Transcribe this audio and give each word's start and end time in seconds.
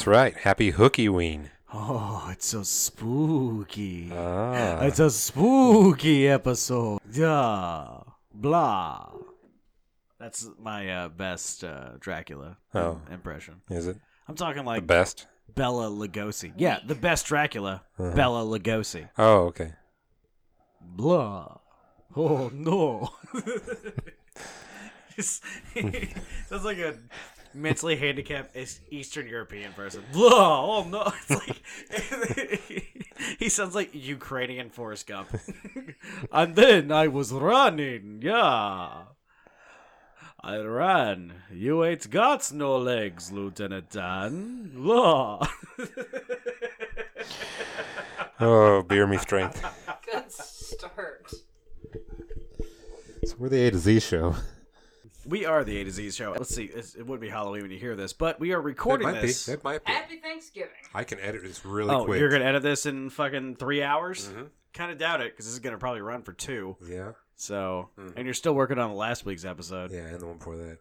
That's 0.00 0.06
right. 0.06 0.34
Happy 0.34 0.72
Hookieween. 0.72 1.50
Oh, 1.74 2.26
it's 2.32 2.46
so 2.46 2.62
spooky. 2.62 4.10
Ah. 4.10 4.80
It's 4.80 4.98
a 4.98 5.10
spooky 5.10 6.26
episode. 6.26 7.00
Yeah. 7.12 7.98
Blah. 8.32 9.10
That's 10.18 10.48
my 10.58 10.88
uh, 10.90 11.08
best 11.10 11.64
uh, 11.64 11.98
Dracula 12.00 12.56
Oh. 12.74 13.02
impression. 13.12 13.60
Is 13.68 13.88
it 13.88 13.98
I'm 14.26 14.36
talking 14.36 14.62
the 14.62 14.70
like 14.70 14.86
best? 14.86 15.26
Bela 15.54 15.90
Lugosi. 15.90 16.54
Yeah, 16.56 16.78
the 16.86 16.94
best 16.94 17.26
Dracula, 17.26 17.82
Uh-huh. 17.98 18.16
Bela 18.16 18.42
Lugosi. 18.42 19.06
Oh, 19.18 19.48
okay. 19.48 19.74
Blah. 20.80 21.58
Oh 22.16 22.50
no. 22.54 23.10
Sounds 25.20 25.42
like 26.64 26.78
a 26.78 26.94
mentally 27.54 27.96
handicapped 27.96 28.56
Eas- 28.56 28.80
Eastern 28.90 29.26
European 29.26 29.72
person. 29.72 30.02
Blah. 30.12 30.78
Oh 30.78 30.84
no. 30.88 31.12
It's 31.28 31.30
like 31.30 31.62
he 33.38 33.48
sounds 33.48 33.74
like 33.74 33.90
Ukrainian 33.94 34.70
Forrest 34.70 35.06
Gump. 35.06 35.28
and 36.32 36.56
then 36.56 36.90
I 36.92 37.08
was 37.08 37.32
running. 37.32 38.20
Yeah. 38.22 39.02
I 40.42 40.56
ran. 40.56 41.34
You 41.52 41.84
ain't 41.84 42.08
got 42.10 42.50
no 42.52 42.78
legs, 42.78 43.30
Lieutenant 43.30 43.90
Dan. 43.90 44.70
Blah. 44.74 45.46
Oh, 48.42 48.82
beer 48.82 49.06
me 49.06 49.18
strength. 49.18 49.62
Good 50.10 50.32
start. 50.32 51.30
So 53.26 53.34
we're 53.38 53.50
the 53.50 53.66
A 53.66 53.70
to 53.70 53.78
Z 53.78 54.00
show. 54.00 54.34
We 55.26 55.44
are 55.44 55.64
the 55.64 55.76
A 55.78 55.84
to 55.84 55.90
Z 55.90 56.10
show. 56.12 56.32
Let's 56.32 56.54
see. 56.54 56.64
it's- 56.64 56.94
It 56.94 57.06
would 57.06 57.20
be 57.20 57.28
Halloween 57.28 57.62
when 57.62 57.70
you 57.70 57.78
hear 57.78 57.94
this, 57.96 58.12
but 58.12 58.40
we 58.40 58.52
are 58.52 58.58
That 58.58 58.62
recording 58.64 59.08
might 59.10 59.20
this. 59.20 59.46
be. 59.46 59.52
That 59.52 59.64
might 59.64 59.84
be. 59.84 59.92
Happy 59.92 60.16
Thanksgiving. 60.16 60.70
I 60.94 61.04
can 61.04 61.20
edit 61.20 61.42
this 61.42 61.64
really 61.64 61.94
oh, 61.94 62.04
quick. 62.04 62.18
you're 62.20 62.30
gonna 62.30 62.44
edit 62.46 62.62
this 62.62 62.86
in 62.86 63.10
fucking 63.10 63.56
three 63.56 63.82
hours? 63.82 64.28
Mhm. 64.28 64.48
Kind 64.72 64.92
of 64.92 64.98
doubt 64.98 65.20
it 65.20 65.32
because 65.32 65.46
this 65.46 65.52
is 65.54 65.60
gonna 65.60 65.78
probably 65.78 66.00
run 66.00 66.22
for 66.22 66.32
two. 66.32 66.76
Yeah. 66.86 67.12
So, 67.36 67.90
Mhm. 67.98 68.12
and 68.16 68.24
you're 68.26 68.34
still 68.34 68.54
working 68.54 68.78
on 68.78 68.94
last 68.94 69.24
week's 69.24 69.44
episode. 69.44 69.90
Yeah, 69.92 70.00
and 70.06 70.20
the 70.20 70.26
one 70.26 70.38
before 70.38 70.56
that. 70.56 70.78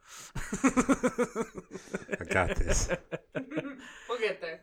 I 2.19 2.23
got 2.25 2.55
this. 2.55 2.89
We'll 4.09 4.19
get 4.19 4.41
there. 4.41 4.61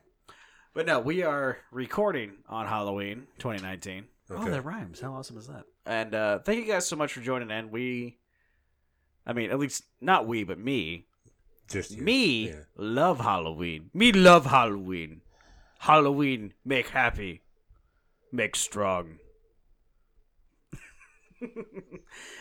but 0.74 0.84
no, 0.86 0.98
we 1.00 1.22
are 1.22 1.58
recording 1.70 2.32
on 2.48 2.66
Halloween 2.66 3.26
2019. 3.38 4.04
Oh, 4.28 4.34
Okay. 4.36 4.50
that 4.50 4.64
rhymes. 4.64 5.00
How 5.00 5.14
awesome 5.14 5.38
is 5.38 5.46
that? 5.46 5.64
And 5.86 6.14
uh, 6.14 6.40
thank 6.40 6.58
you 6.58 6.70
guys 6.70 6.86
so 6.86 6.96
much 6.96 7.12
for 7.14 7.20
joining 7.20 7.50
in. 7.50 7.70
We, 7.70 8.18
I 9.26 9.32
mean, 9.32 9.50
at 9.50 9.58
least 9.58 9.84
not 10.00 10.26
we, 10.26 10.44
but 10.44 10.58
me. 10.58 11.06
Just 11.68 11.90
you. 11.90 12.02
Me 12.02 12.48
Yeah. 12.48 12.54
love 12.76 13.20
Halloween. 13.20 13.90
Me 13.92 14.12
love 14.12 14.46
Halloween. 14.46 15.22
Halloween 15.80 16.54
make 16.64 16.88
happy, 16.88 17.42
make 18.32 18.54
strong. 18.56 19.18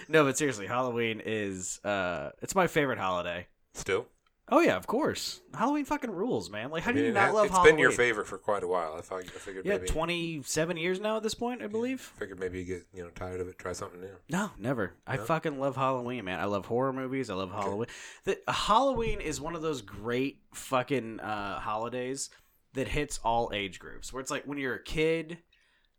no, 0.07 0.23
but 0.23 0.37
seriously, 0.37 0.67
Halloween 0.67 1.21
is 1.25 1.79
uh 1.83 2.29
it's 2.41 2.55
my 2.55 2.67
favorite 2.67 2.97
holiday. 2.99 3.47
Still? 3.73 4.07
Oh 4.47 4.59
yeah, 4.59 4.75
of 4.75 4.85
course. 4.85 5.41
Halloween 5.55 5.85
fucking 5.85 6.11
rules, 6.11 6.51
man. 6.51 6.69
Like 6.69 6.83
how 6.83 6.91
do 6.91 7.01
you 7.01 7.11
not 7.11 7.33
love 7.33 7.45
It's 7.47 7.53
Halloween? 7.55 7.73
been 7.75 7.79
your 7.81 7.91
favorite 7.91 8.27
for 8.27 8.37
quite 8.37 8.61
a 8.63 8.67
while. 8.67 8.95
I 8.95 9.01
thought 9.01 9.23
I 9.23 9.39
figured 9.39 9.65
Yeah, 9.65 9.77
maybe 9.77 9.87
27 9.87 10.77
years 10.77 10.99
now 10.99 11.17
at 11.17 11.23
this 11.23 11.33
point, 11.33 11.63
I 11.63 11.67
believe. 11.67 11.99
figured 11.99 12.39
maybe 12.39 12.59
you 12.59 12.65
get 12.65 12.85
you 12.93 13.01
know 13.03 13.09
tired 13.09 13.41
of 13.41 13.47
it, 13.47 13.57
try 13.57 13.73
something 13.73 13.99
new. 13.99 14.15
No, 14.29 14.51
never. 14.59 14.93
I 15.07 15.17
fucking 15.17 15.59
love 15.59 15.75
Halloween, 15.75 16.25
man. 16.25 16.39
I 16.39 16.45
love 16.45 16.67
horror 16.67 16.93
movies. 16.93 17.31
I 17.31 17.33
love 17.33 17.51
Halloween. 17.51 17.87
The, 18.25 18.39
Halloween 18.47 19.19
is 19.19 19.41
one 19.41 19.55
of 19.55 19.63
those 19.63 19.81
great 19.81 20.41
fucking 20.53 21.19
uh, 21.21 21.59
holidays 21.59 22.29
that 22.73 22.87
hits 22.87 23.19
all 23.23 23.49
age 23.53 23.79
groups. 23.79 24.13
Where 24.13 24.21
it's 24.21 24.29
like 24.29 24.43
when 24.45 24.59
you're 24.59 24.75
a 24.75 24.83
kid, 24.83 25.39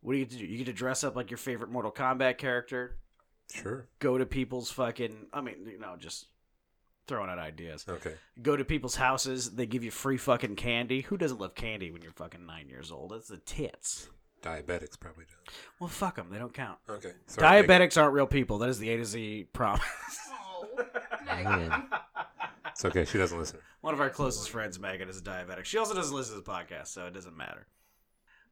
what 0.02 0.12
do 0.12 0.18
you 0.18 0.24
get 0.24 0.32
to 0.34 0.38
do? 0.38 0.46
You 0.46 0.58
get 0.58 0.66
to 0.66 0.72
dress 0.72 1.02
up 1.02 1.16
like 1.16 1.30
your 1.32 1.38
favorite 1.38 1.70
Mortal 1.70 1.90
Kombat 1.90 2.38
character. 2.38 2.98
Sure. 3.52 3.88
Go 3.98 4.18
to 4.18 4.26
people's 4.26 4.70
fucking. 4.70 5.26
I 5.32 5.40
mean, 5.40 5.66
you 5.68 5.80
know, 5.80 5.96
just 5.98 6.26
throwing 7.06 7.30
out 7.30 7.38
ideas. 7.38 7.84
Okay. 7.88 8.14
Go 8.42 8.56
to 8.56 8.64
people's 8.64 8.96
houses. 8.96 9.52
They 9.52 9.66
give 9.66 9.84
you 9.84 9.90
free 9.90 10.16
fucking 10.16 10.56
candy. 10.56 11.02
Who 11.02 11.16
doesn't 11.16 11.40
love 11.40 11.54
candy 11.54 11.90
when 11.90 12.02
you're 12.02 12.12
fucking 12.12 12.44
nine 12.46 12.68
years 12.68 12.90
old? 12.90 13.12
That's 13.12 13.28
the 13.28 13.38
tits. 13.38 14.08
Diabetics 14.42 14.98
probably 14.98 15.24
do. 15.24 15.52
Well, 15.80 15.88
fuck 15.88 16.16
them. 16.16 16.28
They 16.30 16.38
don't 16.38 16.52
count. 16.54 16.78
Okay. 16.88 17.12
Sorry, 17.26 17.62
Megan. 17.62 17.70
Diabetics 17.80 18.00
aren't 18.00 18.12
real 18.14 18.26
people. 18.26 18.58
That 18.58 18.68
is 18.68 18.78
the 18.78 18.90
A 18.90 18.96
to 18.98 19.04
Z 19.04 19.48
promise. 19.52 19.82
Oh, 20.30 20.68
Megan. 21.26 21.72
It's 22.70 22.84
okay. 22.84 23.04
She 23.04 23.18
doesn't 23.18 23.38
listen. 23.38 23.58
One 23.80 23.94
of 23.94 24.00
our 24.00 24.10
closest 24.10 24.50
friends, 24.50 24.78
Megan, 24.78 25.08
is 25.08 25.18
a 25.18 25.22
diabetic. 25.22 25.64
She 25.64 25.78
also 25.78 25.94
doesn't 25.94 26.14
listen 26.14 26.36
to 26.36 26.42
the 26.42 26.50
podcast, 26.50 26.88
so 26.88 27.06
it 27.06 27.14
doesn't 27.14 27.36
matter. 27.36 27.66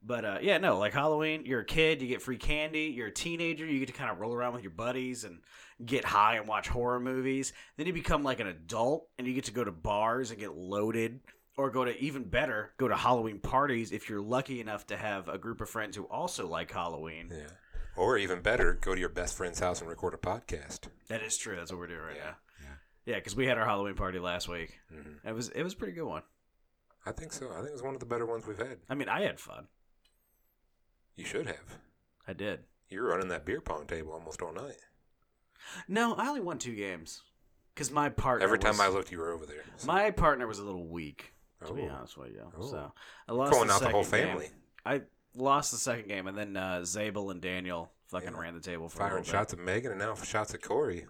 But 0.07 0.25
uh, 0.25 0.39
yeah, 0.43 0.59
no, 0.59 0.79
like 0.79 0.93
Halloween, 0.93 1.45
you're 1.47 1.61
a 1.61 1.65
kid, 1.65 2.03
you 2.03 2.09
get 2.09 2.21
free 2.21 2.37
candy. 2.37 2.93
You're 2.95 3.07
a 3.07 3.13
teenager, 3.13 3.65
you 3.65 3.79
get 3.79 3.87
to 3.87 3.95
kind 3.95 4.11
of 4.11 4.19
roll 4.21 4.35
around 4.35 4.53
with 4.53 4.63
your 4.63 4.71
buddies 4.73 5.25
and 5.25 5.39
get 5.85 6.05
high 6.05 6.37
and 6.37 6.47
watch 6.47 6.69
horror 6.69 7.01
movies. 7.01 7.55
Then 7.79 7.87
you 7.87 7.93
become 7.95 8.23
like 8.23 8.39
an 8.41 8.47
adult 8.47 9.09
and 9.19 9.27
you 9.27 9.33
get 9.33 9.45
to 9.45 9.53
go 9.53 9.65
to 9.65 9.73
bars 9.73 10.31
and 10.31 10.39
get 10.39 10.55
loaded, 10.55 11.21
or 11.57 11.71
go 11.71 11.85
to 11.87 11.99
even 12.03 12.25
better, 12.25 12.73
go 12.79 12.89
to 12.89 12.97
Halloween 12.97 13.39
parties 13.39 13.93
if 13.93 14.11
you're 14.11 14.21
lucky 14.21 14.61
enough 14.61 14.87
to 14.89 14.97
have 14.97 15.29
a 15.29 15.39
group 15.39 15.61
of 15.63 15.71
friends 15.71 15.97
who 15.97 16.03
also 16.05 16.47
like 16.47 16.71
Halloween. 16.71 17.29
Yeah. 17.31 17.47
Or 17.97 18.19
even 18.19 18.41
better, 18.43 18.75
go 18.75 18.93
to 18.95 19.01
your 19.01 19.09
best 19.09 19.37
friend's 19.37 19.61
house 19.61 19.81
and 19.81 19.89
record 19.89 20.15
a 20.15 20.17
podcast. 20.19 20.89
That 21.09 21.23
is 21.23 21.39
true. 21.39 21.55
That's 21.57 21.71
what 21.71 21.79
we're 21.79 21.87
doing 21.87 22.01
right 22.01 22.17
Yeah, 22.17 22.23
now. 22.25 22.37
yeah. 22.61 22.67
Yeah, 23.07 23.15
because 23.17 23.37
we 23.37 23.47
had 23.47 23.57
our 23.57 23.65
Halloween 23.65 23.95
party 23.95 24.19
last 24.19 24.49
week. 24.49 24.81
hmm 24.93 25.27
It 25.27 25.33
was 25.33 25.49
it 25.51 25.63
was 25.63 25.73
a 25.75 25.77
pretty 25.77 25.93
good 25.95 26.05
one. 26.07 26.23
I 27.07 27.13
think 27.13 27.33
so. 27.33 27.51
I 27.53 27.57
think 27.59 27.69
it 27.69 27.73
was 27.73 27.83
one 27.83 27.95
of 27.95 28.01
the 28.01 28.07
better 28.07 28.27
ones 28.27 28.47
we've 28.47 28.59
had. 28.59 28.79
I 28.91 28.95
mean, 28.97 29.09
I 29.09 29.23
had 29.23 29.39
fun. 29.39 29.69
You 31.17 31.25
should 31.25 31.47
have. 31.47 31.79
I 32.27 32.33
did. 32.33 32.61
You 32.89 33.01
were 33.03 33.09
running 33.09 33.29
that 33.29 33.45
beer 33.45 33.61
pong 33.61 33.87
table 33.87 34.13
almost 34.13 34.43
all 34.43 34.53
night. 34.53 34.77
No, 35.89 36.15
I 36.15 36.29
only 36.29 36.41
won 36.41 36.59
two 36.59 36.75
games 36.75 37.23
because 37.75 37.91
my 37.91 38.09
partner. 38.09 38.45
Every 38.45 38.59
time 38.59 38.73
was- 38.73 38.81
I 38.81 38.89
looked, 38.89 39.11
you 39.13 39.19
were 39.19 39.31
over 39.33 39.47
there. 39.47 39.65
So- 39.77 39.87
my 39.87 40.11
partner 40.11 40.47
was 40.47 40.59
a 40.59 40.65
little 40.65 40.87
weak. 40.87 41.33
To 41.67 41.73
be 41.73 41.83
Oh. 41.83 41.89
honest 41.95 42.19
with 42.19 42.33
you, 42.33 42.53
Oh. 42.59 42.67
so 42.71 42.93
I 43.27 43.33
lost 43.33 43.53
Calling 43.53 43.69
the 43.69 43.75
out 43.75 43.81
the 43.81 43.89
whole 43.89 44.05
second 44.05 44.27
game. 44.27 44.37
family. 44.37 44.51
I 44.85 45.03
lost 45.35 45.71
the 45.73 45.79
second 45.79 46.09
game, 46.09 46.27
and 46.27 46.37
then 46.37 46.57
uh, 46.59 46.85
Zabel 46.85 47.31
and 47.31 47.41
Daniel 47.41 47.91
fucking 48.09 48.33
Yeah. 48.35 48.39
ran 48.39 48.55
the 48.55 48.61
table 48.61 48.91
for 48.91 49.03
a 49.03 49.09
Firing 49.09 49.25
shots 49.25 49.55
at 49.55 49.59
Megan 49.59 49.93
and 49.93 49.99
now 50.01 50.15
shots 50.15 50.53
at 50.53 50.61
Corey. 50.61 51.07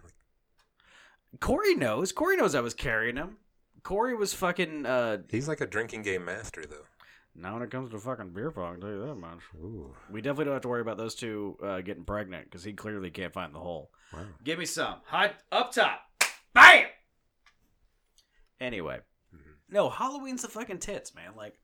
Corey 1.41 1.75
knows. 1.75 2.13
Corey 2.13 2.37
knows 2.37 2.55
I 2.55 2.61
was 2.61 2.73
carrying 2.73 3.17
him. 3.17 3.37
Corey 3.83 4.15
was 4.15 4.33
fucking. 4.33 4.85
Uh, 4.85 5.23
He's 5.29 5.47
like 5.49 5.59
a 5.61 5.67
drinking 5.67 6.03
game 6.03 6.23
master, 6.23 6.63
though. 6.65 6.85
Now 7.35 7.53
when 7.53 7.63
it 7.63 7.71
comes 7.71 7.91
to 7.91 7.99
fucking 7.99 8.29
beer 8.29 8.51
pong, 8.51 8.75
I'll 8.75 8.79
tell 8.81 8.89
you 8.89 9.05
that 9.05 9.15
much. 9.15 9.39
Ooh. 9.57 9.93
We 10.09 10.21
definitely 10.21 10.45
don't 10.45 10.53
have 10.53 10.61
to 10.63 10.67
worry 10.69 10.81
about 10.81 10.97
those 10.97 11.15
two 11.15 11.57
uh, 11.61 11.81
getting 11.81 12.03
pregnant 12.05 12.45
because 12.45 12.63
he 12.63 12.73
clearly 12.73 13.11
can't 13.11 13.33
find 13.33 13.53
the 13.53 13.59
hole. 13.59 13.91
Wow. 14.13 14.19
Give 14.43 14.57
me 14.59 14.65
some. 14.65 14.95
Hot 15.07 15.35
up 15.51 15.71
top. 15.73 16.01
Bam! 16.53 16.85
Anyway. 18.59 18.99
Mhm. 19.35 19.53
No, 19.69 19.89
Halloween's 19.89 20.41
the 20.41 20.47
fucking 20.47 20.79
tits, 20.79 21.13
man. 21.13 21.31
Like 21.35 21.59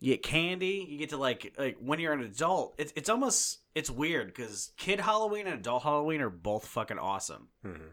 you 0.00 0.12
get 0.14 0.22
candy, 0.22 0.86
you 0.88 0.98
get 0.98 1.10
to 1.10 1.16
like 1.16 1.54
like 1.58 1.76
when 1.80 2.00
you're 2.00 2.12
an 2.12 2.20
adult, 2.20 2.74
it's 2.78 2.92
it's 2.96 3.08
almost 3.08 3.60
it's 3.74 3.90
weird 3.90 4.26
because 4.28 4.72
kid 4.76 5.00
Halloween 5.00 5.46
and 5.46 5.58
adult 5.60 5.82
Halloween 5.84 6.20
are 6.20 6.30
both 6.30 6.66
fucking 6.66 6.98
awesome. 6.98 7.48
hmm 7.62 7.92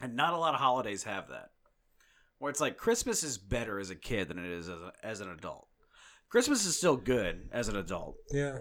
And 0.00 0.14
not 0.14 0.32
a 0.34 0.38
lot 0.38 0.54
of 0.54 0.60
holidays 0.60 1.02
have 1.04 1.28
that. 1.28 1.50
Where 2.38 2.50
it's 2.50 2.60
like 2.60 2.76
Christmas 2.78 3.22
is 3.22 3.36
better 3.36 3.78
as 3.78 3.90
a 3.90 3.94
kid 3.96 4.28
than 4.28 4.38
it 4.38 4.50
is 4.50 4.68
as, 4.68 4.78
a, 4.80 4.92
as 5.02 5.20
an 5.20 5.28
adult. 5.28 5.66
Christmas 6.30 6.64
is 6.64 6.76
still 6.76 6.96
good 6.96 7.48
as 7.52 7.68
an 7.68 7.76
adult. 7.76 8.16
Yeah. 8.30 8.60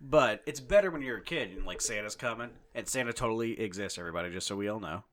But 0.00 0.42
it's 0.46 0.60
better 0.60 0.90
when 0.90 1.02
you're 1.02 1.18
a 1.18 1.24
kid 1.24 1.50
and 1.56 1.66
like 1.66 1.80
Santa's 1.80 2.14
coming, 2.14 2.50
and 2.74 2.86
Santa 2.86 3.12
totally 3.12 3.58
exists. 3.60 3.98
Everybody, 3.98 4.30
just 4.30 4.46
so 4.46 4.56
we 4.56 4.68
all 4.68 4.78
know. 4.80 5.04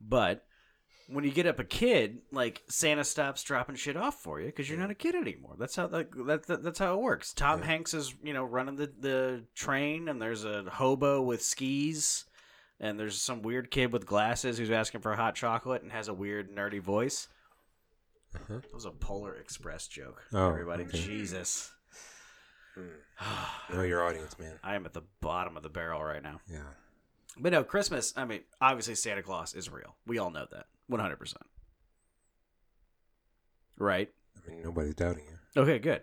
But 0.00 0.44
when 1.08 1.24
you 1.24 1.30
get 1.30 1.46
up 1.46 1.58
a 1.58 1.64
kid, 1.64 2.18
like 2.32 2.62
Santa 2.68 3.04
stops 3.04 3.42
dropping 3.42 3.76
shit 3.76 3.96
off 3.96 4.20
for 4.22 4.40
you 4.40 4.46
because 4.46 4.68
you're 4.68 4.78
not 4.78 4.90
a 4.90 4.94
kid 4.94 5.14
anymore. 5.14 5.54
That's 5.58 5.76
how 5.76 5.88
like, 5.88 6.10
that, 6.26 6.46
that 6.46 6.62
that's 6.62 6.78
how 6.78 6.94
it 6.94 7.00
works. 7.00 7.32
Tom 7.32 7.60
Yeah. 7.60 7.66
Hanks 7.66 7.94
is 7.94 8.14
you 8.22 8.32
know 8.32 8.44
running 8.44 8.76
the 8.76 8.92
the 8.98 9.44
train, 9.54 10.08
and 10.08 10.20
there's 10.20 10.44
a 10.44 10.64
hobo 10.70 11.22
with 11.22 11.42
skis, 11.42 12.24
and 12.80 12.98
there's 12.98 13.20
some 13.20 13.42
weird 13.42 13.70
kid 13.70 13.92
with 13.92 14.06
glasses 14.06 14.58
who's 14.58 14.70
asking 14.70 15.00
for 15.02 15.14
hot 15.14 15.34
chocolate 15.34 15.82
and 15.82 15.92
has 15.92 16.08
a 16.08 16.14
weird 16.14 16.54
nerdy 16.54 16.80
voice. 16.80 17.28
Uh-huh. 18.34 18.60
That 18.60 18.74
was 18.74 18.84
a 18.84 18.90
Polar 18.90 19.34
Express 19.34 19.88
joke. 19.88 20.22
Oh, 20.32 20.50
everybody, 20.50 20.84
okay. 20.84 20.98
Jesus. 20.98 21.72
Know 23.72 23.82
your 23.82 24.04
audience, 24.04 24.38
man. 24.38 24.58
I 24.62 24.74
am 24.74 24.86
at 24.86 24.92
the 24.92 25.02
bottom 25.20 25.56
of 25.56 25.62
the 25.62 25.68
barrel 25.68 26.02
right 26.02 26.22
now. 26.22 26.40
Yeah. 26.50 26.60
But 27.38 27.52
no, 27.52 27.64
Christmas, 27.64 28.12
I 28.16 28.24
mean, 28.24 28.40
obviously 28.60 28.94
Santa 28.94 29.22
Claus 29.22 29.54
is 29.54 29.70
real. 29.70 29.96
We 30.06 30.18
all 30.18 30.30
know 30.30 30.46
that. 30.50 30.66
100%. 30.90 31.34
Right? 33.78 34.10
I 34.36 34.50
mean, 34.50 34.62
nobody's 34.62 34.94
doubting 34.94 35.24
you. 35.26 35.62
Okay, 35.62 35.78
good. 35.78 36.02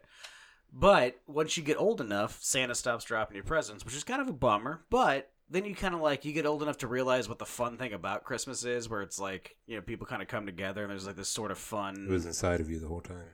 But 0.71 1.19
once 1.27 1.57
you 1.57 1.63
get 1.63 1.77
old 1.79 2.01
enough, 2.01 2.39
Santa 2.41 2.75
stops 2.75 3.05
dropping 3.05 3.35
your 3.35 3.43
presents, 3.43 3.85
which 3.85 3.95
is 3.95 4.03
kind 4.03 4.21
of 4.21 4.27
a 4.27 4.33
bummer. 4.33 4.81
But 4.89 5.31
then 5.49 5.65
you 5.65 5.75
kind 5.75 5.93
of 5.93 6.01
like, 6.01 6.25
you 6.25 6.33
get 6.33 6.45
old 6.45 6.63
enough 6.63 6.79
to 6.79 6.87
realize 6.87 7.29
what 7.29 7.39
the 7.39 7.45
fun 7.45 7.77
thing 7.77 7.93
about 7.93 8.23
Christmas 8.23 8.63
is, 8.65 8.89
where 8.89 9.01
it's 9.01 9.19
like, 9.19 9.55
you 9.67 9.75
know, 9.75 9.81
people 9.81 10.07
kind 10.07 10.21
of 10.21 10.27
come 10.27 10.45
together 10.45 10.81
and 10.83 10.91
there's 10.91 11.05
like 11.07 11.15
this 11.15 11.29
sort 11.29 11.51
of 11.51 11.57
fun. 11.57 12.05
It 12.09 12.11
was 12.11 12.25
inside 12.25 12.61
of 12.61 12.69
you 12.69 12.79
the 12.79 12.87
whole 12.87 13.01
time. 13.01 13.29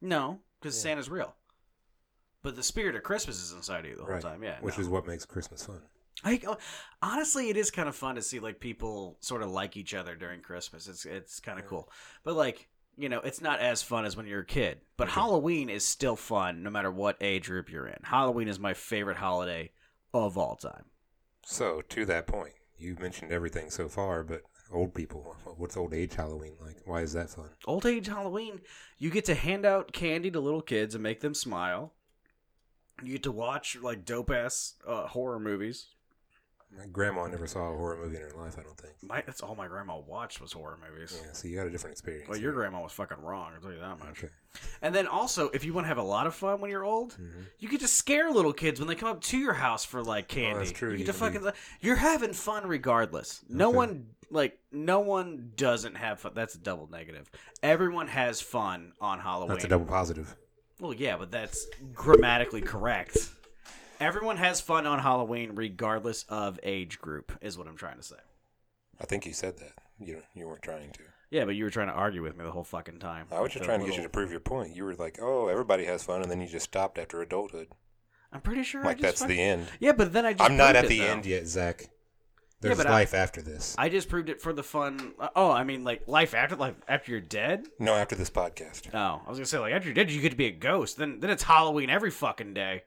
No, 0.00 0.40
because 0.60 0.76
Yeah. 0.76 0.82
Santa's 0.82 1.08
real. 1.10 1.34
But 2.42 2.56
the 2.56 2.62
spirit 2.62 2.96
of 2.96 3.02
Christmas 3.02 3.40
is 3.40 3.52
inside 3.52 3.84
of 3.84 3.90
you 3.90 3.96
the 3.96 4.02
whole 4.04 4.14
Right. 4.14 4.22
time. 4.22 4.42
Yeah, 4.42 4.58
Which 4.60 4.76
no. 4.76 4.82
is 4.82 4.88
what 4.88 5.06
makes 5.06 5.24
Christmas 5.24 5.64
fun. 5.64 5.80
I, 6.24 6.40
uh, 6.46 6.56
honestly, 7.00 7.48
it 7.48 7.56
is 7.56 7.70
kind 7.70 7.88
of 7.88 7.96
fun 7.96 8.16
to 8.16 8.22
see 8.22 8.38
like 8.38 8.60
people 8.60 9.16
sort 9.20 9.42
of 9.42 9.50
like 9.50 9.76
each 9.76 9.94
other 9.94 10.14
during 10.14 10.40
Christmas. 10.42 10.86
It's 10.86 11.04
it's 11.06 11.40
kind 11.40 11.58
of 11.58 11.64
Yeah. 11.64 11.68
cool, 11.70 11.92
but 12.24 12.34
like 12.34 12.68
you 12.98 13.08
know, 13.08 13.20
it's 13.20 13.40
not 13.40 13.58
as 13.58 13.82
fun 13.82 14.04
as 14.04 14.18
when 14.18 14.26
you're 14.26 14.40
a 14.42 14.46
kid. 14.46 14.82
But 14.98 15.08
Halloween 15.08 15.70
is 15.70 15.82
still 15.82 16.14
fun 16.14 16.62
no 16.62 16.68
matter 16.68 16.90
what 16.90 17.16
age 17.22 17.46
group 17.48 17.70
you're 17.70 17.86
in. 17.86 17.98
Halloween 18.02 18.48
is 18.48 18.58
my 18.58 18.74
favorite 18.74 19.16
holiday 19.16 19.72
of 20.12 20.36
all 20.36 20.56
time. 20.56 20.84
So, 21.44 21.82
to 21.88 22.04
that 22.06 22.26
point, 22.26 22.54
you've 22.78 23.00
mentioned 23.00 23.32
everything 23.32 23.70
so 23.70 23.88
far, 23.88 24.22
but 24.22 24.42
old 24.72 24.94
people, 24.94 25.36
what's 25.56 25.76
old 25.76 25.92
age 25.92 26.14
Halloween 26.14 26.54
like? 26.60 26.76
Why 26.84 27.02
is 27.02 27.12
that 27.12 27.30
fun? 27.30 27.50
Old 27.66 27.84
age 27.86 28.06
Halloween, 28.06 28.60
you 28.98 29.10
get 29.10 29.24
to 29.26 29.34
hand 29.34 29.66
out 29.66 29.92
candy 29.92 30.30
to 30.30 30.40
little 30.40 30.62
kids 30.62 30.94
and 30.94 31.02
make 31.02 31.20
them 31.20 31.34
smile. 31.34 31.92
You 33.02 33.12
get 33.12 33.22
to 33.24 33.32
watch 33.32 33.76
like 33.82 34.04
dope 34.04 34.30
ass 34.30 34.74
uh, 34.86 35.08
horror 35.08 35.40
movies. 35.40 35.88
My 36.78 36.86
grandma 36.86 37.26
never 37.26 37.46
saw 37.46 37.70
a 37.72 37.76
horror 37.76 37.98
movie 38.02 38.16
in 38.16 38.22
her 38.22 38.32
life, 38.36 38.56
I 38.58 38.62
don't 38.62 38.76
think. 38.78 38.94
My, 39.02 39.22
that's 39.26 39.42
all 39.42 39.54
my 39.54 39.68
grandma 39.68 39.98
watched 39.98 40.40
was 40.40 40.52
horror 40.52 40.78
movies. 40.90 41.20
Yeah, 41.24 41.32
so 41.32 41.46
you 41.48 41.56
got 41.56 41.66
a 41.66 41.70
different 41.70 41.92
experience. 41.92 42.28
Well, 42.28 42.38
your 42.38 42.52
grandma 42.52 42.82
was 42.82 42.92
fucking 42.92 43.20
wrong. 43.22 43.52
I'll 43.54 43.60
tell 43.60 43.72
you 43.72 43.78
that 43.80 43.98
much. 43.98 44.24
Okay. 44.24 44.28
And 44.80 44.94
then 44.94 45.06
also, 45.06 45.50
if 45.50 45.64
you 45.64 45.74
want 45.74 45.84
to 45.84 45.88
have 45.88 45.98
a 45.98 46.02
lot 46.02 46.26
of 46.26 46.34
fun 46.34 46.60
when 46.60 46.70
you're 46.70 46.84
old, 46.84 47.12
Mhm. 47.20 47.44
you 47.58 47.68
get 47.68 47.80
to 47.80 47.88
scare 47.88 48.30
little 48.30 48.52
kids 48.54 48.80
when 48.80 48.88
they 48.88 48.94
come 48.94 49.08
up 49.10 49.20
to 49.22 49.38
your 49.38 49.52
house 49.52 49.84
for 49.84 50.02
like 50.02 50.28
candy. 50.28 50.54
Oh, 50.54 50.58
that's 50.60 50.72
true. 50.72 50.92
You 50.92 50.98
get 50.98 51.06
to 51.06 51.12
fucking. 51.12 51.46
You're 51.80 51.96
having 51.96 52.32
fun 52.32 52.66
regardless. 52.66 53.42
No 53.48 53.68
Okay. 53.68 53.76
one 53.76 54.06
like 54.30 54.58
no 54.72 55.00
one 55.00 55.52
doesn't 55.56 55.94
have 55.96 56.20
fun. 56.20 56.32
That's 56.34 56.54
a 56.54 56.58
double 56.58 56.88
negative. 56.90 57.30
Everyone 57.62 58.08
has 58.08 58.40
fun 58.40 58.92
on 58.98 59.18
Halloween. 59.20 59.50
That's 59.50 59.64
a 59.64 59.68
double 59.68 59.84
positive. 59.86 60.34
Well, 60.80 60.94
yeah, 60.94 61.16
but 61.18 61.30
that's 61.30 61.66
grammatically 61.92 62.62
correct. 62.62 63.30
Everyone 64.02 64.36
has 64.36 64.60
fun 64.60 64.86
on 64.86 64.98
Halloween 64.98 65.52
regardless 65.54 66.24
of 66.28 66.58
age 66.62 66.98
group. 66.98 67.32
Is 67.40 67.56
what 67.56 67.66
I'm 67.68 67.76
trying 67.76 67.96
to 67.98 68.02
say. 68.02 68.16
I 69.00 69.04
think 69.04 69.24
you 69.26 69.32
said 69.32 69.58
that. 69.58 69.72
You 70.00 70.22
you 70.34 70.46
weren't 70.48 70.62
trying 70.62 70.90
to. 70.92 71.02
Yeah, 71.30 71.44
but 71.46 71.54
you 71.54 71.64
were 71.64 71.70
trying 71.70 71.86
to 71.86 71.94
argue 71.94 72.22
with 72.22 72.36
me 72.36 72.44
the 72.44 72.50
whole 72.50 72.64
fucking 72.64 72.98
time. 72.98 73.26
I 73.32 73.40
was 73.40 73.52
just 73.52 73.64
trying 73.64 73.80
to 73.80 73.86
get 73.86 73.96
you 73.96 74.02
to 74.02 74.08
prove 74.08 74.30
your 74.30 74.40
point. 74.40 74.74
You 74.76 74.84
were 74.84 74.94
like, 74.94 75.18
"Oh, 75.22 75.48
everybody 75.48 75.84
has 75.86 76.02
fun," 76.02 76.20
and 76.22 76.30
then 76.30 76.40
you 76.40 76.46
just 76.48 76.64
stopped 76.64 76.98
after 76.98 77.22
adulthood. 77.22 77.68
I'm 78.32 78.40
pretty 78.40 78.62
sure. 78.64 78.82
I 78.82 78.86
Like 78.88 78.98
that's 79.00 79.20
fucking- 79.20 79.36
the 79.36 79.42
end. 79.42 79.66
Yeah, 79.80 79.92
but 79.92 80.12
then 80.12 80.26
I 80.26 80.32
just. 80.32 80.42
I'm 80.50 80.56
not 80.56 80.76
at 80.76 80.84
it, 80.86 80.88
the 80.88 80.98
though. 80.98 81.04
end 81.06 81.24
yet, 81.26 81.46
Zach. 81.46 81.88
There's 82.60 82.78
I- 82.80 82.90
life 82.90 83.14
after 83.14 83.40
this. 83.42 83.74
I 83.78 83.88
just 83.88 84.08
proved 84.08 84.28
it 84.28 84.40
for 84.40 84.52
the 84.52 84.62
fun. 84.62 85.14
uh, 85.18 85.28
Oh, 85.34 85.50
I 85.50 85.64
mean, 85.64 85.84
like 85.84 86.06
life 86.06 86.34
after 86.34 86.54
life 86.56 86.74
after 86.86 87.12
you're 87.12 87.20
dead. 87.20 87.66
no, 87.78 87.94
after 87.94 88.14
this 88.14 88.30
podcast. 88.30 88.94
Oh, 88.94 89.22
I 89.24 89.28
was 89.28 89.38
gonna 89.38 89.46
say 89.46 89.58
like 89.58 89.72
after 89.72 89.88
you're 89.88 89.94
dead, 89.94 90.10
you 90.10 90.20
get 90.20 90.30
to 90.30 90.36
be 90.36 90.46
a 90.46 90.52
ghost. 90.52 90.96
Then 90.98 91.20
then 91.20 91.30
it's 91.30 91.42
Halloween 91.44 91.88
every 91.90 92.10
fucking 92.10 92.52
day. 92.54 92.82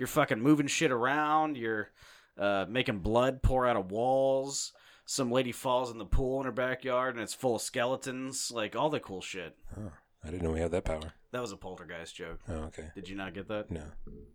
You're 0.00 0.06
fucking 0.06 0.40
moving 0.40 0.66
shit 0.66 0.90
around. 0.90 1.58
You're 1.58 1.90
uh, 2.38 2.64
making 2.66 3.00
blood 3.00 3.42
pour 3.42 3.66
out 3.66 3.76
of 3.76 3.90
walls. 3.90 4.72
Some 5.04 5.30
lady 5.30 5.52
falls 5.52 5.90
in 5.90 5.98
the 5.98 6.06
pool 6.06 6.40
in 6.40 6.46
her 6.46 6.52
backyard 6.52 7.16
and 7.16 7.22
it's 7.22 7.34
full 7.34 7.56
of 7.56 7.60
skeletons. 7.60 8.50
Like 8.50 8.74
all 8.74 8.88
the 8.88 8.98
cool 8.98 9.20
shit. 9.20 9.58
Oh, 9.78 9.90
I 10.24 10.30
didn't 10.30 10.42
know 10.42 10.52
we 10.52 10.60
had 10.60 10.70
that 10.70 10.86
power. 10.86 11.12
That 11.32 11.42
was 11.42 11.52
a 11.52 11.58
poltergeist 11.58 12.16
joke. 12.16 12.38
Oh, 12.48 12.62
okay. 12.68 12.88
Did 12.94 13.10
you 13.10 13.14
not 13.14 13.34
get 13.34 13.46
that? 13.48 13.70
No, 13.70 13.82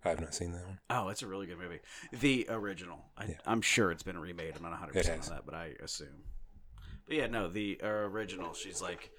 I 0.04 0.10
have 0.10 0.22
not 0.22 0.36
seen 0.36 0.52
that 0.52 0.68
one. 0.68 0.78
Oh, 0.92 1.10
it's 1.10 1.24
a 1.24 1.28
really 1.28 1.48
good 1.48 1.58
movie. 1.58 1.80
The 2.12 2.46
original. 2.48 3.04
I, 3.18 3.26
Yeah. 3.26 3.34
I'm 3.48 3.64
sure 3.64 3.90
it's 3.90 4.04
been 4.04 4.20
remade. 4.20 4.54
I'm 4.56 4.62
not 4.62 4.70
100 4.70 4.94
percent 4.94 5.24
on 5.24 5.30
that, 5.38 5.46
but 5.48 5.56
I 5.56 5.74
assume. 5.84 6.26
But 7.08 7.16
yeah, 7.16 7.26
no, 7.26 7.50
the 7.50 7.80
original. 7.82 8.54
She's 8.54 8.84
like 8.84 9.10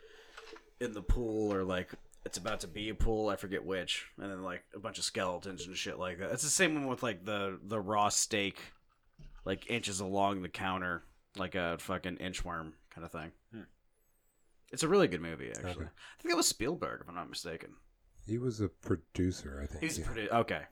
in 0.81 0.93
the 0.93 1.03
pool, 1.03 1.53
or 1.53 1.65
like 1.65 1.91
it's 2.27 2.39
about 2.39 2.61
to 2.61 2.67
be 2.67 2.89
a 2.89 2.95
pool. 2.95 3.29
I 3.29 3.37
forget 3.37 3.65
which, 3.65 4.07
and 4.21 4.31
then 4.31 4.43
like 4.43 4.65
a 4.75 4.81
bunch 4.81 4.99
of 4.99 5.05
skeletons 5.05 5.67
and 5.67 5.77
shit 5.77 5.97
like 5.97 6.19
that. 6.19 6.33
It's 6.33 6.43
the 6.43 6.49
same 6.49 6.75
one 6.75 6.89
with 6.89 7.03
like 7.03 7.25
the 7.25 7.59
the 7.63 7.81
raw 7.81 8.09
steak, 8.09 8.59
like 9.45 9.71
inches 9.71 10.01
along 10.01 10.43
the 10.43 10.49
counter, 10.49 11.05
like 11.37 11.55
a 11.55 11.77
fucking 11.79 12.17
inchworm 12.17 12.73
kind 12.91 13.05
of 13.05 13.13
thing. 13.13 13.31
Hmm. 13.53 13.61
It's 14.73 14.83
a 14.83 14.89
really 14.89 15.07
good 15.07 15.21
movie, 15.21 15.51
actually. 15.51 15.71
Okay. 15.71 15.83
I 15.85 16.23
think 16.23 16.31
that 16.31 16.37
was 16.37 16.49
Spielberg, 16.49 17.03
if 17.03 17.09
I'm 17.09 17.15
not 17.15 17.31
mistaken. 17.31 17.75
He 18.27 18.39
was 18.39 18.61
a 18.61 18.69
producer, 18.69 19.61
I 19.63 19.67
think. 19.67 19.85
He's 19.85 20.01
yeah. 20.01 20.07
pretty 20.07 20.29
okay. 20.31 20.63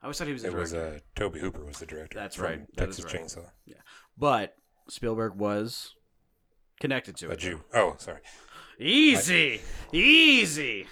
I 0.00 0.04
always 0.04 0.18
thought 0.18 0.28
he 0.28 0.32
was 0.32 0.44
a 0.44 0.48
It 0.48 0.54
was 0.54 0.70
director. 0.70 0.96
uh, 0.96 1.00
Tobe 1.16 1.36
Hooper 1.36 1.64
was 1.64 1.78
the 1.78 1.86
director. 1.86 2.16
That's 2.16 2.36
from 2.36 2.44
right. 2.44 2.76
That 2.76 2.88
is 2.90 2.96
Texas 2.98 3.14
right. 3.14 3.44
Chainsaw. 3.44 3.50
Yeah, 3.66 3.74
but 4.16 4.54
Spielberg 4.88 5.34
was 5.34 5.94
connected 6.78 7.16
to 7.16 7.28
A 7.30 7.32
it. 7.32 7.40
Jew. 7.40 7.60
Oh, 7.74 7.96
sorry. 7.98 8.20
Easy, 8.78 9.60
easy. 9.92 10.86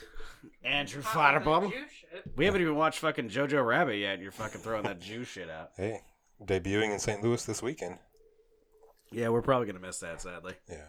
Andrew 0.63 1.03
Talking 1.03 1.37
about 1.43 1.63
Fodderbottle. 1.63 1.71
Jew 1.73 1.85
shit. 1.91 2.25
We 2.37 2.45
haven't 2.45 2.61
even 2.61 2.77
watched 2.77 2.99
fucking 2.99 3.31
Jojo 3.31 3.65
Rabbit 3.67 3.97
yet. 3.97 4.15
and 4.15 4.23
You're 4.23 4.33
fucking 4.33 4.61
throwing 4.61 4.83
that 4.85 5.01
Jew 5.01 5.25
shit 5.25 5.49
out. 5.51 5.71
Hey, 5.77 6.01
debuting 6.45 6.93
in 6.93 6.99
St. 6.99 7.23
Louis 7.23 7.43
this 7.45 7.63
weekend. 7.63 7.99
Yeah, 9.13 9.29
we're 9.31 9.43
probably 9.43 9.67
gonna 9.67 9.81
miss 9.81 9.99
that, 10.01 10.21
sadly. 10.23 10.55
Yeah. 10.69 10.87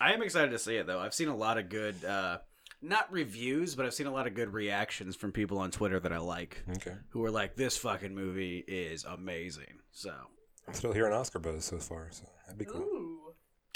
I 0.00 0.12
am 0.12 0.22
excited 0.22 0.50
to 0.52 0.58
see 0.58 0.76
it 0.76 0.86
though. 0.86 1.00
I've 1.00 1.14
seen 1.14 1.28
a 1.28 1.36
lot 1.36 1.58
of 1.58 1.68
good, 1.68 2.04
uh, 2.04 2.38
not 2.80 3.10
reviews, 3.12 3.74
but 3.74 3.84
I've 3.86 3.94
seen 3.94 4.06
a 4.06 4.12
lot 4.12 4.26
of 4.28 4.34
good 4.34 4.52
reactions 4.52 5.16
from 5.16 5.32
people 5.32 5.58
on 5.58 5.70
Twitter 5.72 5.98
that 5.98 6.12
I 6.12 6.18
like, 6.18 6.62
Okay. 6.76 6.94
who 7.10 7.24
are 7.24 7.30
like, 7.30 7.56
"This 7.56 7.76
fucking 7.76 8.14
movie 8.14 8.64
is 8.68 9.04
amazing." 9.04 9.80
So 9.90 10.14
I'm 10.68 10.74
still 10.74 10.92
hearing 10.92 11.12
Oscar 11.12 11.40
buzz 11.40 11.64
so 11.64 11.78
far, 11.78 12.08
so 12.12 12.24
that'd 12.46 12.58
be 12.58 12.64
cool. 12.66 12.82
Ooh. 12.82 13.27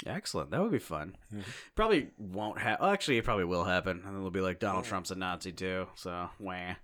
Excellent. 0.05 0.51
That 0.51 0.61
would 0.61 0.71
be 0.71 0.79
fun. 0.79 1.15
Mhm. 1.33 1.43
Probably 1.75 2.09
won't 2.17 2.59
happen. 2.59 2.85
Actually, 2.89 3.17
it 3.17 3.23
probably 3.25 3.45
will 3.45 3.63
happen, 3.63 4.01
and 4.05 4.17
it'll 4.17 4.31
be 4.31 4.41
like 4.41 4.59
Donald 4.59 4.85
Trump's 4.85 5.11
a 5.11 5.15
Nazi 5.15 5.51
too. 5.51 5.87
So 5.95 6.29
wah. 6.39 6.75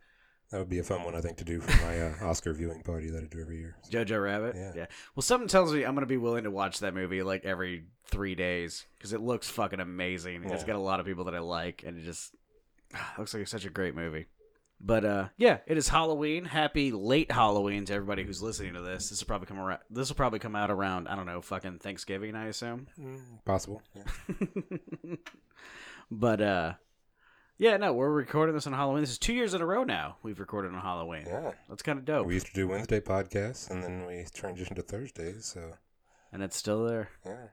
That 0.52 0.58
would 0.58 0.70
be 0.70 0.80
a 0.80 0.84
fun 0.84 1.04
one, 1.04 1.14
I 1.16 1.22
think, 1.22 1.38
to 1.38 1.44
do 1.44 1.62
for 1.62 1.86
my 1.86 2.02
uh, 2.02 2.16
Oscar 2.28 2.54
viewing 2.54 2.82
party 2.82 3.12
that 3.12 3.24
I 3.24 3.28
do 3.28 3.40
every 3.40 3.60
year. 3.60 3.76
Jojo 3.92 4.24
Rabbit. 4.24 4.56
Yeah. 4.56 4.88
Well, 5.16 5.22
something 5.22 5.48
tells 5.48 5.72
me 5.72 5.84
I'm 5.84 5.94
gonna 5.94 6.08
be 6.08 6.18
willing 6.18 6.46
to 6.46 6.52
watch 6.52 6.80
that 6.80 6.96
movie 6.96 7.22
like 7.22 7.46
every 7.46 7.86
three 8.06 8.34
days 8.34 8.88
because 8.98 9.14
it 9.14 9.22
looks 9.22 9.48
fucking 9.48 9.80
amazing. 9.80 10.44
It's 10.46 10.64
got 10.64 10.76
a 10.76 10.80
lot 10.80 11.00
of 11.00 11.06
people 11.06 11.26
that 11.26 11.36
I 11.36 11.40
like, 11.40 11.84
and 11.86 11.98
it 12.00 12.04
just 12.04 12.36
looks 13.18 13.34
like 13.34 13.42
it's 13.44 13.52
such 13.52 13.66
a 13.66 13.70
great 13.70 13.94
movie. 13.96 14.26
But 14.82 15.04
uh, 15.04 15.28
yeah, 15.38 15.58
it 15.68 15.78
is 15.78 15.90
Halloween. 15.90 16.46
Happy 16.46 16.92
late 16.92 17.32
Halloween 17.32 17.84
to 17.86 17.94
everybody 17.94 18.24
who's 18.24 18.42
listening 18.42 18.74
to 18.76 18.82
this. 18.82 19.10
This 19.10 19.20
will 19.22 19.28
probably 19.28 19.48
come 19.48 19.60
around. 19.60 19.80
This 19.90 20.08
will 20.10 20.16
probably 20.16 20.40
come 20.40 20.56
out 20.56 20.72
around 20.72 21.08
I 21.10 21.16
don't 21.16 21.26
know, 21.26 21.42
fucking 21.42 21.80
Thanksgiving, 21.80 22.36
I 22.36 22.48
assume. 22.48 22.88
Possible. 23.46 23.82
Yeah. 23.94 25.16
but 26.12 26.42
uh, 26.42 26.74
yeah, 27.58 27.76
no, 27.78 27.92
we're 27.94 28.10
recording 28.10 28.56
this 28.56 28.68
on 28.68 28.74
Halloween. 28.74 29.02
This 29.02 29.12
is 29.12 29.18
two 29.20 29.34
years 29.34 29.54
in 29.54 29.62
a 29.62 29.66
row 29.66 29.84
now. 29.84 30.16
We've 30.24 30.40
recorded 30.40 30.74
on 30.74 30.80
Halloween. 30.82 31.26
yeah. 31.28 31.52
That's 31.68 31.84
kind 31.84 32.00
of 32.00 32.06
dope, 32.06 32.26
We 32.26 32.36
used 32.36 32.48
to 32.48 32.54
do 32.54 32.68
Wednesday 32.68 33.02
podcasts, 33.02 33.70
and 33.70 33.84
then 33.84 34.06
we 34.06 34.24
transitioned 34.34 34.76
to 34.78 34.82
Thursdays, 34.82 35.46
so 35.46 35.74
and 36.32 36.42
it's 36.42 36.56
still 36.56 36.86
there. 36.86 37.10
yeah. 37.26 37.48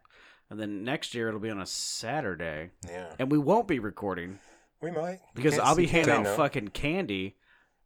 And 0.49 0.61
then 0.61 0.85
next 0.85 1.12
year 1.12 1.26
it'll 1.26 1.40
be 1.40 1.50
on 1.50 1.61
a 1.61 1.66
Saturday. 1.66 2.71
Yeah. 2.88 3.12
and 3.18 3.33
we 3.33 3.38
won't 3.38 3.66
be 3.66 3.80
recording 3.80 4.38
We 4.80 4.90
might. 4.90 5.21
Because 5.35 5.54
can't- 5.54 5.66
I'll 5.66 5.76
be 5.76 5.87
handing 5.87 6.26
out 6.26 6.37
fucking 6.37 6.68
candy. 6.68 7.37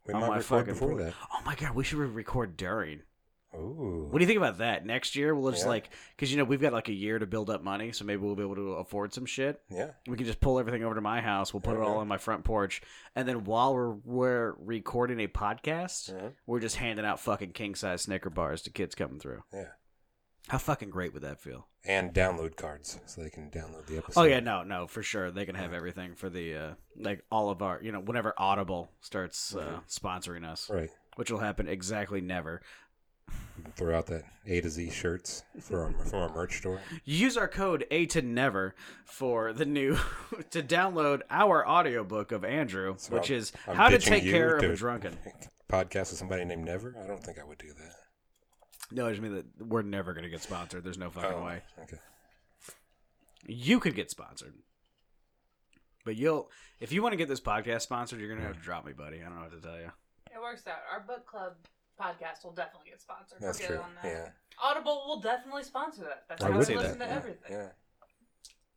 We 0.07 0.13
on 0.13 0.21
might 0.21 0.27
my 0.27 0.35
record 0.37 0.45
fucking 0.45 0.73
before 0.73 0.97
that. 1.03 1.13
Oh 1.33 1.41
my 1.45 1.55
god, 1.55 1.75
we 1.75 1.83
should 1.83 1.99
record 1.99 2.57
during. 2.57 3.01
Ooh. 3.53 4.07
What 4.09 4.19
do 4.19 4.23
you 4.23 4.27
think 4.27 4.37
about 4.37 4.59
that? 4.59 4.85
Next 4.85 5.15
year 5.15 5.35
we'll 5.35 5.51
just 5.51 5.65
Yeah. 5.65 5.69
like 5.71 5.89
because 6.15 6.31
you 6.31 6.37
know 6.37 6.45
we've 6.45 6.61
got 6.61 6.71
like 6.71 6.87
a 6.87 6.93
year 6.93 7.19
to 7.19 7.25
build 7.25 7.49
up 7.49 7.61
money, 7.61 7.91
so 7.91 8.05
maybe 8.05 8.21
we'll 8.21 8.35
be 8.35 8.43
able 8.43 8.55
to 8.55 8.71
afford 8.75 9.13
some 9.13 9.25
shit. 9.25 9.61
Yeah. 9.69 9.91
We 10.07 10.15
can 10.15 10.25
just 10.25 10.39
pull 10.39 10.57
everything 10.57 10.83
over 10.85 10.95
to 10.95 11.01
my 11.01 11.19
house. 11.19 11.53
We'll 11.53 11.59
put 11.61 11.75
it 11.75 11.81
all 11.81 11.97
on 11.97 12.07
my 12.07 12.17
front 12.17 12.45
porch, 12.45 12.81
and 13.15 13.27
then 13.27 13.43
while 13.43 13.73
we're 13.73 13.91
we're 13.91 14.53
recording 14.57 15.19
a 15.19 15.27
podcast, 15.27 16.33
we're 16.45 16.61
just 16.61 16.77
handing 16.77 17.05
out 17.05 17.19
fucking 17.19 17.51
king 17.51 17.75
size 17.75 18.03
Snicker 18.03 18.29
bars 18.29 18.61
to 18.63 18.69
kids 18.69 18.95
coming 18.95 19.19
through. 19.19 19.43
Yeah. 19.53 19.67
How 20.47 20.57
fucking 20.57 20.89
great 20.89 21.13
would 21.13 21.23
that 21.23 21.39
feel? 21.39 21.67
And 21.85 22.13
download 22.13 22.55
cards 22.57 22.99
so 23.05 23.21
they 23.21 23.29
can 23.29 23.49
download 23.49 23.85
the 23.87 23.97
episode. 23.97 24.19
Oh 24.21 24.23
yeah, 24.25 24.39
no, 24.39 24.63
no, 24.63 24.85
for 24.87 25.01
sure. 25.01 25.31
They 25.31 25.45
can 25.45 25.55
have 25.55 25.73
everything 25.73 26.15
for 26.15 26.29
the 26.29 26.55
uh 26.55 26.71
like 26.97 27.23
all 27.31 27.49
of 27.49 27.61
our, 27.61 27.79
you 27.81 27.91
know, 27.91 27.99
whenever 27.99 28.33
Audible 28.37 28.91
starts 29.01 29.55
uh, 29.55 29.79
sponsoring 29.89 30.45
us, 30.45 30.69
Right. 30.69 30.89
which 31.15 31.31
will 31.31 31.39
happen 31.39 31.67
exactly 31.67 32.21
never. 32.21 32.61
Throw 33.75 33.97
out 33.97 34.07
that 34.07 34.23
A 34.47 34.59
to 34.61 34.69
Z 34.69 34.89
shirts 34.91 35.43
for 35.61 35.83
our, 35.85 35.91
from 36.05 36.19
our 36.21 36.33
merch 36.35 36.57
store. 36.57 36.81
Use 37.05 37.37
our 37.37 37.47
code 37.47 37.85
A 37.91 38.05
to 38.07 38.21
never 38.21 38.75
for 39.05 39.53
the 39.53 39.65
new 39.65 39.95
to 40.49 40.61
download 40.61 41.21
our 41.29 41.65
audiobook 41.67 42.31
of 42.31 42.43
Andrew, 42.43 42.95
So 42.97 43.13
which 43.13 43.29
I'm- 43.31 43.39
is 43.39 43.51
I'm 43.67 43.75
how 43.75 43.85
to 43.89 43.97
pitching 43.97 44.13
take 44.13 44.23
you 44.23 44.31
care 44.31 44.57
of 44.57 44.63
a 44.63 44.75
drunken. 44.75 45.17
Podcast 45.69 46.09
with 46.11 46.17
somebody 46.17 46.43
named 46.43 46.65
Never. 46.65 46.95
I 47.01 47.07
don't 47.07 47.23
think 47.23 47.39
I 47.39 47.43
would 47.45 47.57
do 47.59 47.67
that. 47.73 47.93
No, 48.91 49.07
I 49.07 49.11
just 49.11 49.21
mean 49.21 49.35
that 49.35 49.45
we're 49.67 49.81
never 49.81 50.13
gonna 50.13 50.29
get 50.29 50.41
sponsored. 50.41 50.83
There's 50.83 50.97
no 50.97 51.09
fucking 51.09 51.31
Oh, 51.33 51.45
way. 51.45 51.61
Okay. 51.83 51.97
You 53.47 53.79
could 53.79 53.95
get 53.95 54.09
sponsored. 54.11 54.53
But 56.05 56.15
you'll 56.17 56.49
if 56.79 56.91
you 56.91 57.01
want 57.01 57.13
to 57.13 57.17
get 57.17 57.27
this 57.29 57.39
podcast 57.41 57.81
sponsored, 57.81 58.19
you're 58.19 58.29
gonna 58.29 58.45
have 58.47 58.57
to 58.57 58.61
drop 58.61 58.85
me, 58.85 58.93
buddy. 58.93 59.19
I 59.21 59.23
don't 59.25 59.35
know 59.35 59.41
what 59.41 59.51
to 59.51 59.61
tell 59.61 59.77
you. 59.79 59.91
It 60.33 60.41
works 60.41 60.65
out. 60.67 60.77
Our 60.91 61.01
book 61.01 61.25
club 61.25 61.53
podcast 61.99 62.43
will 62.43 62.53
definitely 62.53 62.89
get 62.89 63.01
sponsored. 63.01 63.37
That's 63.39 63.59
We're 63.59 63.67
good 63.67 63.73
true. 63.75 63.83
on 63.83 63.91
that. 64.01 64.07
Yeah. 64.09 64.29
Audible 64.63 65.03
will 65.07 65.19
definitely 65.19 65.63
sponsor 65.63 66.03
that. 66.03 66.23
That's 66.27 66.43
I 66.43 66.47
how 66.47 66.51
would 66.51 66.59
we 66.59 66.65
say 66.65 66.75
listen 66.77 66.99
that. 66.99 67.05
to 67.05 67.11
yeah. 67.11 67.17
everything. 67.17 67.51
Yeah. 67.51 67.67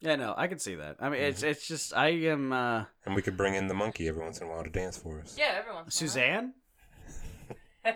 Yeah, 0.00 0.16
no, 0.16 0.34
I 0.36 0.48
can 0.48 0.58
see 0.58 0.74
that. 0.74 0.96
I 1.00 1.08
mean, 1.08 1.22
it's 1.22 1.42
it's 1.42 1.66
just 1.66 1.94
I 1.96 2.08
am 2.08 2.52
uh 2.52 2.84
And 3.06 3.14
we 3.14 3.22
could 3.22 3.36
bring 3.38 3.54
in 3.54 3.68
the 3.68 3.74
monkey 3.74 4.06
every 4.08 4.22
once 4.22 4.38
in 4.38 4.46
a 4.46 4.50
while 4.50 4.62
to 4.62 4.68
dance 4.70 4.98
for 4.98 5.20
us. 5.20 5.34
Yeah, 5.38 5.54
everyone's 5.58 5.94
Suzanne. 5.94 6.52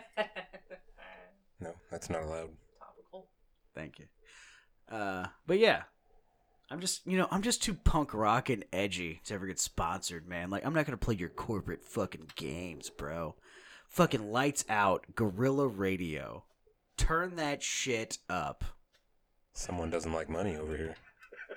No, 1.60 1.74
that's 1.90 2.08
not 2.10 2.22
allowed. 2.22 2.50
Topical. 2.78 3.26
Thank 3.74 3.98
you. 3.98 4.06
Uh, 4.90 5.26
but 5.46 5.58
yeah, 5.58 5.82
I'm 6.70 6.80
just 6.80 7.06
you 7.06 7.16
know 7.16 7.28
I'm 7.30 7.42
just 7.42 7.62
too 7.62 7.74
punk 7.74 8.14
rock 8.14 8.48
and 8.50 8.64
edgy 8.72 9.20
to 9.24 9.34
ever 9.34 9.46
get 9.46 9.58
sponsored, 9.58 10.28
man. 10.28 10.50
Like 10.50 10.64
I'm 10.64 10.74
not 10.74 10.86
gonna 10.86 10.96
play 10.96 11.14
your 11.14 11.28
corporate 11.28 11.84
fucking 11.84 12.30
games, 12.36 12.90
bro. 12.90 13.36
Fucking 13.88 14.30
lights 14.30 14.64
out, 14.68 15.06
Guerrilla 15.14 15.66
Radio. 15.66 16.44
Turn 16.96 17.36
that 17.36 17.62
shit 17.62 18.18
up. 18.28 18.64
Someone 19.54 19.90
doesn't 19.90 20.12
like 20.12 20.28
money 20.28 20.56
over 20.56 20.76
here. 20.76 20.94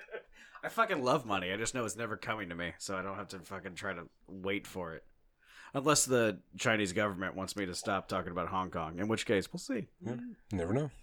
I 0.64 0.68
fucking 0.68 1.02
love 1.02 1.26
money. 1.26 1.52
I 1.52 1.56
just 1.56 1.74
know 1.74 1.84
it's 1.84 1.96
never 1.96 2.16
coming 2.16 2.48
to 2.48 2.54
me, 2.54 2.72
so 2.78 2.96
I 2.96 3.02
don't 3.02 3.16
have 3.16 3.28
to 3.28 3.38
fucking 3.40 3.74
try 3.74 3.92
to 3.92 4.08
wait 4.26 4.66
for 4.66 4.94
it. 4.94 5.04
Unless 5.74 6.04
the 6.06 6.38
Chinese 6.58 6.92
government 6.92 7.34
wants 7.34 7.56
me 7.56 7.64
to 7.66 7.74
stop 7.74 8.06
talking 8.08 8.30
about 8.30 8.48
Hong 8.48 8.70
Kong, 8.70 8.98
in 8.98 9.08
which 9.08 9.24
case 9.24 9.50
we'll 9.52 9.58
see. 9.60 9.86
Yeah, 10.04 10.16
never 10.52 10.72
know. 10.74 10.90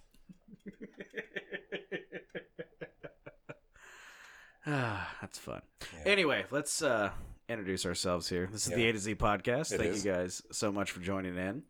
Ah, 4.68 5.16
that's 5.22 5.40
fun. 5.40 5.62
Yeah. 5.94 6.12
Anyway, 6.12 6.46
let's 6.52 6.82
uh, 6.82 7.12
introduce 7.48 7.86
ourselves 7.86 8.28
here. 8.30 8.48
This 8.52 8.68
is 8.68 8.74
the 8.74 8.86
A 8.88 8.92
to 8.92 9.00
Z 9.00 9.16
podcast. 9.16 9.72
It 9.74 9.78
Thank 9.80 9.92
is. 9.96 10.06
you 10.06 10.12
guys 10.12 10.42
so 10.52 10.72
much 10.72 10.92
for 10.92 11.00
joining 11.00 11.38
in. 11.38 11.64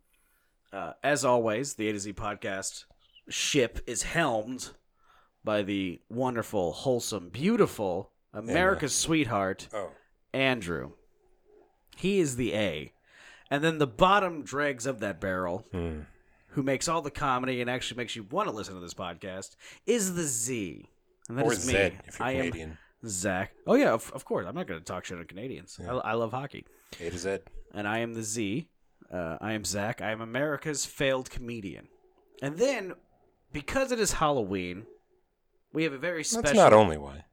Uh, 0.73 0.93
as 1.03 1.23
always, 1.23 1.75
the 1.75 1.87
A 1.89 1.93
to 1.93 1.99
Z 1.99 2.13
podcast 2.13 2.85
ship 3.29 3.79
is 3.87 4.03
helmed 4.03 4.71
by 5.43 5.61
the 5.61 6.01
wonderful, 6.09 6.73
wholesome, 6.73 7.29
beautiful, 7.29 8.11
America's 8.33 8.93
sweetheart, 8.95 9.67
Oh, 9.73 9.91
Andrew. 10.33 10.91
He 11.99 12.19
is 12.19 12.37
the 12.37 12.53
A. 12.53 12.93
And 13.51 13.61
then 13.61 13.77
the 13.77 13.87
bottom 13.87 14.43
dregs 14.43 14.85
of 14.85 14.99
that 15.01 15.19
barrel, 15.19 15.65
hmm. 15.71 16.01
who 16.49 16.63
makes 16.63 16.87
all 16.87 17.01
the 17.01 17.11
comedy 17.11 17.59
and 17.59 17.69
actually 17.69 17.97
makes 17.97 18.15
you 18.15 18.23
want 18.23 18.47
to 18.47 18.55
listen 18.55 18.73
to 18.75 18.79
this 18.79 18.93
podcast, 18.93 19.57
is 19.85 20.15
the 20.15 20.23
Z. 20.23 20.85
And 21.27 21.37
that 21.37 21.45
or 21.45 21.51
is 21.51 21.67
me. 21.67 21.73
If 21.73 22.19
you're 22.19 22.27
I 22.27 22.31
am 22.31 22.45
Canadian. 22.51 22.77
Zach. 23.05 23.51
Oh 23.67 23.75
yeah, 23.75 23.91
of, 23.91 24.11
of 24.13 24.23
course. 24.23 24.45
I'm 24.47 24.55
not 24.55 24.65
going 24.65 24.79
to 24.79 24.85
talk 24.85 25.03
shit 25.03 25.17
on 25.17 25.25
Canadians. 25.25 25.77
Yeah. 25.81 25.95
I, 25.95 26.11
I 26.11 26.13
love 26.13 26.31
hockey, 26.31 26.65
A 27.01 27.09
to 27.09 27.17
Z. 27.17 27.39
and 27.73 27.85
I 27.85 27.99
am 27.99 28.13
the 28.13 28.23
Z. 28.23 28.69
Uh, 29.11 29.37
I 29.41 29.53
am 29.53 29.65
Zach. 29.65 30.01
I 30.01 30.11
am 30.11 30.21
America's 30.21 30.85
failed 30.85 31.29
comedian. 31.29 31.87
And 32.41 32.57
then, 32.57 32.93
because 33.51 33.91
it 33.91 33.99
is 33.99 34.13
Halloween, 34.13 34.85
we 35.73 35.83
have 35.83 35.93
a 35.93 35.97
very 35.97 36.23
special. 36.23 36.43
That's 36.43 36.55
not 36.55 36.71
only 36.71 36.97
why. 36.97 37.25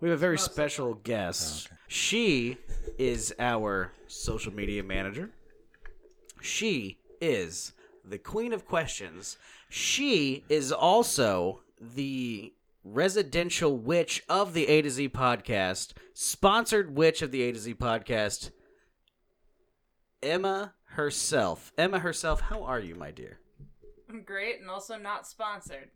We 0.00 0.10
have 0.10 0.18
a 0.18 0.20
very 0.20 0.36
oh, 0.36 0.40
Mostly. 0.40 0.52
special 0.52 0.94
guest. 0.94 1.68
Oh, 1.70 1.72
okay. 1.72 1.80
She 1.88 2.58
is 2.98 3.34
our 3.38 3.92
social 4.06 4.52
media 4.52 4.82
manager. 4.82 5.30
She 6.42 6.98
is 7.20 7.72
the 8.04 8.18
queen 8.18 8.52
of 8.52 8.66
questions. 8.66 9.38
She 9.68 10.44
is 10.48 10.70
also 10.70 11.60
the 11.80 12.52
residential 12.84 13.76
witch 13.76 14.22
of 14.28 14.54
the 14.54 14.68
A 14.68 14.82
to 14.82 14.90
Z 14.90 15.08
podcast, 15.08 15.92
sponsored 16.14 16.96
witch 16.96 17.22
of 17.22 17.32
the 17.32 17.42
A 17.42 17.52
to 17.52 17.58
Z 17.58 17.74
podcast, 17.74 18.50
Emma 20.22 20.74
herself. 20.90 21.72
Emma 21.76 21.98
herself, 21.98 22.42
how 22.42 22.62
are 22.62 22.80
you, 22.80 22.94
my 22.94 23.10
dear? 23.10 23.38
I'm 24.08 24.22
great, 24.22 24.60
and 24.60 24.70
also 24.70 24.96
not 24.96 25.26
sponsored. 25.26 25.90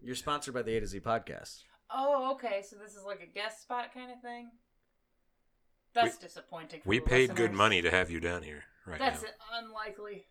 You're 0.00 0.14
sponsored 0.14 0.54
by 0.54 0.62
the 0.62 0.76
A 0.76 0.80
to 0.80 0.86
Z 0.86 1.00
podcast. 1.00 1.64
Oh, 1.94 2.32
okay. 2.32 2.62
So 2.68 2.76
this 2.76 2.92
is 2.94 3.04
like 3.06 3.20
a 3.22 3.26
guest 3.26 3.62
spot 3.62 3.92
kind 3.94 4.10
of 4.10 4.20
thing. 4.20 4.50
That's 5.94 6.18
disappointing. 6.18 6.80
For 6.82 6.88
We 6.88 6.98
the 6.98 7.04
paid 7.06 7.34
good 7.34 7.52
money 7.52 7.82
to 7.82 7.90
have 7.90 8.10
you 8.10 8.20
down 8.20 8.42
here 8.42 8.64
right 8.86 8.98
That's 8.98 9.22
now. 9.22 9.28
unlikely. 9.62 10.26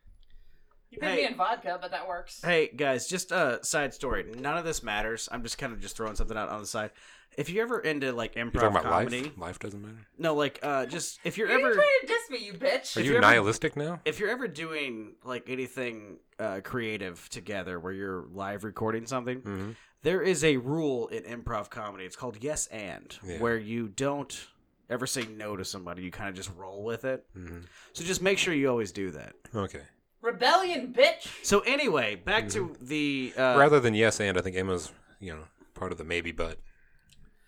You 0.89 0.99
paid 0.99 1.09
Hey. 1.09 1.15
me 1.17 1.25
in 1.25 1.35
vodka, 1.35 1.77
but 1.81 1.91
that 1.91 2.07
works. 2.07 2.41
Hey 2.41 2.69
guys, 2.69 3.07
just 3.07 3.31
a 3.33 3.59
side 3.63 3.93
story. 3.93 4.23
None 4.23 4.57
of 4.57 4.63
this 4.63 4.81
matters. 4.83 5.27
I'm 5.31 5.43
just 5.43 5.57
kind 5.57 5.73
of 5.73 5.81
just 5.81 5.97
throwing 5.97 6.15
something 6.15 6.37
out 6.37 6.47
on 6.47 6.61
the 6.61 6.67
side. 6.67 6.91
If 7.37 7.49
you're 7.49 7.63
ever 7.63 7.79
into 7.81 8.13
like 8.13 8.35
You're 8.35 8.45
improv 8.45 8.53
talking 8.53 8.67
about 8.69 8.83
comedy, 8.83 9.23
life? 9.23 9.37
Life 9.37 9.59
doesn't 9.59 9.81
matter. 9.81 10.07
no, 10.17 10.33
like 10.33 10.59
uh, 10.63 10.85
just 10.85 11.19
if 11.25 11.37
you're 11.37 11.49
Are 11.49 11.59
you 11.59 11.65
ever 11.65 11.73
trying 11.75 11.87
to 12.01 12.07
diss 12.07 12.29
me, 12.29 12.37
you 12.45 12.53
bitch? 12.53 12.95
Are 12.95 12.99
If 13.01 13.05
you 13.05 13.11
you're 13.13 13.17
ever- 13.17 13.21
nihilistic 13.33 13.75
now? 13.75 13.99
if 14.05 14.19
you're 14.19 14.29
ever 14.29 14.47
doing 14.47 15.15
like 15.25 15.49
anything 15.49 16.19
uh, 16.39 16.61
creative 16.63 17.27
together, 17.29 17.79
where 17.79 17.91
you're 17.91 18.25
live 18.31 18.63
recording 18.63 19.05
something, 19.07 19.39
hmm 19.39 19.71
there 20.03 20.21
is 20.21 20.43
a 20.43 20.57
rule 20.57 21.07
in 21.07 21.23
improv 21.23 21.69
comedy. 21.69 22.05
It's 22.05 22.15
called 22.15 22.37
yes 22.41 22.67
and, 22.67 23.17
Yeah. 23.25 23.39
where 23.39 23.57
you 23.57 23.87
don't 23.87 24.47
ever 24.89 25.05
say 25.07 25.25
no 25.25 25.57
to 25.57 25.65
somebody. 25.65 26.03
You 26.03 26.11
kind 26.11 26.29
of 26.29 26.35
just 26.35 26.51
roll 26.55 26.83
with 26.83 27.03
it. 27.05 27.25
hmm 27.33 27.59
So 27.93 28.03
just 28.03 28.21
make 28.21 28.37
sure 28.37 28.53
you 28.53 28.69
always 28.69 28.91
do 28.91 29.11
that. 29.11 29.33
Okay. 29.53 29.81
Rebellion, 30.21 30.93
bitch. 30.93 31.27
So 31.43 31.59
anyway, 31.61 32.15
back 32.15 32.49
to 32.49 32.75
the 32.81 33.33
uh, 33.37 33.55
Rather 33.57 33.79
than 33.79 33.93
yes 33.93 34.19
and, 34.19 34.37
I 34.37 34.41
think 34.41 34.55
Emma's, 34.55 34.91
you 35.19 35.33
know, 35.33 35.43
part 35.73 35.91
of 35.91 35.97
the 35.97 36.03
maybe 36.03 36.31
but. 36.31 36.59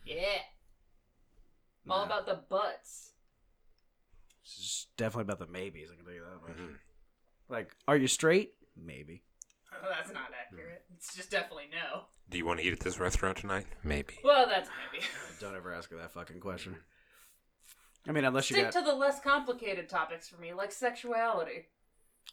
Yeah. 0.06 0.40
I'm 1.86 1.92
all 1.92 2.04
about 2.04 2.26
the 2.26 2.42
butts. 2.50 3.14
It's 4.44 4.88
definitely 4.98 5.24
about 5.34 5.40
the 5.40 5.52
maybes. 5.52 5.90
I 5.92 5.96
can 5.96 6.06
tell 6.06 6.14
you 6.14 6.22
that 6.22 6.48
much. 6.50 6.58
Mhm. 6.58 6.76
Like, 7.50 7.76
are 7.88 7.98
you 7.98 8.08
straight? 8.08 8.54
Maybe. 8.76 9.24
Oh, 9.74 9.88
that's 9.96 10.14
not 10.14 10.32
accurate. 10.40 10.84
It's 10.96 11.16
just 11.16 11.32
definitely 11.32 11.66
no. 11.72 12.04
Do 12.30 12.38
you 12.38 12.46
want 12.46 12.60
to 12.60 12.66
eat 12.66 12.74
at 12.74 12.80
this 12.80 13.00
restaurant 13.00 13.38
tonight? 13.38 13.66
Maybe. 13.84 14.16
Well, 14.24 14.46
that's 14.48 14.70
maybe. 14.92 15.04
Don't 15.40 15.56
ever 15.56 15.74
ask 15.74 15.90
her 15.92 15.98
that 15.98 16.12
fucking 16.14 16.40
question. 16.40 16.76
I 18.08 18.12
mean, 18.12 18.24
unless 18.26 18.50
you 18.50 18.56
Stick 18.56 18.72
got. 18.72 18.80
to 18.80 18.86
the 18.86 18.96
less 18.96 19.20
complicated 19.20 19.90
topics 19.90 20.28
for 20.30 20.40
me, 20.40 20.54
like 20.54 20.72
sexuality. 20.72 21.66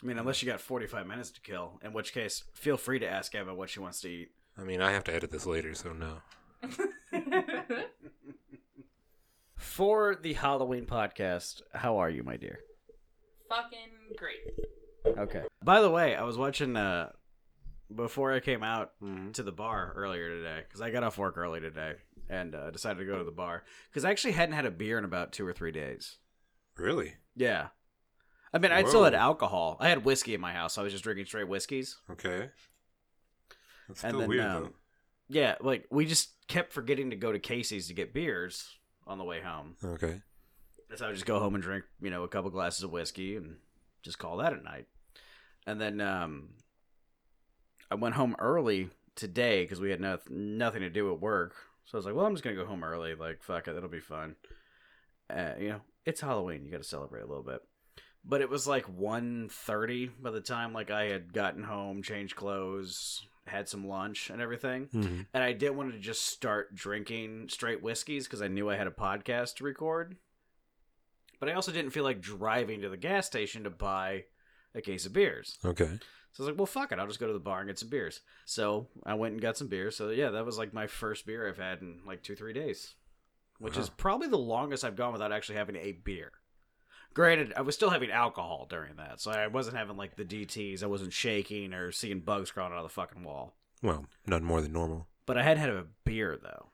I 0.02 0.07
mean, 0.07 0.19
unless 0.19 0.43
you 0.43 0.49
got 0.49 0.61
forty-five 0.61 1.07
minutes 1.07 1.31
to 1.33 1.40
kill. 1.40 1.81
In 1.83 1.93
which 1.93 2.12
case, 2.12 2.45
feel 2.55 2.76
free 2.76 2.99
to 2.99 3.09
ask 3.09 3.35
Eva 3.35 3.55
what 3.55 3.71
she 3.71 3.81
wants 3.81 4.00
to 4.02 4.09
eat. 4.09 4.31
I 4.59 4.62
mean, 4.64 4.81
I 4.81 4.93
have 4.93 5.05
to 5.05 5.14
edit 5.14 5.31
this 5.31 5.47
later, 5.47 5.75
so 5.75 5.93
no. 5.93 6.19
For 9.57 10.16
the 10.21 10.35
Halloween 10.35 10.87
podcast, 10.87 11.62
how 11.75 11.99
are 11.99 12.11
you, 12.11 12.23
my 12.23 12.37
dear? 12.37 12.61
Fucking 13.49 14.16
great. 14.16 15.19
Okay. 15.19 15.43
By 15.62 15.81
the 15.81 15.90
way, 15.90 16.14
I 16.14 16.23
was 16.25 16.37
watching 16.37 16.76
uh 16.76 17.11
before 17.95 18.33
I 18.33 18.40
came 18.40 18.62
out 18.62 18.93
Mhm. 19.00 19.33
to 19.35 19.43
the 19.43 19.52
bar 19.52 19.93
earlier 19.95 20.28
today 20.28 20.62
because 20.66 20.81
I 20.81 20.90
got 20.90 21.02
off 21.05 21.19
work 21.19 21.37
early 21.37 21.61
today 21.61 21.95
and 22.28 22.55
uh, 22.55 22.71
decided 22.71 22.99
to 23.00 23.05
go 23.07 23.19
to 23.19 23.25
the 23.25 23.31
bar 23.31 23.64
because 23.88 24.05
I 24.05 24.11
actually 24.11 24.33
hadn't 24.33 24.55
had 24.55 24.66
a 24.66 24.71
beer 24.71 24.99
in 24.99 25.05
about 25.05 25.33
two 25.33 25.47
or 25.47 25.52
three 25.52 25.71
days. 25.73 26.19
Really? 26.76 27.14
Yeah. 27.35 27.69
I 28.52 28.59
mean, 28.59 28.73
I 28.73 28.85
still 28.85 29.05
had 29.05 29.14
alcohol. 29.14 29.76
I 29.81 29.88
had 29.88 30.05
whiskey 30.05 30.35
in 30.35 30.40
my 30.40 30.52
house. 30.52 30.75
So 30.75 30.81
I 30.81 30.85
was 30.85 30.93
just 30.93 31.05
drinking 31.05 31.26
straight 31.26 31.49
whiskeys. 31.49 31.99
Okay. 32.11 32.50
That's 33.88 34.02
And 34.02 34.11
still 34.11 34.21
then, 34.21 34.28
weird, 34.28 34.45
um, 34.45 34.62
though. 34.64 34.73
Yeah, 35.28 35.57
like 35.61 35.87
we 35.90 36.07
just 36.07 36.31
kept 36.49 36.73
forgetting 36.73 37.11
to 37.11 37.16
go 37.16 37.33
to 37.33 37.38
Casey's 37.38 37.88
to 37.88 37.95
get 37.95 38.12
beers 38.14 38.78
on 39.07 39.19
the 39.19 39.25
way 39.25 39.40
home. 39.40 39.76
Okay. 39.85 40.23
So 40.95 41.05
I 41.05 41.09
would 41.09 41.14
just 41.14 41.26
go 41.26 41.38
home 41.40 41.55
and 41.55 41.62
drink, 41.62 41.85
you 42.00 42.11
know, 42.11 42.23
a 42.23 42.28
couple 42.28 42.50
glasses 42.50 42.83
of 42.85 42.90
whiskey 42.93 43.37
and 43.37 43.57
just 44.02 44.19
call 44.19 44.37
that 44.38 44.52
a 44.52 44.62
night. 44.62 44.87
And 45.66 45.81
then 45.81 46.00
um, 46.00 46.50
I 47.90 47.95
went 47.95 48.14
home 48.14 48.37
early 48.38 48.90
today 49.14 49.64
because 49.64 49.81
we 49.81 49.90
had 49.90 50.00
no- 50.00 50.19
nothing 50.28 50.81
to 50.81 50.90
do 50.90 51.12
at 51.12 51.21
work. 51.21 51.55
So 51.85 51.97
I 51.97 51.99
was 51.99 52.07
like, 52.07 52.14
well, 52.14 52.26
I'm 52.26 52.35
just 52.35 52.43
going 52.43 52.57
to 52.57 52.62
go 52.62 52.69
home 52.69 52.83
early. 52.85 53.14
Like, 53.14 53.43
fuck 53.43 53.69
it. 53.69 53.76
It'll 53.76 53.88
be 53.88 54.00
fun. 54.00 54.37
Uh, 55.31 55.52
you 55.59 55.69
know, 55.69 55.81
it's 56.05 56.21
Halloween. 56.21 56.64
You 56.64 56.71
got 56.71 56.83
to 56.83 56.88
celebrate 56.88 57.23
a 57.23 57.26
little 57.26 57.43
bit. 57.45 57.61
But 58.25 58.40
it 58.40 58.50
was 58.50 58.66
like 58.66 58.87
1.30 58.99 60.11
by 60.21 60.31
the 60.33 60.40
time 60.40 60.73
like 60.73 60.90
I 60.90 61.05
had 61.05 61.33
gotten 61.33 61.62
home, 61.62 62.02
changed 62.02 62.35
clothes, 62.35 63.25
had 63.47 63.69
some 63.69 63.87
lunch 63.87 64.28
and 64.28 64.43
everything 64.43 64.88
hmm 64.90 65.21
and 65.33 65.45
I 65.45 65.52
didn't 65.52 65.76
want 65.76 65.93
to 65.93 66.00
just 66.00 66.26
start 66.26 66.75
drinking 66.75 67.47
straight 67.49 67.81
whiskeys 67.81 68.26
because 68.26 68.43
I 68.43 68.49
knew 68.49 68.69
I 68.69 68.75
had 68.75 68.88
a 68.88 68.90
podcast 68.90 69.55
to 69.57 69.64
record. 69.64 70.16
But 71.38 71.49
I 71.49 71.52
also 71.52 71.71
didn't 71.71 71.93
feel 71.93 72.02
like 72.02 72.21
driving 72.21 72.81
to 72.81 72.88
the 72.88 72.97
gas 72.97 73.26
station 73.26 73.62
to 73.62 73.71
buy 73.71 74.25
a 74.75 74.81
case 74.81 75.07
of 75.07 75.12
beers. 75.12 75.59
Okay. 75.64 75.99
So 76.37 76.43
I 76.43 76.45
was 76.45 76.52
like, 76.52 76.59
well, 76.59 76.66
fuck 76.66 76.93
it. 76.93 76.99
I'll 76.99 77.07
just 77.07 77.19
go 77.19 77.26
to 77.26 77.33
the 77.33 77.38
bar 77.38 77.61
and 77.61 77.66
get 77.66 77.78
some 77.78 77.88
beers. 77.88 78.21
So 78.45 78.88
I 79.07 79.14
went 79.14 79.33
and 79.33 79.40
got 79.40 79.57
some 79.57 79.69
beers. 79.69 79.97
So 79.97 80.11
yeah, 80.11 80.28
that 80.28 80.45
was 80.45 80.59
like 80.59 80.75
my 80.75 80.87
first 80.87 81.25
beer 81.25 81.49
I've 81.49 81.57
had 81.57 81.81
in 81.81 82.00
like 82.07 82.23
two, 82.23 82.37
three 82.37 82.52
days, 82.52 82.95
which 83.59 83.78
is 83.78 83.88
probably 83.88 84.28
the 84.28 84.37
longest 84.37 84.85
I've 84.85 84.97
gone 84.97 85.14
without 85.14 85.33
actually 85.33 85.57
having 85.57 85.76
a 85.76 85.93
beer. 85.93 86.33
Granted, 87.14 87.55
I 87.57 87.62
was 87.62 87.75
still 87.75 87.88
having 87.88 88.11
alcohol 88.11 88.66
during 88.69 88.97
that. 88.97 89.19
So 89.23 89.31
I 89.31 89.47
wasn't 89.47 89.78
having 89.78 89.97
like 89.97 90.16
the 90.16 90.26
DTs. 90.26 90.83
I 90.83 90.88
wasn't 90.88 91.14
shaking 91.14 91.73
or 91.73 91.90
seeing 91.90 92.21
bugs 92.21 92.50
crawling 92.50 92.75
out 92.75 92.81
of 92.81 92.85
the 92.85 92.90
fucking 92.90 93.25
wall. 93.25 93.57
Well, 93.83 94.05
none 94.26 94.45
more 94.45 94.61
than 94.61 94.75
normal. 94.75 95.07
But 95.25 95.38
I 95.38 95.43
had 95.43 95.57
had 95.57 95.71
a 95.71 95.87
beer 96.05 96.38
though, 96.40 96.66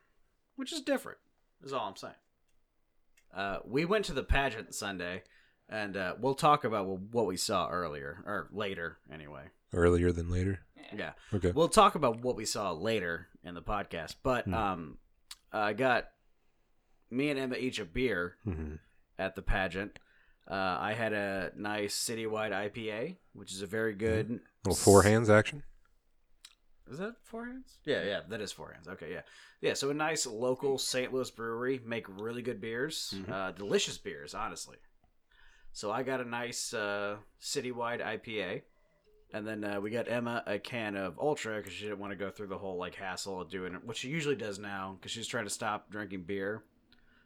which 0.57 0.73
is 0.73 0.81
different. 0.81 1.19
Is 1.63 1.73
all 1.73 1.87
I'm 1.87 1.95
saying. 1.95 2.15
Uh, 3.33 3.59
we 3.65 3.85
went 3.85 4.07
to 4.07 4.13
the 4.13 4.25
pageant 4.25 4.75
Sunday, 4.75 5.23
and 5.69 5.97
uh, 5.97 6.15
we'll 6.19 6.35
talk 6.35 6.65
about 6.65 6.87
what 6.87 7.27
we 7.27 7.37
saw 7.37 7.69
earlier 7.69 8.23
or 8.27 8.49
later. 8.53 8.99
Anyway, 9.13 9.45
Earlier 9.73 10.13
than 10.13 10.31
later. 10.31 10.61
yeah, 10.95 11.13
Okay. 11.33 11.51
we'll 11.53 11.69
talk 11.69 11.95
about 11.95 12.21
what 12.21 12.37
we 12.37 12.45
saw 12.45 12.73
later 12.73 13.29
in 13.43 13.55
the 13.55 13.63
podcast. 13.63 14.17
But 14.23 14.45
Hmm. 14.45 14.55
um, 14.55 14.99
I 15.53 15.73
got 15.73 16.09
me 17.11 17.31
and 17.31 17.39
Emma 17.39 17.57
each 17.57 17.79
a 17.79 17.85
beer 17.85 18.37
hmm 18.45 18.75
at 19.19 19.35
the 19.37 19.43
pageant. 19.43 19.99
Uh, 20.51 20.55
I 20.81 20.95
had 20.95 21.13
a 21.13 21.53
nice 21.55 21.95
citywide 21.97 22.51
IPA, 22.51 23.17
which 23.33 23.53
is 23.53 23.63
a 23.63 23.67
very 23.67 23.95
good. 23.95 24.41
Little 24.65 24.75
four 24.77 25.03
hands 25.05 25.31
action. 25.31 25.63
Is 26.91 26.99
that 26.99 27.15
four 27.23 27.47
hands? 27.47 27.79
Yeah, 27.85 28.03
yeah, 28.05 28.21
that 28.29 28.41
is 28.41 28.51
four 28.53 28.73
hands. 28.73 28.89
Okay, 28.89 29.13
yeah, 29.13 29.21
yeah. 29.61 29.75
So 29.75 29.91
a 29.91 29.95
nice 29.95 30.27
local 30.27 30.79
St. 30.79 31.13
Louis 31.13 31.31
brewery 31.31 31.81
make 31.85 32.07
really 32.09 32.43
good 32.43 32.61
beers, 32.61 33.15
Mhm. 33.17 33.31
uh, 33.31 33.53
delicious 33.53 33.97
beers, 33.99 34.35
honestly. 34.35 34.79
So 35.73 35.91
I 35.91 36.03
got 36.03 36.21
a 36.21 36.25
nice 36.29 36.75
uh, 36.75 37.17
citywide 37.41 38.05
IPA, 38.05 38.63
and 39.33 39.47
then 39.47 39.65
uh, 39.65 39.81
we 39.81 39.91
got 39.91 40.07
Emma 40.11 40.43
a 40.47 40.59
can 40.59 40.97
of 40.97 41.19
Ultra 41.19 41.57
because 41.59 41.73
she 41.73 41.85
didn't 41.85 41.99
want 41.99 42.13
to 42.13 42.17
go 42.17 42.31
through 42.31 42.49
the 42.49 42.59
whole 42.59 42.77
like 42.77 42.95
hassle 42.95 43.41
of 43.41 43.49
doing 43.51 43.75
it, 43.75 43.85
which 43.85 43.99
she 43.99 44.09
usually 44.09 44.37
does 44.37 44.59
now 44.59 44.97
because 44.99 45.11
she's 45.11 45.27
trying 45.27 45.45
to 45.45 45.51
stop 45.51 45.91
drinking 45.91 46.25
beer 46.25 46.63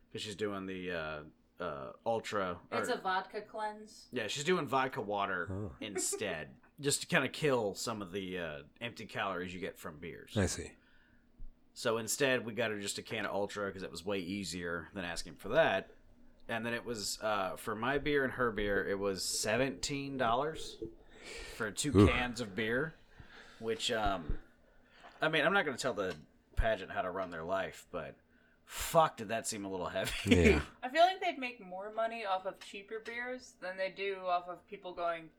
because 0.09 0.23
she's 0.25 0.37
doing 0.37 0.67
the 0.67 0.93
uh, 0.93 1.65
uh, 1.65 1.93
Ultra. 2.07 2.57
It's 2.71 2.89
or- 2.89 2.93
a 2.95 2.99
vodka 3.01 3.41
cleanse. 3.41 4.07
yeah, 4.13 4.29
she's 4.29 4.45
doing 4.45 4.67
vodka 4.67 5.01
water 5.01 5.49
Oh. 5.51 5.73
instead, 5.81 6.49
just 6.81 7.01
to 7.01 7.07
kind 7.09 7.25
of 7.25 7.33
kill 7.33 7.75
some 7.75 8.01
of 8.01 8.13
the 8.13 8.39
uh, 8.39 8.59
empty 8.81 9.07
calories 9.07 9.53
you 9.53 9.61
get 9.61 9.77
from 9.79 9.99
beers. 9.99 10.37
I 10.37 10.47
see. 10.47 10.71
So 11.75 11.99
instead, 11.99 12.47
we 12.47 12.55
got 12.55 12.71
her 12.71 12.79
just 12.81 12.97
a 12.99 13.03
can 13.03 13.27
of 13.27 13.35
Ultra 13.35 13.67
because 13.67 13.83
it 13.83 13.91
was 13.91 14.05
way 14.07 14.19
easier 14.21 14.89
than 14.95 15.05
asking 15.05 15.35
for 15.35 15.49
that. 15.51 15.91
And 16.49 16.65
then 16.65 16.75
it 16.75 16.85
was 16.85 17.19
uh, 17.23 17.57
for 17.57 17.75
my 17.75 17.99
beer 17.99 18.25
and 18.25 18.33
her 18.35 18.51
beer, 18.51 18.87
it 18.87 18.99
was 18.99 19.25
seventeen 19.25 20.17
dollars 20.17 20.77
for 21.57 21.71
two 21.71 21.93
Oof. 21.97 22.11
cans 22.11 22.41
of 22.41 22.55
beer. 22.55 22.95
Which, 23.59 23.91
um, 23.91 24.39
I 25.21 25.29
mean, 25.29 25.45
I'm 25.45 25.55
not 25.55 25.65
going 25.65 25.77
to 25.77 25.83
tell 25.83 25.95
the 25.95 26.15
pageant 26.57 26.91
how 26.91 27.03
to 27.03 27.11
run 27.11 27.31
their 27.31 27.43
life, 27.43 27.87
but 27.91 28.15
fuck, 28.67 29.17
did 29.17 29.29
that 29.29 29.47
seem 29.47 29.65
a 29.65 29.71
little 29.71 29.89
heavy? 29.89 30.13
Yeah. 30.27 30.61
I 30.83 30.89
feel 30.89 31.03
like 31.03 31.21
they'd 31.21 31.39
make 31.39 31.65
more 31.65 31.91
money 31.95 32.25
off 32.27 32.47
of 32.47 32.61
cheaper 32.61 33.03
beers 33.05 33.55
than 33.61 33.77
they 33.77 33.93
do 33.97 34.17
off 34.29 34.49
of 34.49 34.67
people 34.69 34.93
going, 34.93 35.31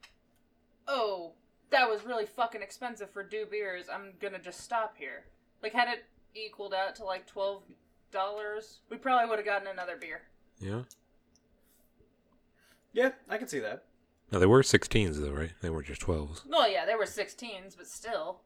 "Oh, 0.87 1.33
that 1.69 1.89
was 1.89 2.05
really 2.05 2.25
fucking 2.25 2.61
expensive 2.61 3.11
for 3.11 3.23
two 3.23 3.45
beers. 3.49 3.85
I'm 3.91 4.13
gonna 4.19 4.39
just 4.39 4.61
stop 4.61 4.95
here." 4.97 5.25
Like, 5.61 5.73
had 5.73 5.89
it 5.89 6.05
equaled 6.33 6.73
out 6.73 6.95
to 6.95 7.03
like 7.03 7.27
twelve 7.27 7.63
dollars, 8.11 8.79
we 8.89 8.97
probably 8.97 9.29
would 9.29 9.39
have 9.39 9.45
gotten 9.45 9.67
another 9.67 9.97
beer. 9.97 10.21
Yeah. 10.59 10.81
yeah, 12.93 13.11
I 13.29 13.37
can 13.37 13.47
see 13.47 13.59
that. 13.59 13.83
No, 14.31 14.39
they 14.39 14.45
were 14.45 14.61
16s 14.61 15.19
though, 15.21 15.31
right? 15.31 15.51
They 15.61 15.69
weren't 15.69 15.87
just 15.87 16.01
12s. 16.01 16.41
Well, 16.47 16.69
yeah, 16.69 16.85
they 16.85 16.95
were 16.95 17.05
sixteens, 17.05 17.75
but 17.75 17.87
still, 17.87 18.39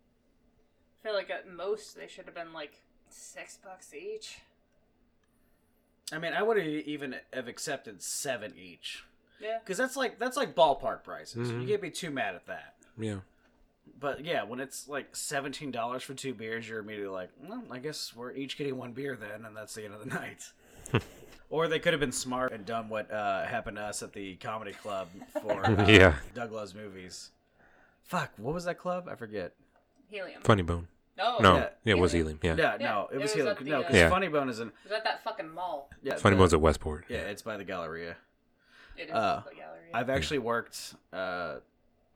I 1.01 1.07
feel 1.07 1.13
like 1.15 1.29
at 1.29 1.49
most 1.49 1.95
they 1.95 2.07
should 2.07 2.25
have 2.25 2.35
been 2.35 2.53
like 2.53 2.81
six 3.09 3.57
bucks 3.63 3.93
each. 3.93 4.39
I 6.13 6.19
mean, 6.19 6.33
I 6.33 6.43
would 6.43 6.57
have 6.57 6.67
even 6.67 7.15
have 7.33 7.47
accepted 7.47 8.01
seven 8.03 8.53
each 8.57 9.05
Yeah. 9.39 9.59
because 9.59 9.77
that's 9.77 9.95
like 9.95 10.19
that's 10.19 10.37
like 10.37 10.53
ballpark 10.53 11.03
prices. 11.03 11.49
Mhm. 11.51 11.61
You 11.61 11.67
can't 11.69 11.81
be 11.81 11.89
too 11.89 12.11
mad 12.11 12.35
at 12.35 12.45
that. 12.47 12.75
Yeah. 12.97 13.19
But 13.99 14.23
yeah, 14.25 14.43
when 14.43 14.59
it's 14.59 14.87
like 14.87 15.15
seventeen 15.15 15.71
dollars 15.71 16.03
for 16.03 16.13
two 16.13 16.33
beers, 16.33 16.67
you're 16.67 16.79
immediately 16.79 17.13
like, 17.13 17.29
well, 17.41 17.63
I 17.71 17.79
guess 17.79 18.13
we're 18.15 18.33
each 18.33 18.57
getting 18.57 18.77
one 18.77 18.91
beer 18.91 19.15
then, 19.15 19.45
and 19.45 19.55
that's 19.55 19.73
the 19.73 19.85
end 19.85 19.93
of 19.93 20.01
the 20.01 20.05
night. 20.13 20.51
Or 21.51 21.67
they 21.67 21.77
could 21.79 21.93
have 21.93 21.99
been 21.99 22.11
smart 22.11 22.51
and 22.53 22.65
done 22.65 22.89
what 22.89 23.11
uh, 23.11 23.45
happened 23.45 23.77
to 23.77 23.83
us 23.83 24.01
at 24.01 24.13
the 24.13 24.35
comedy 24.37 24.71
club 24.71 25.07
for 25.41 25.63
uh, 25.69 25.85
Yeah. 25.87 26.15
Doug 26.33 26.51
Loves 26.51 26.73
Movies. 26.73 27.29
Fuck, 28.05 28.31
what 28.37 28.53
was 28.55 28.65
that 28.65 28.79
club? 28.79 29.07
I 29.09 29.15
forget. 29.15 29.53
Helium. 30.09 30.41
Funny 30.41 30.63
bone. 30.63 30.87
Oh, 31.19 31.37
no, 31.41 31.57
yeah. 31.57 31.69
yeah, 31.83 31.93
it 31.93 31.99
was 31.99 32.13
Helium. 32.13 32.39
Helium. 32.41 32.57
Yeah. 32.57 32.65
Yeah, 32.65 32.77
Yeah, 32.79 32.91
no, 32.93 33.07
it 33.11 33.15
it 33.15 33.17
was 33.17 33.23
was 33.23 33.33
Helium. 33.33 33.57
the, 33.59 33.63
No, 33.69 33.75
uh, 33.75 33.79
because 33.81 33.95
Yeah. 33.95 34.09
Funny 34.09 34.27
Bone 34.27 34.49
is 34.49 34.59
in. 34.59 34.67
It 34.69 34.73
was 34.85 34.91
at 34.93 35.03
that 35.03 35.23
fucking 35.23 35.49
mall. 35.49 35.89
Yeah, 36.01 36.15
Funny 36.15 36.35
the- 36.35 36.39
Bone's 36.41 36.53
at 36.53 36.61
Westport. 36.61 37.05
Yeah, 37.09 37.17
it's 37.19 37.41
by 37.43 37.57
the 37.57 37.63
Galleria. 37.63 38.15
It 38.97 39.03
is 39.09 39.11
Uh, 39.13 39.43
the 39.47 39.55
gallery. 39.55 39.79
I've 39.93 40.09
actually 40.09 40.39
worked 40.39 40.95
uh, 41.13 41.57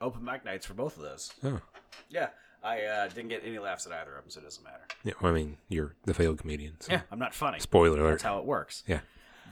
open 0.01 0.23
mic 0.23 0.43
nights 0.43 0.65
for 0.65 0.73
both 0.73 0.97
of 0.97 1.03
those. 1.03 1.31
Oh. 1.43 1.61
Yeah, 2.09 2.29
I 2.63 2.81
uh, 2.83 3.07
didn't 3.09 3.29
get 3.29 3.43
any 3.45 3.59
laughs 3.59 3.85
at 3.85 3.91
either 3.93 4.15
of 4.15 4.23
them, 4.23 4.29
so 4.29 4.39
it 4.39 4.43
doesn't 4.43 4.63
matter. 4.63 4.83
Yeah. 5.03 5.13
Well, 5.21 5.31
I 5.31 5.35
mean, 5.35 5.57
you're 5.69 5.93
the 6.05 6.13
failed 6.13 6.39
comedian. 6.39 6.75
So. 6.81 6.93
Yeah, 6.93 7.01
I'm 7.11 7.19
not 7.19 7.33
funny. 7.33 7.59
Spoiler 7.59 7.99
alert. 7.99 8.11
That's 8.11 8.23
how 8.23 8.39
it 8.39 8.45
works. 8.45 8.83
Yeah. 8.87 8.99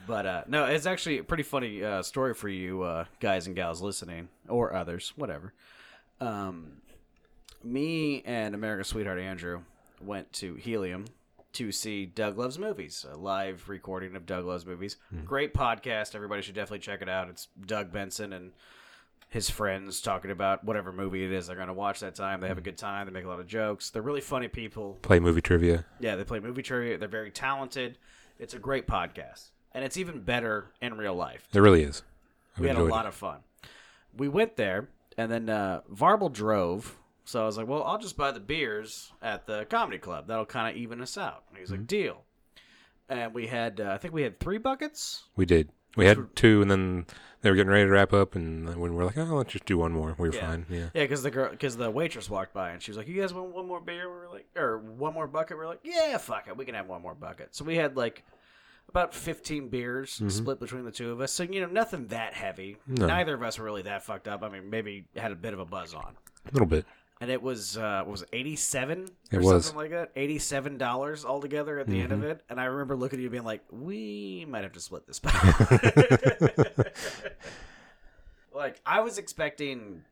But 0.06 0.26
uh, 0.26 0.42
no, 0.48 0.66
it's 0.66 0.86
actually 0.86 1.18
a 1.18 1.24
pretty 1.24 1.42
funny 1.42 1.82
uh, 1.82 2.02
story 2.02 2.34
for 2.34 2.48
you 2.48 2.82
uh, 2.82 3.04
guys 3.20 3.46
and 3.46 3.56
gals 3.56 3.80
listening, 3.80 4.28
or 4.48 4.74
others, 4.74 5.12
whatever. 5.16 5.52
Um, 6.20 6.78
me 7.62 8.22
and 8.26 8.54
America's 8.54 8.88
Sweetheart 8.88 9.18
Andrew 9.18 9.62
went 10.00 10.32
to 10.34 10.54
Helium 10.56 11.06
to 11.54 11.70
see 11.72 12.04
Doug 12.04 12.36
Loves 12.36 12.58
Movies, 12.58 13.06
a 13.10 13.16
live 13.16 13.68
recording 13.68 14.16
of 14.16 14.26
Doug 14.26 14.44
Loves 14.44 14.66
Movies. 14.66 14.96
Great 15.24 15.54
podcast. 15.54 16.14
Everybody 16.14 16.42
should 16.42 16.54
definitely 16.54 16.80
check 16.80 17.00
it 17.00 17.08
out. 17.08 17.28
It's 17.28 17.48
Doug 17.64 17.92
Benson 17.92 18.32
and 18.32 18.52
his 19.30 19.50
friends 19.50 20.00
talking 20.00 20.30
about 20.30 20.64
whatever 20.64 20.92
movie 20.92 21.24
it 21.24 21.32
is 21.32 21.46
they're 21.46 21.56
going 21.56 21.68
to 21.68 21.74
watch 21.74 22.00
that 22.00 22.14
time. 22.14 22.40
They 22.40 22.48
have 22.48 22.58
a 22.58 22.60
good 22.62 22.78
time. 22.78 23.06
They 23.06 23.12
make 23.12 23.24
a 23.24 23.28
lot 23.28 23.40
of 23.40 23.46
jokes. 23.46 23.90
They're 23.90 24.02
really 24.02 24.20
funny 24.20 24.48
people. 24.48 24.98
Play 25.02 25.18
movie 25.18 25.40
trivia. 25.40 25.84
Yeah, 25.98 26.14
they 26.16 26.24
play 26.24 26.40
movie 26.40 26.62
trivia. 26.62 26.98
They're 26.98 27.08
very 27.08 27.30
talented. 27.30 27.98
It's 28.38 28.54
a 28.54 28.58
great 28.58 28.86
podcast, 28.86 29.50
and 29.74 29.84
it's 29.84 29.96
even 29.96 30.20
better 30.20 30.70
in 30.80 30.96
real 30.96 31.14
life. 31.14 31.46
There 31.52 31.62
really 31.62 31.82
is. 31.82 32.02
I've 32.56 32.60
We 32.62 32.68
had 32.68 32.76
a 32.76 32.84
lot 32.84 33.04
it. 33.04 33.08
of 33.08 33.14
fun. 33.14 33.40
We 34.16 34.28
went 34.28 34.56
there, 34.56 34.88
and 35.18 35.30
then 35.30 35.48
uh, 35.48 35.80
Varble 35.92 36.32
drove. 36.32 36.96
So 37.24 37.42
I 37.42 37.46
was 37.46 37.56
like, 37.56 37.66
"Well, 37.66 37.82
I'll 37.82 37.98
just 37.98 38.16
buy 38.16 38.30
the 38.30 38.40
beers 38.40 39.12
at 39.22 39.46
the 39.46 39.64
comedy 39.64 39.98
club. 39.98 40.26
That'll 40.28 40.46
kind 40.46 40.70
of 40.74 40.80
even 40.80 41.00
us 41.00 41.18
out." 41.18 41.44
And 41.50 41.58
he's 41.58 41.68
Mm-hmm. 41.70 41.80
like, 41.80 41.86
"Deal." 41.88 42.22
And 43.08 43.34
we 43.34 43.46
had, 43.48 43.80
uh, 43.80 43.90
I 43.92 43.98
think 43.98 44.14
we 44.14 44.22
had 44.22 44.40
three 44.40 44.58
buckets. 44.58 45.24
We 45.36 45.44
did. 45.44 45.68
We 45.96 46.06
had 46.06 46.34
two, 46.34 46.60
and 46.62 46.68
then 46.70 47.06
they 47.42 47.50
were 47.50 47.56
getting 47.56 47.70
ready 47.70 47.84
to 47.84 47.90
wrap 47.90 48.12
up, 48.12 48.34
and 48.34 48.66
when 48.76 48.90
we 48.92 48.96
were 48.96 49.04
like, 49.04 49.16
"Oh, 49.18 49.24
let's 49.36 49.52
just 49.52 49.64
do 49.64 49.78
one 49.78 49.92
more," 49.92 50.14
we 50.18 50.28
were 50.28 50.34
Yeah. 50.34 50.46
fine. 50.50 50.66
Yeah. 50.68 50.78
Yeah, 50.94 51.02
because 51.02 51.22
the 51.22 51.30
girl, 51.30 51.50
because 51.50 51.76
the 51.76 51.90
waitress 51.90 52.28
walked 52.28 52.52
by 52.52 52.70
and 52.70 52.82
she 52.82 52.90
was 52.90 52.98
like, 52.98 53.06
"You 53.06 53.20
guys 53.20 53.32
want 53.32 53.50
one 53.54 53.66
more 53.68 53.80
beer?" 53.80 54.08
We 54.10 54.16
were 54.16 54.28
like, 54.32 54.46
or 54.56 54.78
one 54.78 55.14
more 55.14 55.26
bucket. 55.28 55.56
We 55.58 55.64
are 55.64 55.68
like, 55.68 55.80
"Yeah, 55.84 56.16
fuck 56.18 56.48
it, 56.48 56.56
we 56.56 56.64
can 56.64 56.74
have 56.74 56.88
one 56.88 57.00
more 57.02 57.14
bucket." 57.14 57.54
So 57.54 57.64
we 57.64 57.76
had 57.76 57.96
like 57.96 58.24
about 58.94 59.12
fifteen 59.12 59.68
beers 59.68 60.22
split 60.28 60.60
between 60.60 60.84
the 60.84 60.92
two 60.92 61.10
of 61.10 61.20
us. 61.20 61.32
So 61.32 61.42
you 61.42 61.60
know, 61.60 61.66
nothing 61.66 62.06
that 62.08 62.32
heavy. 62.32 62.76
No. 62.86 63.06
Neither 63.06 63.34
of 63.34 63.42
us 63.42 63.58
were 63.58 63.64
really 63.64 63.82
that 63.82 64.04
fucked 64.04 64.28
up. 64.28 64.44
I 64.44 64.48
mean, 64.48 64.70
maybe 64.70 65.06
had 65.16 65.32
a 65.32 65.34
bit 65.34 65.52
of 65.52 65.58
a 65.58 65.64
buzz 65.64 65.94
on. 65.94 66.14
A 66.48 66.52
little 66.52 66.68
bit. 66.68 66.86
And 67.20 67.28
it 67.28 67.42
was 67.42 67.76
uh, 67.76 68.02
what 68.04 68.12
was 68.12 68.22
it, 68.22 68.28
eighty 68.32 68.54
seven 68.54 69.08
It 69.32 69.40
was. 69.40 69.66
something 69.66 69.82
like 69.82 69.90
that. 69.90 70.12
Eighty 70.14 70.38
seven 70.38 70.78
dollars 70.78 71.24
altogether 71.24 71.80
at 71.80 71.88
the 71.88 72.00
end 72.00 72.12
of 72.12 72.22
it. 72.22 72.42
And 72.48 72.60
I 72.60 72.66
remember 72.66 72.94
looking 72.94 73.18
at 73.18 73.24
you 73.24 73.30
being 73.30 73.42
like, 73.42 73.64
"We 73.72 74.46
might 74.48 74.62
have 74.62 74.74
to 74.74 74.80
split 74.80 75.08
this." 75.08 75.20
like 78.54 78.80
I 78.86 79.00
was 79.00 79.18
expecting, 79.18 80.02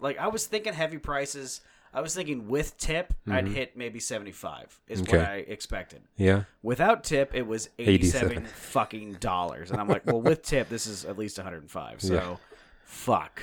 like 0.00 0.18
I 0.18 0.28
was 0.28 0.46
thinking 0.46 0.72
heavy 0.72 0.98
prices. 0.98 1.60
I 1.92 2.00
was 2.00 2.14
thinking 2.14 2.48
with 2.48 2.76
tip, 2.78 3.12
I'd 3.28 3.48
hit 3.48 3.76
maybe 3.76 3.98
seventy 4.00 4.30
five. 4.32 4.78
Is 4.88 5.00
what 5.02 5.14
I 5.20 5.36
expected. 5.38 6.02
Yeah. 6.16 6.44
Without 6.62 7.02
tip, 7.04 7.32
it 7.34 7.46
was 7.46 7.68
eighty 7.78 8.06
seven 8.06 8.30
87. 8.38 8.46
fucking 8.54 9.12
dollars, 9.14 9.70
and 9.70 9.80
I'm 9.80 9.88
like, 9.88 10.06
well, 10.06 10.20
with 10.20 10.42
tip, 10.42 10.68
this 10.68 10.86
is 10.86 11.04
at 11.04 11.18
least 11.18 11.38
one 11.38 11.44
hundred 11.44 11.62
and 11.62 11.70
five. 11.70 12.00
So, 12.00 12.14
Yeah. 12.14 12.36
fuck. 12.84 13.42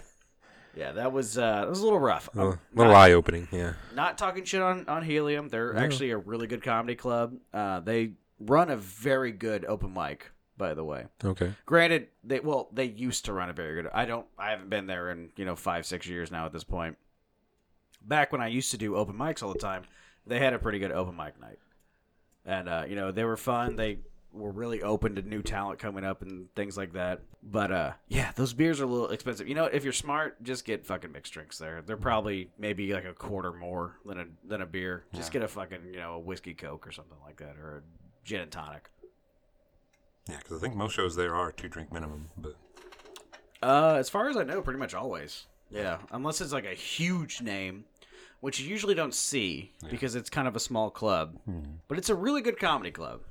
yeah, 0.76 0.92
that 0.92 1.12
was 1.12 1.38
uh, 1.38 1.60
that 1.60 1.68
was 1.68 1.80
a 1.80 1.84
little 1.84 1.98
rough. 2.00 2.28
A 2.28 2.30
I'm 2.32 2.38
little, 2.38 2.58
little 2.74 2.94
eye 2.96 3.12
opening. 3.12 3.48
Yeah. 3.52 3.74
not 3.94 4.18
talking 4.18 4.44
shit 4.44 4.62
on 4.62 4.88
on 4.88 5.02
Helium. 5.02 5.48
They're 5.48 5.76
actually 5.76 6.10
a 6.10 6.18
really 6.18 6.46
good 6.46 6.62
comedy 6.62 6.94
club. 6.96 7.36
Uh, 7.52 7.80
they 7.80 8.12
run 8.40 8.70
a 8.70 8.76
very 8.76 9.30
good 9.32 9.64
open 9.64 9.92
mic, 9.94 10.30
by 10.56 10.74
the 10.74 10.84
way. 10.84 11.06
Okay. 11.24 11.54
Granted, 11.66 12.08
they 12.24 12.40
well 12.40 12.68
they 12.72 12.84
used 12.86 13.24
to 13.26 13.32
run 13.32 13.50
a 13.50 13.52
very 13.52 13.80
good. 13.82 13.90
I 13.94 14.04
don't. 14.04 14.26
I 14.38 14.50
haven't 14.50 14.70
been 14.70 14.86
there 14.86 15.10
in 15.10 15.30
you 15.36 15.44
know 15.44 15.56
five 15.56 15.86
six 15.86 16.06
years 16.06 16.30
now 16.30 16.46
at 16.46 16.52
this 16.52 16.64
point. 16.64 16.96
Back 18.06 18.32
when 18.32 18.40
I 18.40 18.48
used 18.48 18.70
to 18.72 18.78
do 18.78 18.96
open 18.96 19.16
mics 19.16 19.42
all 19.42 19.52
the 19.52 19.58
time, 19.58 19.84
they 20.26 20.38
had 20.38 20.52
a 20.52 20.58
pretty 20.58 20.78
good 20.78 20.92
open 20.92 21.16
mic 21.16 21.40
night, 21.40 21.58
and 22.44 22.68
uh, 22.68 22.84
you 22.88 22.96
know 22.96 23.10
they 23.12 23.24
were 23.24 23.36
fun. 23.36 23.76
They 23.76 23.98
were 24.32 24.50
really 24.50 24.82
open 24.82 25.14
to 25.14 25.22
new 25.22 25.42
talent 25.42 25.78
coming 25.78 26.04
up 26.04 26.20
and 26.22 26.52
things 26.56 26.76
like 26.76 26.92
that. 26.94 27.20
But 27.42 27.70
uh, 27.72 27.92
yeah, 28.08 28.32
those 28.34 28.52
beers 28.52 28.80
are 28.80 28.84
a 28.84 28.88
little 28.88 29.08
expensive. 29.10 29.48
You 29.48 29.54
know, 29.54 29.66
if 29.66 29.84
you're 29.84 29.92
smart, 29.92 30.42
just 30.42 30.64
get 30.64 30.84
fucking 30.84 31.12
mixed 31.12 31.32
drinks 31.32 31.56
there. 31.56 31.82
They're 31.82 31.96
probably 31.96 32.50
maybe 32.58 32.92
like 32.92 33.04
a 33.04 33.12
quarter 33.14 33.52
more 33.52 33.96
than 34.04 34.18
a 34.18 34.26
than 34.46 34.60
a 34.60 34.66
beer. 34.66 35.04
Just 35.14 35.32
get 35.32 35.42
a 35.42 35.48
fucking 35.48 35.80
you 35.92 35.98
know 35.98 36.14
a 36.14 36.18
whiskey 36.18 36.54
coke 36.54 36.86
or 36.86 36.92
something 36.92 37.18
like 37.24 37.36
that, 37.36 37.56
or 37.56 37.78
a 37.78 38.26
gin 38.26 38.40
and 38.40 38.50
tonic. 38.50 38.90
Yeah, 40.28 40.38
because 40.38 40.56
I 40.58 40.60
think 40.60 40.74
most 40.74 40.94
shows 40.94 41.16
there 41.16 41.34
are 41.34 41.52
two 41.52 41.68
drink 41.68 41.92
minimum, 41.92 42.30
but 42.36 42.56
Uh, 43.62 43.94
as 43.98 44.08
far 44.10 44.28
as 44.28 44.36
I 44.36 44.42
know, 44.42 44.60
pretty 44.62 44.78
much 44.78 44.94
always. 44.94 45.46
Yeah, 45.70 45.98
unless 46.12 46.40
it's 46.40 46.52
like 46.52 46.66
a 46.66 46.74
huge 46.74 47.40
name, 47.42 47.84
which 48.44 48.60
you 48.60 48.68
usually 48.68 48.94
don't 48.94 49.14
see 49.14 49.72
because 49.88 50.14
it's 50.14 50.28
kind 50.28 50.46
of 50.46 50.54
a 50.54 50.60
small 50.60 50.90
club. 50.90 51.38
Hmm. 51.46 51.60
But 51.88 51.96
it's 51.96 52.10
a 52.10 52.14
really 52.14 52.42
good 52.42 52.60
comedy 52.60 52.90
club. 52.90 53.22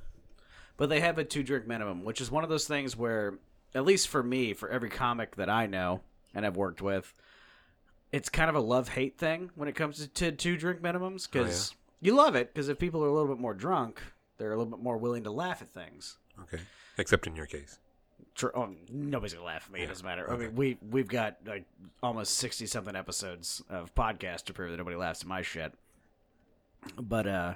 But 0.76 0.88
they 0.88 0.98
have 0.98 1.18
a 1.18 1.24
two 1.24 1.44
drink 1.44 1.68
minimum, 1.68 2.02
which 2.04 2.20
is 2.20 2.32
one 2.32 2.42
of 2.42 2.50
those 2.50 2.66
things 2.66 2.96
where, 2.96 3.34
at 3.76 3.84
least 3.84 4.08
for 4.08 4.24
me, 4.24 4.54
for 4.54 4.68
every 4.68 4.90
comic 4.90 5.36
that 5.36 5.48
I 5.48 5.66
know 5.66 6.00
and 6.34 6.44
I've 6.44 6.56
worked 6.56 6.82
with, 6.82 7.14
it's 8.10 8.28
kind 8.28 8.50
of 8.50 8.56
a 8.56 8.60
love 8.60 8.88
hate 8.88 9.16
thing 9.16 9.50
when 9.54 9.68
it 9.68 9.76
comes 9.76 9.98
to, 9.98 10.08
to 10.08 10.32
two 10.32 10.56
drink 10.56 10.82
minimums 10.82 11.28
oh, 11.28 11.30
because 11.30 11.76
you 12.00 12.16
love 12.16 12.34
it 12.34 12.52
because 12.52 12.68
if 12.68 12.80
people 12.80 13.04
are 13.04 13.08
a 13.08 13.12
little 13.12 13.32
bit 13.32 13.40
more 13.40 13.54
drunk, 13.54 14.02
They're 14.38 14.52
a 14.52 14.56
little 14.56 14.76
bit 14.76 14.82
more 14.82 14.96
willing 14.96 15.22
to 15.24 15.30
laugh 15.30 15.62
at 15.62 15.72
things. 15.72 16.18
Okay. 16.42 16.60
Except 16.98 17.28
in 17.28 17.36
your 17.36 17.46
case. 17.46 17.78
Tr- 18.34 18.48
oh, 18.54 18.70
nobody's 18.90 19.34
gonna 19.34 19.46
laugh 19.46 19.66
at 19.66 19.72
me. 19.72 19.82
It 19.82 19.86
doesn't 19.86 20.04
matter. 20.04 20.30
I 20.30 20.36
mean, 20.36 20.54
we 20.54 20.78
we've 20.90 21.08
got 21.08 21.36
like 21.46 21.64
almost 22.02 22.34
sixty 22.34 22.66
something 22.66 22.96
episodes 22.96 23.62
of 23.70 23.94
podcast 23.94 24.44
to 24.46 24.52
prove 24.52 24.70
that 24.72 24.76
nobody 24.76 24.96
laughs 24.96 25.22
at 25.22 25.28
my 25.28 25.42
shit. 25.42 25.72
But 27.00 27.26
uh, 27.26 27.54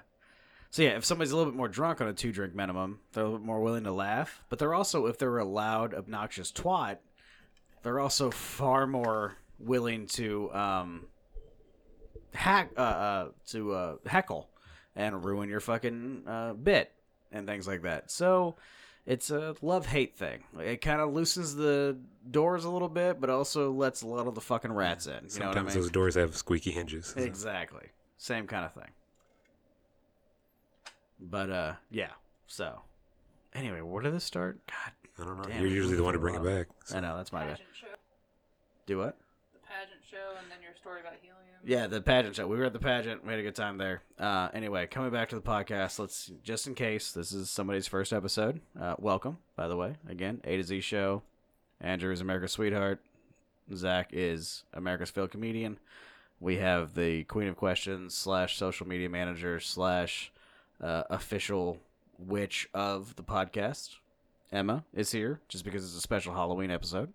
so 0.70 0.82
yeah, 0.82 0.90
if 0.90 1.04
somebody's 1.04 1.32
a 1.32 1.36
little 1.36 1.50
bit 1.50 1.56
more 1.56 1.68
drunk 1.68 2.00
on 2.00 2.08
a 2.08 2.12
two 2.12 2.30
drink 2.30 2.54
minimum, 2.54 3.00
they're 3.12 3.24
a 3.24 3.26
little 3.26 3.38
bit 3.40 3.46
more 3.46 3.60
willing 3.60 3.84
to 3.84 3.92
laugh. 3.92 4.42
But 4.48 4.58
they're 4.58 4.74
also, 4.74 5.06
if 5.06 5.18
they're 5.18 5.38
a 5.38 5.44
loud, 5.44 5.94
obnoxious 5.94 6.52
twat, 6.52 6.98
they're 7.82 8.00
also 8.00 8.30
far 8.30 8.86
more 8.86 9.36
willing 9.58 10.06
to 10.06 10.52
um 10.54 11.06
hack 12.34 12.70
uh, 12.76 12.80
uh 12.80 13.28
to 13.48 13.72
uh 13.72 13.96
heckle 14.06 14.48
and 14.94 15.24
ruin 15.24 15.48
your 15.48 15.58
fucking 15.58 16.22
uh 16.28 16.52
bit 16.52 16.92
and 17.32 17.46
things 17.46 17.66
like 17.66 17.82
that. 17.82 18.10
So 18.10 18.56
it's 19.08 19.30
a 19.30 19.56
love 19.62 19.86
hate 19.86 20.14
thing. 20.16 20.44
It 20.60 20.82
kind 20.82 21.00
of 21.00 21.12
loosens 21.14 21.54
the 21.56 21.96
doors 22.30 22.64
a 22.64 22.70
little 22.70 22.90
bit, 22.90 23.20
but 23.20 23.30
also 23.30 23.72
lets 23.72 24.02
a 24.02 24.06
lot 24.06 24.26
of 24.26 24.34
the 24.34 24.40
fucking 24.42 24.70
rats 24.72 25.06
in. 25.06 25.12
You 25.12 25.16
know 25.16 25.22
what 25.22 25.32
I 25.32 25.44
Sometimes 25.60 25.74
mean? 25.74 25.82
those 25.82 25.90
doors 25.90 26.14
have 26.14 26.36
squeaky 26.36 26.70
hinges. 26.70 27.14
Exactly. 27.16 27.86
Same 28.18 28.46
kind 28.46 28.64
of 28.66 28.74
thing. 28.74 28.90
But 31.20 31.50
uh 31.50 31.72
yeah. 31.90 32.10
So 32.46 32.80
anyway, 33.54 33.80
where 33.80 34.02
did 34.02 34.12
this 34.14 34.24
start? 34.24 34.60
God, 34.66 34.92
I 35.18 35.24
don't 35.26 35.36
know. 35.38 35.44
Damn, 35.44 35.60
You're 35.62 35.70
usually 35.70 35.96
the 35.96 36.02
one 36.04 36.12
to 36.12 36.18
bring 36.20 36.34
it 36.34 36.44
back. 36.44 36.66
so- 36.84 36.96
I 36.96 37.00
know 37.00 37.16
that's 37.16 37.32
my 37.32 37.44
bad. 37.46 37.58
Show. 37.72 37.86
Do 38.86 38.98
what? 38.98 39.16
The 39.52 39.58
pageant 39.66 40.00
show, 40.10 40.36
and 40.40 40.50
then 40.50 40.58
your 40.62 40.72
story 40.80 41.00
about 41.00 41.14
helium. 41.22 41.47
Yeah, 41.64 41.86
the 41.86 42.00
pageant 42.00 42.36
show. 42.36 42.46
We 42.46 42.56
were 42.56 42.64
at 42.64 42.72
the 42.72 42.78
pageant. 42.78 43.24
We 43.24 43.30
had 43.30 43.40
a 43.40 43.42
good 43.42 43.54
time 43.54 43.78
there. 43.78 44.02
Uh, 44.18 44.48
anyway, 44.54 44.86
coming 44.86 45.10
back 45.10 45.28
to 45.30 45.34
the 45.34 45.42
podcast, 45.42 45.98
let's 45.98 46.30
just 46.42 46.66
in 46.66 46.74
case 46.74 47.12
this 47.12 47.32
is 47.32 47.50
somebody's 47.50 47.86
first 47.86 48.12
episode. 48.12 48.60
Uh, 48.80 48.94
welcome, 48.98 49.38
by 49.56 49.68
the 49.68 49.76
way. 49.76 49.96
Again, 50.08 50.40
A 50.44 50.56
to 50.56 50.62
Z 50.62 50.80
show. 50.80 51.22
Andrew 51.80 52.12
is 52.12 52.20
America's 52.20 52.52
sweetheart. 52.52 53.00
Zach 53.74 54.10
is 54.12 54.64
America's 54.72 55.10
failed 55.10 55.30
comedian. 55.30 55.78
We 56.40 56.56
have 56.58 56.94
the 56.94 57.24
Queen 57.24 57.48
of 57.48 57.56
Questions 57.56 58.14
slash 58.14 58.56
social 58.56 58.86
media 58.86 59.08
manager 59.08 59.60
slash 59.60 60.32
uh, 60.80 61.02
official 61.10 61.78
witch 62.18 62.68
of 62.72 63.16
the 63.16 63.22
podcast. 63.22 63.96
Emma 64.50 64.84
is 64.94 65.10
here 65.10 65.40
just 65.48 65.64
because 65.64 65.84
it's 65.84 65.96
a 65.96 66.00
special 66.00 66.32
Halloween 66.32 66.70
episode. 66.70 67.12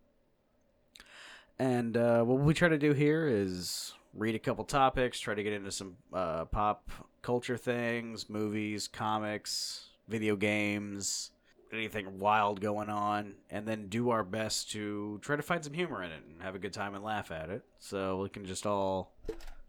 And 1.58 1.96
uh, 1.96 2.24
what 2.24 2.40
we 2.40 2.54
try 2.54 2.68
to 2.68 2.78
do 2.78 2.94
here 2.94 3.28
is 3.28 3.94
read 4.14 4.36
a 4.36 4.40
couple 4.40 4.64
topics, 4.64 5.20
try 5.20 5.34
to 5.34 5.44
get 5.44 5.54
into 5.54 5.72
some 5.72 5.98
uh, 6.14 6.46
pop 6.46 6.90
culture 7.22 7.58
things, 7.58 8.30
movies, 8.30 8.88
comics, 8.88 9.90
video 10.08 10.36
games, 10.36 11.32
anything 11.72 12.20
wild 12.20 12.62
going 12.62 12.90
on, 12.90 13.34
and 13.50 13.68
then 13.68 13.88
do 13.88 14.12
our 14.12 14.24
best 14.24 14.72
to 14.72 15.20
try 15.22 15.36
to 15.36 15.42
find 15.42 15.64
some 15.64 15.74
humor 15.74 16.04
in 16.04 16.12
it 16.12 16.24
and 16.30 16.42
have 16.42 16.56
a 16.56 16.60
good 16.60 16.74
time 16.74 16.96
and 16.96 17.04
laugh 17.04 17.32
at 17.32 17.50
it. 17.50 17.64
So 17.80 18.22
we 18.22 18.30
can 18.30 18.46
just 18.46 18.66
all 18.66 19.14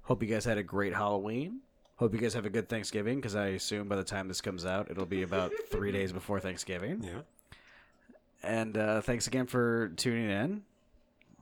hope 0.02 0.22
you 0.22 0.28
guys 0.28 0.44
had 0.44 0.58
a 0.58 0.62
great 0.62 0.92
Halloween. 0.94 1.60
Hope 1.96 2.12
you 2.12 2.18
guys 2.18 2.34
have 2.34 2.44
a 2.44 2.50
good 2.50 2.68
Thanksgiving 2.68 3.16
because 3.16 3.36
I 3.36 3.48
assume 3.48 3.88
by 3.88 3.96
the 3.96 4.04
time 4.04 4.26
this 4.28 4.40
comes 4.40 4.66
out, 4.66 4.90
it'll 4.90 5.06
be 5.06 5.22
about 5.22 5.52
three 5.70 5.92
days 5.92 6.12
before 6.12 6.40
Thanksgiving. 6.40 7.02
Yeah. 7.02 7.20
And 8.42 8.76
uh, 8.76 9.00
thanks 9.00 9.26
again 9.26 9.46
for 9.46 9.88
tuning 9.96 10.28
in. 10.28 10.62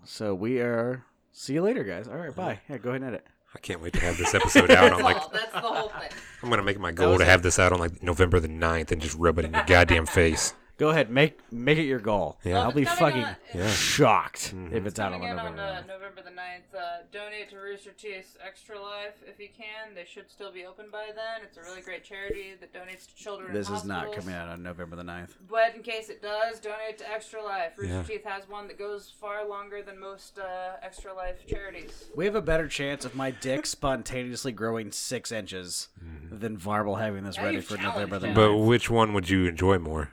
So 0.05 0.35
we 0.35 0.61
are. 0.61 1.05
See 1.33 1.55
you 1.55 1.63
later, 1.63 1.83
guys. 1.83 2.09
All 2.09 2.17
right, 2.17 2.35
bye. 2.35 2.61
Yeah, 2.69 2.79
go 2.79 2.91
ahead 2.91 3.03
and 3.03 3.15
edit. 3.15 3.27
I 3.55 3.59
can't 3.59 3.83
wait 3.83 3.93
to 3.95 4.01
have 4.01 4.17
this 4.17 4.35
episode 4.35 4.71
out 4.71 4.93
I'm 4.93 5.03
like 5.03 5.17
all. 5.17 5.31
That's 5.33 5.53
the 5.53 5.61
whole 5.61 5.89
thing. 5.89 6.11
I'm 6.43 6.49
gonna 6.49 6.63
make 6.63 6.77
it 6.77 6.81
my 6.81 6.93
goal 6.93 7.19
to 7.19 7.25
have 7.25 7.43
this 7.43 7.59
out 7.59 7.73
on 7.73 7.81
like 7.81 8.03
November 8.03 8.41
the 8.41 8.49
9th 8.49 8.93
and 8.93 9.01
just 9.03 9.17
rub 9.19 9.39
it 9.39 9.45
in 9.45 9.53
your 9.53 9.65
goddamn 9.65 10.07
face. 10.07 10.55
Go 10.83 10.91
ahead, 10.91 11.11
make 11.11 11.39
make 11.53 11.79
it 11.79 11.85
your 11.85 12.01
goal. 12.01 12.41
Yeah. 12.43 12.61
I'll 12.63 12.73
be 12.73 12.85
fucking 12.85 13.23
on- 13.23 13.37
Yeah. 13.55 13.69
shocked 13.71 14.53
Mhm. 14.53 14.73
if 14.73 14.85
it's 14.85 14.99
out 14.99 15.13
on 15.13 15.21
Coming 15.21 15.29
in 15.31 15.39
on 15.39 15.55
November. 15.55 15.63
uh, 15.63 15.87
November 15.87 16.23
the 16.23 16.33
9th. 16.33 16.75
Uh, 16.75 17.03
donate 17.13 17.51
to 17.51 17.57
Rooster 17.61 17.93
Teeth's 17.93 18.37
Extra 18.45 18.81
Life 18.83 19.23
if 19.25 19.39
you 19.39 19.49
can. 19.57 19.95
They 19.95 20.05
should 20.05 20.29
still 20.29 20.51
be 20.51 20.67
open 20.67 20.87
by 20.91 21.13
then. 21.15 21.43
It's 21.45 21.57
a 21.57 21.61
really 21.61 21.83
great 21.83 22.03
charity 22.03 22.55
that 22.59 22.73
donates 22.75 23.07
to 23.07 23.15
children 23.15 23.53
This 23.53 23.69
in 23.69 23.77
is 23.77 23.85
not 23.85 24.13
coming 24.13 24.35
out 24.35 24.49
on 24.49 24.65
November 24.65 24.97
the 24.97 25.05
9th. 25.05 25.37
But 25.49 25.77
in 25.77 25.83
case 25.85 26.09
it 26.09 26.21
does, 26.21 26.59
donate 26.59 26.99
to 26.99 27.09
Extra 27.09 27.41
Life. 27.45 27.75
Rooster 27.79 27.95
Yeah. 27.95 28.03
Teeth 28.03 28.25
has 28.25 28.49
one 28.49 28.67
that 28.67 28.77
goes 28.77 29.09
far 29.09 29.47
longer 29.47 29.85
than 29.85 30.01
most 30.01 30.41
uh, 30.41 30.79
Extra 30.83 31.15
Life 31.15 31.47
charities. 31.47 32.11
We 32.17 32.25
have 32.25 32.35
a 32.35 32.43
better 32.43 32.67
chance 32.67 33.05
of 33.05 33.15
my 33.15 33.31
dick 33.31 33.67
spontaneously 33.77 34.51
growing 34.51 34.91
six 34.91 35.31
inches 35.31 35.91
than 36.33 36.57
Varble 36.59 36.99
having 36.99 37.23
this 37.23 37.37
Now 37.37 37.45
ready 37.45 37.61
for 37.61 37.77
November 37.77 38.19
the 38.19 38.27
challenged 38.27 38.37
9th. 38.41 38.59
But 38.59 38.65
which 38.65 38.91
one 38.91 39.13
would 39.15 39.31
you 39.31 39.47
enjoy 39.47 39.79
more? 39.79 40.11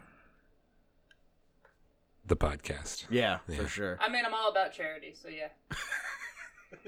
The 2.30 2.38
podcast. 2.38 3.06
yeah, 3.10 3.39
Yeah. 3.48 3.58
for 3.58 3.68
sure. 3.68 3.98
I 4.00 4.08
mean, 4.10 4.24
I'm 4.26 4.34
all 4.34 4.50
about 4.50 4.72
charity, 4.72 5.13
so 5.13 5.28
yeah. 5.30 5.50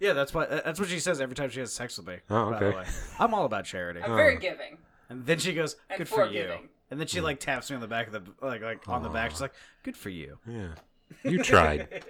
Yeah, 0.00 0.12
that's 0.12 0.32
what 0.32 0.50
that's 0.50 0.78
what 0.78 0.88
she 0.88 1.00
says 1.00 1.20
every 1.20 1.34
time 1.34 1.50
she 1.50 1.60
has 1.60 1.72
sex 1.72 1.96
with 1.98 2.06
me. 2.06 2.16
Oh, 2.30 2.50
by 2.52 2.58
the 2.58 2.66
okay. 2.66 2.76
way. 2.78 2.84
I'm 3.18 3.34
all 3.34 3.44
about 3.44 3.64
charity. 3.64 4.00
I'm 4.00 4.14
very 4.14 4.36
oh. 4.36 4.40
giving. 4.40 4.78
And 5.08 5.26
then 5.26 5.38
she 5.38 5.54
goes, 5.54 5.76
And 5.90 5.98
"Good 5.98 6.08
for 6.08 6.26
you." 6.26 6.52
And 6.90 7.00
then 7.00 7.06
she 7.06 7.20
like 7.20 7.40
taps 7.40 7.70
me 7.70 7.76
on 7.76 7.80
the 7.80 7.88
back 7.88 8.06
of 8.06 8.12
the 8.12 8.22
like 8.46 8.62
like 8.62 8.88
on 8.88 9.02
the 9.02 9.08
back. 9.08 9.30
She's 9.30 9.40
like, 9.40 9.54
"Good 9.82 9.96
for 9.96 10.10
you." 10.10 10.38
Yeah. 10.46 10.68
You 11.24 11.42
tried. 11.42 12.04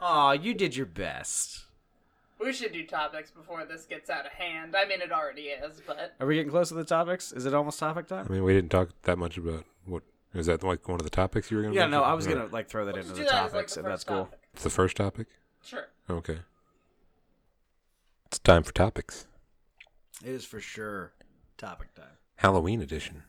Aw, 0.00 0.32
you 0.32 0.54
did 0.54 0.76
your 0.76 0.86
best. 0.86 1.64
We 2.38 2.52
should 2.54 2.72
do 2.72 2.86
topics 2.86 3.30
before 3.30 3.66
this 3.66 3.84
gets 3.84 4.08
out 4.08 4.24
of 4.24 4.32
hand. 4.32 4.74
I 4.74 4.86
mean, 4.86 5.02
it 5.02 5.12
already 5.12 5.42
is, 5.42 5.82
but 5.86 6.14
Are 6.20 6.26
we 6.26 6.36
getting 6.36 6.50
close 6.50 6.68
to 6.68 6.74
the 6.74 6.84
topics? 6.84 7.32
Is 7.32 7.44
it 7.44 7.52
almost 7.52 7.78
topic 7.78 8.06
time? 8.06 8.26
I 8.28 8.32
mean, 8.32 8.44
we 8.44 8.54
didn't 8.54 8.70
talk 8.70 8.90
that 9.02 9.18
much 9.18 9.36
about 9.36 9.66
what 9.84 10.02
is 10.34 10.46
that 10.46 10.62
like 10.62 10.86
one 10.88 11.00
of 11.00 11.04
the 11.04 11.10
topics 11.10 11.50
you 11.50 11.56
were 11.56 11.62
gonna? 11.64 11.74
Yeah, 11.74 11.86
no. 11.86 12.02
I 12.02 12.14
was 12.14 12.26
gonna 12.26 12.46
like 12.46 12.68
throw 12.68 12.84
that 12.86 12.94
we'll 12.94 13.02
into 13.02 13.14
the 13.14 13.24
that 13.24 13.34
as, 13.34 13.52
like, 13.52 13.52
topics, 13.52 13.74
the 13.74 13.80
and 13.80 13.88
that's 13.88 14.04
first 14.04 14.08
cool. 14.08 14.24
topic. 14.24 14.40
It's 14.54 14.62
the 14.62 14.70
first 14.70 14.96
topic. 14.96 15.26
Sure. 15.64 15.88
Okay. 16.08 16.38
It's 18.26 18.38
time 18.38 18.62
for 18.62 18.72
topics. 18.72 19.26
It 20.24 20.30
is 20.30 20.44
for 20.44 20.60
sure 20.60 21.12
topic 21.58 21.94
time. 21.94 22.16
Halloween 22.36 22.80
edition. 22.80 23.24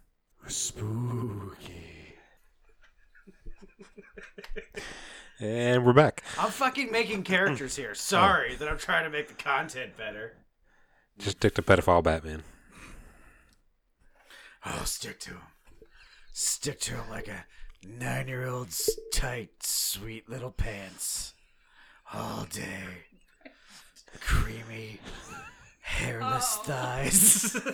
Spooky. 0.48 2.16
And 5.40 5.84
we're 5.84 5.94
back. 5.94 6.24
I'm 6.38 6.52
fucking 6.52 6.92
making 6.92 7.24
characters 7.24 7.76
here. 7.76 7.92
Oh. 7.92 7.96
Sorry 7.96 8.56
that 8.56 8.68
I'm 8.68 8.78
trying 8.78 9.06
to 9.06 9.10
make 9.10 9.28
the 9.28 9.34
content 9.34 9.98
better. 9.98 10.34
Just 11.18 11.38
stick 11.38 11.56
to 11.56 11.64
pedophile 11.64 12.04
Batman. 12.04 12.44
I'll 14.64 14.86
stick 14.86 15.20
to 15.22 15.32
him. 15.32 15.42
Stick 16.34 16.80
to 16.82 16.94
him 16.96 17.10
like 17.10 17.28
a 17.28 17.46
nine-year-old's 17.86 18.89
tight, 19.13 19.50
sweet 19.62 20.30
little 20.30 20.52
pants. 20.52 21.34
All 22.13 22.46
day. 22.52 23.06
Creamy, 24.20 25.00
hairless 25.82 26.58
Oh. 26.60 26.63
thighs. 26.63 27.58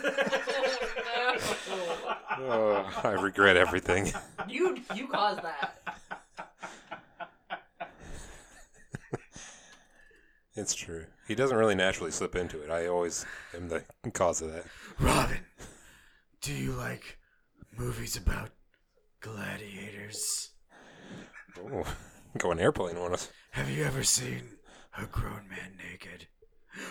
Oh, 2.39 2.87
I 3.03 3.09
regret 3.13 3.57
everything. 3.57 4.11
You 4.47 4.77
you 4.93 5.07
caused 5.07 5.41
that. 5.41 5.79
It's 10.55 10.73
true. 10.75 11.05
He 11.27 11.33
doesn't 11.35 11.57
really 11.57 11.73
naturally 11.75 12.11
slip 12.11 12.35
into 12.35 12.61
it. 12.61 12.69
I 12.69 12.87
always 12.87 13.25
am 13.55 13.69
the 13.69 13.83
cause 14.13 14.41
of 14.41 14.51
that. 14.53 14.65
Robin, 14.99 15.39
do 16.41 16.53
you 16.53 16.71
like 16.73 17.17
movies 17.77 18.17
about 18.17 18.49
gladiators? 19.19 20.49
Oh, 21.59 21.85
go 22.37 22.51
an 22.51 22.59
airplane 22.59 22.97
on 22.97 23.13
us. 23.13 23.29
Have 23.51 23.69
you 23.69 23.83
ever 23.83 24.03
seen 24.03 24.57
a 24.97 25.05
grown 25.05 25.47
man 25.49 25.77
naked? 25.77 26.27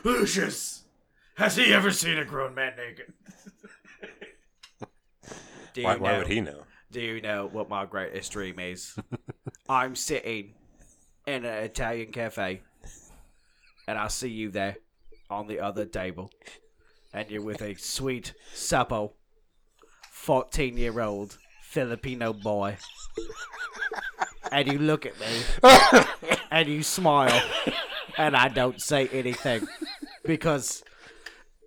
Lucius! 0.05 0.85
Has 1.37 1.57
he 1.57 1.73
ever 1.73 1.91
seen 1.91 2.19
a 2.19 2.25
grown 2.25 2.55
man 2.55 2.75
naked? 2.77 3.13
do 5.75 5.83
Why, 5.83 5.97
why 5.97 6.19
would 6.19 6.29
he 6.29 6.41
know? 6.41 6.63
Do 6.91 7.01
you 7.01 7.21
know 7.21 7.49
what 7.51 7.69
my 7.69 7.85
greatest 7.85 8.33
dream 8.33 8.59
is? 8.59 8.97
I'm 9.69 9.97
sitting 9.97 10.55
in 11.27 11.45
an 11.45 11.65
Italian 11.65 12.13
cafe, 12.13 12.63
and 13.87 13.99
I 13.99 14.09
see 14.09 14.29
you 14.29 14.51
there 14.51 14.77
on 15.29 15.49
the 15.49 15.61
other 15.61 15.85
table, 15.85 16.31
and 17.13 17.29
you're 17.29 17.43
with 17.43 17.61
a 17.61 17.75
sweet, 17.75 18.33
supple, 18.55 19.17
14 20.27 20.77
year 20.77 21.01
old 21.01 21.39
Filipino 21.63 22.33
boy. 22.33 22.77
And 24.51 24.67
you 24.67 24.77
look 24.77 25.07
at 25.07 25.13
me, 25.21 26.05
and 26.51 26.69
you 26.69 26.83
smile, 26.83 27.41
and 28.19 28.37
I 28.37 28.49
don't 28.49 28.81
say 28.83 29.07
anything 29.13 29.69
because 30.25 30.83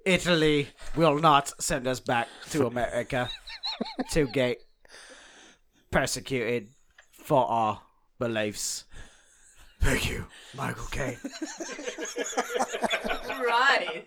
Italy 0.06 0.68
will 0.98 1.20
not 1.20 1.54
send 1.62 1.88
us 1.88 2.02
back 2.02 2.28
to 2.50 2.68
America 2.68 3.30
to 4.12 4.28
get 4.28 4.58
persecuted 5.90 6.68
for 7.12 7.50
our 7.50 7.82
beliefs. 8.20 8.84
Thank 9.82 10.10
you, 10.10 10.26
Michael 10.56 10.86
Caine 10.92 11.18
right. 13.30 14.04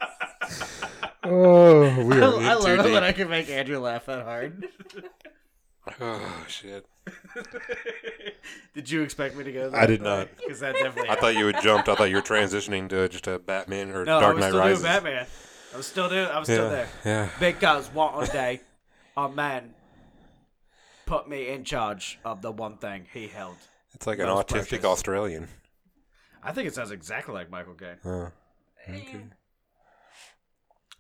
Oh, 1.24 2.04
we 2.04 2.16
I, 2.16 2.26
are 2.26 2.40
in 2.40 2.44
I 2.44 2.54
too 2.54 2.60
love 2.60 2.86
it 2.86 2.92
when 2.92 3.04
I 3.04 3.12
can 3.12 3.28
make 3.30 3.48
Andrew 3.48 3.78
laugh 3.78 4.06
that 4.06 4.24
hard. 4.24 4.66
Oh 6.00 6.44
shit! 6.46 6.86
did 8.74 8.90
you 8.90 9.02
expect 9.02 9.36
me 9.36 9.44
to 9.44 9.52
go? 9.52 9.70
There? 9.70 9.80
I 9.80 9.86
did 9.86 10.02
not. 10.02 10.28
Because 10.36 10.60
that 10.60 10.74
definitely. 10.74 11.10
I 11.10 11.16
thought 11.16 11.34
you 11.34 11.46
had 11.46 11.60
jumped. 11.62 11.88
I 11.88 11.94
thought 11.94 12.10
you 12.10 12.16
were 12.16 12.22
transitioning 12.22 12.88
to 12.90 13.08
just 13.08 13.26
a 13.26 13.38
Batman 13.38 13.90
or 13.90 14.04
no, 14.04 14.18
I 14.18 14.20
Dark 14.20 14.36
was 14.36 14.42
Knight 14.42 14.48
still 14.50 14.60
Rises. 14.60 14.82
doing 14.82 14.92
Batman. 14.92 15.26
I 15.72 15.76
was 15.76 15.86
still 15.86 16.08
doing. 16.08 16.26
I 16.26 16.38
was 16.38 16.48
still 16.48 16.64
yeah, 16.64 16.70
there. 16.70 16.88
yeah. 17.04 17.28
Because 17.40 17.88
one 17.92 18.26
day, 18.26 18.60
a 19.16 19.28
man 19.28 19.74
put 21.06 21.28
me 21.28 21.48
in 21.48 21.64
charge 21.64 22.18
of 22.24 22.42
the 22.42 22.52
one 22.52 22.76
thing 22.76 23.06
he 23.12 23.26
held. 23.26 23.56
It's 23.94 24.06
like 24.06 24.18
an 24.18 24.26
Most 24.26 24.48
autistic 24.48 24.68
precious. 24.68 24.84
Australian. 24.84 25.48
I 26.42 26.52
think 26.52 26.66
it 26.68 26.74
sounds 26.74 26.90
exactly 26.90 27.34
like 27.34 27.50
Michael 27.50 27.74
Caine. 27.74 27.98
Uh, 28.04 28.30
Eh, 28.86 29.00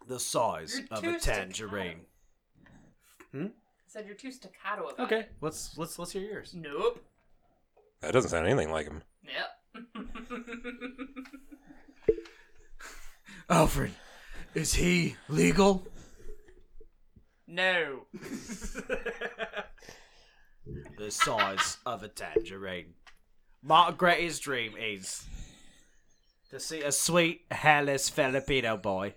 The 0.06 0.20
size 0.20 0.78
You're 0.78 0.86
of 0.92 1.00
too 1.02 1.14
a 1.16 1.18
tangerine. 1.18 2.00
Hmm? 3.32 3.46
Said 3.88 4.06
you're 4.06 4.14
too 4.14 4.30
staccato 4.30 4.84
about 4.88 4.98
it. 4.98 5.02
Okay, 5.02 5.20
it. 5.20 5.32
let's 5.40 5.76
let's 5.76 5.98
let's 5.98 6.12
hear 6.12 6.22
yours. 6.22 6.54
Nope. 6.56 7.04
that 8.00 8.12
doesn't 8.12 8.30
sound 8.30 8.46
anything 8.46 8.70
like 8.70 8.86
him. 8.86 9.02
Yep. 9.24 9.84
Alfred, 13.50 13.90
is 14.54 14.74
he 14.74 15.16
legal? 15.28 15.84
no. 17.46 18.06
the 20.96 21.10
size 21.10 21.78
of 21.84 22.02
a 22.02 22.08
tangerine. 22.08 22.94
My 23.64 23.92
greatest 23.92 24.42
dream 24.42 24.72
is 24.76 25.24
to 26.50 26.58
see 26.58 26.82
a 26.82 26.90
sweet, 26.90 27.42
hairless 27.48 28.08
Filipino 28.08 28.76
boy 28.76 29.14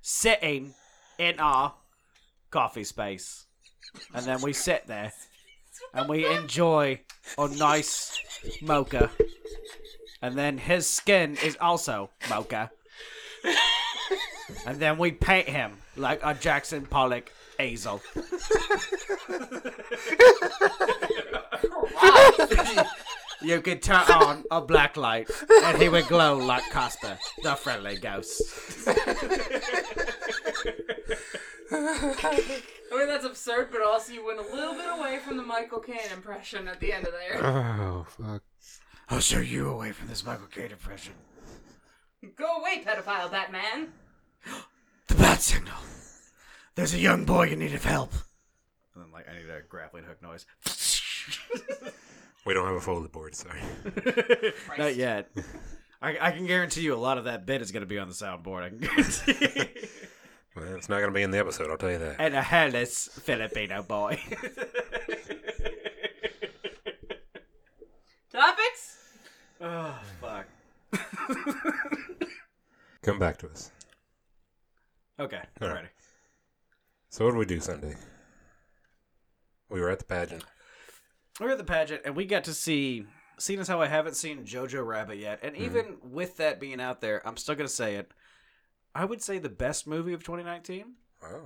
sitting 0.00 0.72
in 1.18 1.38
our 1.38 1.74
coffee 2.50 2.84
space. 2.84 3.44
And 4.14 4.24
then 4.24 4.40
we 4.40 4.54
sit 4.54 4.86
there 4.86 5.12
and 5.92 6.08
we 6.08 6.26
enjoy 6.26 7.00
a 7.36 7.48
nice 7.48 8.18
mocha. 8.62 9.10
And 10.22 10.38
then 10.38 10.56
his 10.56 10.86
skin 10.86 11.36
is 11.44 11.58
also 11.60 12.08
mocha. 12.30 12.70
And 14.64 14.78
then 14.78 14.96
we 14.96 15.12
paint 15.12 15.50
him 15.50 15.72
like 15.96 16.20
a 16.24 16.32
Jackson 16.32 16.86
Pollock 16.86 17.30
easel. 17.60 18.00
You 23.42 23.60
could 23.60 23.82
turn 23.82 23.96
on 24.10 24.44
a 24.50 24.60
black 24.60 24.96
light 24.96 25.30
and 25.64 25.80
he 25.80 25.88
would 25.88 26.06
glow 26.06 26.36
like 26.36 26.64
Casper, 26.70 27.18
the 27.42 27.54
friendly 27.54 27.96
ghost. 27.96 28.42
I 31.72 32.98
mean 32.98 33.08
that's 33.08 33.24
absurd, 33.24 33.68
but 33.72 33.82
also 33.82 34.12
you 34.12 34.24
went 34.26 34.38
a 34.38 34.54
little 34.54 34.74
bit 34.74 34.86
away 34.98 35.18
from 35.18 35.36
the 35.36 35.42
Michael 35.42 35.80
Caine 35.80 36.12
impression 36.12 36.68
at 36.68 36.80
the 36.80 36.92
end 36.92 37.06
of 37.06 37.12
there. 37.12 37.44
Oh 37.44 38.06
fuck! 38.08 38.42
I'll 39.08 39.20
show 39.20 39.40
you 39.40 39.68
away 39.68 39.92
from 39.92 40.08
this 40.08 40.24
Michael 40.24 40.46
Caine 40.46 40.72
impression. 40.72 41.14
Go 42.36 42.58
away, 42.58 42.82
pedophile 42.84 43.30
Batman. 43.30 43.88
The 45.08 45.16
bat 45.16 45.42
signal. 45.42 45.74
There's 46.76 46.94
a 46.94 46.98
young 46.98 47.24
boy 47.24 47.48
in 47.48 47.58
need 47.58 47.74
of 47.74 47.84
help. 47.84 48.12
And 48.94 49.04
then, 49.04 49.12
like, 49.12 49.28
I 49.28 49.34
need 49.34 49.50
a 49.50 49.60
grappling 49.68 50.04
hook 50.04 50.22
noise. 50.22 50.46
We 52.44 52.54
don't 52.54 52.66
have 52.66 52.74
a 52.76 52.80
folded 52.80 53.12
board. 53.12 53.34
Sorry. 53.34 53.60
Not 54.78 54.96
yet. 54.96 55.30
I, 56.00 56.16
I 56.20 56.30
can 56.32 56.46
guarantee 56.46 56.80
you 56.82 56.94
a 56.94 56.96
lot 56.96 57.18
of 57.18 57.24
that 57.24 57.46
bit 57.46 57.62
is 57.62 57.70
going 57.70 57.82
to 57.82 57.86
be 57.86 57.98
on 57.98 58.08
the 58.08 58.14
soundboard. 58.14 58.62
I 58.64 58.68
can 58.70 58.78
guarantee. 58.78 59.68
Well, 60.54 60.74
it's 60.74 60.86
not 60.90 60.96
going 60.98 61.08
to 61.08 61.14
be 61.14 61.22
in 61.22 61.30
the 61.30 61.38
episode. 61.38 61.70
I'll 61.70 61.78
tell 61.78 61.90
you 61.90 61.96
that. 61.96 62.16
and 62.18 62.34
a 62.34 62.42
hairless 62.42 63.08
Filipino 63.08 63.82
boy. 63.82 64.20
Topics? 68.30 68.98
oh, 69.62 69.98
fuck. 70.20 70.46
Come 73.02 73.18
back 73.18 73.38
to 73.38 73.48
us. 73.48 73.70
Okay, 75.18 75.36
All 75.38 75.42
I'm 75.62 75.68
right. 75.68 75.74
ready. 75.76 75.88
So 77.10 77.24
what 77.24 77.30
did 77.32 77.38
we 77.38 77.46
do 77.46 77.58
Sunday? 77.60 77.94
We 79.70 79.80
were 79.80 79.88
at 79.90 79.98
the 80.00 80.04
pageant. 80.04 80.44
We 81.40 81.46
were 81.46 81.52
at 81.52 81.58
the 81.58 81.64
pageant, 81.64 82.02
and 82.04 82.16
we 82.16 82.24
got 82.24 82.44
to 82.44 82.54
see. 82.54 83.06
Seeing 83.38 83.58
as 83.58 83.66
how 83.66 83.80
I 83.80 83.88
haven't 83.88 84.14
seen 84.14 84.44
Jojo 84.44 84.86
Rabbit 84.86 85.18
yet, 85.18 85.40
and 85.42 85.56
even 85.56 85.96
with 86.02 86.36
that 86.36 86.60
being 86.60 86.80
out 86.80 87.00
there, 87.00 87.26
I'm 87.26 87.36
still 87.36 87.54
gonna 87.54 87.68
say 87.68 87.96
it. 87.96 88.12
I 88.94 89.04
would 89.04 89.22
say 89.22 89.38
the 89.38 89.48
best 89.48 89.86
movie 89.86 90.12
of 90.12 90.22
2019. 90.22 90.92
Wow. 91.22 91.40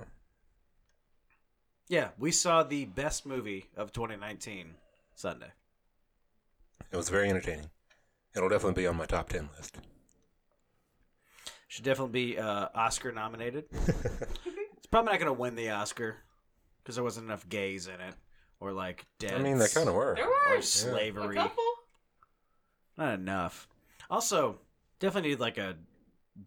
Yeah, 1.87 2.09
we 2.19 2.31
saw 2.31 2.63
the 2.63 2.85
best 2.85 3.25
movie 3.25 3.69
of 3.77 3.93
2019 3.93 4.75
Sunday. 5.15 5.53
It 6.91 6.97
was 6.97 7.09
very 7.09 7.29
entertaining. 7.29 7.69
It'll 8.35 8.49
definitely 8.49 8.83
be 8.83 8.87
on 8.87 8.97
my 8.97 9.05
top 9.05 9.29
ten 9.29 9.49
list. 9.57 9.77
Should 11.69 11.85
definitely 11.85 12.33
be 12.33 12.37
uh, 12.37 12.67
Oscar 12.75 13.11
nominated. 13.11 13.65
it's 13.71 14.87
probably 14.91 15.11
not 15.11 15.19
gonna 15.19 15.33
win 15.33 15.55
the 15.55 15.71
Oscar 15.71 16.17
because 16.83 16.95
there 16.95 17.03
wasn't 17.03 17.25
enough 17.25 17.47
gays 17.49 17.87
in 17.87 17.99
it, 17.99 18.13
or 18.59 18.71
like 18.71 19.05
dead. 19.19 19.35
I 19.35 19.39
mean, 19.39 19.57
they 19.57 19.67
kind 19.67 19.89
of 19.89 19.95
were. 19.95 20.15
There 20.15 20.25
or 20.25 20.51
were 20.51 20.55
a 20.57 20.63
slavery. 20.63 21.35
couple. 21.35 21.63
Not 22.97 23.13
enough. 23.13 23.67
Also, 24.09 24.59
definitely 24.99 25.31
need 25.31 25.39
like 25.39 25.57
a 25.57 25.75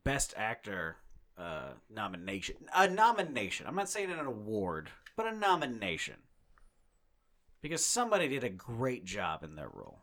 best 0.05 0.35
actor 0.37 0.97
uh, 1.39 1.71
nomination. 1.89 2.57
A 2.75 2.89
nomination. 2.89 3.67
I'm 3.67 3.75
not 3.77 3.89
saying 3.89 4.11
an 4.11 4.19
award, 4.19 4.91
but 5.17 5.27
a 5.27 5.37
nomination. 5.37 6.17
Because 7.63 7.85
somebody 7.85 8.29
did 8.29 8.45
a 8.45 8.49
great 8.49 9.05
job 9.05 9.45
in 9.45 9.55
their 9.55 9.69
role. 9.69 10.03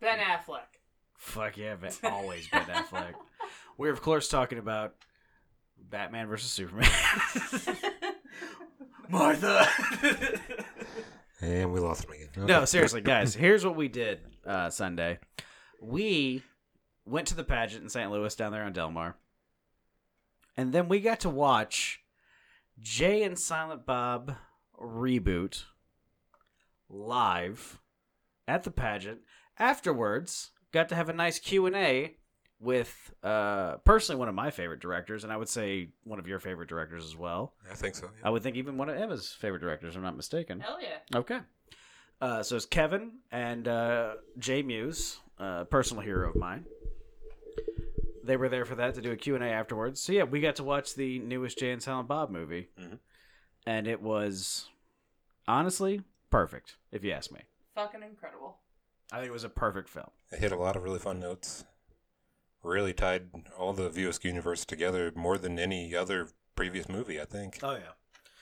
Ben 0.00 0.18
Affleck. 0.18 0.80
Fuck 1.16 1.56
yeah, 1.56 1.76
but 1.80 1.98
always 2.04 2.48
Ben 2.48 2.62
Affleck. 2.62 3.14
We're 3.78 3.92
of 3.92 4.02
course 4.02 4.28
talking 4.28 4.58
about 4.58 4.94
Batman 5.78 6.28
versus 6.28 6.50
Superman. 6.50 6.88
Martha. 9.08 9.66
And 11.40 11.72
we 11.72 11.80
lost 11.80 12.04
him 12.04 12.12
again. 12.12 12.46
No, 12.46 12.64
seriously, 12.64 13.00
guys. 13.00 13.34
Here's 13.34 13.64
what 13.64 13.74
we 13.74 13.88
did 13.88 14.20
uh, 14.46 14.70
Sunday. 14.70 15.18
We 15.80 16.44
went 17.04 17.26
to 17.28 17.34
the 17.34 17.42
pageant 17.42 17.82
in 17.82 17.88
St. 17.88 18.10
Louis 18.12 18.34
down 18.36 18.52
there 18.52 18.62
on 18.62 18.72
Delmar, 18.72 19.16
and 20.56 20.72
then 20.72 20.88
we 20.88 21.00
got 21.00 21.18
to 21.20 21.28
watch 21.28 22.00
Jay 22.80 23.24
and 23.24 23.36
Silent 23.36 23.84
Bob 23.84 24.36
reboot 24.80 25.64
live 26.88 27.80
at 28.46 28.62
the 28.62 28.70
pageant. 28.70 29.20
Afterwards, 29.58 30.52
got 30.72 30.88
to 30.90 30.94
have 30.94 31.08
a 31.08 31.12
nice 31.12 31.40
Q 31.40 31.66
and 31.66 31.74
A 31.74 32.16
with 32.62 33.12
uh, 33.24 33.74
personally 33.78 34.18
one 34.18 34.28
of 34.28 34.34
my 34.34 34.50
favorite 34.50 34.80
directors, 34.80 35.24
and 35.24 35.32
I 35.32 35.36
would 35.36 35.48
say 35.48 35.88
one 36.04 36.18
of 36.18 36.26
your 36.28 36.38
favorite 36.38 36.68
directors 36.68 37.04
as 37.04 37.16
well. 37.16 37.52
I 37.70 37.74
think 37.74 37.94
so. 37.96 38.08
I 38.22 38.30
would 38.30 38.42
think 38.42 38.56
even 38.56 38.78
one 38.78 38.88
of 38.88 38.96
Emma's 38.96 39.32
favorite 39.32 39.60
directors, 39.60 39.90
if 39.94 39.96
I'm 39.96 40.02
not 40.02 40.16
mistaken. 40.16 40.60
Hell 40.60 40.78
yeah. 40.80 41.18
Okay. 41.18 41.40
Uh, 42.20 42.42
so 42.42 42.54
it's 42.54 42.66
Kevin 42.66 43.14
and 43.32 43.66
uh, 43.66 44.14
Jay 44.38 44.62
Mewes, 44.62 45.18
a 45.38 45.64
personal 45.64 46.04
hero 46.04 46.30
of 46.30 46.36
mine. 46.36 46.64
They 48.24 48.36
were 48.36 48.48
there 48.48 48.64
for 48.64 48.76
that 48.76 48.94
to 48.94 49.00
do 49.00 49.10
a 49.10 49.16
Q&A 49.16 49.40
afterwards. 49.44 50.00
So 50.00 50.12
yeah, 50.12 50.22
we 50.22 50.40
got 50.40 50.54
to 50.56 50.64
watch 50.64 50.94
the 50.94 51.18
newest 51.18 51.58
Jay 51.58 51.72
and 51.72 51.82
Silent 51.82 52.06
Bob 52.06 52.30
movie. 52.30 52.68
Mhm. 52.80 52.98
And 53.66 53.88
it 53.88 54.00
was 54.00 54.68
honestly 55.48 56.02
perfect, 56.30 56.76
if 56.92 57.02
you 57.02 57.10
ask 57.10 57.32
me. 57.32 57.40
Fucking 57.74 58.02
incredible. 58.04 58.58
I 59.10 59.16
think 59.16 59.28
it 59.28 59.32
was 59.32 59.42
a 59.44 59.48
perfect 59.48 59.88
film. 59.88 60.10
It 60.30 60.38
hit 60.38 60.52
a 60.52 60.56
lot 60.56 60.76
of 60.76 60.84
really 60.84 61.00
fun 61.00 61.18
notes. 61.18 61.64
Really 62.62 62.92
tied 62.92 63.28
all 63.58 63.72
the 63.72 63.88
View 63.90 64.08
Askew 64.08 64.30
universe 64.30 64.64
together 64.64 65.12
more 65.16 65.36
than 65.36 65.58
any 65.58 65.94
other 65.96 66.28
previous 66.54 66.88
movie, 66.88 67.20
I 67.20 67.24
think. 67.24 67.58
Oh 67.62 67.72
yeah. 67.72 67.92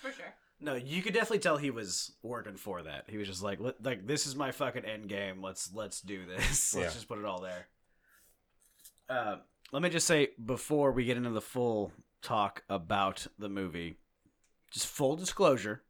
For 0.02 0.12
sure. 0.12 0.34
No, 0.60 0.74
you 0.74 1.00
could 1.00 1.14
definitely 1.14 1.38
tell 1.38 1.56
he 1.56 1.70
was 1.70 2.12
working 2.22 2.56
for 2.56 2.82
that. 2.82 3.04
He 3.08 3.16
was 3.16 3.26
just 3.28 3.42
like, 3.42 3.58
like 3.82 4.06
this 4.06 4.26
is 4.26 4.36
my 4.36 4.52
fucking 4.52 4.84
end 4.84 5.08
game. 5.08 5.40
Let's 5.42 5.72
let's 5.74 6.02
do 6.02 6.26
this. 6.26 6.74
let's 6.74 6.76
Yeah. 6.76 6.90
just 6.92 7.08
put 7.08 7.18
it 7.18 7.24
all 7.24 7.40
there. 7.40 7.68
Uh, 9.08 9.36
let 9.72 9.82
me 9.82 9.88
just 9.88 10.06
say 10.06 10.28
before 10.44 10.92
we 10.92 11.04
get 11.06 11.16
into 11.16 11.30
the 11.30 11.40
full 11.40 11.92
talk 12.20 12.62
about 12.68 13.26
the 13.38 13.48
movie, 13.48 13.96
just 14.70 14.86
full 14.86 15.16
disclosure, 15.16 15.82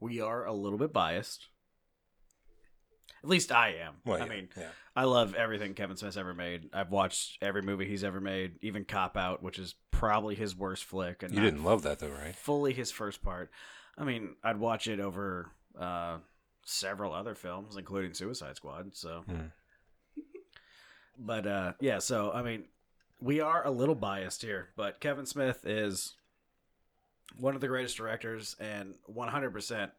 we 0.00 0.20
are 0.20 0.46
a 0.46 0.52
little 0.54 0.78
bit 0.78 0.92
biased. 0.92 1.48
At 3.22 3.28
least 3.28 3.52
I 3.52 3.74
am. 3.84 3.94
Well, 4.04 4.16
I 4.20 4.24
yeah, 4.24 4.30
mean, 4.30 4.48
yeah. 4.56 4.68
I 4.96 5.04
love 5.04 5.34
everything 5.34 5.74
Kevin 5.74 5.96
Smith's 5.96 6.16
ever 6.16 6.34
made. 6.34 6.70
I've 6.72 6.90
watched 6.90 7.38
every 7.42 7.62
movie 7.62 7.86
he's 7.86 8.02
ever 8.04 8.20
made, 8.20 8.56
even 8.62 8.84
Cop 8.84 9.16
Out, 9.16 9.42
which 9.42 9.58
is 9.58 9.74
probably 9.90 10.34
his 10.34 10.56
worst 10.56 10.84
flick. 10.84 11.22
And 11.22 11.32
You 11.34 11.40
didn't 11.40 11.62
love 11.64 11.82
that 11.82 11.98
though, 12.00 12.08
right? 12.10 12.34
fully 12.34 12.72
his 12.72 12.90
first 12.90 13.22
part. 13.22 13.50
I 13.96 14.04
mean, 14.04 14.36
I'd 14.42 14.58
watch 14.58 14.88
it 14.88 14.98
over 14.98 15.50
uh, 15.78 16.18
several 16.64 17.12
other 17.12 17.34
films, 17.34 17.76
including 17.76 18.12
Suicide 18.14 18.56
Squad. 18.56 18.94
So, 18.94 19.22
Hmm. 19.26 19.46
But 21.18 21.46
uh, 21.46 21.72
yeah, 21.80 21.98
so 21.98 22.32
I 22.32 22.42
mean, 22.42 22.64
we 23.20 23.40
are 23.40 23.64
a 23.66 23.70
little 23.70 23.94
biased 23.94 24.42
here, 24.42 24.70
but 24.76 24.98
Kevin 25.00 25.26
Smith 25.26 25.60
is 25.64 26.14
one 27.38 27.54
of 27.54 27.60
the 27.60 27.68
greatest 27.68 27.96
directors 27.96 28.56
and 28.58 28.94
100% 29.14 29.90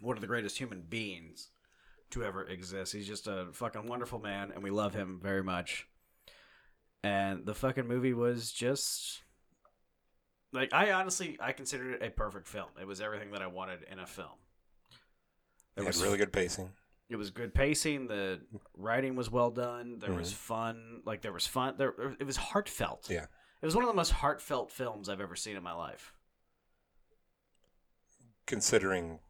one 0.00 0.16
of 0.16 0.20
the 0.20 0.26
greatest 0.26 0.56
human 0.58 0.80
beings 0.82 1.48
to 2.10 2.24
ever 2.24 2.44
exist. 2.44 2.92
He's 2.92 3.06
just 3.06 3.26
a 3.26 3.48
fucking 3.52 3.86
wonderful 3.86 4.18
man, 4.18 4.50
and 4.52 4.62
we 4.62 4.70
love 4.70 4.94
him 4.94 5.20
very 5.22 5.42
much. 5.42 5.86
And 7.02 7.46
the 7.46 7.54
fucking 7.54 7.86
movie 7.88 8.12
was 8.14 8.52
just 8.52 9.22
like 10.52 10.72
I 10.74 10.92
honestly 10.92 11.38
I 11.40 11.52
considered 11.52 11.94
it 12.02 12.06
a 12.06 12.10
perfect 12.10 12.46
film. 12.48 12.68
It 12.80 12.86
was 12.86 13.00
everything 13.00 13.30
that 13.32 13.40
I 13.42 13.46
wanted 13.46 13.80
in 13.90 13.98
a 13.98 14.06
film. 14.06 14.38
It 15.76 15.80
had 15.82 15.86
was 15.86 16.02
really 16.02 16.18
good 16.18 16.32
pacing. 16.32 16.70
it 17.08 17.16
was 17.16 17.30
good 17.30 17.54
pacing. 17.54 18.06
The 18.08 18.40
writing 18.76 19.16
was 19.16 19.30
well 19.30 19.50
done. 19.50 19.98
There 19.98 20.12
was 20.12 20.30
Mhm. 20.32 20.36
fun. 20.36 21.02
Like 21.06 21.22
there 21.22 21.32
was 21.32 21.46
fun. 21.46 21.76
There 21.78 21.94
it 22.18 22.24
was 22.24 22.36
heartfelt. 22.36 23.08
Yeah. 23.08 23.26
it 23.62 23.66
was 23.66 23.74
one 23.74 23.84
of 23.84 23.88
the 23.88 23.94
most 23.96 24.10
heartfelt 24.12 24.70
films 24.70 25.08
I've 25.08 25.20
ever 25.20 25.36
seen 25.36 25.56
in 25.56 25.62
my 25.62 25.72
life. 25.72 26.12
Considering 28.46 29.20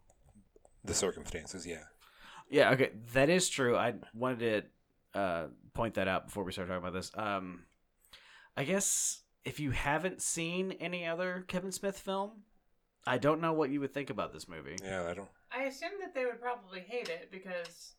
the 0.84 0.94
circumstances, 0.94 1.66
yeah. 1.66 1.84
Yeah, 2.50 2.70
okay, 2.72 2.90
that 3.14 3.30
is 3.30 3.48
true. 3.48 3.76
I 3.76 3.94
wanted 4.12 4.64
to 5.14 5.18
uh, 5.18 5.46
point 5.72 5.94
that 5.94 6.08
out 6.08 6.26
before 6.26 6.44
we 6.44 6.52
start 6.52 6.68
talking 6.68 6.82
about 6.82 6.92
this. 6.92 7.10
Um, 7.14 7.64
I 8.56 8.64
guess 8.64 9.22
if 9.44 9.60
you 9.60 9.70
haven't 9.70 10.20
seen 10.20 10.72
any 10.72 11.06
other 11.06 11.44
Kevin 11.48 11.72
Smith 11.72 11.98
film, 11.98 12.42
I 13.06 13.18
don't 13.18 13.40
know 13.40 13.52
what 13.52 13.70
you 13.70 13.80
would 13.80 13.94
think 13.94 14.10
about 14.10 14.32
this 14.32 14.48
movie. 14.48 14.76
Yeah, 14.84 15.06
I 15.08 15.14
don't. 15.14 15.28
I 15.52 15.62
assume 15.62 15.92
that 16.00 16.14
they 16.14 16.24
would 16.26 16.40
probably 16.40 16.80
hate 16.80 17.08
it 17.08 17.30
because, 17.30 17.94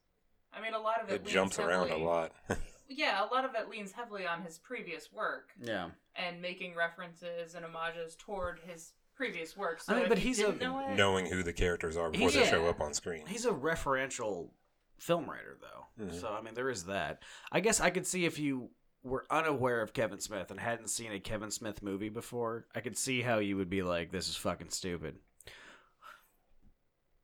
I 0.54 0.62
mean, 0.62 0.74
a 0.74 0.80
lot 0.80 1.02
of 1.02 1.10
it, 1.10 1.16
It 1.16 1.22
leans 1.22 1.34
jumps 1.34 1.60
around 1.60 1.90
a 1.92 1.98
lot. 1.98 2.32
Yeah, 2.94 3.24
a 3.24 3.34
lot 3.34 3.46
of 3.46 3.52
it 3.56 3.70
leans 3.70 3.94
heavily 3.94 4.28
on 4.28 4.42
his 4.42 4.58
previous 4.58 5.14
work 5.14 5.52
Yeah, 5.62 5.92
and 6.14 6.42
making 6.42 6.76
references 6.76 7.56
and 7.56 7.64
homages 7.64 8.18
toward 8.20 8.60
his 8.66 8.92
previous 9.22 9.56
work. 9.56 9.80
So 9.82 9.94
I 9.94 10.00
mean, 10.00 10.10
but 10.10 10.18
he's 10.18 10.40
a- 10.40 10.52
know 10.54 10.80
it, 10.80 10.96
Knowing 10.96 11.26
who 11.28 11.44
the 11.44 11.54
characters 11.54 11.96
are 11.96 12.10
before 12.10 12.30
He's- 12.30 12.44
they 12.46 12.50
show 12.50 12.68
up 12.68 12.82
on 12.82 12.94
screen. 12.94 13.26
he's 13.28 13.46
a 13.46 13.52
referential 13.52 14.50
film 14.98 15.30
writer, 15.30 15.58
though. 15.62 16.06
Mhm. 16.06 16.20
So 16.20 16.30
I 16.30 16.42
mean, 16.42 16.54
there 16.56 16.70
is 16.70 16.86
that. 16.86 17.22
I 17.52 17.60
guess 17.60 17.80
I 17.80 17.90
could 17.92 18.08
see 18.08 18.26
if 18.26 18.40
you 18.40 18.72
were 19.04 19.26
unaware 19.32 19.82
of 19.82 19.94
Kevin 19.94 20.20
Smith 20.20 20.52
and 20.52 20.60
hadn't 20.60 20.88
seen 20.90 21.12
a 21.12 21.20
Kevin 21.20 21.50
Smith 21.52 21.82
movie 21.82 22.10
before, 22.10 22.68
I 22.76 22.82
could 22.82 22.98
see 22.98 23.22
how 23.22 23.40
you 23.40 23.58
would 23.58 23.70
be 23.70 23.82
like, 23.84 24.12
"This 24.12 24.28
is 24.30 24.36
fucking 24.36 24.70
stupid." 24.70 25.18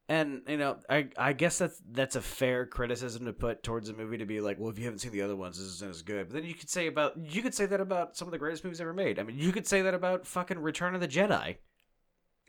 And 0.10 0.44
you 0.48 0.56
know, 0.58 0.78
I 0.90 1.10
I 1.18 1.34
guess 1.34 1.58
that's 1.58 1.82
that's 1.92 2.16
a 2.16 2.22
fair 2.22 2.66
criticism 2.66 3.26
to 3.26 3.34
put 3.34 3.62
towards 3.62 3.90
a 3.90 3.94
movie 3.94 4.18
to 4.20 4.26
be 4.26 4.40
like, 4.40 4.58
well, 4.58 4.70
if 4.70 4.80
you 4.80 4.86
haven't 4.86 5.00
seen 5.00 5.12
the 5.12 5.22
other 5.22 5.36
ones, 5.36 5.58
this 5.58 5.68
isn't 5.68 5.90
as 5.90 6.02
good. 6.02 6.28
But 6.30 6.36
then 6.36 6.46
you 6.46 6.54
could 6.56 6.70
say 6.70 6.88
about 6.88 7.18
you 7.18 7.42
could 7.42 7.54
say 7.54 7.66
that 7.66 7.82
about 7.82 8.16
some 8.16 8.28
of 8.28 8.32
the 8.32 8.38
greatest 8.38 8.64
movies 8.64 8.80
ever 8.80 8.94
made. 8.94 9.20
I 9.20 9.24
mean, 9.24 9.38
you 9.38 9.52
could 9.52 9.68
say 9.68 9.82
that 9.82 9.94
about 9.94 10.26
fucking 10.26 10.60
Return 10.60 10.96
of 10.96 11.02
the 11.02 11.08
Jedi. 11.10 11.58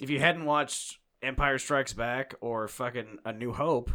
If 0.01 0.11
you 0.11 0.21
hadn't 0.21 0.45
watched 0.45 0.99
Empire 1.23 1.59
Strikes 1.59 1.93
Back 1.93 2.35
or 2.41 2.69
fucking 2.69 3.19
A 3.25 3.33
New 3.33 3.53
Hope, 3.53 3.91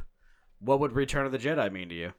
what 0.60 0.80
would 0.80 0.94
Return 0.94 1.26
of 1.26 1.32
the 1.32 1.38
Jedi 1.38 1.72
mean 1.72 1.89
to 1.89 1.96
you? 1.96 2.13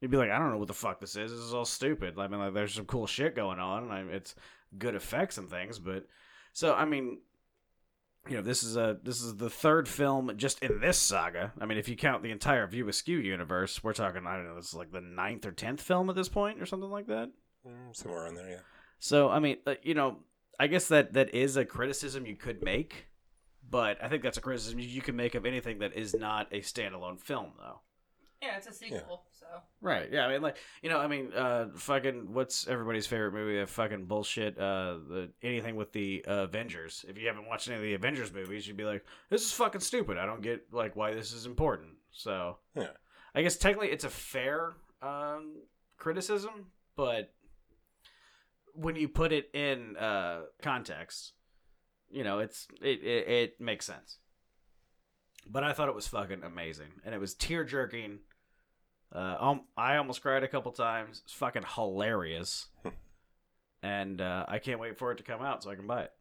You'd 0.00 0.10
be 0.10 0.16
like, 0.16 0.30
I 0.30 0.38
don't 0.38 0.50
know 0.50 0.58
what 0.58 0.68
the 0.68 0.74
fuck 0.74 1.00
this 1.00 1.16
is. 1.16 1.32
This 1.32 1.40
is 1.40 1.54
all 1.54 1.64
stupid. 1.64 2.18
I 2.18 2.28
mean, 2.28 2.40
like, 2.40 2.54
there's 2.54 2.74
some 2.74 2.86
cool 2.86 3.06
shit 3.06 3.34
going 3.34 3.58
on, 3.58 3.84
and 3.84 3.92
I, 3.92 4.00
it's 4.14 4.34
good 4.76 4.94
effects 4.94 5.38
and 5.38 5.48
things, 5.48 5.78
but 5.78 6.06
so 6.52 6.74
I 6.74 6.84
mean, 6.84 7.18
you 8.28 8.36
know, 8.36 8.42
this 8.42 8.62
is 8.62 8.76
a 8.76 8.98
this 9.02 9.22
is 9.22 9.36
the 9.36 9.50
third 9.50 9.88
film 9.88 10.32
just 10.36 10.62
in 10.62 10.80
this 10.80 10.98
saga. 10.98 11.52
I 11.60 11.66
mean, 11.66 11.78
if 11.78 11.88
you 11.88 11.96
count 11.96 12.22
the 12.22 12.30
entire 12.30 12.66
View 12.66 12.88
Askew 12.88 13.18
universe, 13.18 13.82
we're 13.82 13.92
talking 13.92 14.26
I 14.26 14.36
don't 14.36 14.46
know, 14.46 14.56
this 14.56 14.68
is 14.68 14.74
like 14.74 14.92
the 14.92 15.00
ninth 15.00 15.46
or 15.46 15.52
tenth 15.52 15.80
film 15.80 16.10
at 16.10 16.16
this 16.16 16.28
point, 16.28 16.60
or 16.60 16.66
something 16.66 16.90
like 16.90 17.06
that. 17.06 17.30
Mm, 17.66 17.96
Somewhere 17.96 18.26
on 18.26 18.34
there, 18.34 18.50
yeah. 18.50 18.60
So 18.98 19.30
I 19.30 19.38
mean, 19.38 19.56
uh, 19.66 19.74
you 19.82 19.94
know, 19.94 20.18
I 20.58 20.66
guess 20.66 20.88
that 20.88 21.12
that 21.14 21.34
is 21.34 21.56
a 21.56 21.64
criticism 21.64 22.26
you 22.26 22.36
could 22.36 22.62
make, 22.62 23.06
but 23.68 24.02
I 24.02 24.08
think 24.08 24.22
that's 24.22 24.38
a 24.38 24.40
criticism 24.40 24.78
you 24.80 25.02
can 25.02 25.16
make 25.16 25.34
of 25.34 25.46
anything 25.46 25.78
that 25.80 25.94
is 25.96 26.14
not 26.14 26.48
a 26.52 26.60
standalone 26.60 27.20
film, 27.20 27.52
though. 27.58 27.80
yeah, 28.42 28.56
it's 28.56 28.66
a 28.66 28.72
sequel. 28.72 29.24
So 29.32 29.46
Right. 29.80 30.08
Yeah. 30.12 30.26
I 30.26 30.32
mean, 30.32 30.42
like 30.42 30.56
you 30.82 30.90
know, 30.90 30.98
I 30.98 31.06
mean, 31.06 31.32
uh, 31.32 31.68
fucking, 31.74 32.32
what's 32.32 32.66
everybody's 32.66 33.06
favorite 33.06 33.32
movie? 33.32 33.58
That 33.58 33.68
fucking 33.68 34.06
bullshit. 34.06 34.58
Uh, 34.58 34.98
the 35.08 35.30
anything 35.42 35.76
with 35.76 35.92
the 35.92 36.24
uh, 36.26 36.42
Avengers. 36.44 37.04
If 37.08 37.16
you 37.18 37.28
haven't 37.28 37.46
watched 37.48 37.68
any 37.68 37.76
of 37.76 37.82
the 37.82 37.94
Avengers 37.94 38.32
movies, 38.32 38.66
you'd 38.66 38.76
be 38.76 38.84
like, 38.84 39.04
this 39.30 39.42
is 39.42 39.52
fucking 39.52 39.80
stupid. 39.80 40.18
I 40.18 40.26
don't 40.26 40.42
get 40.42 40.72
like 40.72 40.96
why 40.96 41.14
this 41.14 41.32
is 41.32 41.46
important. 41.46 41.90
So 42.10 42.58
Yeah. 42.74 42.88
I 43.34 43.42
guess 43.42 43.56
technically 43.56 43.88
it's 43.90 44.04
a 44.04 44.10
fair 44.10 44.74
um, 45.02 45.54
criticism, 45.96 46.66
but 46.96 47.32
when 48.74 48.96
you 48.96 49.08
put 49.08 49.32
it 49.32 49.50
in 49.54 49.96
uh, 49.96 50.42
context, 50.62 51.32
you 52.10 52.24
know, 52.24 52.38
it's 52.38 52.66
it, 52.82 53.02
it 53.02 53.28
it 53.28 53.60
makes 53.60 53.86
sense. 53.86 54.18
But 55.50 55.64
I 55.64 55.72
thought 55.72 55.88
it 55.88 55.94
was 55.94 56.06
fucking 56.06 56.42
amazing, 56.42 57.00
and 57.04 57.14
it 57.14 57.20
was 57.20 57.34
tear 57.34 57.64
jerking. 57.64 58.20
Uh, 59.14 59.36
um, 59.40 59.62
I 59.76 59.96
almost 59.96 60.20
cried 60.20 60.42
a 60.42 60.48
couple 60.48 60.72
times. 60.72 61.22
It's 61.24 61.32
fucking 61.32 61.64
hilarious, 61.74 62.66
and 63.82 64.20
uh, 64.20 64.44
I 64.46 64.58
can't 64.58 64.80
wait 64.80 64.98
for 64.98 65.12
it 65.12 65.16
to 65.18 65.24
come 65.24 65.42
out 65.42 65.62
so 65.62 65.70
I 65.70 65.74
can 65.74 65.86
buy 65.86 66.02
it. 66.02 66.12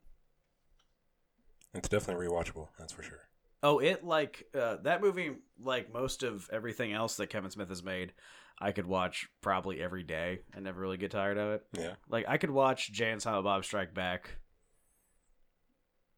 It's 1.73 1.89
definitely 1.89 2.27
rewatchable, 2.27 2.69
that's 2.79 2.93
for 2.93 3.03
sure. 3.03 3.26
Oh, 3.63 3.80
it 3.80 4.04
like 4.04 4.46
uh, 4.54 4.78
that 4.84 5.02
movie, 5.02 5.32
like 5.60 5.91
most 5.91 6.24
of 6.24 6.48
everything 6.52 6.93
else 6.93 7.15
that 7.17 7.28
Kevin 7.28 7.50
Smith 7.50 7.70
has 7.70 7.84
made, 7.84 8.13
I 8.60 8.72
could 8.72 8.86
watch 8.86 9.28
probably 9.41 9.82
every 9.82 10.04
day 10.04 10.39
and 10.54 10.63
never 10.63 10.80
really 10.80 10.98
get 10.98 11.12
tired 11.12 11.38
of 11.38 11.54
it. 11.54 11.65
Yeah. 11.74 11.93
Like 12.10 12.26
I 12.28 12.38
could 12.38 12.52
watch 12.52 12.91
Jay 12.91 13.12
and 13.12 13.22
Silent 13.22 13.46
Bob 13.46 13.65
Strike 13.65 13.93
Back 13.93 14.38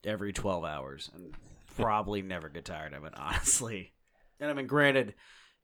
every 0.03 0.33
twelve 0.33 0.65
hours 0.65 1.09
and 1.13 1.33
probably 1.77 2.21
never 2.21 2.49
get 2.49 2.65
tired 2.65 2.93
of 2.93 3.05
it, 3.05 3.13
honestly. 3.17 3.93
And 4.39 4.49
I 4.49 4.53
mean, 4.53 4.67
granted, 4.67 5.15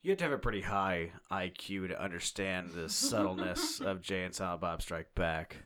you 0.01 0.11
have 0.11 0.17
to 0.19 0.23
have 0.25 0.33
a 0.33 0.37
pretty 0.37 0.61
high 0.61 1.11
IQ 1.31 1.89
to 1.89 2.01
understand 2.01 2.71
the 2.71 2.89
subtleness 2.89 3.79
of 3.81 4.01
Jay 4.01 4.23
and 4.23 4.35
Silent 4.35 4.61
Bob 4.61 4.81
Strike 4.81 5.15
Back. 5.15 5.57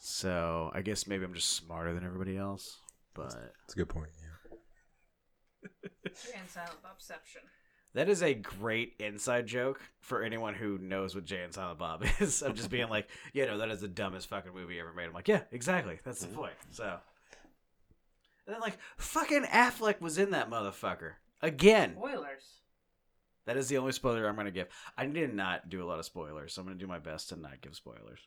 So 0.00 0.70
I 0.74 0.80
guess 0.82 1.06
maybe 1.06 1.24
I'm 1.24 1.34
just 1.34 1.52
smarter 1.52 1.94
than 1.94 2.04
everybody 2.04 2.36
else, 2.36 2.78
but. 3.14 3.34
It's 3.64 3.74
a 3.74 3.76
good 3.76 3.88
point, 3.88 4.10
yeah. 4.20 4.29
And 6.04 6.48
Silent 6.48 6.82
Bobception. 6.82 7.44
That 7.94 8.08
is 8.08 8.22
a 8.22 8.34
great 8.34 8.94
inside 9.00 9.46
joke 9.46 9.80
for 9.98 10.22
anyone 10.22 10.54
who 10.54 10.78
knows 10.78 11.14
what 11.14 11.24
Jay 11.24 11.42
and 11.42 11.52
Silent 11.52 11.78
Bob 11.78 12.04
is. 12.20 12.42
Of 12.42 12.54
just 12.54 12.70
being 12.70 12.88
like, 12.88 13.08
yeah, 13.32 13.46
no, 13.46 13.58
that 13.58 13.70
is 13.70 13.80
the 13.80 13.88
dumbest 13.88 14.28
fucking 14.28 14.54
movie 14.54 14.78
ever 14.78 14.92
made. 14.92 15.06
I'm 15.06 15.12
like, 15.12 15.28
yeah, 15.28 15.42
exactly. 15.50 15.98
That's 16.04 16.20
the 16.20 16.28
mm-hmm. 16.28 16.36
point. 16.36 16.52
So, 16.70 16.98
and 18.46 18.54
then 18.54 18.60
like, 18.60 18.78
fucking 18.96 19.44
Affleck 19.44 20.00
was 20.00 20.18
in 20.18 20.30
that 20.30 20.50
motherfucker 20.50 21.14
again. 21.42 21.94
Spoilers. 21.96 22.60
That 23.46 23.56
is 23.56 23.68
the 23.68 23.78
only 23.78 23.92
spoiler 23.92 24.28
I'm 24.28 24.36
gonna 24.36 24.52
give. 24.52 24.68
I 24.96 25.06
did 25.06 25.34
not 25.34 25.68
do 25.68 25.82
a 25.82 25.86
lot 25.86 25.98
of 25.98 26.04
spoilers, 26.04 26.54
so 26.54 26.60
I'm 26.60 26.68
gonna 26.68 26.78
do 26.78 26.86
my 26.86 27.00
best 27.00 27.30
to 27.30 27.36
not 27.36 27.60
give 27.60 27.74
spoilers. 27.74 28.20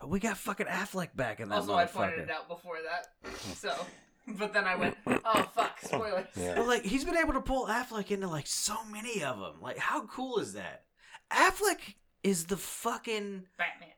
But 0.00 0.10
we 0.10 0.20
got 0.20 0.36
fucking 0.36 0.66
Affleck 0.66 1.16
back 1.16 1.40
in 1.40 1.48
that 1.48 1.56
Also, 1.56 1.74
I 1.74 1.86
motherfucker. 1.86 1.92
pointed 1.92 2.18
it 2.20 2.30
out 2.30 2.48
before 2.48 2.76
that. 2.88 3.08
So, 3.56 3.74
but 4.38 4.52
then 4.52 4.64
I 4.64 4.76
went, 4.76 4.96
oh 5.06 5.50
fuck, 5.54 5.78
spoilers. 5.82 6.26
Yeah. 6.36 6.54
But 6.56 6.66
like 6.66 6.82
he's 6.84 7.04
been 7.04 7.16
able 7.16 7.34
to 7.34 7.40
pull 7.40 7.66
Affleck 7.66 8.10
into 8.10 8.28
like 8.28 8.46
so 8.46 8.76
many 8.90 9.22
of 9.22 9.38
them. 9.38 9.54
Like 9.60 9.78
how 9.78 10.06
cool 10.06 10.38
is 10.38 10.54
that? 10.54 10.84
Affleck 11.30 11.94
is 12.22 12.46
the 12.46 12.56
fucking 12.56 13.44
Batman. 13.58 13.88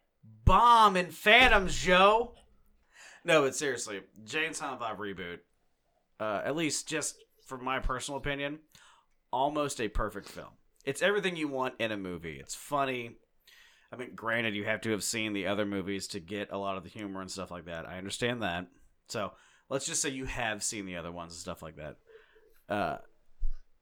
bomb 0.45 0.97
in 0.97 1.11
Phantoms, 1.11 1.77
Joe. 1.77 2.35
No, 3.24 3.43
but 3.43 3.57
seriously, 3.57 4.01
Jay 4.24 4.47
and 4.47 4.55
Silent 4.55 4.81
Bob 4.81 4.99
reboot. 4.99 5.39
Uh, 6.18 6.41
at 6.45 6.57
least 6.57 6.89
just 6.89 7.16
from 7.45 7.64
my 7.64 7.79
personal 7.79 8.18
opinion, 8.18 8.59
almost 9.33 9.81
a 9.81 9.89
perfect 9.89 10.29
film. 10.29 10.51
It's 10.85 11.03
everything 11.03 11.37
you 11.37 11.49
want 11.49 11.74
in 11.79 11.93
a 11.93 11.97
movie. 11.97 12.39
It's 12.39 12.55
funny. 12.55 13.16
I 13.93 13.97
mean, 13.97 14.14
granted, 14.14 14.55
you 14.55 14.64
have 14.64 14.81
to 14.83 14.91
have 14.91 15.05
seen 15.05 15.33
the 15.33 15.47
other 15.47 15.66
movies 15.66 16.09
to 16.09 16.20
get 16.20 16.53
a 16.53 16.59
lot 16.59 16.77
of 16.77 16.85
the 16.85 16.89
humor 16.89 17.20
and 17.20 17.31
stuff 17.31 17.51
like 17.51 17.66
that. 17.66 17.87
I 17.89 17.99
understand 17.99 18.43
that. 18.43 18.66
So 19.09 19.33
let's 19.69 19.87
just 19.87 20.03
say 20.03 20.09
you 20.11 20.25
have 20.27 20.62
seen 20.62 20.87
the 20.87 20.97
other 20.97 21.12
ones 21.12 21.33
and 21.33 21.41
stuff 21.41 21.62
like 21.62 21.77
that. 21.77 21.97
Uh, 22.69 22.99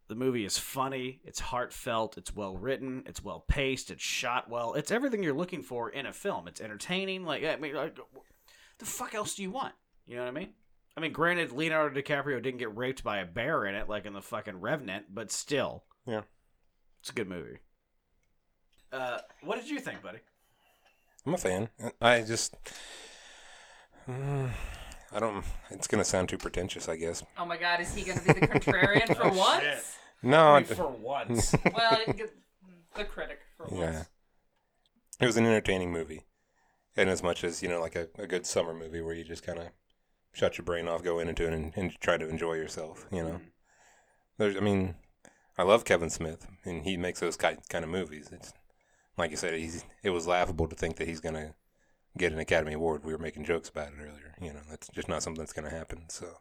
the 0.09 0.15
movie 0.15 0.45
is 0.45 0.59
funny. 0.59 1.21
It's 1.25 1.41
heartfelt. 1.41 2.19
It's 2.19 2.35
well 2.35 2.57
written. 2.57 3.05
It's 3.07 3.23
well 3.25 3.45
paced. 3.49 3.91
It's 3.91 4.03
shot 4.03 4.51
well. 4.51 4.75
It's 4.75 4.91
everything 4.91 5.23
you're 5.23 5.33
looking 5.35 5.63
for 5.63 5.89
in 5.89 6.07
a 6.07 6.13
film. 6.13 6.47
It's 6.47 6.61
entertaining. 6.61 7.25
Like 7.25 7.43
I 7.45 7.57
mean, 7.57 7.75
like, 7.75 7.97
the 8.79 8.85
fuck 8.85 9.15
else 9.15 9.35
do 9.35 9.43
you 9.43 9.51
want? 9.51 9.75
You 10.07 10.17
know 10.17 10.23
what 10.23 10.29
I 10.29 10.33
mean? 10.33 10.51
I 10.97 11.01
mean, 11.01 11.13
granted, 11.13 11.51
Leonardo 11.53 12.01
DiCaprio 12.01 12.41
didn't 12.43 12.59
get 12.59 12.77
raped 12.77 13.03
by 13.03 13.19
a 13.19 13.27
bear 13.27 13.65
in 13.65 13.75
it, 13.75 13.89
like 13.89 14.05
in 14.07 14.13
the 14.13 14.21
fucking 14.23 14.61
Revenant, 14.61 15.07
but 15.13 15.33
still, 15.33 15.83
Yeah. 16.07 16.21
it's 17.01 17.11
a 17.11 17.15
good 17.15 17.29
movie. 17.29 17.59
Uh, 18.93 19.19
what 19.43 19.59
did 19.59 19.69
you 19.69 19.81
think, 19.81 20.03
buddy? 20.03 20.19
I'm 21.27 21.35
a 21.35 21.39
fan. 21.39 21.69
I 22.01 22.21
just. 22.21 22.55
Mm, 24.09 24.51
I 25.15 25.21
don't. 25.21 25.45
It's 25.71 25.87
going 25.87 26.03
to 26.03 26.09
sound 26.09 26.29
too 26.29 26.39
pretentious, 26.39 26.89
I 26.89 26.97
guess. 26.97 27.23
Oh 27.39 27.45
my 27.45 27.57
god, 27.57 27.81
is 27.81 27.95
he 27.95 28.03
gonna 28.03 28.21
be 28.21 28.33
the 28.33 28.49
contrarian 28.49 29.07
for 29.17 29.27
Oh, 29.33 29.37
once? 29.39 29.63
shit. 29.63 29.85
No, 30.23 30.55
I- 30.57 30.65
for 30.65 30.89
once. 30.89 31.55
Well, 31.75 31.99
the 32.97 33.05
critic 33.05 33.41
for 33.57 33.69
Yeah. 33.73 33.93
once. 33.93 34.09
It 35.21 35.27
was 35.27 35.37
an 35.37 35.47
entertaining 35.47 35.93
movie, 35.93 36.23
and 36.97 37.09
as 37.09 37.23
much 37.23 37.45
as 37.45 37.63
you 37.63 37.69
know, 37.69 37.81
like 37.81 37.95
a, 37.95 38.09
a 38.19 38.27
good 38.27 38.45
summer 38.47 38.75
movie 38.75 39.01
where 39.01 39.15
you 39.15 39.23
just 39.25 39.45
kind 39.45 39.59
of 39.61 39.69
shut 40.33 40.59
your 40.59 40.65
brain 40.65 40.89
off, 40.89 41.05
go 41.05 41.21
into 41.21 41.47
it, 41.47 41.53
and, 41.53 41.73
and 41.77 41.99
try 42.01 42.17
to 42.17 42.29
enjoy 42.29 42.55
yourself. 42.55 43.07
You 43.13 43.23
know, 43.23 43.29
mm-hmm. 43.31 43.45
there's, 44.39 44.57
I 44.57 44.61
mean, 44.61 44.97
I 45.57 45.63
love 45.63 45.85
Kevin 45.85 46.11
Smith, 46.11 46.47
and 46.65 46.83
he 46.83 46.97
makes 46.97 47.21
those 47.21 47.37
kind 47.37 47.59
kind 47.69 47.85
of 47.85 47.91
movies. 47.91 48.31
It's 48.33 48.53
like 49.17 49.31
you 49.31 49.37
said, 49.37 49.55
he's 49.55 49.85
it 50.03 50.11
was 50.11 50.27
laughable 50.27 50.67
to 50.67 50.75
think 50.75 50.97
that 50.97 51.07
he's 51.07 51.21
gonna 51.21 51.55
get 52.17 52.33
an 52.33 52.39
Academy 52.39 52.75
Award. 52.75 53.05
We 53.05 53.13
were 53.13 53.19
making 53.19 53.45
jokes 53.45 53.69
about 53.69 53.89
it 53.89 54.01
earlier. 54.01 54.35
You 54.41 54.53
know, 54.53 54.61
that's 54.69 54.89
just 54.89 55.09
not 55.09 55.23
something 55.23 55.41
that's 55.41 55.53
gonna 55.53 55.71
happen. 55.71 56.05
So 56.09 56.39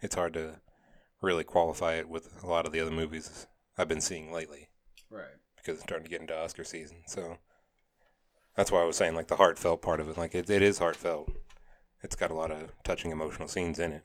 it's 0.00 0.14
hard 0.14 0.32
to 0.34 0.60
really 1.22 1.44
qualify 1.44 1.94
it 1.94 2.08
with 2.08 2.42
a 2.42 2.46
lot 2.46 2.66
of 2.66 2.72
the 2.72 2.80
other 2.80 2.90
movies 2.90 3.46
I've 3.78 3.88
been 3.88 4.00
seeing 4.00 4.32
lately 4.32 4.68
Right. 5.10 5.36
because 5.56 5.74
it's 5.74 5.82
starting 5.84 6.04
to 6.04 6.10
get 6.10 6.20
into 6.20 6.36
Oscar 6.38 6.64
season. 6.64 7.02
So 7.06 7.38
that's 8.56 8.70
why 8.70 8.80
I 8.82 8.84
was 8.84 8.96
saying 8.96 9.14
like 9.14 9.28
the 9.28 9.36
heartfelt 9.36 9.82
part 9.82 10.00
of 10.00 10.08
it. 10.08 10.16
Like 10.16 10.34
it, 10.34 10.48
it 10.50 10.62
is 10.62 10.78
heartfelt. 10.78 11.30
It's 12.02 12.16
got 12.16 12.30
a 12.30 12.34
lot 12.34 12.50
of 12.50 12.72
touching 12.84 13.10
emotional 13.10 13.48
scenes 13.48 13.78
in 13.78 13.92
it, 13.92 14.02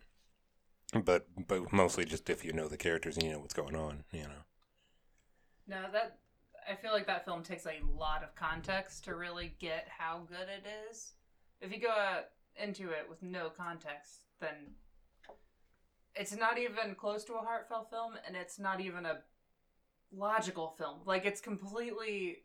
but 1.03 1.27
but 1.47 1.71
mostly 1.71 2.05
just 2.05 2.29
if 2.29 2.43
you 2.43 2.53
know 2.53 2.67
the 2.67 2.77
characters 2.77 3.15
and 3.15 3.25
you 3.25 3.31
know 3.33 3.39
what's 3.39 3.53
going 3.53 3.75
on. 3.75 4.05
You 4.11 4.23
know. 4.23 4.43
No, 5.67 5.91
that 5.91 6.17
I 6.69 6.75
feel 6.75 6.91
like 6.91 7.07
that 7.07 7.25
film 7.25 7.43
takes 7.43 7.65
a 7.65 7.79
lot 7.97 8.23
of 8.23 8.35
context 8.35 9.03
to 9.05 9.15
really 9.15 9.55
get 9.59 9.87
how 9.97 10.21
good 10.27 10.47
it 10.47 10.65
is. 10.91 11.13
If 11.61 11.71
you 11.71 11.79
go 11.79 11.89
out 11.89 12.25
into 12.61 12.89
it 12.89 13.07
with 13.09 13.21
no 13.23 13.49
context, 13.49 14.25
then 14.39 14.75
it's 16.15 16.35
not 16.35 16.57
even 16.57 16.95
close 16.95 17.23
to 17.25 17.33
a 17.33 17.39
heartfelt 17.39 17.89
film, 17.89 18.13
and 18.27 18.35
it's 18.35 18.59
not 18.59 18.81
even 18.81 19.05
a 19.05 19.19
logical 20.15 20.75
film. 20.77 20.99
Like 21.05 21.25
it's 21.25 21.41
completely. 21.41 22.37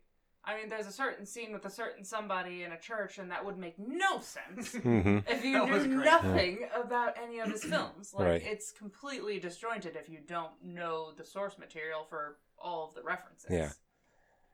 I 0.45 0.55
mean, 0.55 0.69
there's 0.69 0.87
a 0.87 0.93
certain 0.93 1.25
scene 1.25 1.51
with 1.51 1.65
a 1.65 1.69
certain 1.69 2.05
somebody 2.05 2.63
in 2.63 2.71
a 2.71 2.79
church, 2.79 3.17
and 3.17 3.29
that 3.31 3.43
would 3.45 3.57
make 3.57 3.75
no 3.77 4.21
sense 4.21 4.71
Mm-hmm. 4.75 5.17
if 5.27 5.43
you 5.43 5.53
That 5.53 5.85
knew 5.87 5.95
great. 5.97 6.05
nothing 6.05 6.59
about 6.73 7.15
any 7.21 7.39
of 7.39 7.49
his 7.51 7.65
films. 7.65 8.13
Like 8.13 8.27
Right. 8.27 8.41
it's 8.45 8.71
completely 8.71 9.39
disjointed 9.39 9.97
if 9.97 10.07
you 10.07 10.19
don't 10.25 10.53
know 10.63 11.11
the 11.17 11.25
source 11.25 11.57
material 11.57 12.05
for 12.09 12.37
all 12.57 12.87
of 12.87 12.95
the 12.95 13.03
references. 13.03 13.49
Yeah. 13.51 13.71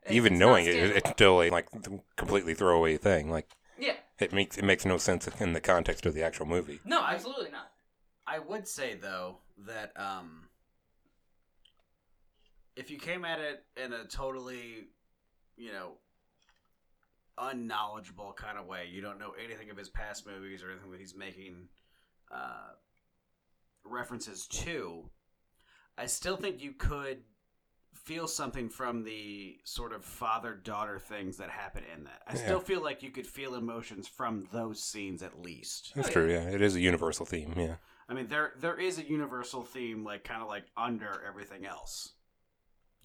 It's- 0.05 0.15
Even 0.15 0.33
it's 0.33 0.39
knowing 0.39 0.65
it, 0.65 0.75
standalone. 0.75 0.95
it's 0.97 1.09
still 1.11 1.41
a 1.41 1.49
like 1.49 1.67
completely 2.17 2.53
throwaway 2.53 2.97
thing. 2.97 3.29
Like 3.31 3.49
yeah, 3.79 3.95
it 4.19 4.33
makes 4.33 4.57
it 4.57 4.63
makes 4.65 4.85
no 4.85 4.97
sense 4.97 5.27
in 5.39 5.53
the 5.53 5.61
context 5.61 6.05
of 6.05 6.13
the 6.13 6.23
actual 6.23 6.45
movie. 6.45 6.79
no, 6.85 7.01
absolutely 7.03 7.51
not. 7.51 7.71
I 8.27 8.39
would 8.39 8.67
say 8.67 8.95
though 8.95 9.39
that 9.65 9.91
um, 9.95 10.47
if 12.75 12.89
you 12.89 12.97
came 12.97 13.23
at 13.25 13.39
it 13.39 13.63
in 13.81 13.93
a 13.93 14.05
totally, 14.05 14.87
you 15.57 15.71
know, 15.71 15.93
unknowledgeable 17.37 18.33
kind 18.33 18.57
of 18.57 18.65
way, 18.65 18.87
you 18.91 19.01
don't 19.01 19.19
know 19.19 19.33
anything 19.43 19.69
of 19.69 19.77
his 19.77 19.89
past 19.89 20.25
movies 20.27 20.63
or 20.63 20.71
anything 20.71 20.91
that 20.91 20.99
he's 20.99 21.15
making 21.15 21.67
uh, 22.33 22.71
references 23.83 24.47
to. 24.47 25.09
I 25.97 26.07
still 26.07 26.37
think 26.37 26.61
you 26.61 26.73
could 26.73 27.19
feel 28.03 28.27
something 28.27 28.67
from 28.69 29.03
the 29.03 29.57
sort 29.63 29.93
of 29.93 30.03
father 30.03 30.53
daughter 30.53 30.99
things 30.99 31.37
that 31.37 31.49
happen 31.49 31.83
in 31.95 32.03
that. 32.03 32.21
I 32.27 32.33
Yeah. 32.33 32.39
still 32.43 32.59
feel 32.59 32.81
like 32.81 33.01
you 33.01 33.11
could 33.11 33.25
feel 33.25 33.55
emotions 33.55 34.07
from 34.07 34.47
those 34.51 34.83
scenes 34.83 35.23
at 35.23 35.39
least. 35.41 35.93
That's 35.95 36.09
Oh, 36.09 36.11
true. 36.11 36.29
Yeah, 36.31 36.49
it 36.49 36.61
is 36.61 36.75
a 36.75 36.81
universal 36.81 37.25
theme. 37.25 37.53
Yeah. 37.55 37.77
I 38.09 38.13
mean, 38.13 38.27
there 38.27 38.53
there 38.57 38.77
is 38.77 38.99
a 38.99 39.03
universal 39.07 39.63
theme, 39.63 40.03
like 40.03 40.25
kind 40.25 40.41
of 40.41 40.49
like 40.49 40.65
under 40.75 41.23
everything 41.25 41.65
else. 41.65 42.13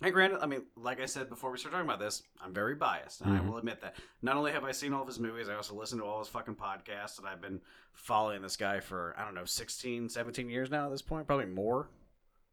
And 0.01 0.13
granted, 0.13 0.41
I 0.41 0.47
mean, 0.47 0.67
like 0.77 1.01
I 1.01 1.07
said 1.07 1.29
before 1.29 1.51
we 1.51 1.59
start 1.59 1.73
talking 1.73 1.87
about 1.89 1.99
this, 2.01 2.23
I'm 2.41 2.53
very 2.53 2.75
biased, 2.75 3.21
and 3.21 3.33
I 3.33 3.39
Mhm. 3.41 3.49
will 3.49 3.59
admit 3.59 3.81
that. 3.81 3.97
Not 4.23 4.37
only 4.37 4.53
have 4.53 4.63
I 4.65 4.71
seen 4.73 4.93
all 4.93 5.03
of 5.03 5.09
his 5.09 5.19
movies, 5.19 5.49
I 5.49 5.55
also 5.55 5.75
listen 5.75 5.99
to 5.99 6.05
all 6.05 6.19
his 6.21 6.29
fucking 6.29 6.55
podcasts, 6.57 7.19
and 7.19 7.27
I've 7.27 7.41
been 7.41 7.61
following 7.93 8.43
this 8.43 8.57
guy 8.57 8.79
for 8.81 9.15
I 9.19 9.25
don't 9.25 9.35
know 9.35 9.45
16, 9.45 10.09
17 10.09 10.51
years 10.51 10.71
now 10.71 10.87
at 10.87 10.91
this 10.91 11.03
point, 11.03 11.27
probably 11.27 11.47
more. 11.47 11.89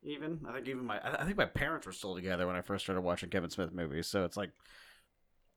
Even 0.06 0.40
I 0.48 0.54
think 0.54 0.68
even 0.68 0.86
my 0.86 1.00
I 1.04 1.26
think 1.26 1.38
my 1.38 1.46
parents 1.46 1.86
were 1.86 1.92
still 1.92 2.16
together 2.16 2.46
when 2.46 2.56
I 2.56 2.62
first 2.62 2.86
started 2.86 3.02
watching 3.02 3.30
Kevin 3.30 3.50
Smith 3.50 3.74
movies, 3.74 4.08
so 4.08 4.24
it's 4.24 4.38
like 4.38 4.52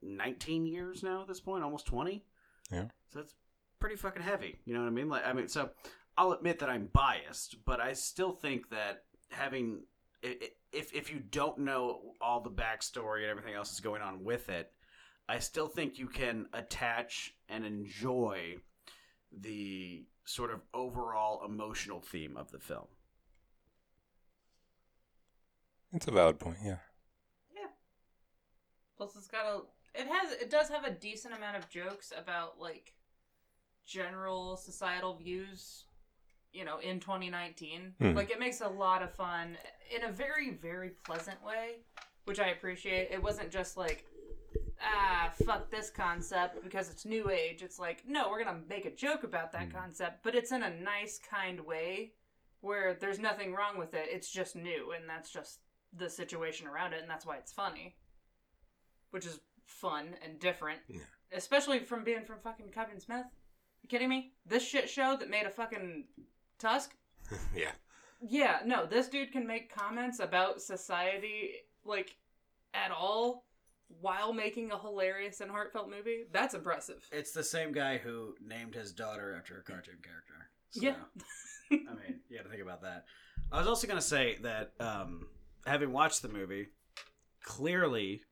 19 0.03 0.67
years 0.67 1.03
now 1.03 1.23
at 1.23 1.29
this 1.29 1.41
point, 1.41 1.63
almost 1.63 1.87
20. 1.87 2.25
Yeah. 2.73 2.85
So 3.13 3.21
it's 3.21 3.35
pretty 3.79 3.97
fucking 3.97 4.23
heavy. 4.23 4.59
You 4.65 4.75
know 4.75 4.81
what 4.81 4.87
I 4.87 4.91
mean? 4.91 5.09
Like 5.09 5.27
I 5.27 5.33
mean, 5.33 5.49
so 5.49 5.71
I'll 6.17 6.33
admit 6.33 6.61
that 6.61 6.71
I'm 6.71 6.89
biased, 6.93 7.65
but 7.65 7.81
I 7.81 7.93
still 7.93 8.33
think 8.33 8.71
that 8.71 9.05
having 9.31 9.83
if 10.23 10.93
if 10.93 11.13
you 11.13 11.21
don't 11.21 11.59
know 11.59 12.15
all 12.21 12.41
the 12.41 12.51
backstory 12.51 13.23
and 13.23 13.31
everything 13.31 13.55
else 13.55 13.71
that's 13.71 13.81
going 13.81 14.03
on 14.03 14.25
with 14.25 14.49
it, 14.49 14.73
I 15.29 15.39
still 15.41 15.69
think 15.69 15.99
you 15.99 16.09
can 16.09 16.47
attach 16.53 17.35
and 17.49 17.65
enjoy 17.65 18.57
the 19.31 20.07
sort 20.25 20.51
of 20.51 20.61
overall 20.75 21.45
emotional 21.45 22.01
theme 22.01 22.37
of 22.37 22.51
the 22.51 22.59
film. 22.59 22.87
It's 25.93 26.07
a 26.07 26.11
valid 26.11 26.39
point. 26.39 26.59
Yeah. 26.63 26.77
Yeah. 27.55 27.69
Plus, 28.97 29.17
it's 29.17 29.29
got 29.29 29.47
a. 29.47 29.61
It 30.01 30.07
has. 30.07 30.33
It 30.33 30.51
does 30.51 30.69
have 30.69 30.85
a 30.85 30.91
decent 30.91 31.35
amount 31.35 31.57
of 31.57 31.69
jokes 31.69 32.13
about 32.17 32.61
like 32.61 32.95
general 33.87 34.57
societal 34.57 35.15
views. 35.17 35.85
You 36.53 36.65
know, 36.65 36.79
in 36.79 36.99
2019, 36.99 37.95
Hmm. 38.01 38.15
like 38.15 38.31
it 38.31 38.41
makes 38.41 38.63
a 38.63 38.69
lot 38.69 39.03
of 39.03 39.15
fun 39.15 39.59
in 39.95 40.05
a 40.05 40.11
very, 40.11 40.51
very 40.51 40.91
pleasant 41.05 41.43
way, 41.45 41.77
which 42.25 42.41
I 42.41 42.49
appreciate. 42.49 43.11
It 43.11 43.23
wasn't 43.23 43.51
just 43.51 43.77
like, 43.77 44.07
ah, 44.83 45.31
fuck 45.45 45.71
this 45.71 45.91
concept 45.91 46.65
because 46.65 46.89
it's 46.89 47.05
new 47.05 47.29
age. 47.31 47.61
It's 47.63 47.79
like, 47.79 48.05
no, 48.09 48.31
we're 48.31 48.43
gonna 48.43 48.63
make 48.67 48.87
a 48.87 48.91
joke 48.91 49.25
about 49.25 49.53
that 49.53 49.65
Hmm. 49.67 49.73
concept, 49.73 50.23
but 50.23 50.35
it's 50.35 50.51
in 50.51 50.63
a 50.63 50.71
nice, 50.71 51.19
kind 51.19 51.61
way 51.61 52.15
where 52.61 52.95
there's 52.95 53.19
nothing 53.19 53.53
wrong 53.53 53.77
with 53.77 53.93
it. 53.93 54.09
It's 54.11 54.31
just 54.33 54.57
new, 54.57 54.93
and 54.93 55.07
that's 55.09 55.31
just 55.31 55.61
the 55.97 56.09
situation 56.11 56.67
around 56.67 56.93
it, 56.93 57.01
and 57.01 57.11
that's 57.11 57.27
why 57.27 57.37
it's 57.37 57.53
funny 57.53 57.97
which 59.11 59.27
is 59.27 59.41
fun 59.65 60.15
and 60.25 60.39
different. 60.39 60.81
Yeah. 60.89 61.01
Especially 61.33 61.81
from 61.81 62.05
being 62.05 62.25
from 62.25 62.39
fucking 62.43 62.71
Kevin 62.71 63.01
Smith. 63.01 63.27
You 63.83 63.89
kidding 63.89 64.09
me? 64.09 64.33
This 64.47 64.67
shit 64.67 64.89
show 64.89 65.17
that 65.19 65.31
made 65.31 65.47
a 65.47 65.51
fucking 65.51 66.05
Tusk? 66.59 66.95
yeah. 67.57 67.73
Yeah, 68.21 68.59
no, 68.65 68.85
this 68.87 69.09
dude 69.09 69.33
can 69.33 69.47
make 69.47 69.73
comments 69.73 70.19
about 70.19 70.61
society, 70.61 71.53
like, 71.85 72.17
at 72.75 72.91
all 72.91 73.45
while 74.01 74.33
making 74.33 74.73
a 74.73 74.79
hilarious 74.79 75.41
and 75.41 75.51
heartfelt 75.51 75.89
movie. 75.89 76.25
That's 76.33 76.55
impressive. 76.55 77.07
It's 77.13 77.33
the 77.33 77.45
same 77.45 77.73
guy 77.73 77.99
who 77.99 78.35
named 78.45 78.75
his 78.75 78.93
daughter 78.93 79.35
after 79.39 79.59
a 79.59 79.63
cartoon 79.63 79.99
character. 80.03 80.51
So, 80.71 80.81
Yeah. 80.83 80.95
I 81.71 81.95
mean, 81.95 82.21
you 82.29 82.37
got 82.37 82.45
to 82.45 82.51
think 82.51 82.63
about 82.63 82.83
that. 82.83 83.05
I 83.53 83.59
was 83.59 83.69
also 83.69 83.87
going 83.87 83.99
to 83.99 84.05
say 84.05 84.39
that 84.43 84.73
um, 84.81 85.27
having 85.69 85.93
watched 85.93 86.23
the 86.23 86.29
movie, 86.29 86.69
clearly 87.45 88.23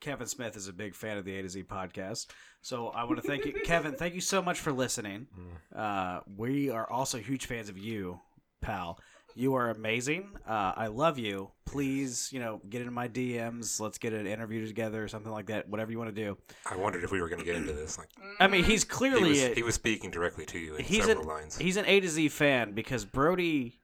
Kevin 0.00 0.26
Smith 0.26 0.56
is 0.56 0.68
a 0.68 0.72
big 0.72 0.94
fan 0.94 1.18
of 1.18 1.24
the 1.24 1.36
A 1.38 1.42
to 1.42 1.48
Z 1.48 1.64
podcast. 1.64 2.26
So 2.62 2.88
I 2.88 3.04
want 3.04 3.16
to 3.16 3.22
thank 3.26 3.44
you, 3.44 3.52
Kevin. 3.64 3.94
Thank 3.94 4.14
you 4.14 4.20
so 4.20 4.40
much 4.42 4.60
for 4.60 4.72
listening. 4.72 5.26
Uh, 5.74 6.20
we 6.36 6.70
are 6.70 6.90
also 6.90 7.18
huge 7.18 7.46
fans 7.46 7.68
of 7.68 7.78
you, 7.78 8.20
pal. 8.60 8.98
You 9.36 9.54
are 9.54 9.70
amazing. 9.70 10.30
Uh, 10.46 10.72
I 10.76 10.88
love 10.88 11.16
you. 11.16 11.52
Please, 11.64 12.30
you 12.32 12.40
know, 12.40 12.60
get 12.68 12.80
into 12.80 12.90
my 12.92 13.06
DMs. 13.06 13.78
Let's 13.78 13.96
get 13.96 14.12
an 14.12 14.26
interview 14.26 14.66
together 14.66 15.04
or 15.04 15.08
something 15.08 15.30
like 15.30 15.46
that. 15.46 15.68
Whatever 15.68 15.92
you 15.92 15.98
want 15.98 16.14
to 16.14 16.24
do. 16.24 16.36
I 16.68 16.74
wondered 16.76 17.04
if 17.04 17.12
we 17.12 17.20
were 17.22 17.28
going 17.28 17.38
to 17.38 17.44
get 17.44 17.54
into 17.54 17.72
this. 17.72 17.96
Like 17.96 18.08
I 18.40 18.48
mean, 18.48 18.64
he's 18.64 18.82
he 18.82 18.88
clearly 18.88 19.28
was, 19.30 19.42
a- 19.42 19.54
he 19.54 19.62
was 19.62 19.76
speaking 19.76 20.10
directly 20.10 20.46
to 20.46 20.58
you 20.58 20.74
in 20.74 20.84
he's 20.84 21.04
several 21.04 21.22
an 21.22 21.28
lines. 21.28 21.56
he's 21.56 21.76
an 21.76 21.84
A 21.86 22.00
to 22.00 22.08
Z 22.08 22.28
fan 22.30 22.72
because 22.72 23.04
Brody, 23.04 23.78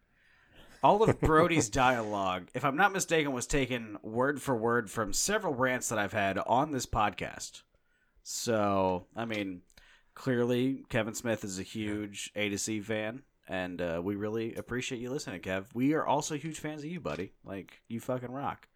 all 0.86 1.02
of 1.02 1.20
Brody's 1.20 1.68
dialogue, 1.68 2.48
if 2.54 2.64
I'm 2.64 2.76
not 2.76 2.92
mistaken, 2.92 3.32
was 3.32 3.46
taken 3.48 3.98
word 4.02 4.40
for 4.40 4.54
word 4.54 4.88
from 4.88 5.12
several 5.12 5.52
rants 5.52 5.88
that 5.88 5.98
I've 5.98 6.12
had 6.12 6.38
on 6.38 6.70
this 6.70 6.86
podcast. 6.86 7.62
So, 8.22 9.06
I 9.16 9.24
mean, 9.24 9.62
clearly 10.14 10.84
Kevin 10.88 11.14
Smith 11.14 11.42
is 11.42 11.58
a 11.58 11.64
huge 11.64 12.30
A 12.36 12.48
to 12.50 12.58
C 12.58 12.80
fan, 12.80 13.22
and 13.48 13.82
uh, 13.82 14.00
we 14.02 14.14
really 14.14 14.54
appreciate 14.54 15.00
you 15.00 15.10
listening, 15.10 15.40
Kev. 15.40 15.64
We 15.74 15.94
are 15.94 16.06
also 16.06 16.36
huge 16.36 16.60
fans 16.60 16.84
of 16.84 16.88
you, 16.88 17.00
buddy. 17.00 17.32
Like 17.44 17.82
you 17.88 17.98
fucking 17.98 18.30
rock. 18.30 18.68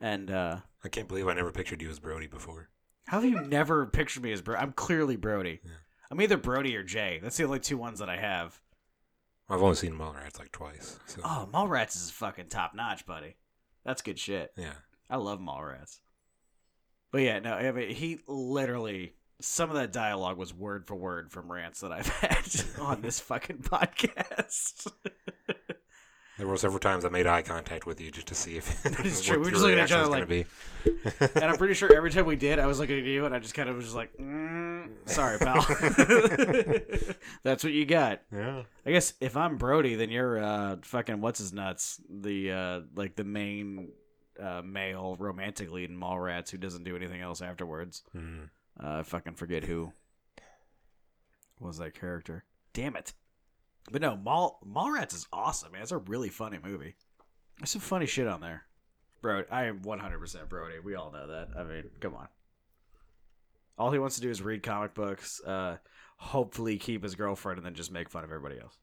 And 0.00 0.32
uh, 0.32 0.58
I 0.84 0.88
can't 0.88 1.06
believe 1.06 1.28
I 1.28 1.34
never 1.34 1.52
pictured 1.52 1.80
you 1.80 1.90
as 1.90 2.00
Brody 2.00 2.26
before. 2.26 2.68
how 3.06 3.20
have 3.20 3.30
you 3.30 3.40
never 3.40 3.86
pictured 3.86 4.24
me 4.24 4.32
as 4.32 4.42
Brody? 4.42 4.62
I'm 4.62 4.72
clearly 4.72 5.14
Brody. 5.14 5.60
Yeah. 5.64 5.70
I'm 6.10 6.20
either 6.20 6.36
Brody 6.36 6.76
or 6.76 6.82
Jay. 6.82 7.20
That's 7.22 7.36
the 7.36 7.44
only 7.44 7.60
two 7.60 7.78
ones 7.78 8.00
that 8.00 8.10
I 8.10 8.16
have. 8.16 8.60
I've 9.48 9.62
only 9.62 9.76
seen 9.76 9.92
Mallrats 9.92 10.38
like 10.38 10.52
twice. 10.52 10.98
So 11.06 11.20
Oh, 11.24 11.48
Mallrats 11.52 11.94
is 11.96 12.10
fucking 12.10 12.48
top 12.48 12.74
notch, 12.74 13.06
buddy. 13.06 13.36
That's 13.84 14.02
good 14.02 14.18
shit. 14.18 14.52
yeah. 14.56 14.72
I 15.08 15.16
love 15.16 15.38
Mallrats. 15.38 16.00
But 17.12 17.18
yeah, 17.22 17.38
no, 17.38 17.52
I 17.52 17.70
mean, 17.70 17.90
he 17.90 18.18
literally 18.26 19.14
some 19.40 19.70
of 19.70 19.76
that 19.76 19.92
dialogue 19.92 20.38
was 20.38 20.52
word 20.54 20.86
for 20.86 20.94
word 20.96 21.30
from 21.30 21.52
rants 21.52 21.80
that 21.80 21.92
I've 21.92 22.08
had 22.20 22.46
on 22.80 23.02
this 23.02 23.20
fucking 23.20 23.58
podcast. 23.58 24.90
There 26.38 26.46
were 26.46 26.56
several 26.58 26.80
times 26.80 27.04
I 27.06 27.08
made 27.08 27.26
eye 27.26 27.40
contact 27.40 27.86
with 27.86 27.98
you 27.98 28.10
just 28.10 28.26
to 28.26 28.34
see 28.34 28.56
if 28.58 28.84
what 28.84 28.92
true. 29.22 29.38
We 29.38 29.44
were 29.44 29.50
just 29.50 29.62
looking 29.62 29.78
at 29.78 29.86
each 29.86 29.92
other 29.92 30.08
like- 30.10 30.46
and 31.34 31.44
I'm 31.44 31.56
pretty 31.56 31.72
sure 31.74 31.92
every 31.94 32.10
time 32.10 32.26
we 32.26 32.36
did, 32.36 32.58
I 32.58 32.66
was 32.66 32.78
looking 32.78 32.98
at 32.98 33.04
you, 33.04 33.24
and 33.24 33.34
I 33.34 33.38
just 33.38 33.54
kind 33.54 33.68
of 33.68 33.76
was 33.76 33.86
just 33.86 33.96
like, 33.96 34.16
mm, 34.18 34.88
"Sorry, 35.06 35.38
pal." 35.38 35.62
That's 37.42 37.64
what 37.64 37.72
you 37.72 37.86
got. 37.86 38.22
Yeah. 38.32 38.62
I 38.84 38.90
guess 38.92 39.14
if 39.20 39.36
I'm 39.36 39.56
Brody, 39.56 39.94
then 39.94 40.10
you're 40.10 40.38
uh, 40.42 40.76
fucking 40.82 41.20
what's 41.20 41.38
his 41.38 41.52
nuts, 41.52 42.00
the 42.08 42.52
uh, 42.52 42.80
like 42.94 43.16
the 43.16 43.24
main 43.24 43.88
uh, 44.40 44.62
male 44.64 45.16
romantic 45.18 45.72
lead 45.72 45.90
in 45.90 45.98
Mallrats 45.98 46.50
who 46.50 46.58
doesn't 46.58 46.84
do 46.84 46.94
anything 46.96 47.20
else 47.22 47.40
afterwards. 47.42 48.02
Mm. 48.14 48.50
Uh, 48.82 48.98
I 48.98 49.02
fucking 49.02 49.34
forget 49.34 49.64
who 49.64 49.92
was 51.58 51.78
that 51.78 51.98
character. 51.98 52.44
Damn 52.74 52.94
it! 52.96 53.12
But 53.90 54.02
no, 54.02 54.16
Mall 54.16 54.58
Mallrats 54.66 55.14
is 55.14 55.26
awesome, 55.32 55.72
man. 55.72 55.82
It's 55.82 55.92
a 55.92 55.98
really 55.98 56.28
funny 56.28 56.58
movie. 56.62 56.96
There's 57.58 57.70
some 57.70 57.80
funny 57.80 58.06
shit 58.06 58.26
on 58.26 58.40
there. 58.40 58.64
Bro, 59.22 59.44
I 59.50 59.64
am 59.64 59.80
100% 59.80 60.48
Brody. 60.48 60.78
We 60.82 60.94
all 60.94 61.10
know 61.10 61.26
that. 61.26 61.48
I 61.56 61.64
mean, 61.64 61.84
come 62.00 62.14
on. 62.14 62.28
All 63.78 63.90
he 63.90 63.98
wants 63.98 64.16
to 64.16 64.22
do 64.22 64.30
is 64.30 64.42
read 64.42 64.62
comic 64.62 64.94
books, 64.94 65.40
uh, 65.44 65.76
hopefully 66.16 66.78
keep 66.78 67.02
his 67.02 67.14
girlfriend, 67.14 67.58
and 67.58 67.66
then 67.66 67.74
just 67.74 67.92
make 67.92 68.08
fun 68.08 68.24
of 68.24 68.30
everybody 68.30 68.58
else. 68.60 68.78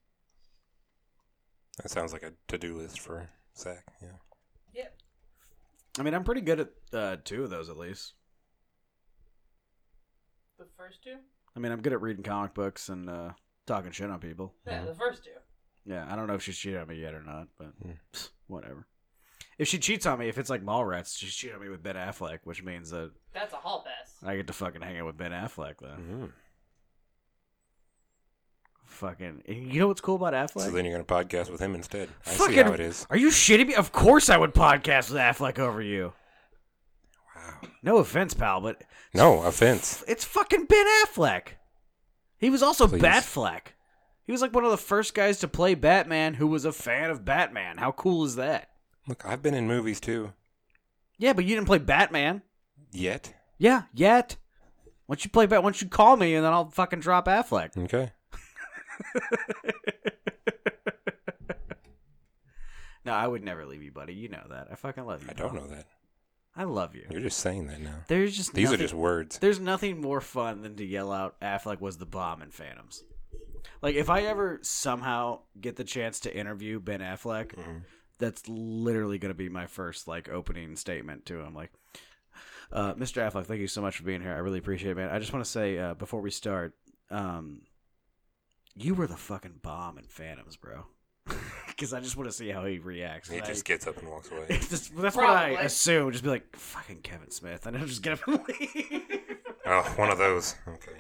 That 1.82 1.90
sounds 1.90 2.14
like 2.14 2.24
a 2.24 2.34
to-do 2.48 2.76
list 2.78 3.00
for 3.00 3.28
Zach. 3.58 3.84
Yeah. 4.02 4.10
Yep. 4.74 4.98
I 6.00 6.04
mean, 6.04 6.14
I'm 6.14 6.24
pretty 6.24 6.42
good 6.42 6.60
at 6.60 6.70
uh, 6.92 7.18
two 7.24 7.44
of 7.44 7.50
those 7.50 7.70
at 7.70 7.78
least. 7.78 8.14
The 10.60 10.66
first 10.78 11.04
two? 11.04 11.16
I 11.56 11.60
mean, 11.60 11.72
I'm 11.72 11.82
good 11.82 11.94
at 11.94 12.02
reading 12.02 12.24
comic 12.24 12.54
books 12.54 12.90
and 12.90 13.10
uh, 13.10 13.32
talking 13.66 13.92
shit 13.92 14.10
on 14.10 14.20
people. 14.20 14.54
Yeah, 14.68 14.84
the 14.86 14.96
first 14.96 15.24
two. 15.24 15.30
Yeah, 15.86 16.06
I 16.10 16.16
don't 16.16 16.28
know 16.28 16.36
if 16.36 16.42
she's 16.44 16.58
cheated 16.58 16.80
on 16.80 16.88
me 16.88 16.96
yet 17.02 17.14
or 17.14 17.22
not, 17.24 17.48
but 17.58 17.74
Hmm. 17.82 17.92
pfft, 18.14 18.30
whatever. 18.48 18.88
If 19.58 19.68
she 19.68 19.78
cheats 19.78 20.06
on 20.06 20.18
me, 20.20 20.30
if 20.30 20.38
it's 20.38 20.50
like 20.50 20.64
Mallrats, 20.64 21.18
she's 21.18 21.36
cheating 21.36 21.56
on 21.58 21.62
me 21.62 21.70
with 21.70 21.84
Ben 21.84 21.96
Affleck, 21.96 22.40
which 22.44 22.64
means 22.64 22.90
that 22.90 23.12
That's 23.34 23.54
a 23.54 23.58
hall 23.58 23.86
pass. 23.86 24.16
I 24.26 24.36
get 24.36 24.48
to 24.48 24.54
fucking 24.54 24.82
hang 24.82 24.98
out 25.00 25.06
with 25.06 25.18
Ben 25.18 25.32
Affleck 25.32 25.76
then. 25.82 26.32
Mhm. 26.32 26.32
Fucking, 28.86 29.44
and 29.48 29.74
you 29.74 29.80
know 29.80 29.88
what's 29.88 30.02
cool 30.02 30.16
about 30.16 30.34
Affleck? 30.34 30.62
So 30.66 30.72
then 30.72 30.86
you're 30.86 30.94
gonna 31.02 31.04
podcast 31.26 31.50
with 31.50 31.60
him 31.60 31.74
instead. 31.76 32.10
I 32.26 32.30
see 32.32 32.38
Fucking- 32.38 32.66
how 32.66 32.74
it 32.74 32.80
is. 32.80 33.08
Are 33.10 33.18
you 33.18 33.30
shitting 33.30 33.68
me? 33.68 33.76
Of 33.76 33.92
course 33.92 34.30
I 34.30 34.38
would 34.38 34.54
podcast 34.54 35.10
with 35.10 35.20
Affleck 35.20 35.58
over 35.60 35.82
you. 35.82 36.14
Wow. 37.36 37.62
No 37.82 37.98
offense, 37.98 38.34
pal, 38.34 38.62
but 38.62 38.84
No 39.14 39.42
offense. 39.44 40.04
it's 40.08 40.24
fucking 40.24 40.66
Ben 40.66 40.86
Affleck. 41.06 41.54
He 42.44 42.50
was 42.50 42.62
also 42.62 42.90
Please. 42.90 43.02
Batfleck. 43.02 43.68
He 44.26 44.34
was 44.34 44.42
like 44.42 44.54
one 44.54 44.66
of 44.66 44.72
the 44.72 44.78
first 44.78 45.14
guys 45.14 45.40
to 45.40 45.48
play 45.48 45.76
Batman 45.76 46.34
who 46.34 46.48
was 46.48 46.66
a 46.66 46.74
fan 46.74 47.10
of 47.10 47.24
Batman. 47.24 47.78
How 47.78 47.94
cool 47.94 48.26
is 48.26 48.36
that? 48.36 48.70
Look, 49.08 49.26
I've 49.26 49.42
been 49.42 49.54
in 49.54 49.66
movies 49.66 50.02
too. 50.02 50.34
Yeah, 51.18 51.32
but 51.32 51.46
you 51.46 51.56
didn't 51.56 51.68
play 51.68 51.78
Batman. 51.78 52.42
Yet. 52.92 53.34
Yeah, 53.58 53.84
yet. 53.94 54.36
Once 55.08 55.24
you 55.24 55.30
play 55.32 55.46
Bat, 55.46 55.64
once 55.64 55.82
you 55.82 55.88
call 55.88 56.18
me, 56.18 56.36
and 56.36 56.44
then 56.44 56.52
I'll 56.52 56.70
fucking 56.70 57.00
drop 57.00 57.28
Affleck. 57.28 57.78
Okay. 57.78 58.12
no, 63.06 63.14
I 63.14 63.26
would 63.26 63.44
never 63.46 63.66
leave 63.66 63.84
you, 63.84 63.94
buddy. 63.94 64.16
You 64.16 64.28
know 64.28 64.44
that. 64.50 64.68
I 64.70 64.76
fucking 64.76 65.06
love 65.06 65.24
you. 65.24 65.30
I 65.30 65.34
don't 65.34 65.56
know 65.56 65.68
that. 65.68 65.86
I 66.56 66.66
love 66.66 66.96
you. 66.96 67.06
You're 67.10 67.22
just 67.22 67.40
saying 67.40 67.68
that 67.68 67.82
now. 67.82 67.96
There's 68.08 68.36
just 68.38 68.54
These 68.54 68.66
nothing, 68.66 68.80
are 68.80 68.84
just 68.84 68.94
words. 68.94 69.40
There's 69.40 69.60
nothing 69.60 70.00
more 70.00 70.22
fun 70.22 70.62
than 70.62 70.76
to 70.76 70.86
yell 70.86 71.12
out 71.12 71.40
Affleck 71.42 71.82
was 71.82 71.98
the 71.98 72.06
bomb 72.06 72.42
in 72.44 72.52
Phantoms. 72.52 73.04
Like 73.82 73.96
if 73.96 74.10
I 74.10 74.22
ever 74.22 74.60
somehow 74.62 75.40
get 75.60 75.76
the 75.78 75.84
chance 75.84 76.20
to 76.22 76.36
interview 76.36 76.80
Ben 76.80 77.00
Affleck, 77.00 77.56
Mhm. 77.56 77.82
that's 78.20 78.48
literally 78.48 79.18
going 79.18 79.32
to 79.34 79.38
be 79.38 79.50
my 79.50 79.66
first 79.66 80.08
like 80.08 80.30
opening 80.30 80.76
statement 80.76 81.26
to 81.26 81.40
him. 81.42 81.56
Like, 81.56 81.72
uh, 82.72 82.94
Mr. 82.94 83.28
Affleck, 83.28 83.46
thank 83.46 83.60
you 83.60 83.68
so 83.68 83.82
much 83.82 83.98
for 83.98 84.04
being 84.04 84.22
here. 84.22 84.34
I 84.34 84.38
really 84.38 84.60
appreciate 84.60 84.92
it, 84.92 84.98
man. 84.98 85.10
I 85.10 85.20
just 85.20 85.34
want 85.34 85.44
to 85.44 85.50
say 85.52 85.78
uh, 85.80 85.96
before 85.96 86.22
we 86.22 86.30
start, 86.32 86.76
um, 87.10 87.62
you 88.76 88.94
were 88.94 89.08
the 89.08 89.18
fucking 89.18 89.60
bomb 89.64 89.98
in 89.98 90.06
Phantoms, 90.06 90.56
bro. 90.56 90.86
Because 91.68 91.92
I 91.92 92.00
just 92.02 92.16
want 92.16 92.30
to 92.30 92.36
see 92.36 92.50
how 92.50 92.64
he 92.66 92.78
reacts. 92.78 93.30
He 93.30 93.38
And 93.38 93.44
I- 93.44 93.48
just 93.48 93.66
gets 93.66 93.88
up 93.88 93.98
and 93.98 94.08
walks 94.08 94.30
away. 94.32 94.46
just, 94.50 94.96
that's 94.96 95.16
what 95.16 95.26
I 95.28 95.50
assume. 95.62 96.12
Just 96.12 96.24
be 96.24 96.30
like, 96.30 96.56
fucking 96.56 96.98
Kevin 97.02 97.32
Smith, 97.32 97.66
and 97.66 97.76
I'll 97.76 97.88
just 97.88 98.04
get 98.04 98.14
up 98.14 98.28
and 98.28 98.40
leave. 98.48 99.02
oh, 99.66 99.82
one 99.96 100.10
of 100.12 100.20
those. 100.20 100.56
Okay. 100.68 101.00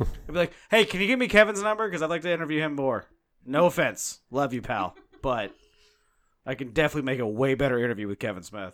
I'd 0.00 0.26
be 0.28 0.32
like, 0.34 0.52
hey, 0.70 0.84
can 0.84 1.00
you 1.00 1.08
give 1.08 1.18
me 1.18 1.26
Kevin's 1.26 1.62
number? 1.62 1.86
Because 1.88 2.00
I'd 2.00 2.10
like 2.10 2.22
to 2.22 2.32
interview 2.32 2.60
him 2.60 2.76
more. 2.76 3.06
No 3.44 3.66
offense. 3.66 4.20
Love 4.30 4.54
you, 4.54 4.62
pal. 4.62 4.94
But 5.20 5.52
I 6.46 6.54
can 6.54 6.70
definitely 6.72 7.06
make 7.10 7.18
a 7.20 7.26
way 7.26 7.54
better 7.54 7.78
interview 7.82 8.06
with 8.06 8.20
Kevin 8.20 8.44
Smith. 8.44 8.72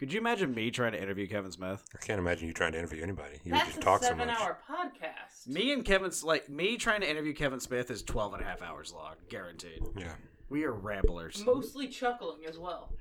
Could 0.00 0.12
you 0.14 0.18
imagine 0.18 0.54
me 0.54 0.70
trying 0.70 0.92
to 0.92 1.00
interview 1.02 1.26
Kevin 1.28 1.52
Smith? 1.52 1.84
I 1.94 1.98
can't 2.04 2.18
imagine 2.18 2.48
you 2.48 2.54
trying 2.54 2.72
to 2.72 2.78
interview 2.78 3.02
anybody. 3.02 3.38
You 3.44 3.52
would 3.52 3.60
That's 3.60 3.66
just 3.68 3.78
a 3.78 3.82
talk 3.82 4.00
so 4.02 4.08
seven 4.08 4.28
much. 4.28 4.40
hour 4.40 4.58
podcast. 4.68 5.46
Me 5.46 5.72
and 5.74 5.84
Kevin's, 5.84 6.24
like, 6.24 6.48
me 6.48 6.78
trying 6.78 7.02
to 7.02 7.10
interview 7.10 7.34
Kevin 7.34 7.60
Smith 7.60 7.90
is 7.90 8.02
12 8.02 8.32
and 8.34 8.42
a 8.42 8.46
half 8.46 8.62
hours 8.62 8.94
long. 8.94 9.16
Guaranteed. 9.28 9.82
Yeah. 9.98 10.14
We 10.48 10.64
are 10.64 10.72
ramblers. 10.72 11.44
Mostly 11.44 11.86
chuckling 11.86 12.46
as 12.48 12.58
well. 12.58 12.94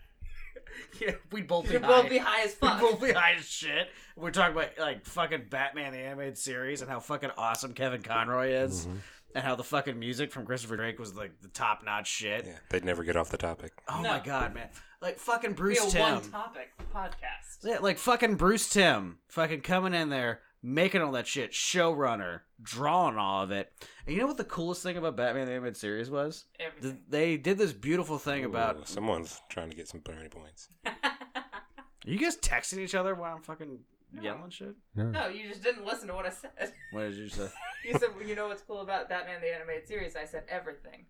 yeah, 1.01 1.13
we'd 1.31 1.47
both 1.47 1.67
be 1.67 1.73
You'd 1.73 1.83
high. 1.83 2.01
both 2.01 2.09
be 2.09 2.17
high 2.17 2.41
as 2.43 2.53
fuck. 2.55 2.81
We'd 2.81 2.91
both 2.91 3.01
be 3.01 3.11
high 3.13 3.35
as 3.39 3.45
shit. 3.47 3.87
We're 4.17 4.31
talking 4.31 4.57
about, 4.57 4.77
like, 4.77 5.05
fucking 5.05 5.45
Batman 5.49 5.93
the 5.93 5.99
Animated 5.99 6.37
Series 6.37 6.81
and 6.81 6.91
how 6.91 6.99
fucking 6.99 7.31
awesome 7.37 7.73
Kevin 7.73 8.01
Conroy 8.01 8.49
is. 8.49 8.81
Mm-hmm. 8.85 8.97
And 9.35 9.43
how 9.45 9.55
the 9.55 9.63
fucking 9.63 9.97
music 9.97 10.31
from 10.31 10.45
Christopher 10.45 10.75
Drake 10.75 10.99
was, 10.99 11.15
like, 11.15 11.39
the 11.41 11.47
top 11.49 11.85
notch 11.85 12.07
shit. 12.07 12.45
Yeah. 12.45 12.53
They'd 12.71 12.83
never 12.83 13.03
get 13.03 13.15
off 13.15 13.29
the 13.29 13.37
topic. 13.37 13.71
Oh 13.87 14.01
No. 14.01 14.09
my 14.09 14.19
god, 14.19 14.53
man! 14.55 14.67
Like 15.01 15.17
fucking 15.19 15.53
Bruce 15.53 15.77
Be 15.77 15.83
Bruce 15.83 15.95
a 15.95 15.99
one 15.99 16.21
Tim. 16.21 16.31
topic 16.31 16.69
podcast. 16.93 17.63
Yeah, 17.63 17.77
like 17.79 17.97
fucking 17.97 18.35
Bruce 18.35 18.69
Timm, 18.69 19.19
fucking 19.29 19.61
coming 19.61 19.93
in 19.93 20.09
there, 20.09 20.41
making 20.61 21.01
all 21.01 21.13
that 21.13 21.25
shit, 21.25 21.51
showrunner, 21.53 22.41
drawing 22.61 23.17
all 23.17 23.43
of 23.43 23.51
it. 23.51 23.71
And 24.05 24.13
you 24.15 24.21
know 24.21 24.27
what 24.27 24.35
the 24.37 24.43
coolest 24.43 24.83
thing 24.83 24.97
about 24.97 25.15
Batman 25.15 25.45
the 25.47 25.53
Animated 25.53 25.77
Series 25.77 26.09
was? 26.09 26.45
Th- 26.57 26.69
Everything. 26.69 27.01
They 27.07 27.37
did 27.37 27.57
this 27.57 27.71
beautiful 27.71 28.17
thing 28.17 28.43
Ooh, 28.43 28.47
about. 28.49 28.89
someone's 28.89 29.39
trying 29.49 29.69
to 29.69 29.75
get 29.75 29.87
some 29.87 30.01
brownie 30.01 30.27
points. 30.27 30.67
Are 30.85 30.91
you 32.05 32.17
guys 32.19 32.35
texting 32.37 32.79
each 32.79 32.95
other 32.95 33.15
while 33.15 33.33
I'm 33.35 33.41
fucking 33.41 33.79
yelling 34.21 34.49
shit? 34.49 34.75
no, 34.95 35.27
you 35.29 35.47
just 35.47 35.63
didn't 35.63 35.85
listen 35.85 36.09
to 36.09 36.13
what 36.13 36.25
I 36.25 36.29
said. 36.31 36.73
What 36.91 37.01
did 37.03 37.15
you 37.15 37.29
say? 37.29 37.47
You 37.85 37.93
said, 37.97 38.09
you 38.27 38.35
know 38.35 38.49
what's 38.49 38.61
cool 38.63 38.81
about 38.81 39.07
Batman 39.07 39.39
the 39.39 39.55
Animated 39.55 39.87
Series? 39.87 40.17
I 40.17 40.25
said 40.25 40.43
everything. 40.49 41.05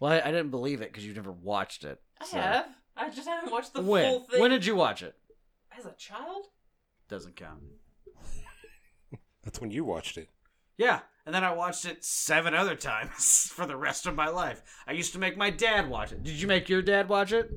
Well, 0.00 0.12
I, 0.12 0.20
I 0.20 0.30
didn't 0.30 0.48
believe 0.50 0.80
it 0.80 0.90
because 0.90 1.04
you've 1.04 1.16
never 1.16 1.30
watched 1.32 1.84
it. 1.84 2.00
I 2.22 2.24
so- 2.24 2.38
have. 2.38 2.66
I 2.96 3.10
just 3.10 3.28
haven't 3.28 3.52
watched 3.52 3.74
the 3.74 3.82
when? 3.82 4.04
full 4.04 4.20
thing. 4.20 4.40
When 4.40 4.50
did 4.50 4.64
you 4.64 4.76
watch 4.76 5.02
it? 5.02 5.14
As 5.76 5.86
a 5.86 5.92
child? 5.92 6.46
Doesn't 7.08 7.36
count. 7.36 7.60
That's 9.42 9.60
when 9.60 9.70
you 9.70 9.84
watched 9.84 10.16
it. 10.16 10.28
Yeah, 10.76 11.00
and 11.26 11.34
then 11.34 11.44
I 11.44 11.52
watched 11.52 11.84
it 11.84 12.04
seven 12.04 12.54
other 12.54 12.74
times 12.74 13.48
for 13.54 13.66
the 13.66 13.76
rest 13.76 14.06
of 14.06 14.14
my 14.14 14.28
life. 14.28 14.62
I 14.86 14.92
used 14.92 15.12
to 15.12 15.18
make 15.18 15.36
my 15.36 15.50
dad 15.50 15.88
watch 15.88 16.12
it. 16.12 16.22
Did 16.22 16.34
you 16.34 16.48
make 16.48 16.68
your 16.68 16.82
dad 16.82 17.08
watch 17.08 17.32
it? 17.32 17.50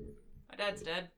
My 0.50 0.56
dad's 0.56 0.82
dead. 0.82 1.10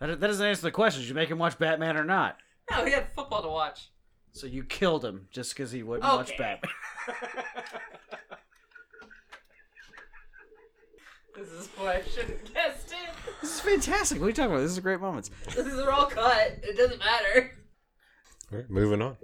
That, 0.00 0.20
that 0.20 0.26
doesn't 0.26 0.46
answer 0.46 0.62
the 0.62 0.70
question. 0.70 1.02
Did 1.02 1.08
you 1.08 1.14
make 1.14 1.30
him 1.30 1.38
watch 1.38 1.58
Batman 1.58 1.96
or 1.96 2.04
not? 2.04 2.36
No, 2.70 2.84
he 2.84 2.92
had 2.92 3.08
football 3.14 3.42
to 3.42 3.48
watch. 3.48 3.90
So 4.32 4.46
you 4.46 4.64
killed 4.64 5.04
him 5.04 5.28
just 5.30 5.54
because 5.54 5.72
he 5.72 5.82
wouldn't 5.82 6.04
watch 6.04 6.36
Batman. 6.36 6.70
This 11.36 11.50
is 11.50 11.68
why 11.76 11.96
I 11.96 12.02
shouldn't 12.02 12.52
guessed 12.54 12.92
it. 12.92 13.32
this 13.42 13.54
is 13.54 13.60
fantastic. 13.60 14.18
What 14.18 14.26
are 14.26 14.28
you 14.30 14.34
talking 14.34 14.52
about? 14.52 14.62
This 14.62 14.70
is 14.72 14.78
a 14.78 14.82
great 14.82 15.00
moment. 15.00 15.28
This 15.46 15.66
is 15.66 15.78
all 15.80 16.06
cut. 16.06 16.58
It 16.62 16.76
doesn't 16.76 16.98
matter. 16.98 17.52
All 18.52 18.58
right, 18.58 18.70
moving 18.70 19.02
on. 19.02 19.16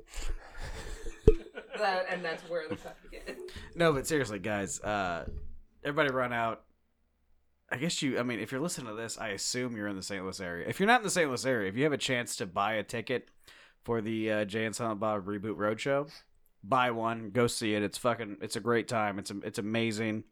That 1.79 2.07
and 2.11 2.23
that's 2.23 2.43
where 2.51 2.69
the 2.69 2.77
cut 2.77 2.97
begins. 3.03 3.41
No, 3.75 3.93
but 3.93 4.07
seriously, 4.07 4.39
guys, 4.39 4.81
uh, 4.81 5.27
everybody 5.83 6.13
run 6.13 6.33
out. 6.33 6.65
I 7.71 7.77
guess 7.77 8.03
you, 8.03 8.19
I 8.19 8.23
mean, 8.23 8.41
if 8.41 8.53
you're 8.53 8.61
listening 8.61 8.89
to 8.89 8.95
this, 8.95 9.17
I 9.17 9.29
assume 9.29 9.75
you're 9.75 9.89
in 9.89 9.97
the 9.97 10.03
St. 10.03 10.23
Louis 10.23 10.39
area. 10.41 10.69
If 10.69 10.79
you're 10.79 10.87
not 10.87 11.01
in 11.01 11.05
the 11.05 11.11
St. 11.11 11.27
Louis 11.27 11.47
area, 11.47 11.69
if 11.71 11.77
you 11.77 11.85
have 11.85 11.93
a 11.95 11.99
chance 11.99 12.37
to 12.37 12.47
buy 12.47 12.75
a 12.75 12.83
ticket 12.83 13.29
for 13.83 14.03
the 14.03 14.31
uh, 14.31 14.45
Jay 14.45 14.67
and 14.67 14.77
Silent 14.77 15.01
Bob 15.01 15.25
Reboot 15.25 15.57
Roadshow, 15.57 16.13
buy 16.63 16.91
one, 16.91 17.31
go 17.31 17.47
see 17.47 17.75
it. 17.75 17.83
It's 17.83 17.97
fucking, 17.97 18.37
it's 18.43 18.57
a 18.57 18.61
great 18.61 18.89
time. 18.89 19.19
It's, 19.19 19.31
it's 19.43 19.59
amazing. 19.59 20.25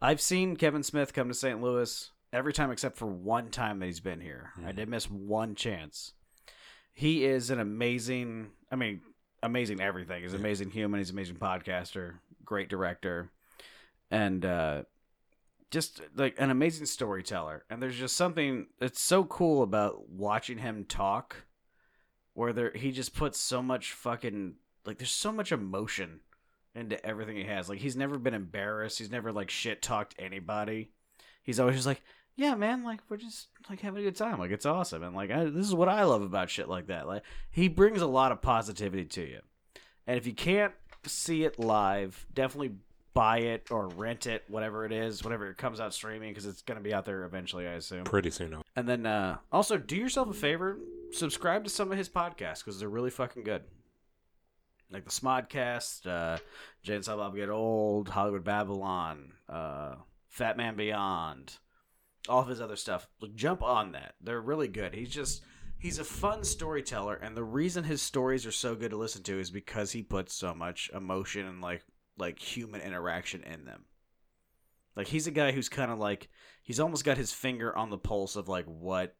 I've 0.00 0.20
seen 0.20 0.56
Kevin 0.56 0.82
Smith 0.82 1.12
come 1.12 1.28
to 1.28 1.34
St. 1.34 1.60
Louis 1.60 2.10
every 2.32 2.52
time 2.52 2.70
except 2.70 2.98
for 2.98 3.06
one 3.06 3.50
time 3.50 3.78
that 3.78 3.86
he's 3.86 4.00
been 4.00 4.20
here. 4.20 4.52
I 4.64 4.72
did 4.72 4.88
miss 4.88 5.10
one 5.10 5.54
chance. 5.54 6.12
He 6.92 7.24
is 7.24 7.50
an 7.50 7.60
amazing, 7.60 8.50
I 8.70 8.76
mean, 8.76 9.00
amazing 9.42 9.80
everything. 9.80 10.22
He's 10.22 10.34
an 10.34 10.40
amazing 10.40 10.70
human. 10.70 10.98
He's 10.98 11.10
an 11.10 11.16
amazing 11.16 11.36
podcaster, 11.36 12.14
great 12.44 12.68
director, 12.68 13.30
and 14.10 14.44
uh, 14.44 14.82
just 15.70 16.00
like 16.14 16.36
an 16.38 16.50
amazing 16.50 16.86
storyteller. 16.86 17.64
And 17.68 17.82
there's 17.82 17.98
just 17.98 18.16
something 18.16 18.66
that's 18.78 19.00
so 19.00 19.24
cool 19.24 19.62
about 19.62 20.08
watching 20.08 20.58
him 20.58 20.84
talk, 20.84 21.44
where 22.34 22.52
there 22.52 22.72
he 22.74 22.92
just 22.92 23.14
puts 23.14 23.38
so 23.38 23.62
much 23.62 23.92
fucking 23.92 24.54
like 24.84 24.98
there's 24.98 25.10
so 25.10 25.32
much 25.32 25.52
emotion 25.52 26.20
into 26.76 27.04
everything 27.04 27.36
he 27.36 27.44
has. 27.44 27.68
Like 27.68 27.78
he's 27.78 27.96
never 27.96 28.18
been 28.18 28.34
embarrassed. 28.34 28.98
He's 28.98 29.10
never 29.10 29.32
like 29.32 29.50
shit 29.50 29.82
talked 29.82 30.14
anybody. 30.18 30.90
He's 31.42 31.60
always 31.60 31.76
just 31.76 31.86
like, 31.86 32.02
yeah, 32.36 32.54
man, 32.54 32.84
like 32.84 33.00
we're 33.08 33.16
just 33.16 33.48
like 33.70 33.80
having 33.80 34.00
a 34.02 34.04
good 34.04 34.16
time. 34.16 34.38
Like 34.38 34.50
it's 34.50 34.66
awesome, 34.66 35.02
and 35.02 35.14
like 35.16 35.30
I, 35.30 35.44
this 35.44 35.66
is 35.66 35.74
what 35.74 35.88
I 35.88 36.04
love 36.04 36.22
about 36.22 36.50
shit 36.50 36.68
like 36.68 36.88
that. 36.88 37.06
Like 37.06 37.22
he 37.50 37.68
brings 37.68 38.02
a 38.02 38.06
lot 38.06 38.32
of 38.32 38.42
positivity 38.42 39.04
to 39.04 39.22
you, 39.22 39.40
and 40.06 40.18
if 40.18 40.26
you 40.26 40.34
can't 40.34 40.74
see 41.06 41.44
it 41.44 41.58
live, 41.58 42.26
definitely 42.34 42.72
buy 43.14 43.38
it 43.38 43.70
or 43.70 43.88
rent 43.88 44.26
it, 44.26 44.44
whatever 44.48 44.84
it 44.84 44.92
is, 44.92 45.24
whatever 45.24 45.48
it 45.48 45.56
comes 45.56 45.80
out 45.80 45.94
streaming, 45.94 46.30
because 46.30 46.44
it's 46.44 46.60
gonna 46.62 46.80
be 46.80 46.92
out 46.92 47.06
there 47.06 47.24
eventually, 47.24 47.66
I 47.66 47.72
assume. 47.72 48.04
Pretty 48.04 48.30
soon. 48.30 48.52
I'll- 48.52 48.64
And 48.76 48.86
then 48.86 49.06
uh, 49.06 49.38
also 49.50 49.78
do 49.78 49.96
yourself 49.96 50.28
a 50.28 50.34
favor, 50.34 50.78
subscribe 51.12 51.64
to 51.64 51.70
some 51.70 51.90
of 51.90 51.96
his 51.96 52.10
podcasts 52.10 52.58
because 52.62 52.78
they're 52.78 52.90
really 52.90 53.08
fucking 53.08 53.44
good. 53.44 53.62
Like 54.90 55.04
the 55.04 55.10
Smodcast, 55.10 56.06
uh, 56.06 56.38
Jay 56.82 56.94
and 56.94 57.04
Silent 57.04 57.32
Bob 57.32 57.36
Get 57.36 57.50
Old, 57.50 58.08
Hollywood 58.08 58.44
Babylon, 58.44 59.32
uh, 59.48 59.96
Fatman 60.36 60.76
Beyond, 60.76 61.56
all 62.28 62.42
of 62.42 62.48
his 62.48 62.60
other 62.60 62.76
stuff. 62.76 63.08
Like, 63.20 63.34
jump 63.34 63.62
on 63.62 63.92
that. 63.92 64.14
They're 64.20 64.40
really 64.40 64.68
good. 64.68 64.94
He's 64.94 65.10
just 65.10 65.42
he's 65.78 65.98
a 65.98 66.04
fun 66.04 66.44
storyteller, 66.44 67.16
and 67.16 67.36
the 67.36 67.44
reason 67.44 67.84
his 67.84 68.00
stories 68.00 68.46
are 68.46 68.52
so 68.52 68.74
good 68.74 68.90
to 68.90 68.96
listen 68.96 69.22
to 69.24 69.40
is 69.40 69.50
because 69.50 69.92
he 69.92 70.02
puts 70.02 70.34
so 70.34 70.54
much 70.54 70.90
emotion 70.94 71.46
and 71.46 71.60
like 71.60 71.82
like 72.16 72.38
human 72.38 72.80
interaction 72.80 73.42
in 73.42 73.64
them. 73.64 73.84
Like 74.94 75.08
he's 75.08 75.26
a 75.26 75.32
guy 75.32 75.52
who's 75.52 75.68
kind 75.68 75.90
of 75.90 75.98
like 75.98 76.28
he's 76.62 76.80
almost 76.80 77.04
got 77.04 77.18
his 77.18 77.32
finger 77.32 77.76
on 77.76 77.90
the 77.90 77.98
pulse 77.98 78.36
of 78.36 78.48
like 78.48 78.64
what 78.66 79.14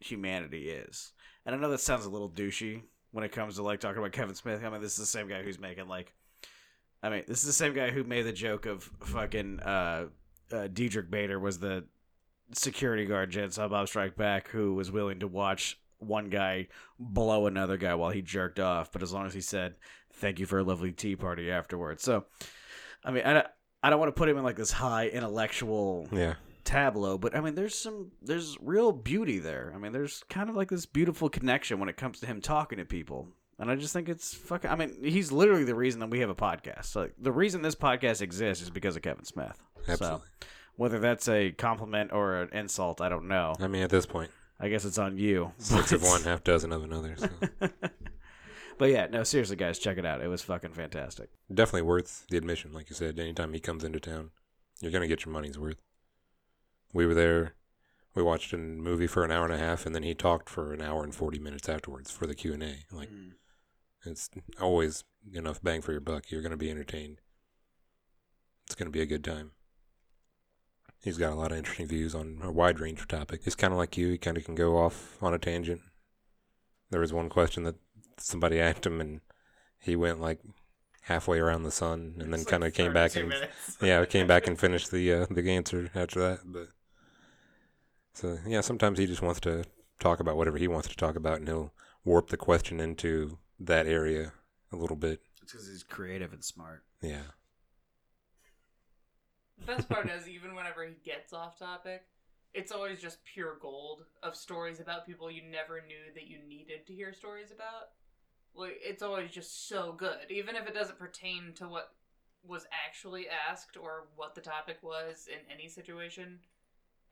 humanity 0.00 0.70
is. 0.70 1.12
And 1.44 1.54
I 1.54 1.58
know 1.58 1.70
that 1.70 1.80
sounds 1.80 2.06
a 2.06 2.10
little 2.10 2.30
douchey 2.30 2.82
when 3.12 3.24
it 3.24 3.32
comes 3.32 3.56
to 3.56 3.62
like 3.62 3.80
talking 3.80 3.98
about 3.98 4.12
Kevin 4.12 4.34
Smith. 4.34 4.62
I 4.64 4.70
mean, 4.70 4.80
this 4.80 4.92
is 4.92 4.98
the 4.98 5.06
same 5.06 5.28
guy 5.28 5.42
who's 5.42 5.58
making 5.58 5.88
like, 5.88 6.12
I 7.02 7.10
mean, 7.10 7.24
this 7.26 7.40
is 7.40 7.46
the 7.46 7.52
same 7.52 7.74
guy 7.74 7.90
who 7.90 8.04
made 8.04 8.22
the 8.22 8.32
joke 8.32 8.66
of 8.66 8.84
fucking 9.00 9.60
uh, 9.60 10.06
uh 10.52 10.68
Diedrich 10.68 11.10
Bader 11.10 11.38
was 11.38 11.58
the 11.58 11.84
security 12.52 13.06
guard 13.06 13.30
Jen 13.30 13.50
saw 13.50 13.68
Bob 13.68 13.88
Strike 13.88 14.16
Back 14.16 14.48
who 14.48 14.74
was 14.74 14.90
willing 14.90 15.20
to 15.20 15.28
watch 15.28 15.78
one 15.98 16.30
guy 16.30 16.68
blow 16.98 17.46
another 17.46 17.76
guy 17.76 17.94
while 17.94 18.10
he 18.10 18.22
jerked 18.22 18.58
off, 18.58 18.90
but 18.90 19.02
as 19.02 19.12
long 19.12 19.26
as 19.26 19.34
he 19.34 19.40
said 19.40 19.74
thank 20.14 20.38
you 20.38 20.46
for 20.46 20.58
a 20.58 20.64
lovely 20.64 20.92
tea 20.92 21.16
party 21.16 21.50
afterwards. 21.50 22.02
So, 22.02 22.24
I 23.04 23.10
mean, 23.10 23.24
I 23.24 23.32
don't, 23.32 23.46
I 23.82 23.90
don't 23.90 23.98
want 23.98 24.14
to 24.14 24.18
put 24.18 24.28
him 24.28 24.36
in 24.36 24.44
like 24.44 24.56
this 24.56 24.72
high 24.72 25.08
intellectual 25.08 26.08
Yeah. 26.12 26.34
Tableau 26.64 27.18
but 27.18 27.34
i 27.34 27.40
mean 27.40 27.54
there's 27.54 27.74
some 27.74 28.10
there's 28.22 28.56
real 28.60 28.92
beauty 28.92 29.38
there 29.38 29.72
i 29.74 29.78
mean 29.78 29.92
there's 29.92 30.24
kind 30.28 30.48
of 30.48 30.56
like 30.56 30.68
this 30.68 30.86
beautiful 30.86 31.28
connection 31.28 31.78
when 31.78 31.88
it 31.88 31.96
comes 31.96 32.20
to 32.20 32.26
him 32.26 32.40
talking 32.40 32.78
to 32.78 32.84
people 32.84 33.28
and 33.58 33.70
i 33.70 33.76
just 33.76 33.92
think 33.92 34.08
it's 34.08 34.34
fucking 34.34 34.70
i 34.70 34.74
mean 34.76 34.96
he's 35.02 35.32
literally 35.32 35.64
the 35.64 35.74
reason 35.74 36.00
that 36.00 36.10
we 36.10 36.20
have 36.20 36.30
a 36.30 36.34
podcast 36.34 36.94
like 36.96 37.14
the 37.18 37.32
reason 37.32 37.62
this 37.62 37.74
podcast 37.74 38.22
exists 38.22 38.62
is 38.62 38.70
because 38.70 38.96
of 38.96 39.02
kevin 39.02 39.24
smith 39.24 39.62
Absolutely. 39.88 40.20
so 40.40 40.46
whether 40.76 40.98
that's 40.98 41.28
a 41.28 41.50
compliment 41.52 42.12
or 42.12 42.42
an 42.42 42.48
insult 42.52 43.00
i 43.00 43.08
don't 43.08 43.28
know 43.28 43.54
I 43.60 43.68
mean, 43.68 43.82
at 43.82 43.90
this 43.90 44.06
point, 44.06 44.30
i 44.58 44.68
guess 44.68 44.84
it's 44.84 44.98
on 44.98 45.18
you 45.18 45.52
six 45.58 45.92
of 45.92 46.02
one, 46.04 46.22
half 46.22 46.44
dozen 46.44 46.72
of 46.72 46.82
another. 46.82 47.16
So. 47.16 47.28
but 48.78 48.90
yeah 48.90 49.06
no 49.10 49.22
seriously 49.24 49.56
guys 49.56 49.78
check 49.78 49.98
it 49.98 50.06
out 50.06 50.22
it 50.22 50.28
was 50.28 50.42
fucking 50.42 50.72
fantastic 50.72 51.28
Definitely 51.52 51.82
worth 51.82 52.26
the 52.30 52.36
admission, 52.36 52.72
like 52.72 52.88
you 52.90 52.94
said. 52.94 53.18
Anytime 53.18 53.52
he 53.52 53.58
comes 53.58 53.82
into 53.82 53.98
town, 53.98 54.30
you're 54.80 54.92
gonna 54.92 55.08
get 55.08 55.24
your 55.24 55.32
money's 55.32 55.58
worth. 55.58 55.82
We 56.92 57.06
were 57.06 57.14
there. 57.14 57.54
We 58.14 58.22
watched 58.22 58.52
a 58.52 58.58
movie 58.58 59.06
for 59.06 59.24
an 59.24 59.30
hour 59.30 59.44
and 59.44 59.54
a 59.54 59.58
half, 59.58 59.86
and 59.86 59.94
then 59.94 60.02
he 60.02 60.14
talked 60.14 60.48
for 60.48 60.72
an 60.72 60.82
hour 60.82 61.04
and 61.04 61.14
forty 61.14 61.38
minutes 61.38 61.68
afterwards 61.68 62.10
for 62.10 62.26
the 62.26 62.34
Q 62.34 62.54
and 62.54 62.62
A. 62.62 62.76
Like 62.90 63.10
it's 64.04 64.30
always 64.60 65.04
enough 65.32 65.62
bang 65.62 65.82
for 65.82 65.92
your 65.92 66.00
buck. 66.00 66.30
You're 66.30 66.42
gonna 66.42 66.56
be 66.56 66.70
entertained. 66.70 67.20
It's 68.66 68.74
gonna 68.74 68.90
be 68.90 69.02
a 69.02 69.06
good 69.06 69.24
time. 69.24 69.52
He's 71.02 71.18
got 71.18 71.32
a 71.32 71.36
lot 71.36 71.52
of 71.52 71.58
interesting 71.58 71.86
views 71.86 72.14
on 72.14 72.40
a 72.42 72.52
wide 72.52 72.78
range 72.78 73.00
of 73.00 73.08
topics. 73.08 73.44
He's 73.44 73.54
kind 73.54 73.72
of 73.72 73.78
like 73.78 73.96
you. 73.96 74.10
He 74.10 74.18
kind 74.18 74.36
of 74.36 74.44
can 74.44 74.54
go 74.54 74.76
off 74.76 75.16
on 75.22 75.32
a 75.32 75.38
tangent. 75.38 75.80
There 76.90 77.00
was 77.00 77.12
one 77.12 77.28
question 77.30 77.62
that 77.64 77.76
somebody 78.18 78.60
asked 78.60 78.84
him, 78.84 79.00
and 79.00 79.20
he 79.78 79.96
went 79.96 80.20
like 80.20 80.40
halfway 81.02 81.38
around 81.38 81.62
the 81.62 81.70
sun, 81.70 82.16
and 82.18 82.32
then 82.32 82.44
kind 82.44 82.64
of 82.64 82.74
came 82.74 82.92
back 82.92 83.16
and 83.16 83.32
yeah, 83.80 84.04
came 84.04 84.26
back 84.26 84.46
and 84.46 84.58
finished 84.60 84.90
the 84.90 85.12
uh, 85.12 85.26
the 85.30 85.48
answer 85.50 85.90
after 85.94 86.20
that. 86.20 86.40
But 86.44 86.68
so 88.12 88.38
yeah, 88.46 88.60
sometimes 88.60 88.98
he 88.98 89.06
just 89.06 89.22
wants 89.22 89.40
to 89.40 89.64
talk 89.98 90.20
about 90.20 90.36
whatever 90.36 90.58
he 90.58 90.68
wants 90.68 90.88
to 90.88 90.96
talk 90.96 91.16
about, 91.16 91.38
and 91.38 91.48
he'll 91.48 91.72
warp 92.04 92.28
the 92.30 92.36
question 92.36 92.80
into 92.80 93.38
that 93.58 93.86
area 93.86 94.32
a 94.72 94.76
little 94.76 94.96
bit. 94.96 95.20
it's 95.42 95.52
because 95.52 95.68
he's 95.68 95.82
creative 95.82 96.32
and 96.32 96.44
smart 96.44 96.82
Yeah, 97.02 97.22
The 99.58 99.66
best 99.66 99.88
part 99.88 100.08
is 100.10 100.28
even 100.28 100.54
whenever 100.54 100.84
he 100.84 100.94
gets 101.04 101.32
off 101.32 101.58
topic, 101.58 102.02
it's 102.54 102.72
always 102.72 103.00
just 103.00 103.18
pure 103.24 103.56
gold 103.60 104.04
of 104.22 104.34
stories 104.34 104.80
about 104.80 105.06
people 105.06 105.30
you 105.30 105.42
never 105.42 105.82
knew 105.86 106.12
that 106.14 106.26
you 106.26 106.38
needed 106.48 106.86
to 106.86 106.94
hear 106.94 107.12
stories 107.12 107.50
about. 107.52 107.90
Like 108.54 108.78
it's 108.82 109.02
always 109.02 109.30
just 109.30 109.68
so 109.68 109.92
good, 109.96 110.30
even 110.30 110.56
if 110.56 110.66
it 110.66 110.74
doesn't 110.74 110.98
pertain 110.98 111.52
to 111.56 111.68
what 111.68 111.92
was 112.42 112.66
actually 112.86 113.26
asked 113.28 113.76
or 113.76 114.08
what 114.16 114.34
the 114.34 114.40
topic 114.40 114.78
was 114.82 115.28
in 115.30 115.38
any 115.52 115.68
situation. 115.68 116.38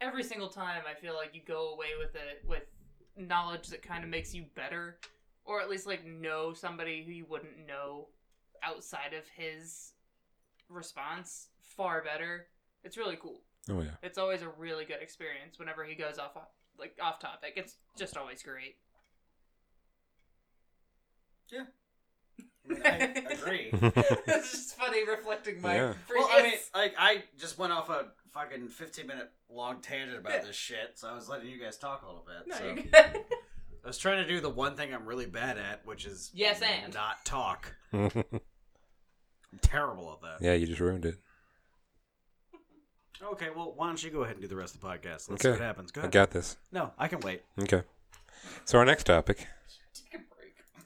Every 0.00 0.22
single 0.22 0.48
time, 0.48 0.82
I 0.88 0.94
feel 0.94 1.14
like 1.14 1.34
you 1.34 1.40
go 1.46 1.70
away 1.70 1.88
with 1.98 2.14
it 2.14 2.44
with 2.46 2.62
knowledge 3.16 3.68
that 3.68 3.82
kind 3.82 4.04
of 4.04 4.10
makes 4.10 4.32
you 4.32 4.44
better, 4.54 4.98
or 5.44 5.60
at 5.60 5.68
least 5.68 5.86
like 5.86 6.06
know 6.06 6.52
somebody 6.54 7.02
who 7.04 7.12
you 7.12 7.26
wouldn't 7.28 7.66
know 7.66 8.08
outside 8.62 9.12
of 9.12 9.24
his 9.36 9.92
response 10.68 11.48
far 11.60 12.02
better. 12.02 12.46
It's 12.84 12.96
really 12.96 13.16
cool. 13.16 13.42
oh 13.70 13.80
yeah, 13.80 13.90
It's 14.02 14.18
always 14.18 14.42
a 14.42 14.48
really 14.48 14.84
good 14.84 15.02
experience 15.02 15.58
whenever 15.58 15.84
he 15.84 15.94
goes 15.94 16.18
off 16.18 16.36
like 16.78 16.96
off 17.02 17.18
topic. 17.18 17.54
It's 17.56 17.74
just 17.96 18.16
always 18.16 18.42
great. 18.42 18.76
Yeah. 21.50 21.64
I 22.84 23.24
agree. 23.30 23.70
it's 23.72 24.50
just 24.52 24.76
funny 24.76 25.06
reflecting 25.08 25.60
my. 25.62 25.74
Yeah. 25.74 25.94
Well, 26.14 26.28
I 26.30 26.42
mean, 26.42 26.52
like 26.74 26.94
I 26.98 27.24
just 27.38 27.58
went 27.58 27.72
off 27.72 27.88
a 27.88 28.06
fucking 28.38 28.68
fifteen 28.68 29.06
minute 29.06 29.30
long 29.50 29.80
tangent 29.80 30.18
about 30.18 30.42
this 30.42 30.56
shit, 30.56 30.92
so 30.96 31.08
I 31.08 31.14
was 31.14 31.28
letting 31.28 31.48
you 31.48 31.58
guys 31.60 31.76
talk 31.76 32.02
a 32.02 32.06
little 32.06 32.24
bit. 32.26 32.46
no, 32.46 32.56
so. 32.56 32.64
you're 32.64 32.74
good. 33.12 33.24
I 33.84 33.86
was 33.86 33.98
trying 33.98 34.22
to 34.22 34.28
do 34.28 34.40
the 34.40 34.50
one 34.50 34.74
thing 34.76 34.92
I'm 34.94 35.06
really 35.06 35.26
bad 35.26 35.56
at, 35.58 35.84
which 35.86 36.04
is 36.04 36.30
Yes, 36.34 36.60
and. 36.62 36.92
not 36.94 37.24
talk. 37.24 37.74
I'm 37.92 38.12
terrible 39.62 40.12
at 40.12 40.40
that. 40.40 40.44
Yeah, 40.46 40.54
you 40.54 40.66
just 40.66 40.80
ruined 40.80 41.06
it. 41.06 41.16
Okay, 43.20 43.48
well, 43.54 43.72
why 43.74 43.86
don't 43.88 44.02
you 44.02 44.10
go 44.10 44.22
ahead 44.22 44.34
and 44.36 44.42
do 44.42 44.48
the 44.48 44.54
rest 44.56 44.74
of 44.76 44.80
the 44.80 44.86
podcast? 44.86 45.28
Let's 45.30 45.42
see 45.42 45.48
Okay. 45.48 45.50
what 45.52 45.60
happens. 45.60 45.90
Go 45.90 46.02
I 46.02 46.04
ahead. 46.04 46.12
got 46.12 46.30
this. 46.30 46.56
no, 46.70 46.92
I 46.98 47.08
can 47.08 47.18
wait. 47.20 47.42
Okay. 47.60 47.82
So 48.64 48.78
our 48.78 48.84
next 48.84 49.04
topic, 49.04 49.38
Take 49.94 50.20
a 50.20 50.24
break. 50.34 50.54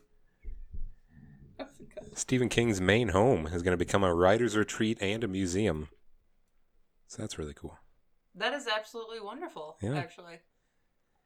That 1.58 1.68
was 1.68 1.76
good. 2.08 2.16
Stephen 2.18 2.48
King's 2.48 2.80
main 2.80 3.08
home 3.08 3.46
is 3.48 3.62
going 3.62 3.72
to 3.72 3.76
become 3.76 4.02
a 4.04 4.14
writer's 4.14 4.56
retreat 4.56 4.96
and 5.02 5.22
a 5.24 5.28
museum. 5.28 5.88
So 7.12 7.20
that's 7.22 7.38
really 7.38 7.52
cool. 7.52 7.76
That 8.36 8.54
is 8.54 8.66
absolutely 8.66 9.20
wonderful, 9.20 9.76
Yeah. 9.82 9.96
actually. 9.98 10.38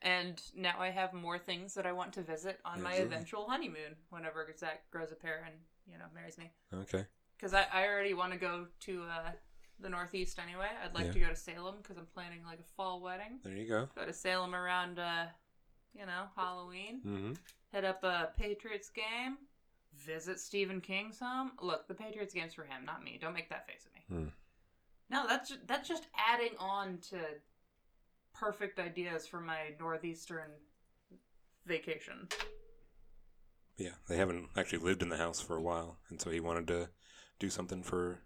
And 0.03 0.43
now 0.53 0.81
I 0.81 0.91
have 0.91 1.13
more 1.15 1.39
things 1.39 1.75
that 1.75 1.87
I 1.87 1.93
want 1.93 2.13
to 2.15 2.23
visit 2.23 2.59
on 2.65 2.83
my 2.83 2.95
eventual 2.95 3.49
honeymoon 3.49 3.95
whenever 4.11 4.53
Zach 4.59 4.91
grows 4.91 5.13
a 5.13 5.15
pair 5.15 5.45
and, 5.47 5.55
you 5.87 5.97
know, 5.97 6.07
marries 6.13 6.39
me. 6.39 6.51
Okay. 6.75 7.07
Because 7.37 7.55
I, 7.55 7.67
I 7.73 7.87
already 7.87 8.15
want 8.15 8.33
to 8.33 8.39
go 8.39 8.67
to 8.81 9.05
uh, 9.05 9.31
the 9.79 9.89
Northeast 9.89 10.41
anyway. 10.45 10.67
I'd 10.85 10.93
like 10.93 11.07
Yeah. 11.07 11.13
to 11.13 11.21
go 11.21 11.29
to 11.29 11.37
Salem 11.37 11.77
because 11.81 11.99
I'm 11.99 12.07
planning 12.07 12.41
like 12.45 12.59
a 12.59 12.65
fall 12.77 13.01
wedding. 13.01 13.39
There 13.45 13.55
you 13.55 13.69
go. 13.69 13.89
Go 13.95 14.05
to 14.07 14.13
Salem 14.13 14.57
around, 14.57 14.99
uh, 14.99 15.27
you 15.95 16.05
know, 16.05 16.25
Halloween. 16.35 17.01
Mm-hmm. 17.07 17.33
Hit 17.71 17.85
up 17.85 18.03
a 18.03 18.31
Patriots 18.37 18.91
game. 18.91 19.39
Visit 19.95 20.41
Stephen 20.41 20.81
King's 20.81 21.21
home. 21.21 21.53
Look, 21.63 21.87
the 21.87 21.95
Patriots 21.95 22.35
game's 22.35 22.55
for 22.55 22.65
him, 22.65 22.85
not 22.85 23.05
me. 23.05 23.19
Don't 23.21 23.35
make 23.35 23.51
that 23.51 23.69
face 23.69 23.87
at 23.87 23.95
me. 23.95 24.23
Hmm. 24.25 24.29
No, 25.09 25.27
that's 25.27 25.51
ju- 25.51 25.59
that's 25.67 25.89
just 25.89 26.07
adding 26.17 26.57
on 26.59 26.99
to 27.11 27.19
perfect 28.35 28.79
ideas 28.79 29.27
for 29.27 29.41
my 29.41 29.75
northeastern 29.79 30.51
vacation. 31.67 32.29
Yeah, 33.77 33.91
they 34.09 34.17
haven't 34.17 34.49
actually 34.57 34.79
lived 34.79 35.03
in 35.03 35.09
the 35.11 35.17
house 35.19 35.41
for 35.41 35.57
a 35.57 35.61
while, 35.63 35.99
and 36.09 36.21
so 36.21 36.31
he 36.31 36.41
wanted 36.41 36.67
to 36.69 36.89
do 37.39 37.51
something 37.51 37.83
for 37.83 38.21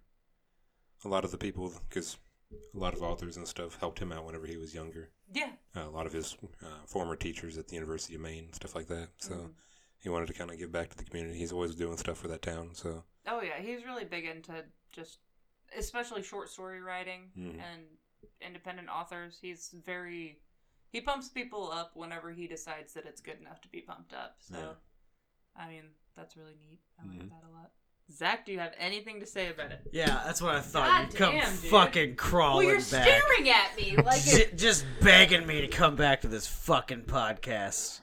a 1.03 1.07
lot 1.09 1.25
of 1.25 1.31
the 1.31 1.37
people 1.37 1.73
because 1.89 2.17
a 2.75 2.79
lot 2.79 2.93
of 2.93 3.01
authors 3.01 3.37
and 3.37 3.47
stuff 3.47 3.77
helped 3.79 3.99
him 3.99 4.11
out 4.11 4.25
whenever 4.25 4.45
he 4.45 4.57
was 4.57 4.73
younger. 4.73 5.09
Yeah. 5.33 5.51
Uh, 5.75 5.87
a 5.87 5.89
lot 5.89 6.05
of 6.05 6.13
his 6.13 6.35
uh, 6.63 6.85
former 6.85 7.15
teachers 7.15 7.57
at 7.57 7.67
the 7.67 7.75
University 7.75 8.15
of 8.15 8.21
Maine, 8.21 8.51
stuff 8.53 8.75
like 8.75 8.87
that. 8.87 9.09
So 9.17 9.33
Mhm. 9.35 9.53
he 9.99 10.09
wanted 10.09 10.27
to 10.27 10.33
kind 10.33 10.51
of 10.51 10.57
give 10.57 10.71
back 10.71 10.89
to 10.89 10.97
the 10.97 11.03
community. 11.05 11.37
He's 11.37 11.51
always 11.53 11.75
doing 11.75 11.97
stuff 11.97 12.17
for 12.17 12.27
that 12.27 12.41
town. 12.41 12.73
So 12.75 13.03
Oh 13.27 13.41
yeah, 13.41 13.59
he's 13.61 13.85
really 13.85 14.03
big 14.05 14.25
into 14.25 14.65
just, 14.91 15.19
especially 15.77 16.23
short 16.23 16.49
story 16.49 16.81
writing 16.81 17.31
Mhm. 17.37 17.59
and 17.61 17.83
independent 18.41 18.89
authors. 18.89 19.37
He's 19.41 19.69
very, 19.85 20.39
he 20.89 21.01
pumps 21.01 21.29
people 21.29 21.71
up 21.71 21.95
whenever 21.95 22.31
he 22.31 22.47
decides 22.47 22.93
that 22.93 23.05
it's 23.05 23.21
good 23.21 23.39
enough 23.39 23.61
to 23.61 23.67
be 23.69 23.81
pumped 23.81 24.13
up. 24.13 24.37
So, 24.39 24.57
Yeah. 24.57 24.73
I 25.63 25.67
mean, 25.69 25.83
that's 26.15 26.35
really 26.37 26.55
neat. 26.55 26.81
I 26.99 27.03
like 27.07 27.19
Mhm. 27.19 27.29
that 27.29 27.43
a 27.47 27.51
lot. 27.51 27.71
Zach, 28.11 28.45
do 28.45 28.51
you 28.51 28.59
have 28.59 28.73
anything 28.77 29.21
to 29.21 29.25
say 29.25 29.49
about 29.49 29.71
it? 29.71 29.87
Yeah, 29.93 30.21
that's 30.25 30.41
what 30.41 30.55
I 30.55 30.59
thought. 30.61 30.87
God 30.87 31.13
You'd 31.13 31.17
come 31.17 31.35
damn, 31.35 31.61
dude. 31.61 31.71
fucking 31.71 32.09
Well, 32.09 32.15
crawling 32.17 32.67
you're 32.67 32.77
back. 32.77 32.83
staring 32.85 33.49
at 33.49 33.75
me 33.77 33.95
like 33.97 34.21
it. 34.27 34.57
just 34.57 34.85
begging 35.01 35.47
me 35.47 35.61
to 35.61 35.67
come 35.69 35.95
back 35.95 36.21
to 36.21 36.27
this 36.27 36.45
fucking 36.47 37.05
podcast. 37.05 38.01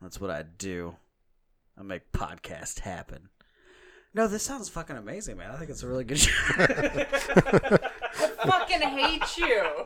That's 0.00 0.18
what 0.18 0.30
I 0.30 0.42
do. 0.42 0.96
I 1.76 1.82
make 1.82 2.12
podcast 2.12 2.80
happen. 2.80 3.28
No, 4.14 4.26
this 4.28 4.42
sounds 4.42 4.68
fucking 4.68 4.96
amazing, 4.96 5.38
man. 5.38 5.50
I 5.50 5.56
think 5.56 5.70
it's 5.70 5.82
a 5.82 5.88
really 5.88 6.04
good 6.04 6.18
show. 6.18 6.30
I 6.58 8.30
fucking 8.44 8.80
hate 8.80 9.38
you. 9.38 9.84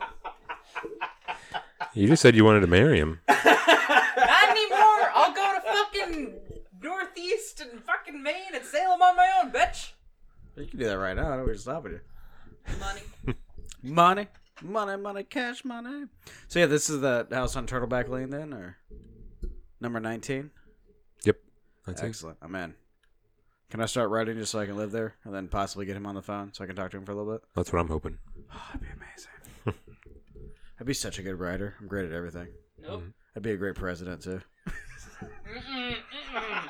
You 1.93 2.07
just 2.07 2.21
said 2.21 2.35
you 2.35 2.43
wanted 2.43 2.59
to 2.61 2.67
marry 2.67 2.99
him. 2.99 3.21
Not 3.27 4.49
anymore. 4.49 5.11
I'll 5.13 5.33
go 5.33 5.55
to 5.55 5.61
fucking 5.61 6.33
northeast 6.81 7.61
and 7.61 7.81
fucking 7.83 8.21
Maine 8.21 8.53
and 8.53 8.65
Salem 8.65 9.01
on 9.01 9.15
my 9.15 9.27
own, 9.41 9.51
bitch. 9.51 9.91
you 10.57 10.65
can 10.65 10.77
do 10.79 10.85
that 10.85 10.97
right 10.97 11.15
now. 11.15 11.27
I 11.27 11.29
don't 11.29 11.39
know 11.39 11.45
what's 11.45 11.61
stopping 11.61 11.93
you. 11.93 12.01
Money. 12.79 13.01
Money, 13.81 14.27
money, 14.61 14.97
money, 15.01 15.23
cash 15.23 15.63
money. 15.63 16.05
So 16.49 16.59
yeah, 16.59 16.65
this 16.65 16.89
is 16.89 16.99
the 16.99 17.27
house 17.31 17.55
on 17.55 17.65
Turtleback 17.65 18.09
Lane 18.09 18.29
then, 18.29 18.53
or 18.53 18.77
number 19.79 19.99
nineteen. 19.99 20.49
Yep. 21.23 21.37
That's 21.85 22.01
it. 22.01 22.05
Excellent. 22.07 22.37
I'm 22.41 22.53
in. 22.55 22.73
Can 23.69 23.81
I 23.81 23.85
start 23.85 24.09
writing 24.09 24.37
just 24.37 24.51
so 24.51 24.59
I 24.59 24.65
can 24.65 24.77
live 24.77 24.91
there, 24.91 25.15
and 25.25 25.33
then 25.33 25.49
possibly 25.49 25.85
get 25.85 25.97
him 25.97 26.05
on 26.05 26.15
the 26.15 26.21
phone 26.21 26.53
so 26.53 26.63
I 26.63 26.67
can 26.67 26.75
talk 26.75 26.91
to 26.91 26.97
him 26.97 27.05
for 27.05 27.11
a 27.11 27.15
little 27.15 27.33
bit? 27.33 27.41
That's 27.53 27.73
what 27.73 27.79
I'm 27.79 27.89
hoping. 27.89 28.17
Oh, 28.53 28.61
that'd 28.67 28.81
be 28.81 28.87
amazing. 28.87 29.81
I'd 30.79 30.87
be 30.87 30.93
such 30.93 31.19
a 31.19 31.23
good 31.23 31.37
writer. 31.37 31.75
I'm 31.79 31.87
great 31.87 32.05
at 32.05 32.13
everything. 32.13 32.47
Nope. 32.81 33.01
Mm-hmm. 33.01 33.09
I'd 33.35 33.43
be 33.43 33.51
a 33.51 33.57
great 33.57 33.75
president 33.75 34.23
too. 34.23 34.41
Mm-mm, 35.21 35.95
mm-mm. 35.95 36.69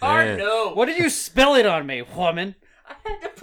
Hard 0.00 0.26
Yeah. 0.26 0.34
Oh, 0.34 0.36
no. 0.36 0.74
What 0.74 0.86
did 0.86 0.98
you 0.98 1.10
spill 1.10 1.54
it 1.56 1.66
on 1.66 1.86
me, 1.86 2.00
woman? 2.02 2.54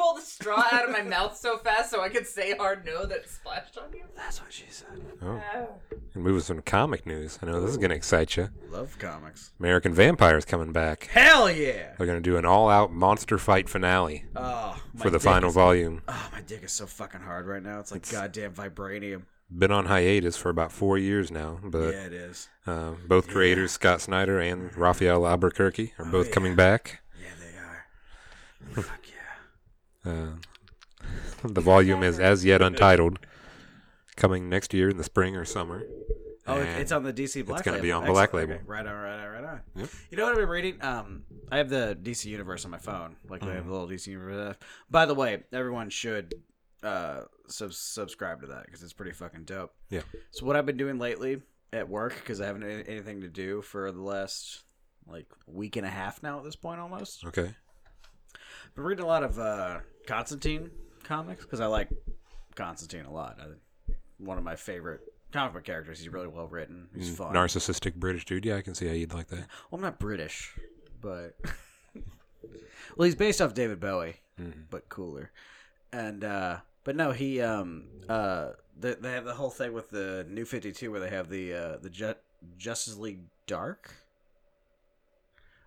I 0.03 0.05
pull 0.05 0.15
the 0.15 0.21
straw 0.21 0.63
out 0.71 0.85
of 0.85 0.91
my 0.91 1.01
mouth 1.01 1.37
so 1.37 1.57
fast 1.57 1.91
so 1.91 2.01
I 2.01 2.09
could 2.09 2.27
say 2.27 2.55
hard 2.57 2.85
no 2.85 3.05
that 3.05 3.19
it 3.19 3.29
splashed 3.29 3.77
on 3.77 3.91
you. 3.93 4.03
That's 4.15 4.41
what 4.41 4.51
she 4.51 4.65
said. 4.69 4.87
Oh. 5.21 5.41
Oh. 5.55 5.69
And 6.13 6.23
move 6.23 6.35
with 6.35 6.43
some 6.45 6.61
comic 6.61 7.05
news. 7.05 7.39
I 7.41 7.45
know 7.45 7.61
this 7.61 7.71
is 7.71 7.77
going 7.77 7.89
to 7.91 7.95
excite 7.95 8.35
you. 8.35 8.49
Love 8.69 8.97
comics. 8.99 9.51
American 9.59 9.93
Vampire's 9.93 10.45
coming 10.45 10.71
back. 10.73 11.07
Hell 11.11 11.49
yeah! 11.49 11.93
They're 11.97 12.05
going 12.05 12.21
to 12.21 12.29
do 12.29 12.37
an 12.37 12.45
all-out 12.45 12.91
monster 12.91 13.37
fight 13.37 13.69
finale 13.69 14.25
Oh, 14.35 14.77
my 14.93 15.03
for 15.03 15.09
the 15.09 15.17
dick 15.19 15.23
final 15.25 15.49
is- 15.49 15.55
volume. 15.55 16.01
Oh, 16.07 16.29
my 16.33 16.41
dick 16.41 16.63
is 16.63 16.71
so 16.71 16.85
fucking 16.85 17.21
hard 17.21 17.47
right 17.47 17.63
now. 17.63 17.79
It's 17.79 17.91
like 17.91 18.09
goddamn 18.11 18.53
vibranium. 18.53 19.23
Been 19.55 19.71
on 19.71 19.85
hiatus 19.85 20.35
for 20.35 20.49
about 20.49 20.71
four 20.71 20.97
years 20.97 21.29
now, 21.31 21.59
but 21.63 21.93
yeah, 21.93 22.05
it 22.05 22.13
is. 22.13 22.49
uh, 22.65 22.91
both 23.07 23.27
creators, 23.27 23.71
Scott 23.71 24.01
Snyder 24.01 24.39
and 24.39 24.75
Rafael 24.75 25.27
Albuquerque, 25.27 25.93
are 25.99 26.05
both 26.05 26.27
yeah. 26.27 26.33
coming 26.33 26.55
back. 26.55 27.01
Yeah, 27.21 27.29
they 27.39 27.57
are. 27.57 27.85
Fuck 28.83 28.99
yeah. 29.05 29.12
Uh, 30.05 30.27
the 31.43 31.61
volume 31.61 32.03
is 32.03 32.19
as 32.19 32.43
yet 32.45 32.61
untitled, 32.61 33.19
coming 34.15 34.49
next 34.49 34.73
year 34.73 34.89
in 34.89 34.97
the 34.97 35.03
spring 35.03 35.35
or 35.35 35.45
summer. 35.45 35.83
Oh, 36.45 36.57
And 36.59 36.81
it's 36.81 36.91
on 36.91 37.03
the 37.03 37.13
DC 37.13 37.45
Black 37.45 37.59
It's 37.61 37.65
gonna 37.65 37.81
be 37.81 37.91
on 37.93 38.03
Excellent. 38.03 38.15
Black 38.15 38.29
Okay, 38.33 38.53
Label. 38.53 38.65
Right 38.65 38.85
on, 38.85 38.93
right 38.95 39.19
on, 39.19 39.29
right 39.31 39.43
on. 39.45 39.61
Yep. 39.77 39.89
You 40.11 40.17
know 40.17 40.25
what 40.25 40.31
I've 40.33 40.39
been 40.39 40.49
reading? 40.49 40.77
Um, 40.83 41.23
I 41.49 41.57
have 41.57 41.69
the 41.69 41.97
DC 42.01 42.25
Universe 42.25 42.65
on 42.65 42.71
my 42.71 42.77
phone. 42.79 43.15
Like 43.29 43.39
they 43.41 43.47
Mm-hmm. 43.47 43.55
have 43.55 43.65
the 43.65 43.71
little 43.71 43.87
DC 43.87 44.07
Universe. 44.07 44.57
By 44.89 45.05
the 45.05 45.15
way, 45.15 45.43
everyone 45.53 45.89
should 45.89 46.33
uh 46.83 47.21
sub- 47.47 47.71
subscribe 47.71 48.41
to 48.41 48.47
that 48.47 48.65
because 48.65 48.83
it's 48.83 48.91
pretty 48.91 49.13
fucking 49.13 49.45
dope. 49.45 49.73
Yeah. 49.89 50.01
So 50.31 50.45
what 50.45 50.57
I've 50.57 50.65
been 50.65 50.75
doing 50.75 50.99
lately 50.99 51.41
at 51.71 51.87
work 51.87 52.13
because 52.15 52.41
I 52.41 52.45
haven't 52.47 52.63
anything 52.63 53.21
to 53.21 53.29
do 53.29 53.61
for 53.61 53.89
the 53.93 54.01
last 54.01 54.63
like 55.07 55.27
week 55.47 55.77
and 55.77 55.85
a 55.85 55.89
half 55.89 56.21
now 56.21 56.39
at 56.39 56.43
this 56.43 56.57
point 56.57 56.81
almost. 56.81 57.25
Okay. 57.25 57.53
Been 58.75 58.83
reading 58.85 59.03
a 59.03 59.07
lot 59.07 59.23
of 59.23 59.37
uh 59.39 59.79
Constantine 60.07 60.71
comics 61.03 61.43
because 61.43 61.59
I 61.59 61.67
like 61.67 61.89
Constantine 62.55 63.05
a 63.05 63.11
lot. 63.11 63.37
I, 63.39 63.93
one 64.17 64.37
of 64.37 64.43
my 64.43 64.55
favorite 64.55 65.01
comic 65.31 65.53
book 65.53 65.63
characters. 65.63 65.99
He's 65.99 66.09
really 66.09 66.27
well 66.27 66.47
written. 66.47 66.87
He's 66.95 67.11
Mm, 67.11 67.15
fun. 67.17 67.33
Narcissistic 67.35 67.95
British 67.95 68.25
dude. 68.25 68.45
Yeah, 68.45 68.55
I 68.57 68.61
can 68.61 68.73
see 68.75 68.87
how 68.87 68.93
you'd 68.93 69.13
like 69.13 69.27
that. 69.27 69.39
Well, 69.69 69.77
I'm 69.77 69.81
not 69.81 69.99
British, 69.99 70.53
but 71.01 71.35
well, 72.95 73.05
he's 73.05 73.15
based 73.15 73.41
off 73.41 73.53
David 73.53 73.79
Bowie, 73.79 74.15
Mhm. 74.39 74.63
but 74.69 74.89
cooler. 74.89 75.31
And 75.91 76.23
uh 76.23 76.57
but 76.83 76.95
no, 76.95 77.11
he 77.11 77.41
um 77.41 77.85
uh 78.09 78.51
they, 78.79 78.95
they 78.95 79.11
have 79.11 79.25
the 79.25 79.35
whole 79.35 79.51
thing 79.51 79.73
with 79.73 79.89
the 79.91 80.25
New 80.29 80.45
Fifty 80.45 80.71
Two 80.71 80.91
where 80.91 80.99
they 80.99 81.09
have 81.11 81.29
the 81.29 81.53
uh 81.53 81.77
the 81.77 81.89
Ju- 81.91 82.15
Justice 82.57 82.97
League 82.97 83.21
Dark, 83.45 83.93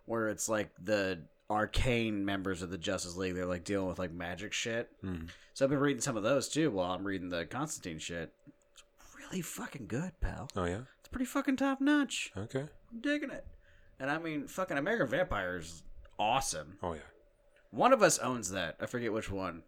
where 0.06 0.28
it's 0.28 0.48
like 0.48 0.70
the 0.82 1.20
arcane 1.50 2.24
members 2.24 2.62
of 2.62 2.70
the 2.70 2.78
Justice 2.78 3.16
League. 3.16 3.34
They're 3.34 3.46
like 3.46 3.64
dealing 3.64 3.88
with 3.88 3.98
like 3.98 4.12
magic 4.12 4.52
shit. 4.52 4.90
Mm. 5.04 5.28
So 5.54 5.64
I've 5.64 5.70
been 5.70 5.80
reading 5.80 6.00
some 6.02 6.16
of 6.16 6.22
those 6.22 6.48
too 6.48 6.70
while 6.70 6.90
I'm 6.92 7.04
reading 7.04 7.28
the 7.28 7.46
Constantine 7.46 7.98
shit. 7.98 8.32
It's 8.74 8.84
really 9.16 9.42
fucking 9.42 9.86
good, 9.86 10.12
pal. 10.20 10.48
Oh 10.56 10.64
yeah. 10.64 10.80
It's 11.00 11.08
pretty 11.08 11.24
fucking 11.26 11.56
top 11.56 11.80
notch. 11.80 12.32
Okay. 12.36 12.64
I'm 12.92 13.00
digging 13.00 13.30
it. 13.30 13.46
And 13.98 14.10
I 14.10 14.18
mean, 14.18 14.46
fucking 14.48 14.76
American 14.76 15.06
Vampire 15.08 15.58
is 15.58 15.82
awesome. 16.18 16.78
Oh 16.82 16.92
yeah. 16.94 17.00
One 17.70 17.92
of 17.92 18.02
us 18.02 18.18
owns 18.18 18.50
that. 18.50 18.76
I 18.80 18.86
forget 18.86 19.12
which 19.12 19.30
one. 19.30 19.62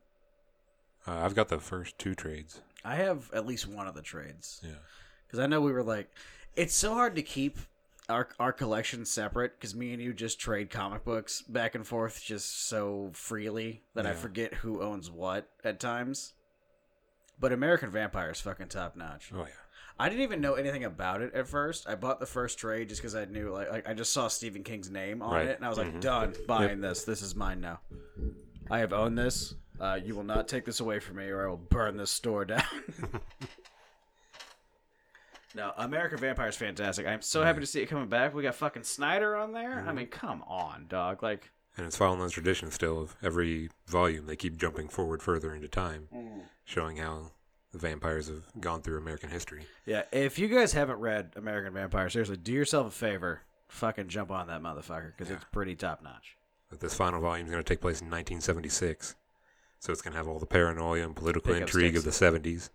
Uh, 1.07 1.21
I've 1.21 1.35
got 1.35 1.49
the 1.49 1.59
first 1.59 1.99
two 1.99 2.15
trades. 2.15 2.61
I 2.85 2.97
have 2.97 3.31
at 3.33 3.47
least 3.47 3.67
one 3.67 3.87
of 3.87 3.95
the 3.95 4.03
trades 4.03 4.61
Yeah. 4.65 4.73
because 5.27 5.39
I 5.39 5.47
know 5.47 5.61
we 5.61 5.73
were 5.73 5.83
like, 5.83 6.11
it's 6.57 6.75
so 6.75 6.95
hard 6.95 7.15
to 7.17 7.23
keep 7.23 7.59
our 8.09 8.29
our 8.41 8.53
collection 8.53 9.05
separate 9.05 9.59
because 9.59 9.75
me 9.75 9.93
and 9.93 10.03
you 10.03 10.13
just 10.13 10.39
trade 10.41 10.71
comic 10.71 11.05
books 11.05 11.43
back 11.43 11.75
and 11.75 11.87
forth 11.87 12.23
just 12.25 12.67
so 12.69 13.11
freely 13.13 13.83
that 13.95 14.07
I 14.07 14.13
forget 14.15 14.55
who 14.55 14.83
owns 14.83 15.11
what 15.11 15.49
at 15.65 15.79
times. 15.81 16.33
But 17.41 17.53
American 17.53 17.91
Vampire 17.91 18.31
is 18.31 18.41
fucking 18.41 18.69
top 18.69 18.97
notch. 18.97 19.31
Oh 19.35 19.41
yeah. 19.41 19.47
I 20.01 20.09
didn't 20.09 20.23
even 20.23 20.41
know 20.41 20.55
anything 20.55 20.85
about 20.85 21.23
it 21.23 21.35
at 21.35 21.49
first. 21.49 21.89
I 21.89 21.97
bought 21.97 22.21
the 22.21 22.27
first 22.27 22.57
trade 22.59 22.89
just 22.89 23.01
because 23.01 23.17
I 23.17 23.25
knew, 23.25 23.51
like, 23.53 23.69
like, 23.71 23.89
I 23.89 23.95
just 23.95 24.13
saw 24.13 24.29
Stephen 24.29 24.63
King's 24.63 24.89
name 24.91 25.23
on 25.23 25.33
Right. 25.33 25.47
it, 25.49 25.57
and 25.57 25.67
I 25.67 25.69
was 25.69 25.77
like, 25.77 25.93
Mhm. 25.93 26.01
done 26.01 26.35
buying 26.47 26.81
this. 26.81 27.03
This 27.05 27.21
is 27.21 27.35
mine 27.35 27.61
now. 27.61 27.81
I 28.71 28.79
have 28.79 28.93
owned 28.93 29.19
this. 29.19 29.55
Uh, 29.81 29.99
you 30.01 30.15
will 30.15 30.23
not 30.23 30.47
take 30.47 30.65
this 30.65 30.79
away 30.79 31.01
from 31.01 31.17
me, 31.17 31.25
or 31.27 31.45
I 31.45 31.49
will 31.51 31.57
burn 31.57 31.97
this 31.97 32.13
store 32.13 32.45
down. 32.45 32.63
no, 35.55 35.73
American 35.77 36.19
Vampire 36.19 36.49
is 36.49 36.57
fantastic. 36.57 37.07
I'm 37.07 37.23
so 37.23 37.43
happy 37.43 37.61
to 37.61 37.67
see 37.67 37.81
it 37.81 37.87
coming 37.87 38.09
back. 38.09 38.35
We 38.35 38.43
got 38.43 38.55
fucking 38.55 38.85
Snyder 38.85 39.37
on 39.37 39.53
there. 39.53 39.79
I 39.79 39.83
mm-hmm. 39.83 39.95
mean, 39.97 40.07
come 40.07 40.43
on, 40.47 40.87
dog. 40.89 41.23
Like, 41.23 41.51
And 41.77 41.87
it's 41.87 41.97
following 41.97 42.21
the 42.21 42.31
tradition 42.31 42.71
still 42.71 43.01
of 43.01 43.17
every 43.23 43.71
volume 43.87 44.27
they 44.27 44.37
keep 44.37 44.57
jumping 44.57 44.89
forward 44.89 45.23
further 45.23 45.55
into 45.55 45.69
time, 45.69 46.09
mm. 46.15 46.43
showing 46.65 46.99
how 46.99 47.31
the 47.73 47.79
vampires 47.79 48.29
have 48.29 48.45
gone 48.61 48.83
through 48.83 48.99
American 48.99 49.31
history. 49.31 49.63
yeah, 49.87 50.03
if 50.13 50.39
you 50.39 50.49
guys 50.49 50.73
haven't 50.73 50.99
read 50.99 51.33
American 51.37 51.73
Vampire, 51.73 52.09
seriously, 52.09 52.37
do 52.37 52.53
yourself 52.53 52.87
a 52.87 52.91
favor. 52.91 53.43
Fucking 53.69 54.09
jump 54.09 54.31
on 54.31 54.47
that 54.47 54.63
motherfucker 54.63 55.13
because 55.15 55.31
it's 55.31 55.45
pretty 55.53 55.75
top 55.75 56.03
notch. 56.03 56.39
But 56.71 56.81
this 56.81 56.95
final 56.95 57.21
volume 57.21 57.47
is 57.47 57.53
going 57.53 57.63
to 57.63 57.69
take 57.69 57.83
place 57.83 58.01
in 58.01 58.07
1976, 58.07 59.15
so 59.79 59.93
it's 59.93 60.01
going 60.01 60.13
to 60.13 60.17
have 60.17 60.27
all 60.27 60.39
the 60.39 60.47
paranoia 60.47 61.05
and 61.05 61.15
political 61.15 61.53
Pick 61.53 61.63
up 61.63 61.69
intrigue 61.69 61.97
of 61.97 62.05
the 62.05 62.11
70s. 62.11 62.71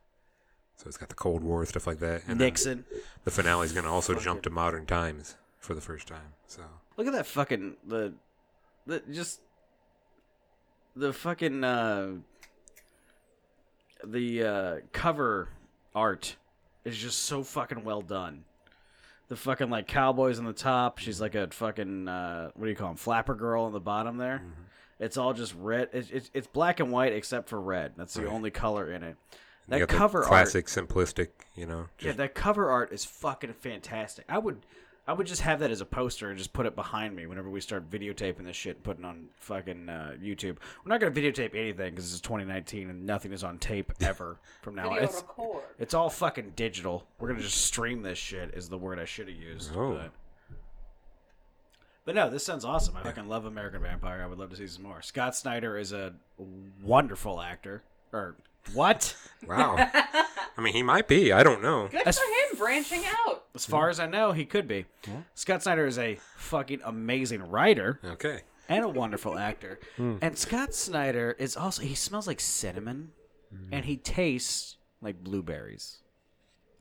So 0.78 0.88
it's 0.88 0.98
got 0.98 1.10
the 1.10 1.16
Cold 1.16 1.44
War 1.44 1.66
stuff 1.66 1.88
like 1.88 2.00
that, 2.00 2.24
and 2.28 2.40
Nixon. 2.40 2.84
the 3.24 3.32
finale 3.32 3.66
is 3.66 3.72
going 3.74 3.86
to 3.86 3.90
also 3.92 4.16
jump 4.20 4.42
to 4.44 4.50
modern 4.50 4.86
times 4.86 5.36
for 5.60 5.74
the 5.74 5.82
first 5.82 6.08
time. 6.08 6.34
So 6.48 6.62
Look 6.98 7.08
at 7.08 7.14
that 7.14 7.26
fucking 7.26 7.76
the, 7.88 8.14
the 8.86 9.02
just 9.12 9.40
the 10.96 11.14
fucking 11.14 11.64
uh 11.64 12.08
the 14.04 14.44
uh 14.44 14.76
cover 14.92 15.50
art 15.96 16.36
is 16.84 16.98
just 16.98 17.20
so 17.24 17.44
fucking 17.44 17.84
well 17.84 18.02
done. 18.02 18.44
The 19.30 19.36
fucking 19.38 19.70
like 19.70 19.88
cowboys 19.88 20.38
on 20.40 20.46
the 20.46 20.54
top. 20.54 20.98
She's 20.98 21.22
like 21.22 21.36
a 21.36 21.48
fucking 21.48 22.08
uh 22.08 22.52
what 22.56 22.66
do 22.66 22.70
you 22.70 22.76
call 22.76 22.90
them? 22.90 22.98
Flapper 22.98 23.36
girl 23.36 23.64
on 23.64 23.72
the 23.72 23.80
bottom 23.80 24.18
there. 24.18 24.44
It's 25.00 25.18
all 25.18 25.34
just 25.34 25.54
red. 25.56 25.90
It's, 25.94 26.10
it's 26.12 26.30
it's 26.34 26.48
black 26.48 26.80
and 26.80 26.92
white 26.92 27.14
except 27.14 27.50
for 27.50 27.60
red. 27.60 27.94
That's 27.98 28.14
the 28.14 28.24
Right. 28.26 28.34
only 28.34 28.52
color 28.52 28.92
in 28.92 29.04
it. 29.04 29.16
You 29.68 29.72
That 29.72 29.80
got 29.80 29.90
the 29.90 29.96
cover 29.96 30.20
art 30.20 30.28
classic, 30.28 30.68
simplistic, 30.68 31.30
you 31.56 31.66
know. 31.66 31.88
yeah, 32.00 32.12
that 32.14 32.36
cover 32.36 32.70
art 32.70 32.92
is 32.92 33.06
fucking 33.06 33.54
fantastic. 33.54 34.26
I 34.28 34.38
would, 34.38 34.66
I 35.08 35.14
would 35.14 35.28
just 35.28 35.42
have 35.42 35.60
that 35.60 35.72
as 35.72 35.82
a 35.82 35.86
poster 35.86 36.30
and 36.30 36.38
just 36.38 36.54
put 36.54 36.66
it 36.66 36.76
behind 36.76 37.16
me 37.16 37.26
whenever 37.28 37.50
we 37.50 37.60
start 37.62 37.90
videotaping 37.90 38.46
this 38.46 38.56
shit 38.56 38.76
and 38.78 38.84
putting 38.84 39.06
on 39.06 39.28
fucking 39.38 39.90
uh, 39.90 40.14
YouTube. 40.22 40.58
We're 40.84 40.90
not 40.90 41.00
gonna 41.00 41.12
videotape 41.12 41.56
anything 41.56 41.92
because 41.92 42.06
this 42.06 42.14
is 42.14 42.22
2019 42.22 42.90
and 42.90 43.06
nothing 43.06 43.32
is 43.34 43.44
on 43.44 43.58
tape 43.58 43.92
ever 44.02 44.40
from 44.62 44.76
now 44.76 44.92
on. 44.92 45.04
It's, 45.04 45.22
record. 45.22 45.64
it's 45.80 45.94
all 45.94 46.10
fucking 46.10 46.54
digital. 46.56 47.06
We're 47.20 47.30
gonna 47.30 47.42
just 47.42 47.62
stream 47.66 48.02
this 48.02 48.18
shit. 48.18 48.54
Is 48.54 48.70
the 48.70 48.78
word 48.78 49.00
I 49.00 49.06
should 49.06 49.28
have 49.28 49.38
used. 49.38 49.72
Oh. 49.76 49.94
But, 49.94 50.12
but 52.06 52.16
no, 52.16 52.30
this 52.30 52.46
sounds 52.46 52.66
awesome. 52.66 52.98
I 52.98 53.04
fucking 53.04 53.30
love 53.30 53.46
American 53.46 53.82
Vampire. 53.82 54.22
I 54.22 54.28
would 54.28 54.38
love 54.38 54.50
to 54.50 54.58
see 54.58 54.68
some 54.68 54.84
more. 54.84 55.02
Scott 55.02 55.36
Snyder 55.36 55.78
is 55.78 55.94
a 55.94 56.14
wonderful 56.82 57.42
actor. 57.42 57.82
Or 58.12 58.36
what? 58.74 59.16
wow. 59.48 59.76
I 60.58 60.62
mean, 60.62 60.74
he 60.74 60.84
might 60.84 61.08
be. 61.08 61.32
I 61.32 61.44
don't 61.44 61.62
know. 61.62 61.88
Good 61.90 62.06
As- 62.06 62.20
for 62.20 62.26
him 62.26 62.58
branching 62.58 63.04
out. 63.06 63.44
As 63.56 63.66
far 63.66 63.90
as 63.90 64.00
I 64.00 64.08
know, 64.08 64.32
he 64.32 64.46
could 64.46 64.68
be. 64.68 64.86
Scott 65.36 65.64
Snyder 65.64 65.86
is 65.86 66.00
a 66.00 66.18
fucking 66.38 66.82
amazing 66.84 67.50
writer. 67.50 68.00
Okay. 68.04 68.42
and 68.70 68.84
a 68.84 68.90
wonderful 68.90 69.38
actor. 69.38 69.80
Hmm. 69.98 70.16
And 70.22 70.38
Scott 70.38 70.74
Snyder 70.74 71.36
is 71.38 71.56
also 71.56 71.84
he 71.84 71.96
smells 71.96 72.26
like 72.26 72.40
cinnamon, 72.40 73.12
hmm. 73.52 73.74
and 73.74 73.86
he 73.86 73.98
tastes 73.98 74.78
like 75.02 75.24
blueberries. 75.24 76.00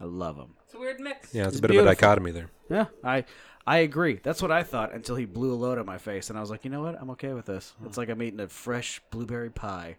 I 0.00 0.04
love 0.04 0.36
him. 0.36 0.54
It's 0.64 0.74
a 0.74 0.78
weird 0.78 1.00
mix. 1.00 1.34
Yeah, 1.34 1.42
it's, 1.42 1.48
It's 1.48 1.58
a 1.58 1.62
bit 1.62 1.72
beautiful. 1.72 1.88
of 1.88 1.92
a 1.92 2.00
dichotomy 2.00 2.30
there. 2.30 2.50
Yeah, 2.70 2.86
I 3.04 3.24
I 3.66 3.78
agree. 3.78 4.20
That's 4.22 4.40
what 4.40 4.50
I 4.50 4.62
thought 4.62 4.94
until 4.94 5.16
he 5.16 5.26
blew 5.26 5.52
a 5.52 5.56
load 5.56 5.78
on 5.78 5.84
my 5.84 5.98
face, 5.98 6.30
and 6.30 6.38
I 6.38 6.40
was 6.40 6.50
like, 6.50 6.64
you 6.64 6.70
know 6.70 6.82
what? 6.82 6.96
I'm 7.00 7.10
okay 7.10 7.34
with 7.34 7.46
this. 7.46 7.74
It's 7.84 7.96
hmm. 7.96 8.00
like 8.00 8.08
I'm 8.08 8.22
eating 8.22 8.40
a 8.40 8.48
fresh 8.48 9.02
blueberry 9.10 9.50
pie 9.50 9.96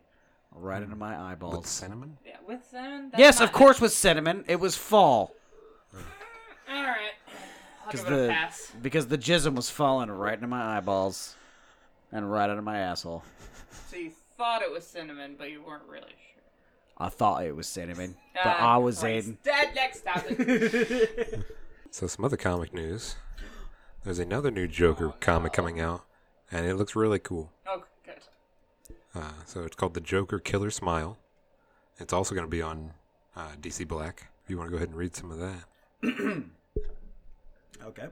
right 0.55 0.81
into 0.81 0.95
my 0.95 1.31
eyeballs. 1.31 1.57
With 1.57 1.67
cinnamon? 1.67 2.17
Yeah, 2.25 2.37
with 2.47 2.63
cinnamon. 2.69 3.09
That's 3.11 3.19
Yes, 3.19 3.39
not 3.39 3.49
of 3.49 3.53
course, 3.53 3.79
with 3.81 3.91
cinnamon. 3.93 4.43
It 4.47 4.59
was 4.59 4.75
fall 4.75 5.33
All 5.93 6.01
right. 6.83 7.11
I'll 7.85 7.91
because 7.91 8.01
give 8.03 8.13
it 8.13 8.17
a 8.19 8.21
the 8.23 8.27
pass. 8.29 8.71
because 8.81 9.07
the 9.07 9.17
jism 9.17 9.55
was 9.55 9.69
falling 9.69 10.09
right 10.09 10.33
into 10.35 10.47
my 10.47 10.77
eyeballs 10.77 11.35
and 12.11 12.31
right 12.31 12.49
into 12.49 12.61
my 12.61 12.77
asshole. 12.79 13.23
So 13.89 13.97
you 13.97 14.11
thought 14.37 14.61
it 14.61 14.71
was 14.71 14.85
cinnamon, 14.85 15.35
but 15.37 15.51
you 15.51 15.61
weren't 15.61 15.83
really 15.87 16.03
sure. 16.07 16.43
I 16.97 17.09
thought 17.09 17.43
it 17.45 17.55
was 17.55 17.67
cinnamon, 17.67 18.15
but 18.33 18.45
Ah, 18.45 18.75
I 18.75 18.77
was 18.77 18.99
Christ. 18.99 19.27
in. 19.27 19.37
Dead 19.43 19.75
next 19.75 20.03
topic. 20.05 21.43
So 21.91 22.07
some 22.07 22.25
other 22.25 22.37
comic 22.37 22.73
news. 22.73 23.17
There's 24.03 24.17
another 24.17 24.49
new 24.49 24.67
Joker 24.67 25.13
comic 25.19 25.53
coming 25.53 25.79
out, 25.79 26.03
and 26.51 26.65
it 26.65 26.73
looks 26.73 26.95
really 26.95 27.19
cool. 27.19 27.51
Oh. 29.15 29.19
Uh, 29.19 29.31
so 29.45 29.63
it's 29.63 29.75
called 29.75 29.93
the 29.93 30.01
Joker 30.01 30.39
Killer 30.39 30.71
Smile. 30.71 31.17
It's 31.99 32.13
also 32.13 32.33
going 32.35 32.47
to 32.47 32.51
be 32.51 32.61
on 32.61 32.91
uh, 33.35 33.51
DC 33.61 33.87
Black. 33.87 34.29
If 34.43 34.49
you 34.49 34.57
want 34.57 34.67
to 34.67 34.71
go 34.71 34.77
ahead 34.77 34.89
and 34.89 34.97
read 34.97 35.15
some 35.15 35.31
of 35.31 35.39
that. 35.39 36.43
Okay. 37.85 38.07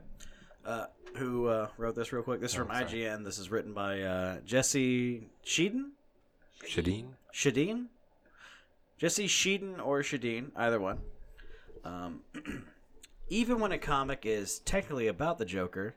Uh, 0.66 0.86
who 1.16 1.46
uh, 1.46 1.68
wrote 1.78 1.94
this 1.94 2.12
real 2.12 2.22
quick? 2.22 2.40
This 2.40 2.52
is 2.52 2.56
from 2.56 2.68
IGN. 2.68 3.24
This 3.24 3.38
is 3.38 3.50
written 3.50 3.72
by 3.72 4.02
uh, 4.02 4.36
Jesse 4.44 5.28
Sheeden. 5.44 5.90
Shadeen? 6.66 7.06
Shadeen? 7.34 7.86
Jesse 8.98 9.26
Sheeden 9.26 9.84
or 9.84 10.02
Shadeen, 10.02 10.50
either 10.56 10.78
one. 10.78 11.00
Um, 11.84 12.20
even 13.28 13.58
when 13.58 13.72
a 13.72 13.78
comic 13.78 14.24
is 14.24 14.60
technically 14.60 15.08
about 15.08 15.38
the 15.38 15.44
Joker, 15.44 15.96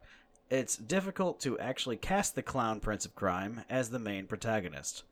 it's 0.55 0.77
difficult 0.77 1.39
to 1.41 1.59
actually 1.59 1.97
cast 1.97 2.35
the 2.35 2.41
clown 2.41 2.79
prince 2.79 3.05
of 3.05 3.13
crime 3.13 3.61
as 3.69 3.89
the 3.89 3.99
main 3.99 4.25
protagonist. 4.25 5.03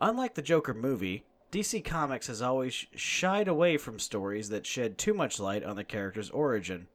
Unlike 0.00 0.34
the 0.34 0.42
Joker 0.42 0.72
movie, 0.72 1.24
DC 1.52 1.84
Comics 1.84 2.28
has 2.28 2.40
always 2.40 2.86
shied 2.94 3.46
away 3.46 3.76
from 3.76 3.98
stories 3.98 4.48
that 4.48 4.66
shed 4.66 4.96
too 4.96 5.12
much 5.12 5.38
light 5.38 5.62
on 5.64 5.76
the 5.76 5.84
character's 5.84 6.30
origin. 6.30 6.88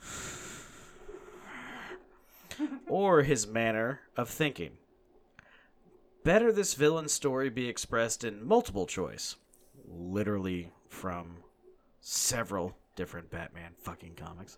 or 2.88 3.22
his 3.22 3.46
manner 3.46 4.00
of 4.16 4.28
thinking. 4.30 4.78
Better 6.24 6.52
this 6.52 6.74
villain's 6.74 7.12
story 7.12 7.50
be 7.50 7.68
expressed 7.68 8.24
in 8.24 8.46
multiple 8.46 8.86
choice, 8.86 9.36
literally 9.86 10.70
from 10.88 11.36
several 12.00 12.76
different 12.96 13.30
Batman 13.30 13.72
fucking 13.78 14.14
comics. 14.14 14.56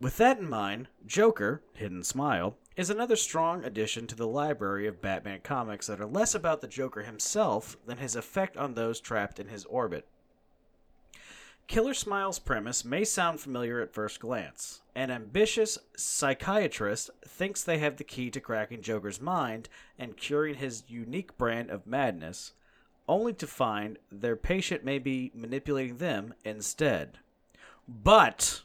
With 0.00 0.16
that 0.16 0.38
in 0.38 0.48
mind, 0.48 0.88
Joker, 1.06 1.62
Hidden 1.72 2.02
Smile, 2.02 2.56
is 2.76 2.90
another 2.90 3.16
strong 3.16 3.64
addition 3.64 4.06
to 4.08 4.16
the 4.16 4.26
library 4.26 4.86
of 4.86 5.00
Batman 5.00 5.40
comics 5.42 5.86
that 5.86 6.00
are 6.00 6.06
less 6.06 6.34
about 6.34 6.60
the 6.60 6.66
Joker 6.66 7.02
himself 7.02 7.76
than 7.86 7.98
his 7.98 8.16
effect 8.16 8.56
on 8.56 8.74
those 8.74 9.00
trapped 9.00 9.38
in 9.38 9.48
his 9.48 9.64
orbit. 9.66 10.06
Killer 11.66 11.94
Smile's 11.94 12.38
premise 12.38 12.84
may 12.84 13.04
sound 13.04 13.40
familiar 13.40 13.80
at 13.80 13.94
first 13.94 14.20
glance. 14.20 14.82
An 14.94 15.10
ambitious 15.10 15.78
psychiatrist 15.96 17.10
thinks 17.26 17.62
they 17.62 17.78
have 17.78 17.96
the 17.96 18.04
key 18.04 18.30
to 18.30 18.40
cracking 18.40 18.82
Joker's 18.82 19.20
mind 19.20 19.68
and 19.98 20.16
curing 20.16 20.56
his 20.56 20.84
unique 20.88 21.38
brand 21.38 21.70
of 21.70 21.86
madness, 21.86 22.52
only 23.08 23.32
to 23.34 23.46
find 23.46 23.98
their 24.12 24.36
patient 24.36 24.84
may 24.84 24.98
be 24.98 25.30
manipulating 25.34 25.96
them 25.96 26.34
instead. 26.44 27.18
But 27.88 28.63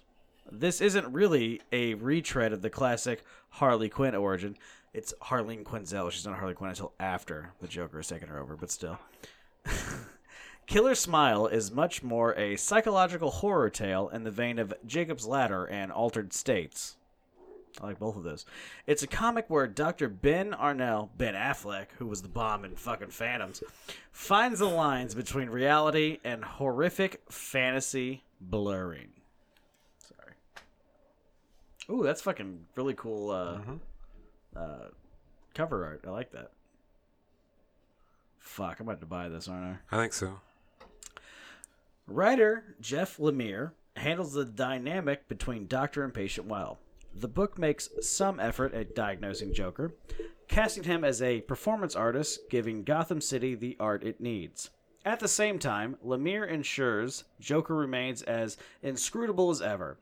this 0.52 0.82
isn't 0.82 1.12
really 1.14 1.62
a 1.72 1.94
retread 1.96 2.54
of 2.54 2.62
the 2.62 2.70
classic 2.70 3.24
Harley 3.50 3.90
Quinn 3.90 4.16
origin. 4.16 4.58
It's 4.94 5.14
Harleen 5.22 5.64
Quinzel. 5.64 6.12
She's 6.12 6.26
not 6.26 6.38
Harley 6.38 6.54
Quinn 6.54 6.72
until 6.72 6.94
after 7.00 7.54
the 7.62 7.68
Joker 7.68 7.98
has 7.98 8.08
taken 8.08 8.30
her 8.30 8.40
over, 8.40 8.56
but 8.56 8.72
still. 8.72 9.00
Killer 10.66 10.96
Smile 10.96 11.48
is 11.48 11.72
much 11.72 12.04
more 12.04 12.36
a 12.36 12.56
psychological 12.56 13.32
horror 13.32 13.70
tale 13.70 14.10
in 14.10 14.24
the 14.24 14.32
vein 14.32 14.60
of 14.60 14.74
Jacob's 14.86 15.26
Ladder 15.26 15.66
and 15.66 15.92
Altered 15.92 16.32
States. 16.32 16.96
I 17.82 17.88
like 17.88 18.00
both 18.00 18.16
of 18.16 18.24
those. 18.24 18.46
It's 18.88 19.04
a 19.04 19.08
comic 19.08 19.46
where 19.48 19.68
Dr. 19.68 20.10
Ben 20.10 20.52
Arnell, 20.52 21.10
Ben 21.18 21.34
Affleck, 21.34 21.88
who 21.98 22.08
was 22.08 22.22
the 22.22 22.28
bomb 22.28 22.66
in 22.66 22.76
fucking 22.76 23.10
Phantoms, 23.10 23.64
finds 24.12 24.60
the 24.60 24.68
lines 24.68 25.16
between 25.16 25.50
reality 25.50 26.20
and 26.24 26.44
horrific 26.44 27.22
fantasy 27.30 28.24
blurring. 28.42 29.10
Ooh, 31.92 32.04
that's 32.04 32.22
fucking 32.22 32.66
really 32.76 32.94
cool 32.94 33.32
uh, 33.32 33.60
uh, 34.56 34.88
cover 35.54 35.86
art. 35.86 36.04
I 36.06 36.12
like 36.12 36.32
that. 36.32 36.52
Fuck, 38.40 38.80
I'm 38.80 38.88
about 38.88 39.00
to 39.02 39.06
buy 39.06 39.30
this, 39.30 39.48
aren't 39.48 39.78
I? 39.92 39.96
I 39.98 40.02
think 40.02 40.14
so. 40.14 40.40
Writer 42.08 42.76
Jeff 42.82 43.18
Lemire 43.18 43.72
handles 43.96 44.34
the 44.34 44.46
dynamic 44.46 45.28
between 45.28 45.68
doctor 45.68 46.04
and 46.04 46.14
patient 46.14 46.48
well. 46.48 46.80
The 47.14 47.28
book 47.28 47.58
makes 47.58 47.90
some 48.02 48.40
effort 48.40 48.74
at 48.74 48.96
diagnosing 48.96 49.54
Joker, 49.54 49.94
casting 50.48 50.84
him 50.84 51.04
as 51.04 51.22
a 51.22 51.42
performance 51.42 51.96
artist, 51.96 52.50
giving 52.50 52.84
Gotham 52.84 53.22
City 53.22 53.56
the 53.56 53.76
art 53.80 54.04
it 54.04 54.22
needs. 54.22 54.70
At 55.06 55.20
the 55.20 55.28
same 55.28 55.60
time, 55.60 55.98
Lemire 56.06 56.48
ensures 56.48 57.24
Joker 57.40 57.76
remains 57.76 58.22
as 58.22 58.58
inscrutable 58.84 59.50
as 59.50 59.62
ever, 59.62 59.98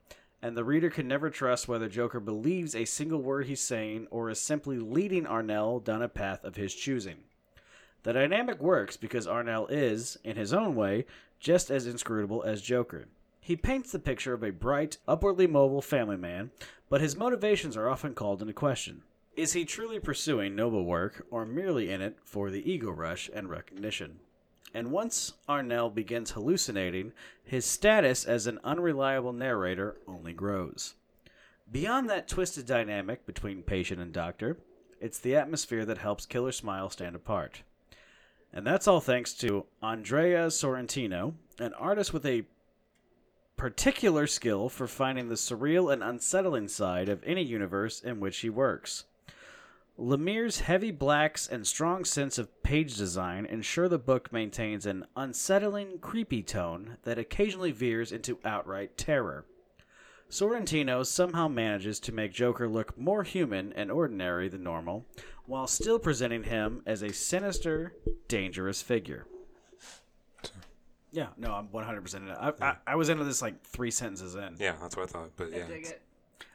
and 0.48 0.56
the 0.56 0.64
reader 0.64 0.90
can 0.90 1.10
never 1.10 1.30
trust 1.30 1.68
whether 1.68 1.90
Joker 1.90 2.22
believes 2.22 2.74
a 2.74 2.86
single 2.86 3.22
word 3.22 3.48
he's 3.48 3.60
saying 3.60 4.08
or 4.10 4.30
is 4.30 4.40
simply 4.40 4.80
leading 4.80 5.26
Arnell 5.26 5.84
down 5.84 6.02
a 6.02 6.08
path 6.08 6.42
of 6.46 6.56
his 6.56 6.74
choosing. 6.74 7.18
The 8.04 8.14
dynamic 8.14 8.62
works 8.62 8.96
because 8.96 9.28
Arnell 9.28 9.70
is, 9.70 10.18
in 10.24 10.38
his 10.38 10.54
own 10.54 10.74
way, 10.74 11.06
just 11.38 11.70
as 11.70 11.86
inscrutable 11.86 12.44
as 12.44 12.62
Joker. 12.62 13.10
He 13.42 13.58
paints 13.58 13.92
the 13.92 14.00
picture 14.00 14.34
of 14.34 14.42
a 14.42 14.52
bright, 14.52 15.00
upwardly 15.06 15.48
mobile 15.48 15.82
family 15.82 16.16
man, 16.16 16.52
but 16.90 17.02
his 17.02 17.18
motivations 17.18 17.76
are 17.76 17.90
often 17.90 18.14
called 18.14 18.42
into 18.42 18.54
question. 18.54 19.02
Is 19.36 19.52
he 19.52 19.66
truly 19.66 20.00
pursuing 20.00 20.56
noble 20.56 20.86
work, 20.86 21.26
or 21.30 21.46
merely 21.46 21.92
in 21.92 22.02
it 22.02 22.20
for 22.24 22.50
the 22.50 22.72
ego 22.72 22.90
rush 22.90 23.30
and 23.34 23.50
recognition? 23.50 24.20
And 24.74 24.92
once 24.92 25.34
Arnell 25.48 25.94
begins 25.94 26.32
hallucinating, 26.32 27.14
his 27.44 27.66
status 27.66 28.26
as 28.26 28.48
an 28.48 28.60
unreliable 28.64 29.34
narrator 29.34 29.98
only 30.08 30.34
grows. 30.34 30.96
Beyond 31.72 32.10
that 32.10 32.28
twisted 32.28 32.66
dynamic 32.66 33.26
between 33.26 33.64
patient 33.64 34.02
and 34.02 34.14
doctor, 34.14 34.58
it's 35.02 35.20
the 35.20 35.36
atmosphere 35.36 35.86
that 35.86 35.98
helps 35.98 36.26
Killer 36.26 36.52
Smile 36.52 36.90
stand 36.90 37.16
apart. 37.16 37.62
And 38.54 38.66
that's 38.66 38.88
all 38.88 39.02
thanks 39.02 39.34
to 39.36 39.66
Andrea 39.82 40.48
Sorrentino, 40.48 41.34
an 41.60 41.74
artist 41.74 42.14
with 42.14 42.26
a 42.26 42.46
particular 43.58 44.28
skill 44.28 44.70
for 44.70 44.88
finding 44.88 45.30
the 45.30 45.36
surreal 45.36 45.92
and 45.92 46.04
unsettling 46.04 46.68
side 46.68 47.10
of 47.10 47.24
any 47.26 47.44
universe 47.44 48.02
in 48.02 48.20
which 48.20 48.38
he 48.40 48.50
works. 48.50 49.06
Lemire's 50.00 50.60
heavy 50.60 50.92
blacks 50.92 51.48
and 51.48 51.66
strong 51.66 52.06
sense 52.06 52.38
of 52.38 52.62
page 52.62 52.96
design 52.98 53.46
ensure 53.48 53.90
the 53.90 53.98
book 53.98 54.32
maintains 54.32 54.86
an 54.86 55.06
unsettling, 55.16 55.98
creepy 56.00 56.44
tone 56.44 56.98
that 57.04 57.18
occasionally 57.18 57.72
veers 57.72 58.12
into 58.12 58.38
outright 58.46 58.96
terror. 58.96 59.46
Sorrentino 60.30 61.04
somehow 61.06 61.48
manages 61.48 62.00
to 62.02 62.12
make 62.12 62.32
Joker 62.34 62.68
look 62.68 62.96
more 62.98 63.24
human 63.24 63.74
and 63.74 63.90
ordinary 63.90 64.50
than 64.50 64.62
normal, 64.62 65.06
while 65.46 65.66
still 65.66 65.98
presenting 65.98 66.44
him 66.44 66.84
as 66.86 67.02
a 67.02 67.14
sinister, 67.14 67.94
dangerous 68.28 68.82
figure. 68.82 69.26
Yeah, 71.12 71.28
no, 71.38 71.54
I'm 71.54 71.70
100% 71.70 72.16
in 72.16 72.28
it. 72.28 72.38
I, 72.40 72.52
I, 72.62 72.76
I 72.86 72.96
was 72.96 73.10
into 73.10 73.24
this 73.24 73.42
like 73.42 73.64
three 73.64 73.90
sentences 73.90 74.36
in. 74.36 74.58
Yeah, 74.60 74.76
that's 74.80 74.96
what 74.96 75.04
I 75.04 75.12
thought. 75.12 75.30
But 75.38 75.48
I 75.54 75.58
yeah, 75.58 75.68
dig 75.68 75.78
it's- 75.86 75.92
it. 75.92 76.02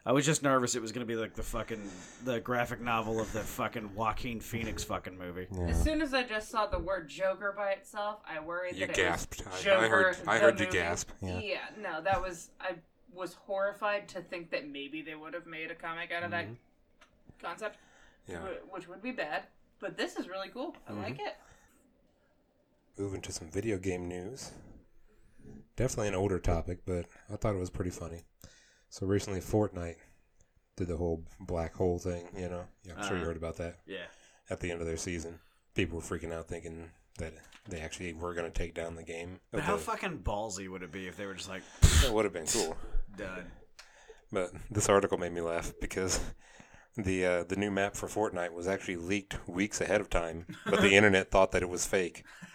I 0.04 0.12
was 0.12 0.26
just 0.26 0.42
nervous 0.42 0.74
it 0.74 0.82
was 0.82 0.90
going 0.92 1.06
to 1.06 1.12
be 1.12 1.18
like 1.18 1.34
the 1.34 1.42
fucking 1.42 1.80
the 2.24 2.40
graphic 2.40 2.80
novel 2.80 3.20
of 3.20 3.32
the 3.32 3.40
fucking 3.40 3.94
Joaquin 3.94 4.40
Phoenix 4.40 4.82
fucking 4.82 5.16
movie. 5.16 5.46
As 5.68 5.80
soon 5.82 6.02
as 6.02 6.12
I 6.12 6.22
just 6.24 6.50
saw 6.50 6.66
the 6.66 6.78
word 6.78 7.08
Joker 7.08 7.54
by 7.56 7.70
itself, 7.72 8.20
I 8.28 8.40
worried 8.40 8.74
You 8.76 8.86
that 8.88 8.96
gasped. 8.96 9.40
it 9.40 9.46
I- 9.46 9.50
I 9.50 9.52
was 9.54 9.62
Joker. 9.62 9.88
heard- 9.88 10.16
I 10.26 10.34
the 10.34 10.40
heard 10.40 10.60
you 10.60 10.66
gasp, 10.66 11.10
yeah. 11.20 11.38
yeah, 11.38 11.58
no, 11.80 12.02
that 12.02 12.20
was 12.20 12.50
I 12.60 12.74
was 13.14 13.34
horrified 13.34 14.08
to 14.08 14.22
think 14.22 14.50
that 14.50 14.68
maybe 14.68 15.02
they 15.02 15.14
would 15.14 15.34
have 15.34 15.46
made 15.46 15.70
a 15.70 15.74
comic 15.74 16.10
out 16.10 16.22
of 16.24 16.30
that 16.32 16.46
Mm-hmm. 16.46 16.54
concept, 17.46 17.76
yeah. 18.26 18.38
which 18.70 18.88
would 18.88 19.02
be 19.02 19.12
bad. 19.12 19.44
But 19.80 19.96
this 19.96 20.16
is 20.16 20.28
really 20.28 20.48
cool. 20.48 20.74
I 20.88 20.92
like 20.94 21.14
Mm-hmm. 21.14 21.26
it. 21.26 21.36
Moving 22.98 23.20
to 23.22 23.32
some 23.32 23.48
video 23.48 23.78
game 23.78 24.08
news. 24.08 24.52
Definitely 25.76 26.08
an 26.08 26.14
older 26.14 26.38
topic, 26.38 26.80
but 26.86 27.06
I 27.32 27.36
thought 27.36 27.54
it 27.54 27.58
was 27.58 27.70
pretty 27.70 27.90
funny. 27.90 28.22
So 28.92 29.06
recently, 29.06 29.40
Fortnite 29.40 29.96
did 30.76 30.86
the 30.88 30.98
whole 30.98 31.24
black 31.40 31.74
hole 31.74 31.98
thing. 31.98 32.28
You 32.36 32.50
know, 32.50 32.64
yeah, 32.84 32.92
I'm 32.98 33.02
sure 33.04 33.12
you 33.12 33.22
Uh-huh. 33.22 33.28
heard 33.28 33.36
about 33.38 33.56
that 33.56 33.78
Yeah. 33.86 34.04
at 34.50 34.60
the 34.60 34.70
end 34.70 34.82
of 34.82 34.86
their 34.86 34.98
season. 34.98 35.40
People 35.74 35.96
were 35.98 36.04
freaking 36.04 36.30
out, 36.30 36.46
thinking 36.46 36.90
that 37.16 37.32
they 37.66 37.80
actually 37.80 38.12
were 38.12 38.34
going 38.34 38.52
to 38.52 38.58
take 38.58 38.74
down 38.74 38.94
the 38.96 39.02
game. 39.02 39.40
But 39.50 39.60
Of 39.60 39.64
how 39.64 39.76
fucking 39.78 40.18
ballsy 40.18 40.68
would 40.68 40.82
it 40.82 40.92
be 40.92 41.06
if 41.08 41.16
they 41.16 41.24
were 41.24 41.32
just 41.32 41.48
like 41.48 41.62
that 42.02 42.12
would 42.12 42.26
have 42.26 42.34
been 42.34 42.44
cool. 42.46 42.76
done? 43.16 43.50
But 44.30 44.52
this 44.70 44.90
article 44.90 45.16
made 45.16 45.32
me 45.32 45.40
laugh 45.40 45.72
because 45.80 46.20
the 46.94 47.24
uh, 47.24 47.44
the 47.44 47.56
new 47.56 47.70
map 47.70 47.96
for 47.96 48.08
Fortnite 48.08 48.52
was 48.52 48.68
actually 48.68 48.96
leaked 48.96 49.48
weeks 49.48 49.80
ahead 49.80 50.02
of 50.02 50.10
time, 50.10 50.44
but 50.66 50.82
the 50.82 50.94
internet 50.98 51.30
thought 51.30 51.52
that 51.52 51.62
it 51.62 51.68
was 51.70 51.86
fake. 51.86 52.24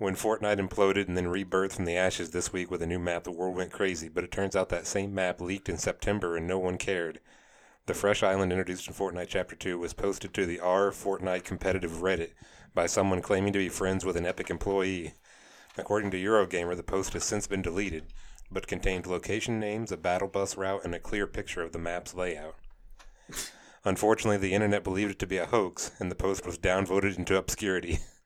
When 0.00 0.16
Fortnite 0.16 0.58
imploded 0.58 1.08
and 1.08 1.16
then 1.18 1.26
rebirthed 1.26 1.74
from 1.74 1.84
the 1.84 1.98
ashes 1.98 2.30
this 2.30 2.54
week 2.54 2.70
with 2.70 2.80
a 2.80 2.86
new 2.86 2.98
map, 2.98 3.24
the 3.24 3.30
world 3.30 3.54
went 3.54 3.70
crazy. 3.70 4.08
But 4.08 4.24
it 4.24 4.30
turns 4.30 4.56
out 4.56 4.70
that 4.70 4.86
same 4.86 5.14
map 5.14 5.42
leaked 5.42 5.68
in 5.68 5.76
September 5.76 6.38
and 6.38 6.48
no 6.48 6.58
one 6.58 6.78
cared. 6.78 7.20
The 7.84 7.92
fresh 7.92 8.22
island 8.22 8.50
introduced 8.50 8.88
in 8.88 8.94
Fortnite 8.94 9.28
Chapter 9.28 9.54
2 9.54 9.78
was 9.78 9.92
posted 9.92 10.32
to 10.32 10.46
the 10.46 10.58
R 10.58 10.90
Fortnite 10.90 11.44
competitive 11.44 12.00
Reddit 12.00 12.30
by 12.74 12.86
someone 12.86 13.20
claiming 13.20 13.52
to 13.52 13.58
be 13.58 13.68
friends 13.68 14.02
with 14.02 14.16
an 14.16 14.24
Epic 14.24 14.48
employee. 14.48 15.12
According 15.76 16.12
to 16.12 16.16
Eurogamer, 16.16 16.78
the 16.78 16.82
post 16.82 17.12
has 17.12 17.24
since 17.24 17.46
been 17.46 17.60
deleted, 17.60 18.06
but 18.50 18.66
contained 18.66 19.06
location 19.06 19.60
names, 19.60 19.92
a 19.92 19.98
battle 19.98 20.28
bus 20.28 20.56
route, 20.56 20.82
and 20.82 20.94
a 20.94 20.98
clear 20.98 21.26
picture 21.26 21.60
of 21.60 21.72
the 21.72 21.78
map's 21.78 22.14
layout. 22.14 22.56
Unfortunately, 23.84 24.38
the 24.38 24.54
internet 24.54 24.82
believed 24.82 25.10
it 25.10 25.18
to 25.18 25.26
be 25.26 25.36
a 25.36 25.44
hoax, 25.44 25.90
and 25.98 26.10
the 26.10 26.14
post 26.14 26.46
was 26.46 26.56
downvoted 26.56 27.18
into 27.18 27.36
obscurity. 27.36 27.98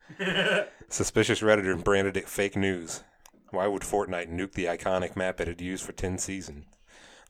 Suspicious 0.89 1.41
Redditor 1.41 1.81
branded 1.83 2.17
it 2.17 2.29
fake 2.29 2.55
news. 2.55 3.03
Why 3.51 3.67
would 3.67 3.81
Fortnite 3.83 4.31
nuke 4.31 4.53
the 4.53 4.65
iconic 4.65 5.15
map 5.15 5.39
it 5.39 5.47
had 5.47 5.61
used 5.61 5.83
for 5.85 5.91
10 5.93 6.17
seasons? 6.17 6.65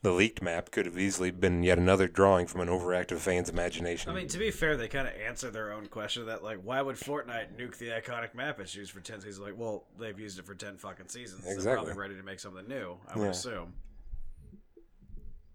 The 0.02 0.12
leaked 0.12 0.42
map 0.42 0.70
could 0.70 0.86
have 0.86 0.98
easily 0.98 1.30
been 1.30 1.62
yet 1.62 1.78
another 1.78 2.06
drawing 2.06 2.46
from 2.46 2.60
an 2.60 2.68
overactive 2.68 3.18
fan's 3.18 3.48
imagination. 3.48 4.10
I 4.10 4.14
mean, 4.14 4.28
to 4.28 4.38
be 4.38 4.50
fair, 4.50 4.76
they 4.76 4.88
kind 4.88 5.08
of 5.08 5.14
answer 5.14 5.50
their 5.50 5.72
own 5.72 5.86
question 5.86 6.26
that 6.26 6.44
like, 6.44 6.58
why 6.62 6.80
would 6.82 6.96
Fortnite 6.96 7.56
nuke 7.58 7.76
the 7.78 7.88
iconic 7.88 8.34
map 8.34 8.60
it's 8.60 8.74
used 8.74 8.92
for 8.92 9.00
ten 9.00 9.20
seasons? 9.20 9.40
Like, 9.40 9.56
well, 9.58 9.84
they've 9.98 10.18
used 10.18 10.38
it 10.38 10.44
for 10.46 10.54
ten 10.54 10.76
fucking 10.76 11.08
seasons. 11.08 11.40
Exactly. 11.44 11.64
They're 11.64 11.74
probably 11.76 11.94
ready 11.94 12.14
to 12.16 12.22
make 12.22 12.40
something 12.40 12.68
new. 12.68 12.98
I 13.08 13.18
would 13.18 13.24
Yeah. 13.24 13.30
assume. 13.30 13.72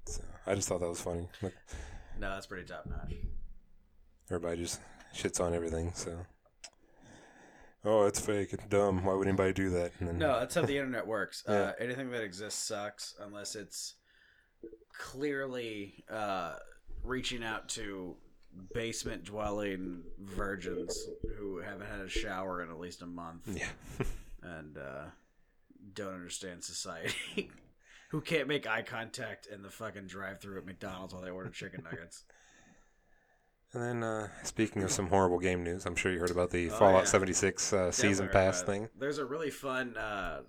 So, 0.07 0.21
I 0.47 0.55
just 0.55 0.67
thought 0.67 0.79
that 0.81 0.89
was 0.89 1.01
funny. 1.01 1.29
No, 1.41 1.49
that's 2.19 2.47
pretty 2.47 2.65
top 2.67 2.87
notch. 2.87 3.13
Everybody 4.29 4.61
just 4.63 4.81
shits 5.15 5.39
on 5.39 5.53
everything, 5.53 5.91
so. 5.93 6.25
Oh, 7.83 8.05
it's 8.05 8.19
fake. 8.19 8.49
It's 8.53 8.65
dumb. 8.65 9.03
Why 9.03 9.13
would 9.15 9.27
anybody 9.27 9.53
do 9.53 9.69
that? 9.71 9.91
And 9.99 10.07
then, 10.09 10.17
No, 10.19 10.39
that's 10.39 10.53
how 10.55 10.61
the 10.61 10.77
internet 10.77 11.05
works. 11.07 11.43
Yeah. 11.49 11.55
Uh, 11.55 11.71
anything 11.79 12.11
that 12.11 12.23
exists 12.23 12.63
sucks 12.63 13.15
unless 13.19 13.55
it's 13.55 13.95
clearly 14.97 16.03
uh, 16.09 16.55
reaching 17.03 17.43
out 17.43 17.67
to 17.69 18.15
basement 18.73 19.23
dwelling 19.23 20.03
virgins 20.19 21.07
who 21.37 21.57
haven't 21.59 21.87
had 21.87 22.01
a 22.01 22.09
shower 22.09 22.61
in 22.61 22.69
at 22.69 22.77
least 22.79 23.01
a 23.01 23.05
month 23.05 23.47
Yeah. 23.47 23.67
and 24.43 24.77
uh, 24.77 25.05
don't 25.95 26.13
understand 26.13 26.63
society. 26.63 27.49
who 28.11 28.19
can't 28.21 28.47
make 28.47 28.67
eye 28.67 28.81
contact 28.81 29.47
in 29.47 29.61
the 29.61 29.69
fucking 29.69 30.05
drive-through 30.05 30.57
at 30.57 30.65
McDonald's 30.65 31.13
while 31.13 31.23
they 31.23 31.29
order 31.29 31.49
chicken 31.49 31.81
nuggets. 31.83 32.25
And 33.73 33.81
then, 33.83 34.03
uh, 34.03 34.27
speaking 34.43 34.83
of 34.83 34.91
some 34.91 35.07
horrible 35.07 35.39
game 35.39 35.63
news, 35.63 35.85
I'm 35.85 35.95
sure 35.95 36.11
you 36.11 36.19
heard 36.19 36.31
about 36.31 36.49
the 36.49 36.69
Oh, 36.69 36.77
Fallout 36.77 37.03
yeah. 37.03 37.09
76 37.09 37.71
uh, 37.71 37.91
season 37.91 38.27
Definitely, 38.27 38.51
pass 38.51 38.61
uh, 38.61 38.65
thing. 38.65 38.89
There's 38.99 39.17
a 39.17 39.25
really 39.25 39.49
fun 39.49 39.95
uh, 39.95 40.41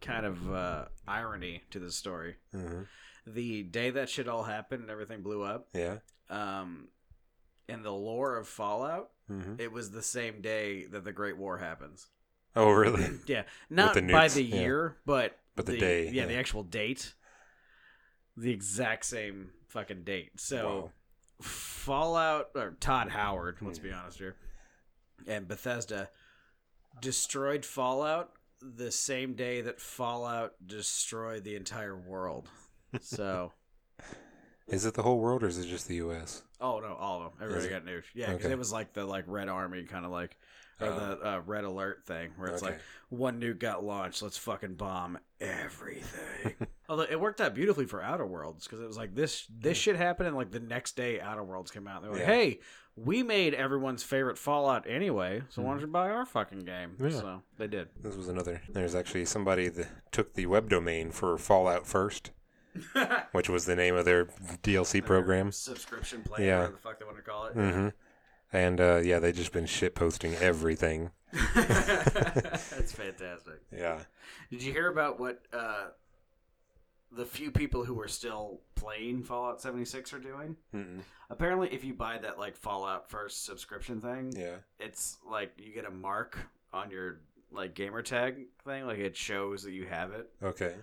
kind 0.00 0.24
of 0.24 0.52
uh, 0.52 0.84
irony 1.06 1.62
to 1.70 1.78
this 1.78 1.96
story. 1.96 2.36
hmm 2.52 2.82
The 3.26 3.62
day 3.62 3.90
that 3.90 4.08
shit 4.08 4.26
all 4.26 4.44
happened 4.44 4.82
and 4.82 4.90
everything 4.90 5.22
blew 5.22 5.42
up, 5.42 5.68
Yeah. 5.74 5.98
um, 6.30 6.88
in 7.68 7.82
the 7.82 7.92
lore 7.92 8.36
of 8.36 8.48
Fallout, 8.48 9.10
hmm 9.28 9.54
it 9.58 9.70
was 9.70 9.90
the 9.90 10.02
same 10.02 10.40
day 10.40 10.86
that 10.86 11.04
the 11.04 11.12
Great 11.12 11.36
War 11.36 11.58
happens. 11.58 12.06
Oh, 12.56 12.70
really? 12.70 13.06
Yeah, 13.26 13.42
not 13.68 13.94
the 13.94 14.02
by 14.02 14.28
the 14.28 14.42
yeah. 14.42 14.60
year, 14.60 14.96
but 15.04 15.38
But 15.56 15.66
the 15.66 15.76
day, 15.76 16.06
Yeah, 16.06 16.22
yeah. 16.22 16.26
the 16.26 16.36
actual 16.36 16.62
date. 16.62 17.14
The 18.36 18.50
exact 18.50 19.04
same 19.04 19.50
fucking 19.68 20.04
date. 20.04 20.40
So 20.40 20.66
Wow. 20.66 20.90
Fallout 21.42 22.50
or 22.54 22.76
Todd 22.80 23.08
Howard, 23.10 23.58
let's 23.60 23.78
be 23.78 23.90
mm. 23.90 24.00
honest 24.00 24.18
here, 24.18 24.36
and 25.26 25.48
Bethesda 25.48 26.08
destroyed 27.00 27.64
Fallout 27.64 28.32
the 28.60 28.90
same 28.90 29.34
day 29.34 29.60
that 29.62 29.80
Fallout 29.80 30.54
destroyed 30.64 31.44
the 31.44 31.56
entire 31.56 31.96
world. 31.96 32.48
So. 33.00 33.52
Is 34.68 34.86
it 34.86 34.94
the 34.94 35.02
whole 35.02 35.18
world 35.18 35.42
or 35.42 35.48
is 35.48 35.58
it 35.58 35.66
just 35.66 35.88
the 35.88 35.96
U.S.? 35.96 36.42
Oh 36.60 36.78
no, 36.78 36.94
all 36.94 37.18
of 37.18 37.24
them. 37.24 37.42
Everybody 37.42 37.66
it? 37.66 37.70
got 37.70 37.84
nuked. 37.84 38.04
Yeah, 38.14 38.30
because 38.30 38.46
Okay. 38.46 38.52
it 38.52 38.58
was 38.58 38.72
like 38.72 38.92
the 38.92 39.04
like 39.04 39.24
Red 39.26 39.48
Army 39.48 39.82
kind 39.82 40.06
of 40.06 40.12
like, 40.12 40.36
or 40.82 40.86
Oh. 40.92 40.98
the 41.20 41.28
uh, 41.28 41.40
Red 41.46 41.64
Alert 41.64 42.04
thing, 42.06 42.30
where 42.36 42.50
it's 42.50 42.62
Okay. 42.62 42.72
like 42.72 42.80
one 43.08 43.40
nuke 43.40 43.58
got 43.58 43.84
launched, 43.84 44.22
let's 44.22 44.38
fucking 44.38 44.74
bomb 44.74 45.18
everything. 45.40 46.54
Although 46.88 47.04
it 47.04 47.20
worked 47.20 47.40
out 47.40 47.54
beautifully 47.54 47.86
for 47.86 48.02
Outer 48.02 48.26
Worlds 48.26 48.66
because 48.66 48.80
it 48.80 48.86
was 48.86 48.96
like 48.96 49.14
this 49.14 49.46
this 49.50 49.76
shit 49.78 49.96
happened, 49.96 50.28
and 50.28 50.36
like 50.36 50.50
the 50.50 50.60
next 50.60 50.96
day 50.96 51.20
Outer 51.20 51.44
Worlds 51.44 51.70
came 51.70 51.86
out. 51.86 52.02
They 52.02 52.08
were 52.08 52.14
like. 52.14 52.22
Yeah. 52.22 52.26
hey. 52.34 52.60
We 52.94 53.22
made 53.22 53.54
everyone's 53.54 54.02
favorite 54.02 54.36
Fallout 54.36 54.86
anyway, 54.86 55.44
so 55.48 55.62
why 55.62 55.70
don't 55.70 55.80
you 55.80 55.86
buy 55.86 56.10
our 56.10 56.26
fucking 56.26 56.58
game? 56.58 56.96
Yeah. 57.00 57.08
So 57.08 57.42
they 57.56 57.66
did. 57.66 57.88
This 58.02 58.16
was 58.16 58.28
another. 58.28 58.60
There's 58.68 58.94
actually 58.94 59.24
somebody 59.24 59.70
that 59.70 59.86
took 60.12 60.34
the 60.34 60.44
web 60.44 60.68
domain 60.68 61.10
for 61.10 61.38
Fallout 61.38 61.86
First, 61.86 62.32
which 63.32 63.48
was 63.48 63.64
the 63.64 63.74
name 63.76 63.94
of 63.94 64.04
their 64.04 64.26
DLC 64.62 65.02
program. 65.02 65.52
subscription 65.52 66.20
plan, 66.22 66.46
Yeah. 66.46 66.56
whatever 66.58 66.72
the 66.72 66.78
fuck 66.82 66.98
they 66.98 67.06
want 67.06 67.16
to 67.16 67.22
call 67.22 67.46
it. 67.46 67.54
hmm 67.54 67.88
And 68.52 68.80
uh, 68.80 68.96
yeah, 69.02 69.18
they've 69.18 69.34
just 69.34 69.52
been 69.52 69.66
shit 69.66 69.94
posting 69.94 70.34
everything. 70.36 71.10
That's 71.54 72.92
fantastic. 72.92 73.60
Yeah. 73.74 74.00
Did 74.50 74.62
you 74.62 74.72
hear 74.72 74.88
about 74.90 75.18
what 75.18 75.40
uh, 75.52 75.86
the 77.10 77.24
few 77.24 77.50
people 77.50 77.84
who 77.84 77.98
are 78.00 78.08
still 78.08 78.60
playing 78.74 79.22
Fallout 79.22 79.60
76 79.60 80.12
are 80.12 80.18
doing? 80.18 80.56
Mm-mm. 80.74 81.00
Apparently, 81.30 81.68
if 81.72 81.84
you 81.84 81.94
buy 81.94 82.18
that 82.18 82.38
like 82.38 82.56
Fallout 82.56 83.08
First 83.10 83.44
subscription 83.46 84.00
thing, 84.00 84.32
Yeah. 84.36 84.56
it's 84.78 85.16
like 85.28 85.52
you 85.56 85.72
get 85.72 85.86
a 85.86 85.90
mark 85.90 86.38
on 86.72 86.90
your 86.90 87.20
like 87.50 87.74
gamer 87.74 88.02
tag 88.02 88.36
thing, 88.64 88.86
like 88.86 88.98
it 88.98 89.16
shows 89.16 89.62
that 89.62 89.72
you 89.72 89.86
have 89.86 90.12
it. 90.12 90.28
Okay. 90.42 90.74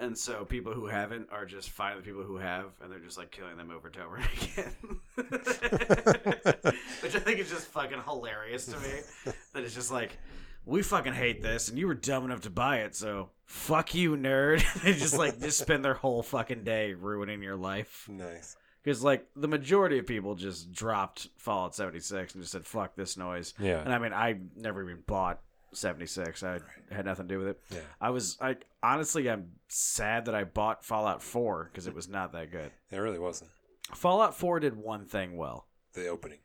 And 0.00 0.16
so 0.16 0.44
people 0.44 0.72
who 0.72 0.86
haven't 0.86 1.28
are 1.32 1.44
just 1.44 1.70
finding 1.70 2.00
the 2.00 2.06
people 2.06 2.22
who 2.22 2.36
have, 2.36 2.66
and 2.80 2.92
they're 2.92 3.00
just 3.00 3.18
like 3.18 3.32
killing 3.32 3.56
them 3.56 3.70
over 3.70 3.88
and 3.88 3.96
over 3.96 4.16
again. 4.42 4.72
Which 7.02 7.16
I 7.16 7.18
think 7.18 7.40
is 7.40 7.50
just 7.50 7.66
fucking 7.66 8.02
hilarious 8.06 8.66
to 8.66 8.78
me. 8.78 9.32
That 9.52 9.64
it's 9.64 9.74
just 9.74 9.90
like, 9.90 10.16
we 10.64 10.82
fucking 10.82 11.14
hate 11.14 11.42
this, 11.42 11.68
and 11.68 11.78
you 11.78 11.88
were 11.88 11.94
dumb 11.94 12.24
enough 12.24 12.42
to 12.42 12.50
buy 12.50 12.78
it, 12.78 12.94
so 12.94 13.30
fuck 13.44 13.94
you, 13.94 14.16
nerd. 14.16 14.62
they 14.82 14.92
just 14.92 15.18
like 15.18 15.40
just 15.40 15.58
spend 15.58 15.84
their 15.84 15.94
whole 15.94 16.22
fucking 16.22 16.62
day 16.62 16.92
ruining 16.92 17.42
your 17.42 17.56
life. 17.56 18.06
Nice. 18.08 18.56
Because 18.84 19.02
like 19.02 19.26
the 19.34 19.48
majority 19.48 19.98
of 19.98 20.06
people 20.06 20.36
just 20.36 20.72
dropped 20.72 21.28
Fallout 21.38 21.74
76 21.74 22.34
and 22.34 22.42
just 22.42 22.52
said 22.52 22.64
fuck 22.64 22.94
this 22.94 23.16
noise. 23.16 23.52
Yeah. 23.58 23.80
And 23.80 23.92
I 23.92 23.98
mean, 23.98 24.12
I 24.12 24.38
never 24.56 24.82
even 24.84 25.02
bought 25.06 25.40
76. 25.72 26.42
I 26.42 26.58
had 26.90 27.04
nothing 27.06 27.28
to 27.28 27.34
do 27.34 27.38
with 27.38 27.48
it. 27.48 27.60
Yeah. 27.70 27.80
I 28.00 28.10
was 28.10 28.36
I 28.40 28.56
honestly 28.82 29.28
I'm 29.30 29.52
sad 29.68 30.24
that 30.26 30.34
I 30.34 30.44
bought 30.44 30.84
Fallout 30.84 31.22
4 31.22 31.70
because 31.70 31.86
it 31.86 31.94
was 31.94 32.08
not 32.08 32.32
that 32.32 32.50
good. 32.50 32.70
It 32.90 32.96
really 32.98 33.18
wasn't 33.18 33.50
Fallout 33.94 34.34
4 34.36 34.60
did 34.60 34.76
one 34.76 35.06
thing 35.06 35.36
well. 35.36 35.66
the 35.94 36.08
opening. 36.08 36.38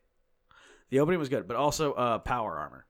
The 0.90 1.00
opening 1.00 1.20
was 1.20 1.30
good, 1.30 1.48
but 1.48 1.58
also 1.58 1.94
uh, 1.94 2.20
power 2.20 2.56
armor. 2.58 2.86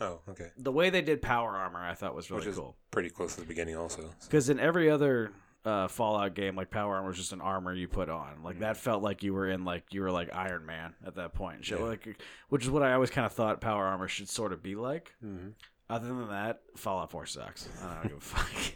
Oh, 0.00 0.20
okay. 0.30 0.48
The 0.56 0.72
way 0.72 0.90
they 0.90 1.02
did 1.02 1.20
power 1.20 1.50
armor, 1.56 1.80
I 1.80 1.94
thought 1.94 2.14
was 2.14 2.30
really 2.30 2.40
Which 2.40 2.48
is 2.50 2.56
cool. 2.56 2.76
pretty 2.90 3.10
close 3.10 3.34
to 3.34 3.40
the 3.42 3.46
beginning, 3.46 3.76
also. 3.76 4.02
So- 4.02 4.26
Because 4.28 4.48
in 4.48 4.58
every 4.60 4.88
other 4.88 5.32
uh, 5.64 5.88
Fallout 5.88 6.34
game, 6.34 6.54
like 6.56 6.70
power 6.70 6.94
armor 6.96 7.08
was 7.08 7.16
just 7.16 7.32
an 7.32 7.40
armor 7.40 7.74
you 7.74 7.88
put 7.88 8.08
on. 8.08 8.42
Like 8.42 8.60
that 8.60 8.76
felt 8.76 9.02
like 9.02 9.22
you 9.22 9.34
were 9.34 9.48
in 9.48 9.64
like 9.64 9.84
you 9.92 10.00
were 10.02 10.10
like 10.10 10.32
Iron 10.32 10.64
Man 10.66 10.94
at 11.06 11.16
that 11.16 11.34
point. 11.34 11.64
Shit, 11.64 11.78
Yeah. 11.78 11.84
like 11.86 12.20
which 12.48 12.62
is 12.64 12.70
what 12.70 12.82
I 12.82 12.92
always 12.94 13.10
kind 13.10 13.26
of 13.26 13.32
thought 13.32 13.60
power 13.60 13.84
armor 13.84 14.08
should 14.08 14.28
sort 14.28 14.52
of 14.52 14.62
be 14.62 14.74
like. 14.74 15.14
Mhm. 15.24 15.52
Other 15.90 16.08
than 16.08 16.28
that, 16.28 16.60
Fallout 16.76 17.10
4 17.10 17.24
sucks. 17.26 17.68
I 17.82 17.94
don't 17.94 18.02
give 18.08 18.16
a 18.18 18.20
fuck. 18.20 18.74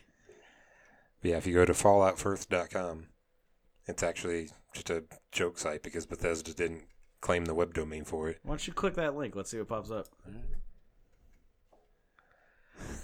Yeah, 1.23 1.37
if 1.37 1.47
you 1.47 1.53
go 1.55 1.65
to 1.67 1.73
FalloutFirst.com, 1.73 3.07
it's 3.87 4.03
actually 4.03 4.49
just 4.73 4.89
a 4.91 5.05
joke 5.31 5.59
site 5.59 5.83
because 5.83 6.07
Bethesda 6.07 6.55
didn't 6.55 6.85
claim 7.21 7.45
the 7.45 7.55
web 7.55 7.75
domain 7.75 8.05
for 8.05 8.29
it. 8.31 8.39
Why 8.43 8.53
don't 8.53 8.67
you 8.67 8.73
click 8.73 8.95
that 8.95 9.15
link? 9.15 9.37
Let's 9.37 9.51
see 9.51 9.59
what 9.59 9.69
pops 9.69 9.91
up. 9.91 10.07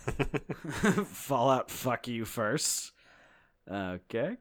Fallout, 1.06 1.70
fuck 1.70 2.08
you 2.08 2.24
first. 2.24 2.92
Okay. 3.70 4.36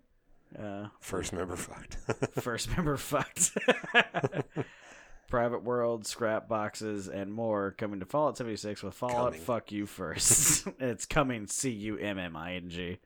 Uh, 0.57 0.87
First 0.99 1.33
member 1.33 1.55
fucked. 1.55 1.95
first 2.41 2.69
member 2.75 2.97
fucked. 2.97 3.57
Private 5.29 5.63
World, 5.63 6.07
scrap 6.07 6.47
boxes, 6.47 7.09
and 7.09 7.33
more 7.33 7.71
coming 7.77 7.99
to 7.99 8.05
Fallout 8.05 8.37
76 8.37 8.81
with 8.81 8.93
Fallout 8.93 9.33
Coming. 9.33 9.41
Fuck 9.41 9.71
You 9.73 9.85
First. 9.85 10.67
it's 10.79 11.05
coming 11.05 11.47
C 11.47 11.69
U 11.69 11.97
M 11.97 12.17
M 12.17 12.37
I 12.37 12.53
N 12.53 12.69
G. 12.69 12.99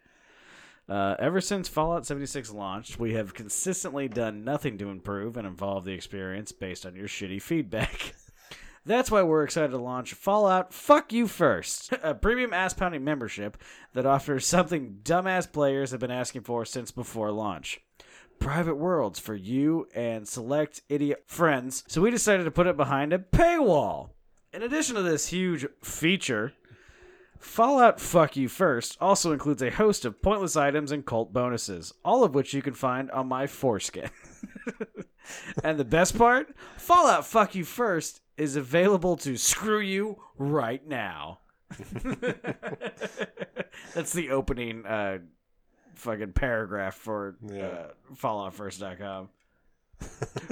Uh, 0.87 1.15
ever 1.19 1.41
since 1.41 1.67
Fallout 1.67 2.05
76 2.05 2.51
launched, 2.51 2.99
we 2.99 3.13
have 3.13 3.33
consistently 3.33 4.07
done 4.07 4.43
nothing 4.43 4.77
to 4.77 4.89
improve 4.89 5.37
and 5.37 5.47
evolve 5.47 5.85
the 5.85 5.93
experience 5.93 6.51
based 6.51 6.85
on 6.85 6.95
your 6.95 7.07
shitty 7.07 7.41
feedback. 7.41 8.13
That's 8.83 9.11
why 9.11 9.21
we're 9.21 9.43
excited 9.43 9.71
to 9.71 9.77
launch 9.77 10.15
Fallout 10.15 10.73
Fuck 10.73 11.13
You 11.13 11.27
First, 11.27 11.93
a 12.03 12.15
premium 12.15 12.51
ass 12.51 12.73
pounding 12.73 13.03
membership 13.03 13.57
that 13.93 14.07
offers 14.07 14.47
something 14.47 15.01
dumbass 15.03 15.51
players 15.51 15.91
have 15.91 15.99
been 15.99 16.09
asking 16.09 16.41
for 16.41 16.65
since 16.65 16.89
before 16.89 17.31
launch. 17.31 17.79
Private 18.39 18.75
worlds 18.75 19.19
for 19.19 19.35
you 19.35 19.87
and 19.93 20.27
select 20.27 20.81
idiot 20.89 21.25
friends, 21.27 21.83
so 21.87 22.01
we 22.01 22.09
decided 22.09 22.45
to 22.45 22.51
put 22.51 22.65
it 22.65 22.75
behind 22.75 23.13
a 23.13 23.19
paywall. 23.19 24.09
In 24.51 24.63
addition 24.63 24.95
to 24.95 25.03
this 25.03 25.27
huge 25.27 25.67
feature, 25.83 26.53
Fallout 27.37 27.99
Fuck 27.99 28.35
You 28.35 28.49
First 28.49 28.97
also 28.99 29.31
includes 29.31 29.61
a 29.61 29.69
host 29.69 30.05
of 30.05 30.23
pointless 30.23 30.55
items 30.55 30.91
and 30.91 31.05
cult 31.05 31.31
bonuses, 31.31 31.93
all 32.03 32.23
of 32.23 32.33
which 32.33 32.51
you 32.55 32.63
can 32.63 32.73
find 32.73 33.11
on 33.11 33.27
my 33.27 33.45
foreskin. 33.45 34.09
and 35.63 35.77
the 35.77 35.85
best 35.85 36.17
part 36.17 36.55
Fallout 36.77 37.27
Fuck 37.27 37.53
You 37.53 37.63
First 37.63 38.21
is 38.41 38.55
available 38.55 39.15
to 39.17 39.37
screw 39.37 39.79
you 39.79 40.17
right 40.37 40.85
now. 40.87 41.39
That's 43.93 44.13
the 44.13 44.31
opening 44.31 44.85
uh, 44.85 45.19
fucking 45.95 46.33
paragraph 46.33 46.95
for 46.95 47.35
Yeah. 47.47 47.65
uh, 47.67 47.87
FalloutFirst.com. 48.15 49.29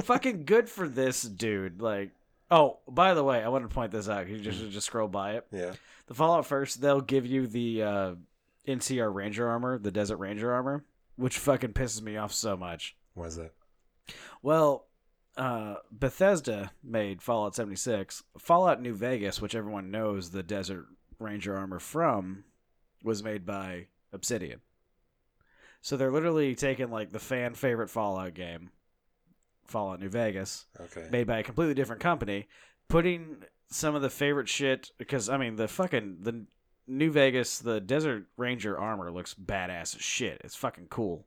fucking 0.03 0.45
good 0.45 0.69
for 0.69 0.87
this 0.87 1.23
dude. 1.23 1.81
Like, 1.81 2.11
oh, 2.51 2.79
by 2.87 3.13
the 3.15 3.23
way, 3.23 3.41
I 3.43 3.47
want 3.49 3.67
to 3.67 3.73
point 3.73 3.91
this 3.91 4.07
out. 4.07 4.27
You 4.27 4.37
just 4.39 4.69
just 4.69 4.85
scroll 4.87 5.07
by 5.07 5.33
it. 5.33 5.47
Yeah. 5.51 5.73
The 6.07 6.13
Fallout 6.13 6.45
first, 6.45 6.81
they'll 6.81 7.01
give 7.01 7.25
you 7.25 7.47
the 7.47 7.83
uh, 7.83 8.11
NCR 8.67 9.11
Ranger 9.13 9.47
armor, 9.47 9.79
the 9.79 9.91
Desert 9.91 10.17
Ranger 10.17 10.51
armor, 10.53 10.83
which 11.15 11.37
fucking 11.39 11.73
pisses 11.73 12.01
me 12.03 12.17
off 12.17 12.33
so 12.33 12.55
much. 12.55 12.95
Why's 13.15 13.35
that? 13.37 13.53
Well, 14.43 14.85
uh, 15.39 15.75
Bethesda 15.91 16.71
made 16.83 17.21
Fallout 17.21 17.55
76. 17.55 18.23
Fallout 18.37 18.81
New 18.81 18.93
Vegas, 18.93 19.41
which 19.41 19.55
everyone 19.55 19.89
knows 19.89 20.29
the 20.29 20.43
Desert 20.43 20.85
Ranger 21.17 21.55
armor 21.57 21.79
from, 21.79 22.43
was 23.03 23.23
made 23.23 23.45
by 23.45 23.87
Obsidian. 24.13 24.59
So 25.81 25.95
they're 25.95 26.11
literally 26.11 26.55
taking 26.55 26.91
like 26.91 27.11
the 27.11 27.19
fan 27.19 27.53
favorite 27.55 27.89
Fallout 27.89 28.33
game, 28.33 28.71
Fallout 29.65 30.01
New 30.01 30.09
Vegas, 30.09 30.65
Okay. 30.79 31.07
made 31.09 31.25
by 31.27 31.39
a 31.39 31.43
completely 31.43 31.73
different 31.73 32.01
company, 32.01 32.47
putting 32.89 33.37
some 33.69 33.95
of 33.95 34.01
the 34.01 34.09
favorite 34.09 34.49
shit 34.49 34.91
because 34.97 35.29
I 35.29 35.37
mean 35.37 35.55
the 35.55 35.67
fucking 35.69 36.17
the 36.21 36.45
New 36.87 37.11
Vegas 37.11 37.59
the 37.59 37.79
Desert 37.79 38.25
Ranger 38.35 38.77
armor 38.77 39.09
looks 39.11 39.33
badass 39.35 39.95
as 39.95 40.01
shit. 40.01 40.41
It's 40.43 40.55
fucking 40.55 40.87
cool. 40.89 41.25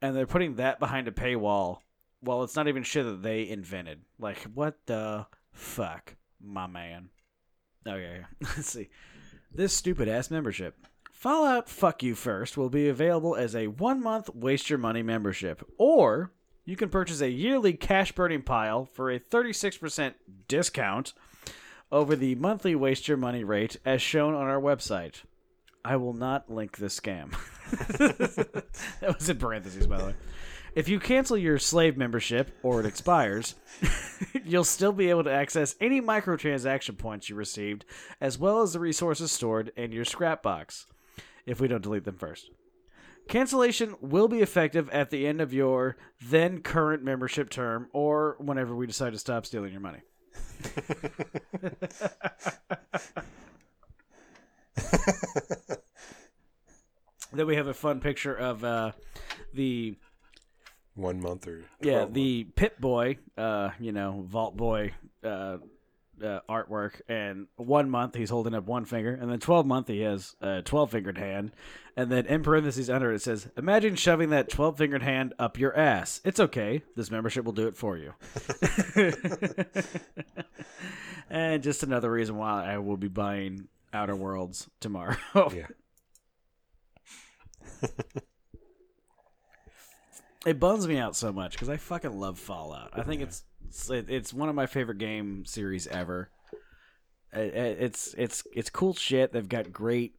And 0.00 0.14
they're 0.16 0.26
putting 0.26 0.54
that 0.56 0.78
behind 0.78 1.08
a 1.08 1.12
paywall 1.12 1.80
while 2.26 2.42
it's 2.42 2.56
not 2.56 2.68
even 2.68 2.82
shit 2.82 3.04
that 3.04 3.22
they 3.22 3.48
invented. 3.48 4.00
Like 4.18 4.38
what 4.54 4.78
the 4.86 5.26
fuck, 5.52 6.16
my 6.40 6.66
man. 6.66 7.10
Oh, 7.86 7.92
okay, 7.92 8.22
let's 8.42 8.70
see. 8.70 8.88
This 9.52 9.72
stupid 9.72 10.08
ass 10.08 10.30
membership. 10.30 10.76
Fallout 11.12 11.68
Fuck 11.68 12.02
You 12.02 12.14
First 12.14 12.58
will 12.58 12.68
be 12.68 12.88
available 12.88 13.34
as 13.34 13.56
a 13.56 13.68
one 13.68 14.02
month 14.02 14.28
waste 14.34 14.68
your 14.68 14.78
money 14.78 15.02
membership, 15.02 15.66
or 15.78 16.32
you 16.64 16.76
can 16.76 16.90
purchase 16.90 17.20
a 17.20 17.30
yearly 17.30 17.72
cash 17.72 18.12
burning 18.12 18.42
pile 18.42 18.84
for 18.92 19.10
a 19.10 19.20
36% 19.20 20.14
discount 20.48 21.14
over 21.90 22.16
the 22.16 22.34
monthly 22.34 22.74
waste 22.74 23.08
your 23.08 23.16
money 23.16 23.44
rate 23.44 23.76
as 23.84 24.02
shown 24.02 24.34
on 24.34 24.46
our 24.46 24.60
website. 24.60 25.22
I 25.84 25.96
will 25.96 26.12
not 26.12 26.50
link 26.50 26.76
this 26.76 26.98
scam. 26.98 27.30
that 29.00 29.14
was 29.14 29.30
in 29.30 29.38
parentheses, 29.38 29.86
by 29.86 29.98
the 29.98 30.04
way. 30.06 30.14
If 30.76 30.88
you 30.90 31.00
cancel 31.00 31.38
your 31.38 31.58
slave 31.58 31.96
membership 31.96 32.50
or 32.62 32.80
it 32.80 32.86
expires, 32.86 33.54
you'll 34.44 34.62
still 34.62 34.92
be 34.92 35.08
able 35.08 35.24
to 35.24 35.32
access 35.32 35.74
any 35.80 36.02
microtransaction 36.02 36.98
points 36.98 37.30
you 37.30 37.34
received, 37.34 37.86
as 38.20 38.38
well 38.38 38.60
as 38.60 38.74
the 38.74 38.78
resources 38.78 39.32
stored 39.32 39.72
in 39.74 39.90
your 39.90 40.04
scrap 40.04 40.42
box, 40.42 40.86
if 41.46 41.62
we 41.62 41.66
don't 41.66 41.82
delete 41.82 42.04
them 42.04 42.18
first. 42.18 42.50
Cancellation 43.26 43.94
will 44.02 44.28
be 44.28 44.40
effective 44.40 44.90
at 44.90 45.08
the 45.08 45.26
end 45.26 45.40
of 45.40 45.54
your 45.54 45.96
then 46.20 46.60
current 46.60 47.02
membership 47.02 47.48
term 47.48 47.88
or 47.94 48.36
whenever 48.38 48.76
we 48.76 48.86
decide 48.86 49.14
to 49.14 49.18
stop 49.18 49.46
stealing 49.46 49.72
your 49.72 49.80
money. 49.80 50.02
then 57.32 57.46
we 57.46 57.56
have 57.56 57.66
a 57.66 57.74
fun 57.74 57.98
picture 57.98 58.34
of 58.34 58.62
uh, 58.62 58.92
the 59.54 59.96
One 60.96 61.20
month 61.20 61.46
or 61.46 61.62
yeah 61.80 61.98
12 61.98 62.14
the 62.14 62.44
Pit 62.56 62.80
Boy, 62.80 63.18
uh, 63.36 63.70
you 63.78 63.92
know, 63.92 64.24
Vault 64.26 64.56
Boy 64.56 64.94
uh, 65.22 65.58
uh, 66.22 66.40
artwork, 66.48 67.02
and 67.08 67.46
one 67.56 67.90
month 67.90 68.14
he's 68.14 68.30
holding 68.30 68.54
up 68.54 68.64
one 68.64 68.84
finger, 68.84 69.14
and 69.14 69.30
then 69.30 69.38
twelve 69.38 69.66
month 69.66 69.88
he 69.88 70.00
has 70.00 70.34
a 70.40 70.62
twelve 70.62 70.90
fingered 70.90 71.18
hand, 71.18 71.52
and 71.96 72.10
then 72.10 72.26
in 72.26 72.42
parentheses 72.42 72.88
under 72.88 73.12
it 73.12 73.20
says, 73.22 73.48
"Imagine 73.56 73.96
shoving 73.96 74.30
that 74.30 74.48
twelve 74.48 74.78
fingered 74.78 75.02
hand 75.02 75.34
up 75.38 75.58
your 75.58 75.76
ass. 75.76 76.20
It's 76.24 76.40
okay. 76.40 76.82
This 76.94 77.10
membership 77.10 77.44
will 77.44 77.52
do 77.52 77.66
it 77.66 77.76
for 77.76 77.98
you." 77.98 78.14
and 81.30 81.62
just 81.62 81.82
another 81.82 82.10
reason 82.10 82.36
why 82.36 82.72
I 82.72 82.78
will 82.78 82.96
be 82.96 83.08
buying 83.08 83.68
Outer 83.92 84.16
Worlds 84.16 84.70
tomorrow. 84.80 85.16
Yeah. 85.34 85.66
it 90.46 90.58
bums 90.60 90.86
me 90.88 90.96
out 90.96 91.14
so 91.16 91.32
much 91.32 91.52
because 91.52 91.68
I 91.68 91.76
fucking 91.76 92.18
love 92.18 92.38
Fallout. 92.38 92.90
I 92.94 93.02
think 93.02 93.20
it's 93.22 93.44
it's 93.68 93.90
it's 93.90 94.32
one 94.32 94.48
of 94.48 94.54
my 94.54 94.66
favorite 94.66 94.98
game 94.98 95.44
series 95.44 95.86
ever. 95.86 96.30
It- 97.32 97.54
it- 97.54 97.78
It's 97.82 98.14
it's 98.16 98.44
it's 98.54 98.70
cool 98.70 98.94
shit. 98.94 99.32
They've 99.32 99.48
got 99.48 99.72
great 99.72 100.14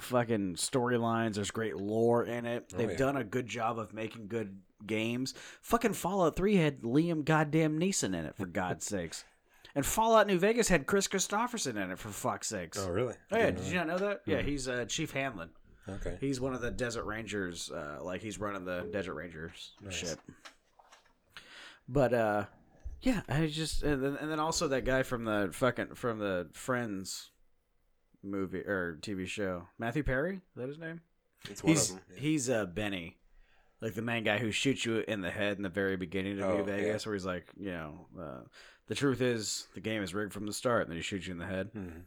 fucking 0.00 0.54
storylines. 0.56 1.34
There's 1.34 1.50
great 1.50 1.76
lore 1.76 2.24
in 2.24 2.44
it. 2.46 2.68
They've 2.70 2.90
yeah. 2.90 2.96
done 2.96 3.16
a 3.16 3.24
good 3.24 3.46
job 3.46 3.78
of 3.78 3.92
making 3.94 4.28
good 4.28 4.60
games. 4.86 5.34
Fucking 5.62 5.94
Fallout 5.94 6.36
Three 6.36 6.56
had 6.56 6.82
Liam 6.82 7.24
goddamn 7.24 7.78
Neeson 7.80 8.08
in 8.08 8.24
it 8.26 8.36
for 8.36 8.46
God's 8.46 8.86
sakes, 8.94 9.24
and 9.74 9.84
Fallout 9.86 10.26
New 10.26 10.38
Vegas 10.38 10.68
had 10.68 10.86
Kris 10.86 11.08
Kristofferson 11.08 11.76
in 11.82 11.90
it 11.90 11.98
for 11.98 12.10
fuck's 12.10 12.48
sakes. 12.48 12.78
Oh, 12.78 12.90
really? 12.90 13.14
Oh 13.32 13.38
yeah, 13.38 13.50
know 13.50 13.62
you 13.62 13.74
not 13.74 13.86
know 13.86 13.98
that? 13.98 14.20
Yeah, 14.26 14.42
he's 14.42 14.68
uh, 14.68 14.84
Chief 14.86 15.12
Hanlon. 15.12 15.50
That. 15.88 16.06
Okay. 16.06 16.16
He's 16.20 16.40
one 16.40 16.54
of 16.54 16.60
the 16.60 16.70
Desert 16.70 17.04
Rangers. 17.04 17.70
Uh, 17.70 17.98
like 18.02 18.22
he's 18.22 18.38
running 18.38 18.64
the 18.64 18.88
Desert 18.92 19.14
Rangers 19.14 19.72
shit. 19.90 20.18
But 21.88 22.12
uh, 22.12 22.44
yeah, 23.00 23.22
I 23.28 23.46
just 23.46 23.82
and 23.82 24.02
then, 24.02 24.16
and 24.20 24.30
then 24.30 24.40
also 24.40 24.68
that 24.68 24.84
guy 24.84 25.02
from 25.02 25.24
the 25.24 25.50
fucking 25.52 25.94
from 25.94 26.18
the 26.18 26.48
Friends 26.52 27.30
movie 28.22 28.60
or 28.60 28.98
TV 29.00 29.26
show, 29.26 29.68
Matthew 29.78 30.02
Perry. 30.02 30.34
Is 30.36 30.40
that 30.56 30.68
his 30.68 30.78
name? 30.78 31.00
It's 31.48 31.62
one 31.62 31.72
he's 31.72 31.90
of 31.90 31.96
them. 31.96 32.04
yeah. 32.14 32.20
he's 32.20 32.50
uh 32.50 32.66
Benny, 32.66 33.16
like 33.80 33.94
the 33.94 34.02
main 34.02 34.24
guy 34.24 34.38
who 34.38 34.50
shoots 34.50 34.84
you 34.84 34.98
in 35.06 35.20
the 35.22 35.30
head 35.30 35.56
in 35.56 35.62
the 35.62 35.68
very 35.68 35.96
beginning 35.96 36.40
of 36.40 36.50
Oh, 36.50 36.56
New 36.58 36.64
Vegas, 36.64 37.06
where 37.06 37.14
he's 37.14 37.24
like, 37.24 37.46
you 37.56 37.70
know, 37.70 38.06
uh, 38.20 38.40
the 38.88 38.94
truth 38.94 39.20
is 39.22 39.68
the 39.74 39.80
game 39.80 40.02
is 40.02 40.12
rigged 40.14 40.32
from 40.32 40.46
the 40.46 40.52
start, 40.52 40.82
and 40.82 40.90
then 40.90 40.96
he 40.96 41.02
shoots 41.02 41.26
you 41.26 41.32
in 41.32 41.38
the 41.38 41.46
head. 41.46 41.70
Mhm. 41.74 42.02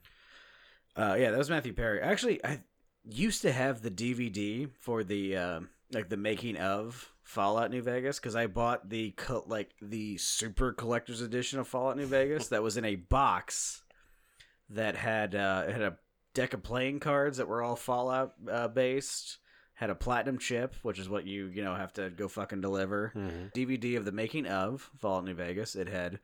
Uh, 0.96 1.16
yeah, 1.18 1.32
that 1.32 1.38
was 1.38 1.50
Matthew 1.50 1.72
Perry. 1.74 2.02
Actually, 2.02 2.44
I 2.46 2.60
used 3.08 3.42
to 3.44 3.52
have 3.52 3.82
the 3.82 3.92
DVD 3.92 4.70
for 4.80 5.04
the 5.04 5.36
uh, 5.36 5.60
like 5.92 6.10
the 6.10 6.18
making 6.18 6.58
of 6.58 7.12
Fallout 7.24 7.72
New 7.72 7.82
Vegas 7.82 8.20
because 8.20 8.36
I 8.36 8.48
bought 8.48 8.90
the 8.90 9.12
co- 9.12 9.44
like 9.48 9.72
the 9.82 10.18
super 10.18 10.74
collector's 10.74 11.22
edition 11.22 11.60
of 11.60 11.68
Fallout 11.68 11.98
New 11.98 12.06
Vegas 12.06 12.48
that 12.50 12.64
was 12.64 12.78
in 12.78 12.86
a 12.86 12.96
box 12.96 13.84
that 14.70 14.96
had 14.96 15.36
uh, 15.36 15.68
had 15.68 15.82
a 15.82 15.98
deck 16.34 16.54
of 16.54 16.64
playing 16.64 17.00
cards 17.00 17.38
that 17.38 17.48
were 17.48 17.62
all 17.62 17.76
Fallout 17.76 18.34
uh, 18.50 18.68
based. 18.68 19.38
Had 19.74 19.90
a 19.90 19.96
platinum 19.96 20.38
chip, 20.38 20.76
which 20.84 21.00
is 21.00 21.10
what 21.10 21.26
you 21.26 21.48
you 21.48 21.64
know 21.64 21.74
have 21.74 21.92
to 21.94 22.12
go 22.12 22.28
fucking 22.28 22.62
deliver. 22.62 23.12
Mhm. 23.16 23.52
DVD 23.52 23.98
of 23.98 24.06
the 24.06 24.12
making 24.12 24.46
of 24.46 24.92
Fallout 25.00 25.26
New 25.26 25.34
Vegas. 25.34 25.76
It 25.76 25.88
had 25.90 26.20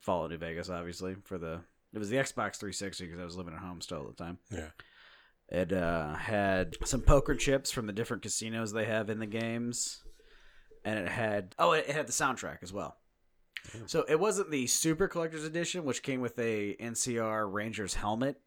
Fallout 0.00 0.30
New 0.30 0.38
Vegas, 0.38 0.70
obviously 0.70 1.16
for 1.24 1.36
the 1.36 1.60
it 1.92 1.98
was 1.98 2.08
the 2.08 2.16
Xbox 2.16 2.56
360 2.56 3.04
because 3.04 3.20
I 3.20 3.24
was 3.24 3.36
living 3.36 3.52
at 3.52 3.60
home 3.60 3.82
still 3.82 4.08
at 4.08 4.16
the 4.16 4.24
time. 4.24 4.38
Yeah. 4.50 4.68
It 5.52 5.70
uh, 5.70 6.14
had 6.14 6.78
some 6.82 7.02
poker 7.02 7.34
chips 7.34 7.70
from 7.70 7.86
the 7.86 7.92
different 7.92 8.22
casinos 8.22 8.72
they 8.72 8.86
have 8.86 9.10
in 9.10 9.18
the 9.18 9.26
games, 9.26 10.02
and 10.82 10.98
it 10.98 11.08
had 11.08 11.54
oh, 11.58 11.72
it 11.72 11.90
had 11.90 12.08
the 12.08 12.12
soundtrack 12.12 12.62
as 12.62 12.72
well. 12.72 12.96
So 13.84 14.06
it 14.08 14.18
wasn't 14.18 14.50
the 14.50 14.66
Super 14.66 15.08
Collector's 15.08 15.44
Edition, 15.44 15.84
which 15.84 16.02
came 16.02 16.22
with 16.22 16.38
a 16.38 16.74
NCR 16.80 17.52
Rangers 17.52 17.94
helmet, 17.94 18.40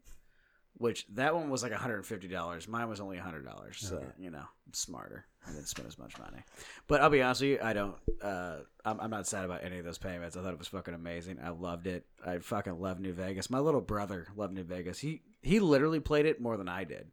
which 0.78 1.06
that 1.14 1.34
one 1.34 1.48
was 1.48 1.62
like 1.62 1.72
$150. 1.72 2.68
Mine 2.68 2.88
was 2.88 3.00
only 3.00 3.16
$100. 3.16 3.76
So, 3.76 4.04
you 4.18 4.30
know, 4.30 4.38
I'm 4.38 4.72
smarter. 4.72 5.26
I 5.46 5.52
didn't 5.52 5.68
spend 5.68 5.88
as 5.88 5.98
much 5.98 6.18
money. 6.18 6.38
But 6.86 7.00
I'll 7.00 7.10
be 7.10 7.22
honest 7.22 7.40
with 7.40 7.50
you, 7.50 7.58
I 7.62 7.72
don't, 7.72 7.96
uh, 8.20 8.56
I'm, 8.84 9.00
I'm 9.00 9.10
not 9.10 9.26
sad 9.26 9.44
about 9.44 9.64
any 9.64 9.78
of 9.78 9.84
those 9.84 9.98
payments. 9.98 10.36
I 10.36 10.42
thought 10.42 10.52
it 10.52 10.58
was 10.58 10.68
fucking 10.68 10.94
amazing. 10.94 11.38
I 11.42 11.50
loved 11.50 11.86
it. 11.86 12.04
I 12.24 12.38
fucking 12.38 12.80
love 12.80 13.00
New 13.00 13.12
Vegas. 13.12 13.48
My 13.48 13.60
little 13.60 13.80
brother 13.80 14.26
loved 14.36 14.54
New 14.54 14.64
Vegas. 14.64 14.98
He, 14.98 15.22
he 15.42 15.60
literally 15.60 16.00
played 16.00 16.26
it 16.26 16.40
more 16.40 16.56
than 16.56 16.68
I 16.68 16.84
did. 16.84 17.06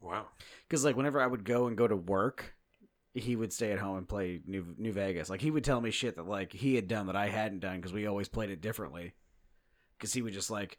Wow. 0.00 0.26
Because 0.68 0.84
like 0.84 0.96
whenever 0.96 1.20
I 1.20 1.26
would 1.26 1.44
go 1.44 1.66
and 1.66 1.76
go 1.76 1.88
to 1.88 1.96
work, 1.96 2.54
he 3.14 3.36
would 3.36 3.52
stay 3.52 3.72
at 3.72 3.78
home 3.78 3.96
and 3.96 4.08
play 4.08 4.40
New 4.46 4.74
New 4.76 4.92
Vegas. 4.92 5.30
Like 5.30 5.40
he 5.40 5.50
would 5.50 5.64
tell 5.64 5.80
me 5.80 5.90
shit 5.90 6.16
that 6.16 6.26
like 6.26 6.52
he 6.52 6.74
had 6.74 6.88
done 6.88 7.06
that 7.06 7.16
I 7.16 7.28
hadn't 7.28 7.60
done 7.60 7.76
because 7.76 7.92
we 7.92 8.06
always 8.06 8.28
played 8.28 8.50
it 8.50 8.60
differently. 8.60 9.14
Because 9.96 10.12
he 10.12 10.20
would 10.20 10.32
just 10.32 10.50
like 10.50 10.78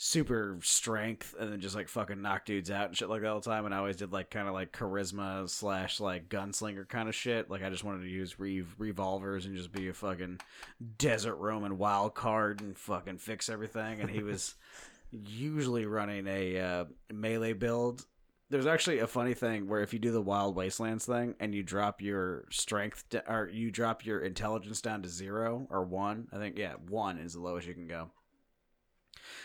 super 0.00 0.56
strength 0.62 1.34
and 1.38 1.52
then 1.52 1.60
just 1.60 1.74
like 1.74 1.88
fucking 1.88 2.22
knock 2.22 2.44
dudes 2.44 2.70
out 2.70 2.86
and 2.86 2.96
shit 2.96 3.08
like 3.08 3.20
that 3.20 3.28
all 3.28 3.40
the 3.40 3.50
time. 3.50 3.66
And 3.66 3.74
I 3.74 3.78
always 3.78 3.96
did 3.96 4.12
like 4.12 4.30
kind 4.30 4.46
of 4.46 4.54
like 4.54 4.72
charisma 4.72 5.50
slash 5.50 5.98
like 5.98 6.28
gunslinger 6.28 6.88
kind 6.88 7.08
of 7.08 7.16
shit. 7.16 7.50
Like 7.50 7.64
I 7.64 7.68
just 7.68 7.82
wanted 7.82 8.02
to 8.02 8.08
use 8.08 8.38
re- 8.38 8.64
revolvers 8.78 9.44
and 9.44 9.56
just 9.56 9.72
be 9.72 9.88
a 9.88 9.92
fucking 9.92 10.40
desert 10.98 11.34
Roman 11.36 11.78
wild 11.78 12.14
card 12.14 12.60
and 12.60 12.78
fucking 12.78 13.18
fix 13.18 13.48
everything. 13.48 14.00
And 14.00 14.08
he 14.08 14.22
was 14.22 14.54
usually 15.10 15.84
running 15.84 16.28
a 16.28 16.60
uh, 16.60 16.84
melee 17.12 17.52
build 17.52 18.06
there's 18.50 18.66
actually 18.66 19.00
a 19.00 19.06
funny 19.06 19.34
thing 19.34 19.68
where 19.68 19.82
if 19.82 19.92
you 19.92 19.98
do 19.98 20.10
the 20.10 20.22
wild 20.22 20.56
wastelands 20.56 21.04
thing 21.04 21.34
and 21.38 21.54
you 21.54 21.62
drop 21.62 22.00
your 22.00 22.46
strength 22.50 23.06
to, 23.10 23.30
or 23.30 23.46
you 23.50 23.70
drop 23.70 24.06
your 24.06 24.20
intelligence 24.20 24.80
down 24.80 25.02
to 25.02 25.08
zero 25.08 25.66
or 25.70 25.82
one 25.82 26.28
i 26.32 26.38
think 26.38 26.56
yeah 26.56 26.72
one 26.88 27.18
is 27.18 27.34
the 27.34 27.40
lowest 27.40 27.66
you 27.66 27.74
can 27.74 27.86
go 27.86 28.10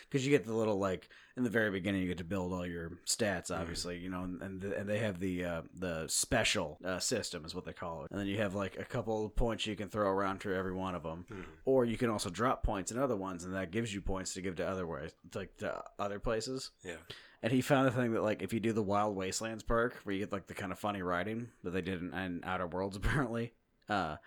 because 0.10 0.26
you 0.26 0.32
get 0.32 0.46
the 0.46 0.54
little 0.54 0.78
like 0.80 1.10
in 1.36 1.44
the 1.44 1.50
very 1.50 1.72
beginning 1.72 2.02
you 2.02 2.08
get 2.08 2.18
to 2.20 2.24
build 2.24 2.54
all 2.54 2.66
your 2.66 2.92
stats 3.08 3.50
obviously 3.50 3.98
you 3.98 4.10
know 4.10 4.24
and 4.24 4.42
and, 4.42 4.62
the, 4.62 4.78
and 4.78 4.88
they 4.90 5.00
have 5.00 5.20
the 5.20 5.44
uh, 5.44 5.62
the 5.74 6.06
special 6.08 6.78
uh, 6.86 7.00
system 7.00 7.44
is 7.46 7.56
what 7.56 7.66
they 7.66 7.74
call 7.74 8.04
it. 8.06 8.12
And 8.12 8.20
then 8.20 8.28
you 8.28 8.38
have 8.38 8.54
like 8.56 8.78
a 8.80 8.86
couple 8.86 9.26
of 9.26 9.36
points 9.36 9.66
you 9.66 9.76
can 9.76 9.90
throw 9.90 10.10
around 10.10 10.40
to 10.42 10.54
every 10.54 10.74
one 10.74 10.96
of 10.96 11.04
them 11.04 11.26
or 11.66 11.86
you 11.86 11.98
can 11.98 12.10
also 12.10 12.30
drop 12.30 12.64
points 12.64 12.92
in 12.92 12.98
other 12.98 13.16
ones 13.16 13.44
and 13.44 13.54
that 13.56 13.72
gives 13.72 13.94
you 13.94 14.02
points 14.02 14.34
to 14.36 14.42
give 14.42 14.56
to 14.58 14.68
other 14.68 14.86
ways 14.86 15.12
like 15.34 15.56
to 15.58 15.84
other 16.00 16.20
places. 16.20 16.72
Yeah. 16.84 16.96
and 17.42 17.52
he 17.52 17.62
found 17.62 17.88
a 17.88 17.92
thing 17.92 18.14
that 18.14 18.24
like 18.24 18.42
if 18.42 18.54
you 18.54 18.60
do 18.60 18.72
the 18.74 18.84
Wild 18.84 19.16
Wastelands 19.16 19.64
perk, 19.64 19.96
where 20.04 20.14
you 20.14 20.20
get 20.20 20.32
like 20.32 20.48
the 20.48 20.54
kind 20.54 20.72
of 20.72 20.80
funny 20.80 21.02
writing 21.02 21.50
that 21.64 21.72
they 21.72 21.82
did 21.82 22.02
in, 22.02 22.14
in 22.14 22.42
Outer 22.44 22.68
Worlds 22.68 22.96
apparently, 23.02 23.54
uh, 23.90 24.18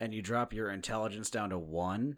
and 0.00 0.12
you 0.14 0.22
drop 0.22 0.52
your 0.52 0.70
intelligence 0.70 1.30
down 1.30 1.50
to 1.50 1.58
one, 1.58 2.16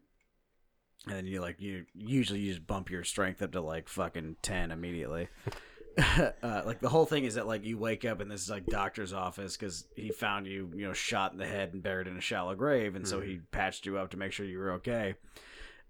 and 1.07 1.17
then 1.17 1.27
you 1.27 1.41
like 1.41 1.61
you 1.61 1.87
usually 1.95 2.41
you 2.41 2.53
just 2.53 2.67
bump 2.67 2.91
your 2.91 3.05
strength 3.05 3.43
up 3.43 3.53
to 3.53 3.61
like 3.61 3.89
fucking 3.89 4.37
ten 4.43 4.71
immediately. 4.71 5.29
uh, 6.43 6.63
like 6.65 6.81
the 6.81 6.89
whole 6.89 7.07
thing 7.07 7.25
is 7.25 7.35
that 7.35 7.47
like 7.47 7.65
you 7.65 7.79
wake 7.79 8.05
up 8.05 8.21
in 8.21 8.29
this 8.29 8.43
is 8.43 8.51
like 8.51 8.67
doctor's 8.67 9.13
office 9.13 9.57
because 9.57 9.87
he 9.95 10.11
found 10.11 10.47
you 10.47 10.71
you 10.75 10.87
know 10.87 10.93
shot 10.93 11.33
in 11.33 11.39
the 11.39 11.47
head 11.47 11.73
and 11.73 11.83
buried 11.83 12.09
in 12.09 12.17
a 12.17 12.21
shallow 12.21 12.55
grave, 12.55 12.97
and 12.97 13.07
so 13.07 13.21
he 13.21 13.41
patched 13.53 13.87
you 13.87 13.97
up 13.97 14.11
to 14.11 14.17
make 14.17 14.33
sure 14.33 14.45
you 14.45 14.59
were 14.59 14.73
okay. 14.73 15.15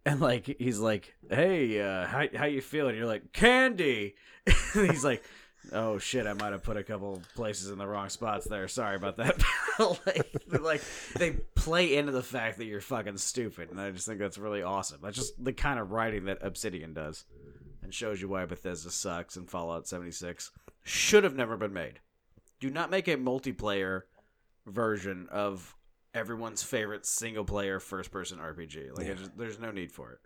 And 0.05 0.21
like 0.21 0.57
he's 0.59 0.79
like, 0.79 1.15
"Hey, 1.31 1.81
uh, 1.81 2.07
how 2.07 2.27
how 2.35 2.45
you 2.45 2.61
feeling?" 2.61 2.97
You're 2.97 3.07
like, 3.07 3.33
"Candy." 3.33 4.17
And 4.75 4.91
he's 4.91 5.05
like, 5.05 5.23
"Oh 5.73 5.99
shit, 5.99 6.27
I 6.27 6.33
might 6.35 6.53
have 6.53 6.63
put 6.63 6.77
a 6.77 6.83
couple 6.85 7.21
places 7.35 7.71
in 7.71 7.79
the 7.79 7.87
wrong 7.87 8.09
spots 8.09 8.47
there. 8.47 8.69
Sorry 8.69 8.97
about 8.97 9.17
that." 9.17 9.43
like, 10.07 10.61
like 10.61 10.83
they 11.17 11.33
play 11.55 11.97
into 11.97 12.13
the 12.13 12.23
fact 12.23 12.59
that 12.59 12.67
you're 12.67 12.81
fucking 12.81 13.19
stupid, 13.19 13.71
and 13.71 13.81
I 13.81 13.91
just 13.91 14.07
think 14.07 14.19
that's 14.19 14.39
really 14.39 14.63
awesome. 14.63 15.01
That's 15.03 15.17
just 15.17 15.43
the 15.43 15.53
kind 15.53 15.79
of 15.79 15.91
writing 15.93 16.27
that 16.27 16.39
Obsidian 16.43 16.93
does, 16.95 17.25
and 17.83 17.93
shows 17.93 18.21
you 18.21 18.29
why 18.29 18.45
Bethesda 18.47 18.91
sucks 18.91 19.37
and 19.37 19.49
Fallout 19.51 19.87
76 19.89 20.51
should 20.83 21.25
have 21.25 21.35
never 21.37 21.57
been 21.57 21.73
made. 21.73 22.01
Do 22.61 22.71
not 22.71 22.91
make 22.91 23.09
a 23.09 23.17
multiplayer 23.17 24.03
version 24.67 25.29
of 25.31 25.75
everyone's 26.15 26.63
favorite 26.63 27.05
single 27.05 27.45
player 27.45 27.81
first 27.81 28.11
person 28.11 28.39
RPG. 28.39 28.97
Like, 28.97 29.07
Yeah. 29.09 29.15
just, 29.15 29.37
there's 29.37 29.59
no 29.59 29.71
need 29.73 29.91
for 29.91 30.13
it. 30.13 30.19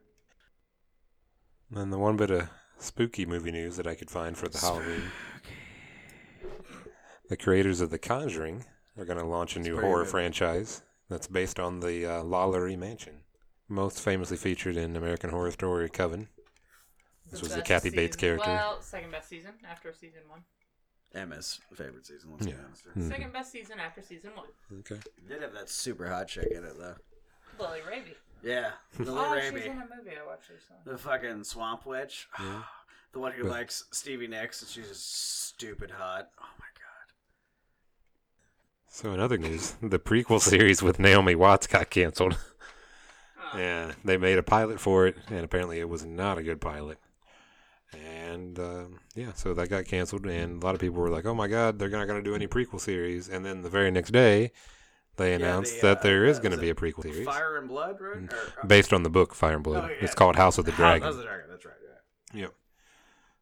And 1.75 1.93
the 1.93 1.99
one 1.99 2.17
bit 2.17 2.31
of 2.31 2.49
spooky 2.79 3.27
movie 3.27 3.51
news 3.53 3.77
that 3.77 3.87
I 3.87 3.95
could 3.95 4.11
find 4.11 4.37
for 4.37 4.49
the 4.49 4.59
Halloween. 4.59 5.03
The 7.29 7.37
creators 7.37 7.81
of 7.81 7.91
The 7.91 7.99
Conjuring 7.99 8.65
are 8.99 9.05
going 9.05 9.19
to 9.19 9.25
launch 9.25 9.57
a 9.57 9.61
new 9.61 9.75
pretty 9.75 9.87
horror 9.87 10.05
good. 10.05 10.11
franchise 10.11 10.83
that's 11.09 11.27
based 11.27 11.61
on 11.61 11.81
the 11.81 12.07
uh, 12.07 12.23
Lalaurie 12.23 12.79
Mansion, 12.79 13.21
most 13.69 14.01
famously 14.01 14.37
featured 14.37 14.77
in 14.77 14.97
American 14.97 15.31
Horror 15.31 15.51
Story 15.51 15.89
Coven. 15.91 16.29
This 17.31 17.41
was 17.43 17.51
the 17.51 17.57
Best 17.59 17.67
Kathy 17.69 17.91
Bates 17.91 18.17
season- 18.17 18.39
character. 18.39 18.51
Well, 18.51 18.81
second 18.81 19.11
best 19.11 19.29
season 19.29 19.53
after 19.71 19.93
season 19.93 20.21
one. 20.29 20.41
Emma's 21.15 21.61
favorite 21.75 22.07
season. 22.07 22.31
Let's 22.33 22.47
Yeah. 22.47 22.55
be 22.55 22.59
honest. 22.65 22.85
Mhm. 22.97 23.09
Second 23.09 23.33
best 23.33 23.53
season 23.53 23.79
after 23.81 24.01
season 24.03 24.31
one. 24.35 24.49
Okay. 24.81 25.01
Did 25.27 25.43
have 25.43 25.53
that 25.55 25.69
super 25.69 26.09
hot 26.09 26.29
chick 26.29 26.49
in 26.51 26.65
it 26.65 26.79
though. 26.79 26.97
Lily 27.59 27.81
Raby. 27.87 28.15
Yeah, 28.43 28.71
Lily 28.99 29.19
Oh, 29.21 29.33
Raby. 29.35 29.57
she's 29.61 29.67
in 29.67 29.73
a 29.73 29.75
movie 29.97 30.17
I 30.23 30.27
watched 30.27 30.49
recently. 30.51 30.83
The 30.93 30.99
fucking 30.99 31.45
swamp 31.45 31.87
witch. 31.87 32.29
Yeah. 32.39 32.63
the 33.13 33.19
one 33.21 33.33
who 33.33 33.45
But- 33.45 33.51
likes 33.53 33.85
Stevie 33.91 34.27
Nicks 34.29 34.63
and 34.63 34.71
she's 34.71 34.89
just 34.89 35.47
stupid 35.49 35.91
hot. 35.91 36.29
Oh 36.41 36.45
my 36.59 36.67
god. 36.75 37.13
So 38.91 39.13
in 39.13 39.21
other 39.21 39.39
news, 39.39 39.75
the 39.83 39.99
prequel 39.99 40.41
series 40.41 40.83
with 40.83 40.99
Naomi 40.99 41.35
Watts 41.35 41.67
got 41.67 41.91
canceled. 41.91 42.37
Oh. 43.51 43.57
Yeah, 43.57 43.93
they 44.05 44.19
made 44.19 44.37
a 44.37 44.43
pilot 44.43 44.79
for 44.79 45.07
it, 45.07 45.17
and 45.29 45.39
apparently 45.43 45.81
it 45.81 45.89
was 45.89 46.05
not 46.05 46.37
a 46.37 46.43
good 46.43 46.61
pilot. 46.61 46.99
And 47.95 48.59
um, 48.59 49.01
yeah, 49.15 49.33
so 49.33 49.55
that 49.55 49.71
got 49.71 49.87
canceled, 49.87 50.27
and 50.27 50.63
a 50.63 50.67
lot 50.67 50.75
of 50.75 50.83
people 50.83 51.01
were 51.01 51.09
like, 51.09 51.25
"Oh 51.25 51.33
my 51.33 51.49
God, 51.49 51.79
they're 51.79 51.89
not 51.89 52.07
going 52.07 52.23
to 52.23 52.31
do 52.31 52.35
any 52.35 52.47
prequel 52.47 52.79
series." 52.79 53.27
And 53.31 53.47
then 53.47 53.63
the 53.63 53.71
very 53.71 53.91
next 53.91 54.11
day, 54.11 54.53
they 55.19 55.35
announced 55.35 55.81
the, 55.81 55.89
that 55.89 55.99
uh, 55.99 56.03
there 56.03 56.25
is 56.25 56.39
going 56.39 56.53
to 56.53 56.59
be 56.59 56.71
a 56.71 56.75
prequel 56.75 57.03
series 57.03 57.25
Fire 57.27 57.57
and 57.59 57.69
Blood, 57.69 58.01
right? 58.01 58.17
Or, 58.33 58.37
uh, 58.63 58.67
based 58.67 58.93
on 58.93 59.03
the 59.03 59.11
book 59.11 59.35
Fire 59.35 59.55
and 59.55 59.63
Blood. 59.65 59.85
Oh, 59.85 59.89
yeah. 59.93 59.97
It's 60.01 60.15
called 60.15 60.37
House 60.37 60.59
of 60.59 60.65
the 60.65 60.73
Dragon. 60.73 61.03
House 61.03 61.15
Dragon. 61.15 61.15
of 61.15 61.17
the 61.19 61.25
Dragon. 61.25 61.51
That's 61.51 61.65
right. 61.67 61.75
Yeah. 62.33 62.41
Yep. 62.43 62.55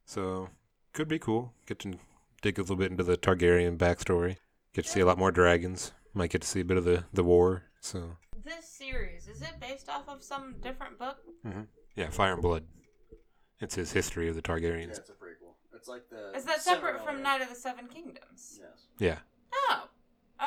So 0.04 0.48
could 0.92 1.08
be 1.08 1.18
cool. 1.18 1.52
Get 1.66 1.78
to 1.80 1.94
dig 2.42 2.58
a 2.58 2.62
little 2.62 2.76
bit 2.76 2.90
into 2.90 3.04
the 3.04 3.16
Targaryen 3.16 3.76
backstory. 3.76 4.36
Get 4.74 4.84
to 4.84 4.90
see 4.90 5.00
a 5.00 5.06
lot 5.06 5.18
more 5.18 5.30
dragons. 5.32 5.92
Might 6.14 6.30
get 6.30 6.42
to 6.42 6.48
see 6.48 6.60
a 6.60 6.64
bit 6.64 6.76
of 6.76 6.84
the 6.84 7.04
the 7.12 7.24
war. 7.24 7.64
So 7.80 8.16
This 8.44 8.66
series 8.68 9.28
is 9.28 9.42
it 9.42 9.54
based 9.60 9.88
off 9.88 10.08
of 10.08 10.22
some 10.22 10.56
different 10.62 10.98
book? 10.98 11.18
yeah, 11.94 12.10
Fire 12.10 12.32
and 12.34 12.42
Blood. 12.42 12.64
It's 13.60 13.74
his 13.74 13.92
history 13.92 14.28
of 14.28 14.34
the 14.34 14.42
Targaryens. 14.42 14.88
Yeah, 14.88 14.96
it's 14.96 15.08
a 15.10 15.12
prequel. 15.12 15.54
It's 15.74 15.88
like 15.88 16.08
the. 16.10 16.32
Is 16.36 16.44
that 16.44 16.60
separate 16.62 17.02
from 17.04 17.22
Knight 17.22 17.40
of 17.42 17.48
the 17.48 17.54
Seven 17.54 17.86
Kingdoms? 17.88 18.60
Yes. 18.60 18.86
Yeah. 18.98 19.18
Oh, 19.70 19.84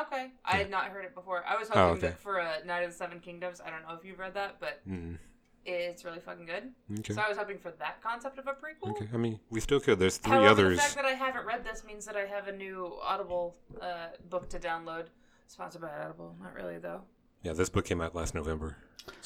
okay. 0.04 0.32
I 0.46 0.56
had 0.58 0.70
not 0.70 0.86
heard 0.86 1.06
it 1.06 1.16
before. 1.16 1.44
I 1.48 1.58
was 1.58 1.70
Oh, 1.72 1.74
hoping 1.90 1.98
okay. 1.98 2.08
that 2.08 2.20
for 2.20 2.38
a 2.38 2.64
Knight 2.66 2.84
of 2.84 2.92
the 2.92 2.98
Seven 2.98 3.20
Kingdoms. 3.20 3.62
I 3.66 3.70
don't 3.70 3.82
know 3.88 3.96
if 3.96 4.04
you've 4.06 4.20
read 4.20 4.34
that, 4.36 4.60
but 4.60 4.82
Mm. 4.90 5.18
it's 5.66 6.04
really 6.06 6.20
fucking 6.20 6.46
good. 6.46 6.72
Okay. 7.00 7.14
So 7.14 7.22
I 7.22 7.30
was 7.30 7.38
hoping 7.38 7.58
for 7.60 7.72
that 7.72 8.02
concept 8.02 8.38
of 8.40 8.48
a 8.48 8.54
prequel. 8.54 8.92
Okay. 8.92 9.08
I 9.14 9.18
mean, 9.18 9.40
we 9.50 9.60
still 9.60 9.80
could. 9.80 10.00
There's 10.00 10.18
three 10.18 10.32
However, 10.34 10.50
others. 10.66 10.78
the 10.78 10.82
fact 10.84 10.96
that 10.96 11.06
I 11.06 11.12
haven't 11.14 11.46
read 11.46 11.64
this 11.64 11.84
means 11.84 12.06
that 12.06 12.16
I 12.16 12.26
have 12.26 12.48
a 12.48 12.52
new 12.56 12.98
Audible 13.04 13.56
uh, 13.82 14.08
book 14.30 14.50
to 14.50 14.60
download. 14.60 15.08
Sponsored 15.48 15.82
by 15.82 15.90
Audible. 16.04 16.36
Not 16.42 16.54
really 16.54 16.78
though. 16.78 17.02
Yeah, 17.44 17.54
this 17.54 17.70
book 17.70 17.86
came 17.86 18.02
out 18.02 18.14
last 18.16 18.36
November. 18.36 18.76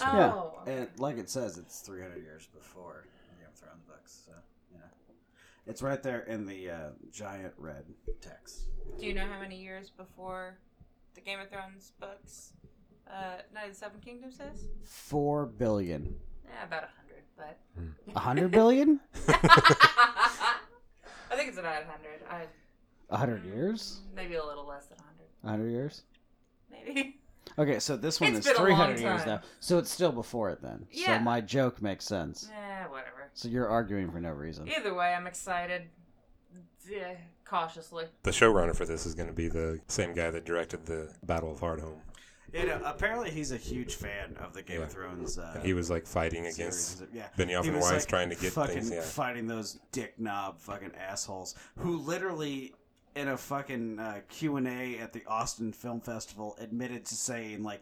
Oh, 0.02 0.62
Yeah, 0.66 0.72
and 0.74 0.88
like 0.98 1.18
it 1.18 1.30
says, 1.30 1.58
it's 1.58 1.80
300 1.82 2.22
years 2.22 2.48
before 2.54 3.06
Game 3.40 3.48
of 3.48 3.54
Thrones 3.60 3.84
books. 3.84 4.22
So 4.26 4.32
yeah, 4.32 4.38
it's 5.68 5.82
right 5.82 6.02
there 6.04 6.22
in 6.22 6.46
the 6.46 6.70
uh, 6.70 6.78
giant 7.12 7.54
red 7.58 7.86
text. 8.22 8.68
Do 9.00 9.06
you 9.06 9.14
know 9.14 9.26
how 9.26 9.40
many 9.40 9.62
years 9.62 9.90
before 9.90 10.58
the 11.16 11.22
Game 11.22 11.40
of 11.40 11.50
Thrones 11.50 11.92
books 12.00 12.54
uh, 13.10 13.38
Knight 13.54 13.66
of 13.66 13.70
the 13.74 13.76
Seven 13.76 14.00
Kingdoms 14.04 14.36
is? 14.36 14.66
Four 14.84 15.46
billion. 15.46 16.16
Yeah, 16.46 16.66
about 16.66 16.84
a 16.84 16.90
hundred, 16.98 17.24
but 17.38 17.58
A 18.16 18.20
hundred 18.20 18.52
billion? 18.52 19.00
I 19.28 20.58
think 21.36 21.50
it's 21.50 21.58
about 21.58 21.82
a 21.82 21.86
hundred. 21.86 22.22
I 22.30 22.46
A 23.10 23.18
hundred 23.18 23.46
years? 23.46 24.02
maybe 24.16 24.36
a 24.36 24.46
little 24.46 24.66
less 24.66 24.86
than 24.88 24.98
a 25.00 25.04
hundred. 25.04 25.28
A 25.44 25.50
hundred 25.50 25.72
years? 25.72 26.04
Maybe. 26.72 27.18
Okay, 27.58 27.80
so 27.80 27.96
this 27.98 28.20
one 28.22 28.36
It's 28.36 28.48
is 28.48 28.54
been 28.54 28.56
a 28.56 28.60
long 28.70 28.96
300 28.96 29.00
years 29.00 29.20
time. 29.22 29.28
now. 29.28 29.42
So 29.60 29.78
it's 29.78 29.92
still 29.92 30.12
before 30.12 30.50
it 30.50 30.62
then. 30.62 30.86
Yeah. 30.92 31.18
So 31.18 31.24
my 31.24 31.42
joke 31.42 31.82
makes 31.82 32.06
sense. 32.06 32.50
Yeah, 32.52 32.88
whatever. 32.88 33.23
So 33.34 33.48
you're 33.48 33.68
arguing 33.68 34.12
for 34.12 34.20
no 34.20 34.32
reason. 34.32 34.68
Either 34.70 34.94
way, 34.94 35.14
I'm 35.14 35.28
excited. 35.28 35.84
Yeah, 36.90 37.14
cautiously. 37.46 38.06
The 38.24 38.32
showrunner 38.32 38.76
for 38.76 38.86
this 38.86 39.06
is 39.06 39.16
going 39.16 39.28
to 39.30 39.34
be 39.34 39.48
the 39.48 39.80
same 39.88 40.14
guy 40.14 40.30
that 40.32 40.46
directed 40.46 40.86
the 40.86 41.12
Battle 41.24 41.52
of 41.52 41.60
Hardhome. 41.60 42.00
You 42.54 42.68
know, 42.68 42.80
apparently 42.86 43.32
he's 43.32 43.52
a 43.52 43.58
huge 43.58 43.96
fan 43.96 44.36
of 44.40 44.54
the 44.54 44.62
Game 44.62 44.80
Yeah. 44.82 44.86
of 44.86 44.92
Thrones. 44.92 45.40
Uh, 45.40 45.54
And 45.56 45.66
he 45.66 45.74
was 45.74 45.90
like 45.90 46.06
fighting 46.06 46.44
series. 46.44 46.60
against 47.00 47.04
yeah. 47.12 47.28
Benioff 47.36 47.64
He 47.64 47.70
and 47.70 47.78
was, 47.78 47.86
Weiss 47.86 47.92
like, 48.04 48.08
trying 48.08 48.30
to 48.30 48.36
get 48.36 48.54
fucking 48.54 48.76
things. 48.76 48.92
Yeah. 48.92 49.02
fighting 49.02 49.48
those 49.48 49.80
dick 49.92 50.20
knob 50.20 50.60
fucking 50.60 50.92
assholes 50.96 51.56
who 51.80 51.98
literally 51.98 52.76
in 53.16 53.30
a 53.30 53.38
fucking 53.38 53.98
uh, 54.00 54.20
q&a 54.30 54.98
at 55.00 55.14
the 55.14 55.24
austin 55.28 55.72
film 55.72 56.02
festival 56.02 56.56
admitted 56.60 57.06
to 57.06 57.14
saying 57.14 57.62
like 57.64 57.82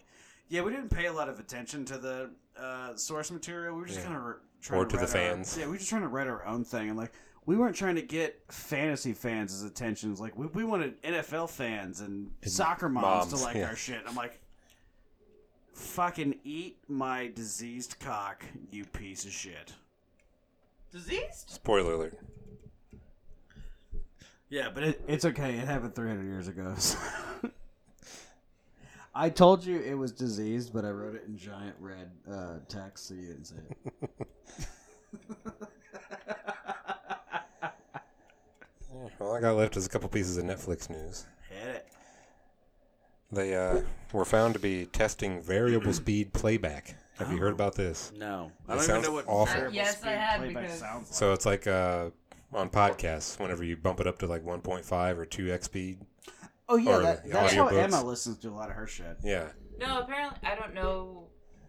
yeah 0.49 0.61
we 0.61 0.71
didn't 0.71 0.89
pay 0.89 1.05
a 1.05 1.13
lot 1.13 1.29
of 1.29 1.39
attention 1.39 1.85
to 1.85 1.97
the 1.97 2.29
uh, 2.59 2.93
source 2.97 3.31
material 3.31 3.73
we 3.75 3.79
were 3.81 3.87
just 3.87 3.99
Yeah. 3.99 4.05
kind 4.07 4.17
of 4.17 4.21
trying 4.23 4.41
Or 4.69 4.85
to 4.85 4.95
the 4.95 4.97
write 4.97 5.01
our- 5.01 5.07
fans. 5.07 5.57
yeah 5.57 5.65
we 5.65 5.71
were 5.71 5.77
just 5.77 5.89
trying 5.89 6.03
to 6.03 6.07
write 6.07 6.27
our 6.27 6.45
own 6.45 6.63
thing 6.63 6.89
and 6.89 6.97
like 6.97 7.11
we 7.45 7.55
weren't 7.55 7.75
trying 7.75 7.95
to 7.95 8.01
get 8.01 8.39
fantasy 8.49 9.13
fans' 9.13 9.63
attention. 9.63 10.13
Like 10.15 10.37
we, 10.37 10.45
we 10.47 10.63
wanted 10.63 11.01
NFL 11.01 11.49
fans 11.49 12.01
and 12.01 12.29
soccer 12.45 12.87
moms, 12.87 13.31
moms, 13.31 13.33
to 13.33 13.45
like 13.45 13.55
yeah. 13.55 13.67
our 13.67 13.75
shit. 13.75 14.01
I'm 14.07 14.15
like, 14.15 14.39
fucking 15.73 16.35
eat 16.43 16.77
my 16.87 17.31
diseased 17.33 17.97
cock, 17.99 18.45
you 18.71 18.85
piece 18.85 19.25
of 19.25 19.31
shit. 19.31 19.73
Diseased? 20.91 21.49
Spoiler 21.49 21.93
alert. 21.93 22.19
Yeah, 24.49 24.69
but 24.73 24.83
it, 24.83 25.01
it's 25.07 25.25
okay. 25.25 25.55
It 25.55 25.65
happened 25.67 25.95
300 25.95 26.23
years 26.25 26.47
ago. 26.47 26.73
so- 26.77 26.97
I 29.13 29.29
told 29.29 29.65
you 29.65 29.77
it 29.79 29.95
was 29.95 30.13
diseased, 30.13 30.71
but 30.73 30.85
I 30.85 30.89
wrote 30.89 31.15
it 31.15 31.23
in 31.27 31.37
giant 31.37 31.75
red 31.79 32.11
uh, 32.31 32.59
text, 32.69 33.07
so 33.07 33.13
you 33.13 33.27
didn't 33.27 33.45
see 33.45 33.55
it. 33.57 34.07
All 39.21 39.30
I 39.30 39.30
got 39.41 39.55
left 39.57 39.75
is 39.77 39.85
a 39.85 39.89
couple 39.89 40.07
pieces 40.09 40.37
of 40.37 40.45
Netflix 40.45 40.89
news. 40.89 41.25
Hit 41.49 41.67
it. 41.75 41.87
They 43.31 43.55
uh, 43.55 43.81
were 44.11 44.25
found 44.25 44.53
to 44.55 44.59
be 44.59 44.85
testing 44.85 45.41
variable 45.41 45.93
speed 46.03 46.33
playback. 46.33 46.95
Have 47.17 47.31
you 47.31 47.37
heard 47.37 47.53
about 47.53 47.75
this? 47.75 48.11
No, 48.17 48.51
That 48.67 48.81
sounds 48.81 49.07
awful. 49.07 49.45
variable 49.45 49.73
Yes, 49.75 49.95
I 49.97 49.99
speed 49.99 50.09
had 50.09 50.37
playback 50.39 50.63
because- 50.63 50.79
sounds 50.79 51.09
like. 51.09 51.15
So 51.15 51.33
it's 51.33 51.45
like 51.45 51.67
uh, 51.67 52.09
on 52.53 52.69
podcasts, 52.69 53.39
whenever 53.39 53.63
you 53.63 53.77
bump 53.77 53.99
it 53.99 54.07
up 54.07 54.17
to 54.19 54.27
like 54.27 54.43
1.5 54.43 55.17
or 55.17 55.25
2x 55.25 55.63
speed. 55.65 55.99
oh 56.67 56.77
yeah, 56.77 56.97
that, 56.97 57.23
the 57.23 57.29
that's 57.29 57.53
how 57.53 57.69
audiobooks. 57.69 57.83
Emma 57.83 58.03
listens 58.03 58.37
to 58.39 58.49
a 58.49 58.51
lot 58.51 58.69
of 58.69 58.75
her 58.75 58.87
shit. 58.87 59.17
Yeah. 59.23 59.49
No, 59.79 59.99
apparently 59.99 60.39
I 60.47 60.55
don't 60.55 60.73
know. 60.73 61.27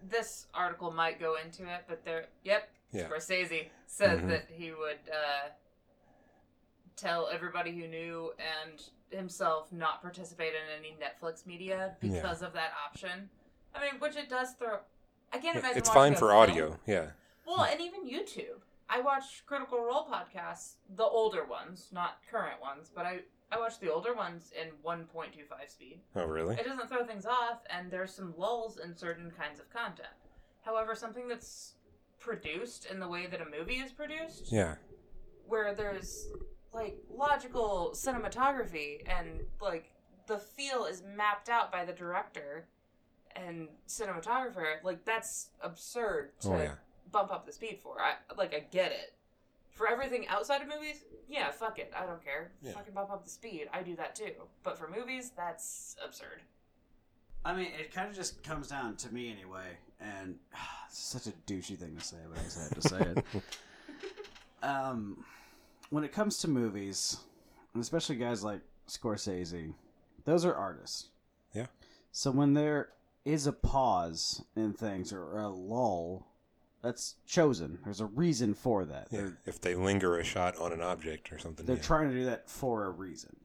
This 0.08 0.46
article 0.54 0.90
might 0.90 1.20
go 1.20 1.36
into 1.44 1.62
it, 1.64 1.84
but 1.88 2.04
there. 2.04 2.26
Yep. 2.44 2.68
Yeah. 2.92 3.08
Scorsese 3.08 3.68
said 3.86 4.20
Mhm. 4.20 4.28
that 4.28 4.46
he 4.50 4.70
would 4.72 4.98
uh, 5.10 5.48
tell 7.02 7.28
everybody 7.32 7.72
who 7.72 7.88
knew 7.88 8.32
and 8.38 8.80
himself 9.10 9.72
not 9.72 10.00
participate 10.00 10.52
in 10.54 10.78
any 10.78 10.96
Netflix 11.02 11.46
media 11.46 11.96
Yeah. 12.00 12.12
because 12.12 12.42
of 12.42 12.52
that 12.54 12.72
option. 12.86 13.28
I 13.74 13.80
mean, 13.82 14.00
which 14.00 14.16
it 14.16 14.28
does 14.28 14.52
throw. 14.52 14.78
I 15.32 15.38
can't 15.38 15.56
imagine. 15.58 15.78
It's 15.78 15.90
fine 15.90 16.12
for 16.14 16.28
film. 16.28 16.36
audio. 16.38 16.78
Yeah. 16.86 17.10
Well, 17.46 17.62
and 17.64 17.80
even 17.80 18.06
YouTube. 18.08 18.60
I 18.88 19.00
watch 19.00 19.42
Critical 19.46 19.80
Role 19.82 20.06
podcasts, 20.06 20.74
the 20.96 21.04
older 21.04 21.44
ones, 21.44 21.88
not 21.92 22.18
current 22.30 22.60
ones, 22.60 22.90
but 22.94 23.06
I 23.06 23.20
I 23.50 23.58
watch 23.58 23.78
the 23.80 23.92
older 23.92 24.14
ones 24.14 24.50
in 24.58 24.68
1.25 24.82 25.68
speed. 25.68 26.00
Oh, 26.16 26.24
really? 26.24 26.54
It 26.56 26.64
doesn't 26.64 26.88
throw 26.88 27.04
things 27.04 27.26
off, 27.26 27.58
and 27.68 27.90
there's 27.90 28.14
some 28.14 28.32
lulls 28.38 28.78
in 28.78 28.96
certain 28.96 29.30
kinds 29.30 29.60
of 29.60 29.68
content. 29.68 30.08
However, 30.62 30.94
something 30.94 31.28
that's 31.28 31.74
produced 32.18 32.86
in 32.86 32.98
the 32.98 33.06
way 33.08 33.26
that 33.26 33.42
a 33.42 33.44
movie 33.50 33.74
is 33.80 33.92
produced, 33.92 34.50
Yeah. 34.50 34.76
where 35.46 35.74
there's 35.74 36.28
like 36.74 36.98
logical 37.14 37.90
cinematography 37.94 39.02
and 39.08 39.40
like 39.60 39.90
the 40.26 40.38
feel 40.38 40.84
is 40.86 41.02
mapped 41.16 41.48
out 41.48 41.70
by 41.72 41.84
the 41.84 41.92
director 41.92 42.66
and 43.36 43.68
cinematographer, 43.88 44.82
like 44.82 45.04
that's 45.04 45.48
absurd 45.62 46.30
to 46.40 46.48
Oh, 46.50 46.56
yeah. 46.58 46.72
bump 47.10 47.32
up 47.32 47.46
the 47.46 47.52
speed 47.52 47.78
for. 47.82 47.96
I 48.00 48.14
like 48.36 48.54
I 48.54 48.60
get 48.70 48.92
it. 48.92 49.14
For 49.70 49.88
everything 49.88 50.28
outside 50.28 50.60
of 50.60 50.68
movies, 50.68 51.02
yeah, 51.30 51.50
fuck 51.50 51.78
it. 51.78 51.90
I 51.98 52.04
don't 52.04 52.22
care. 52.22 52.52
Yeah. 52.62 52.72
Fucking 52.72 52.92
bump 52.92 53.10
up 53.10 53.24
the 53.24 53.30
speed. 53.30 53.68
I 53.72 53.82
do 53.82 53.96
that 53.96 54.14
too. 54.14 54.32
But 54.62 54.78
for 54.78 54.86
movies, 54.88 55.32
that's 55.36 55.96
absurd. 56.04 56.42
I 57.44 57.54
mean, 57.56 57.68
it 57.80 57.92
kind 57.92 58.08
of 58.08 58.14
just 58.14 58.42
comes 58.44 58.68
down 58.68 58.96
to 58.96 59.12
me 59.12 59.32
anyway, 59.32 59.66
and 60.00 60.36
it's 60.88 60.98
such 60.98 61.26
a 61.26 61.32
douchey 61.50 61.76
thing 61.76 61.96
to 61.96 62.04
say, 62.04 62.18
but 62.30 62.38
I 62.38 62.42
just 62.44 62.68
had 62.68 62.80
to 62.82 62.88
say 62.88 62.98
it. 63.00 63.42
um, 64.62 65.24
when 65.92 66.04
it 66.04 66.12
comes 66.12 66.38
to 66.38 66.48
movies, 66.48 67.18
and 67.74 67.82
especially 67.82 68.16
guys 68.16 68.42
like 68.42 68.60
Scorsese, 68.88 69.74
those 70.24 70.46
are 70.46 70.54
artists. 70.54 71.10
Yeah. 71.52 71.66
So 72.12 72.30
when 72.30 72.54
there 72.54 72.88
is 73.26 73.46
a 73.46 73.52
pause 73.52 74.42
in 74.56 74.72
things 74.72 75.12
or 75.12 75.38
a 75.38 75.48
lull, 75.48 76.26
that's 76.82 77.16
chosen. 77.26 77.78
There's 77.84 78.00
a 78.00 78.06
reason 78.06 78.54
for 78.54 78.86
that. 78.86 79.08
Yeah. 79.10 79.20
They're, 79.20 79.38
If 79.44 79.60
they 79.60 79.74
linger 79.74 80.18
a 80.18 80.24
shot 80.24 80.56
on 80.56 80.72
an 80.72 80.80
object 80.80 81.30
or 81.30 81.38
something. 81.38 81.66
they're 81.66 81.76
yeah. 81.76 81.82
trying 81.82 82.08
to 82.08 82.14
do 82.14 82.24
that 82.24 82.48
for 82.48 82.86
a 82.86 82.90
reason. 82.90 83.36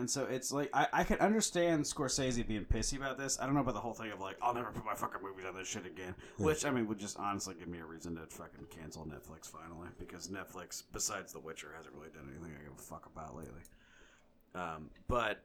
Yeah. 0.00 0.02
And 0.02 0.10
so 0.10 0.24
it's 0.24 0.50
like 0.50 0.70
I, 0.72 0.86
I 0.92 1.04
can 1.04 1.18
understand 1.18 1.84
Scorsese 1.84 2.46
being 2.46 2.64
pissy 2.64 2.96
about 2.96 3.18
this. 3.18 3.38
I 3.40 3.44
don't 3.44 3.54
know 3.54 3.60
about 3.60 3.74
the 3.74 3.80
whole 3.80 3.92
thing 3.92 4.10
of 4.10 4.20
like 4.20 4.36
I'll 4.42 4.54
never 4.54 4.70
put 4.70 4.84
my 4.84 4.94
fucking 4.94 5.22
movies 5.22 5.44
on 5.46 5.54
this 5.54 5.68
shit 5.68 5.86
again. 5.86 6.14
Which 6.38 6.64
I 6.64 6.70
mean 6.70 6.86
would 6.88 6.98
just 6.98 7.18
honestly 7.18 7.54
give 7.58 7.68
me 7.68 7.78
a 7.78 7.84
reason 7.84 8.16
to 8.16 8.26
fucking 8.26 8.66
cancel 8.70 9.04
Netflix 9.06 9.46
finally 9.46 9.88
because 9.98 10.28
Netflix, 10.28 10.82
besides 10.92 11.32
The 11.32 11.40
Witcher, 11.40 11.72
hasn't 11.76 11.94
really 11.94 12.08
done 12.14 12.28
anything 12.30 12.52
I 12.58 12.62
give 12.64 12.72
a 12.72 12.82
fuck 12.82 13.06
about 13.14 13.36
lately. 13.36 13.60
Um, 14.54 14.90
but 15.06 15.44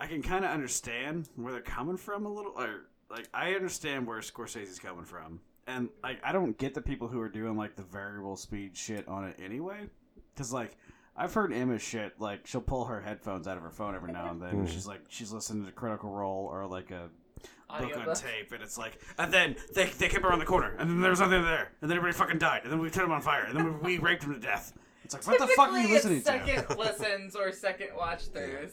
I 0.00 0.06
can 0.06 0.22
kind 0.22 0.44
of 0.44 0.50
understand 0.50 1.28
where 1.36 1.52
they're 1.52 1.62
coming 1.62 1.96
from 1.96 2.26
a 2.26 2.32
little. 2.32 2.52
Or 2.56 2.86
like 3.10 3.28
I 3.32 3.54
understand 3.54 4.06
where 4.06 4.18
Scorsese's 4.20 4.78
coming 4.78 5.04
from, 5.04 5.40
and 5.66 5.88
like 6.02 6.18
I 6.24 6.32
don't 6.32 6.58
get 6.58 6.74
the 6.74 6.82
people 6.82 7.08
who 7.08 7.20
are 7.20 7.28
doing 7.28 7.56
like 7.56 7.76
the 7.76 7.84
variable 7.84 8.36
speed 8.36 8.76
shit 8.76 9.06
on 9.08 9.24
it 9.24 9.38
anyway, 9.42 9.88
because 10.34 10.52
like. 10.52 10.76
I've 11.16 11.32
heard 11.34 11.52
Emma 11.52 11.78
shit 11.78 12.20
like 12.20 12.46
she'll 12.46 12.60
pull 12.60 12.86
her 12.86 13.00
headphones 13.00 13.46
out 13.46 13.56
of 13.56 13.62
her 13.62 13.70
phone 13.70 13.94
every 13.94 14.12
now 14.12 14.30
and 14.30 14.40
then. 14.42 14.48
and 14.50 14.68
Mhm. 14.68 14.72
She's 14.72 14.86
like 14.86 15.00
she's 15.08 15.32
listening 15.32 15.64
to 15.66 15.72
Critical 15.72 16.10
Role 16.10 16.48
or 16.50 16.66
like 16.66 16.90
a 16.90 17.08
book 17.38 17.48
on 17.70 17.84
Audiobook. 17.84 18.16
tape, 18.18 18.52
and 18.52 18.62
it's 18.62 18.76
like, 18.78 18.98
and 19.18 19.32
then 19.32 19.56
they, 19.74 19.86
they 19.86 20.08
came 20.08 20.24
around 20.24 20.38
the 20.38 20.44
corner, 20.44 20.74
and 20.78 20.88
then 20.90 21.00
there 21.00 21.10
was 21.10 21.20
nothing 21.20 21.42
there, 21.42 21.72
and 21.80 21.90
then 21.90 21.96
everybody 21.96 22.16
fucking 22.16 22.38
died, 22.38 22.60
and 22.64 22.72
then 22.72 22.78
we 22.80 22.88
turned 22.90 23.06
them 23.06 23.12
on 23.12 23.22
fire, 23.22 23.44
and 23.44 23.56
then 23.56 23.80
we, 23.80 23.96
we 23.96 23.98
raped 24.02 24.22
them 24.22 24.34
to 24.34 24.40
death. 24.40 24.72
It's 25.04 25.12
like, 25.14 25.26
what 25.26 25.38
the 25.38 25.46
fuck 25.48 25.70
are 25.70 25.78
you 25.78 25.88
Typically, 25.88 26.16
listening 26.16 26.16
it's 26.18 26.26
to? 26.26 26.64
second 26.64 26.78
listens 26.78 27.36
or 27.36 27.52
second 27.52 27.88
watch 27.96 28.28
throughs. 28.32 28.72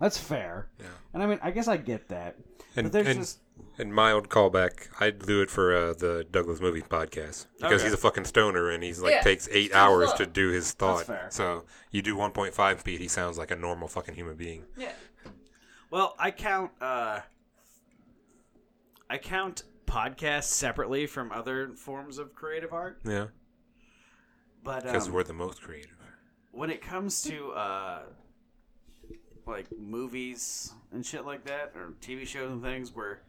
That's 0.00 0.18
fair. 0.18 0.68
Yeah. 0.80 0.86
And 1.14 1.22
I 1.22 1.26
mean, 1.26 1.38
I 1.42 1.50
guess 1.50 1.68
I 1.68 1.76
get 1.76 2.08
that. 2.08 2.36
And, 2.76 2.84
but 2.86 2.92
there's 2.92 3.06
and, 3.08 3.18
just 3.20 3.38
and 3.78 3.94
mild 3.94 4.28
callback, 4.28 4.88
I 5.00 5.10
do 5.10 5.40
it 5.42 5.50
for 5.50 5.74
uh, 5.74 5.92
the 5.94 6.26
Douglas 6.30 6.60
Movie 6.60 6.82
Podcast 6.82 7.46
because 7.58 7.74
Okay. 7.80 7.84
he's 7.84 7.92
a 7.92 7.96
fucking 7.96 8.24
stoner 8.26 8.70
and 8.70 8.82
he's 8.82 9.00
like 9.00 9.12
Yeah. 9.12 9.20
takes 9.22 9.48
eight 9.48 9.64
He's 9.68 9.72
hours 9.72 10.08
slow. 10.10 10.18
to 10.18 10.26
do 10.26 10.50
his 10.50 10.72
thought. 10.72 11.06
fair. 11.06 11.28
So 11.30 11.64
you 11.90 12.02
do 12.02 12.16
1.5 12.16 12.80
speed, 12.80 13.00
he 13.00 13.08
sounds 13.08 13.38
like 13.38 13.50
a 13.50 13.56
normal 13.56 13.88
fucking 13.88 14.14
human 14.14 14.36
being. 14.36 14.64
Yeah. 14.76 14.92
well, 15.90 16.14
I 16.18 16.30
count 16.30 16.70
uh, 16.80 17.20
I 19.10 19.18
count 19.18 19.64
podcasts 19.86 20.44
separately 20.44 21.06
from 21.06 21.32
other 21.32 21.68
forms 21.74 22.18
of 22.18 22.34
creative 22.34 22.72
art, 22.72 23.00
Yeah, 23.04 23.26
but 24.64 24.84
because 24.84 25.08
um, 25.08 25.12
we're 25.12 25.24
the 25.24 25.34
most 25.34 25.60
creative. 25.60 25.96
when 26.50 26.70
it 26.70 26.80
comes 26.80 27.22
to 27.24 27.50
uh, 27.52 28.02
like 29.46 29.66
movies 29.78 30.72
and 30.92 31.04
shit 31.04 31.26
like 31.26 31.44
that, 31.44 31.72
or 31.74 31.92
TV 32.00 32.26
shows 32.26 32.50
and 32.52 32.62
things, 32.62 32.94
where 32.94 33.20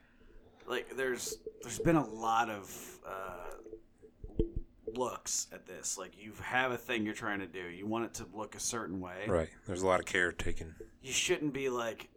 like 0.67 0.95
there's 0.95 1.37
there's 1.61 1.79
been 1.79 1.95
a 1.95 2.05
lot 2.05 2.49
of 2.49 2.99
uh, 3.07 4.43
looks 4.93 5.47
at 5.51 5.65
this. 5.65 5.97
Like 5.97 6.11
you 6.17 6.33
have 6.41 6.71
a 6.71 6.77
thing 6.77 7.05
you're 7.05 7.13
trying 7.13 7.39
to 7.39 7.47
do, 7.47 7.67
you 7.69 7.85
want 7.85 8.05
it 8.05 8.13
to 8.15 8.25
look 8.33 8.55
a 8.55 8.59
certain 8.59 8.99
way. 8.99 9.25
Right. 9.27 9.49
There's 9.67 9.81
a 9.81 9.87
lot 9.87 9.99
of 9.99 10.05
care 10.05 10.31
taken. 10.31 10.75
You 11.01 11.11
shouldn't 11.11 11.53
be 11.53 11.69
like, 11.69 12.09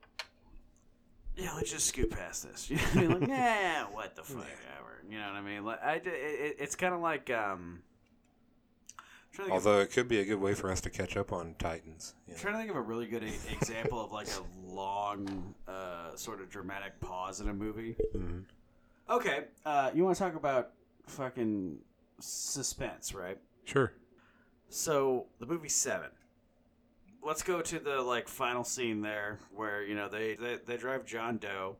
yeah, 1.36 1.52
let's 1.55 1.70
just 1.70 1.86
scoot 1.86 2.10
past 2.10 2.48
this. 2.48 2.70
You 2.70 2.77
know 2.77 2.82
what 2.82 2.97
I 2.97 3.01
mean? 3.01 3.20
Like, 3.20 3.28
yeah, 3.28 3.85
what 3.85 4.16
the 4.16 4.23
fuck, 4.23 4.47
ever. 4.78 5.02
You 5.09 5.18
know 5.18 5.27
what 5.27 5.35
I 5.35 5.43
mean? 5.43 5.64
Like, 5.64 5.82
I, 5.82 5.94
it, 5.94 6.56
it's 6.59 6.74
kind 6.77 6.94
of 6.94 7.01
like 7.01 7.31
um. 7.31 7.81
I'm 9.31 9.35
trying 9.36 9.48
to 9.48 9.53
think 9.53 9.61
of- 9.61 9.66
Although 9.66 9.81
it 9.81 9.90
could 9.93 10.09
be 10.09 10.20
a 10.20 10.24
good 10.24 10.40
way 10.40 10.55
for 10.55 10.70
us 10.70 10.81
to 10.82 10.90
catch 10.90 11.16
up 11.16 11.32
on 11.32 11.55
Titans. 11.59 12.15
you 12.27 12.32
I'm 12.32 12.36
know. 12.36 12.40
trying 12.43 12.55
to 12.55 12.59
think 12.59 12.70
of 12.70 12.77
a 12.77 12.81
really 12.81 13.07
good 13.07 13.23
example 13.51 14.03
of 14.05 14.12
like 14.12 14.28
a 14.28 14.70
long, 14.73 15.55
uh, 15.69 16.15
sort 16.16 16.40
of 16.40 16.48
dramatic 16.48 16.98
pause 17.01 17.40
in 17.40 17.48
a 17.48 17.55
movie. 17.55 17.97
Mhm. 18.15 18.44
Okay, 19.09 19.44
uh, 19.65 19.90
you 19.94 20.05
want 20.05 20.16
to 20.16 20.23
talk 20.23 20.35
about 20.35 20.73
fucking 21.07 21.78
suspense, 22.19 23.15
right? 23.15 23.39
Sure. 23.65 23.93
So 24.69 25.27
the 25.39 25.47
movie 25.47 25.69
Seven. 25.69 26.11
Let's 27.23 27.43
go 27.43 27.61
to 27.61 27.78
the 27.78 28.01
like 28.03 28.28
final 28.28 28.65
scene 28.65 29.03
there, 29.03 29.39
where 29.55 29.82
you 29.85 29.94
know 29.94 30.09
they 30.09 30.35
they, 30.36 30.57
they 30.65 30.77
drive 30.77 31.05
John 31.05 31.39
Doe, 31.39 31.77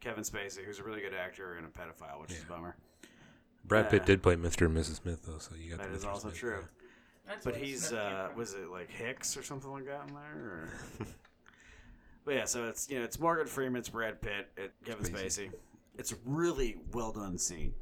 Kevin 0.00 0.24
Spacey, 0.24 0.64
who's 0.64 0.78
a 0.78 0.82
really 0.84 1.00
good 1.00 1.14
actor 1.14 1.54
and 1.54 1.66
a 1.66 1.70
pedophile, 1.70 2.20
which 2.20 2.32
is 2.32 2.42
a 2.42 2.46
bummer. 2.46 2.76
Brad 3.66 3.90
Pitt 3.90 4.04
did 4.04 4.22
play 4.22 4.36
Mr. 4.36 4.66
and 4.66 4.76
Mrs. 4.76 4.96
Smith 5.02 5.20
though, 5.26 5.38
so 5.38 5.54
you 5.54 5.70
got 5.70 5.78
That 5.80 5.90
the 5.90 5.96
is 5.96 6.04
Mr. 6.04 6.08
also 6.08 6.28
Smith, 6.28 6.38
true. 6.38 6.58
yeah. 6.60 6.66
That's 7.26 7.44
But 7.44 7.54
where 7.54 7.64
he's 7.64 7.86
Smith 7.88 8.00
came 8.02 8.12
uh, 8.16 8.28
from. 8.28 8.36
was 8.36 8.54
it 8.54 8.68
like 8.70 8.90
Hicks 8.90 9.36
or 9.36 9.42
something 9.42 9.70
like 9.70 9.86
that 9.86 10.08
in 10.08 10.14
there? 10.14 10.22
Or... 10.42 10.68
but 12.24 12.34
yeah, 12.34 12.44
so 12.44 12.64
it's 12.66 12.88
you 12.90 12.98
know 12.98 13.04
it's 13.04 13.18
Morgan 13.18 13.46
Freeman, 13.46 13.78
it's 13.78 13.88
Brad 13.88 14.20
Pitt, 14.20 14.50
it, 14.56 14.72
Kevin 14.84 15.04
Spacey. 15.04 15.46
Spacey. 15.48 15.50
It's 15.96 16.12
a 16.12 16.16
really 16.26 16.76
well 16.92 17.12
done 17.12 17.38
scene. 17.38 17.72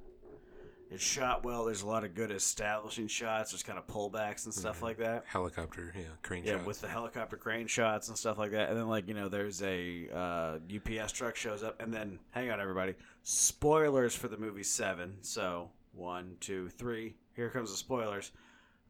It's 0.90 1.02
shot 1.02 1.42
well. 1.42 1.64
There's 1.64 1.80
a 1.80 1.86
lot 1.86 2.04
of 2.04 2.14
good 2.14 2.30
establishing 2.30 3.06
shots. 3.09 3.50
There's 3.52 3.62
kind 3.62 3.78
of 3.78 3.86
pullbacks 3.86 4.44
and 4.44 4.52
stuff 4.52 4.82
like 4.82 4.98
that. 4.98 5.24
Helicopter, 5.26 5.90
yeah, 5.96 6.02
crane 6.22 6.44
Yeah, 6.44 6.56
shots. 6.56 6.66
with 6.66 6.80
the 6.82 6.88
helicopter 6.88 7.38
crane 7.38 7.66
shots 7.66 8.09
and 8.09 8.18
stuff 8.18 8.36
like 8.36 8.50
that. 8.50 8.68
And 8.68 8.76
then 8.78 8.88
like 8.88 9.09
you 9.09 9.14
know, 9.14 9.30
there's 9.30 9.62
a 9.62 10.09
uh, 10.14 10.59
UPS 10.76 11.12
truck 11.12 11.34
shows 11.34 11.62
up, 11.62 11.80
and 11.80 11.92
then 11.94 12.18
hang 12.32 12.50
on, 12.50 12.60
everybody. 12.60 12.94
Spoilers 13.22 14.14
for 14.14 14.28
the 14.28 14.36
movie 14.36 14.62
Seven. 14.62 15.18
So 15.22 15.70
one, 15.92 16.36
two, 16.40 16.68
three. 16.68 17.14
Here 17.34 17.50
comes 17.50 17.70
the 17.70 17.76
spoilers. 17.76 18.32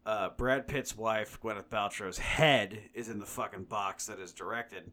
Uh, 0.04 0.30
Brad 0.36 0.66
Pitt's 0.66 0.96
wife, 0.96 1.40
Gwyneth 1.40 1.68
Paltrow's 1.68 2.18
head 2.18 2.78
is 2.92 3.08
in 3.08 3.20
the 3.20 3.26
fucking 3.26 3.64
box 3.64 4.06
that 4.06 4.18
is 4.18 4.32
directed 4.32 4.90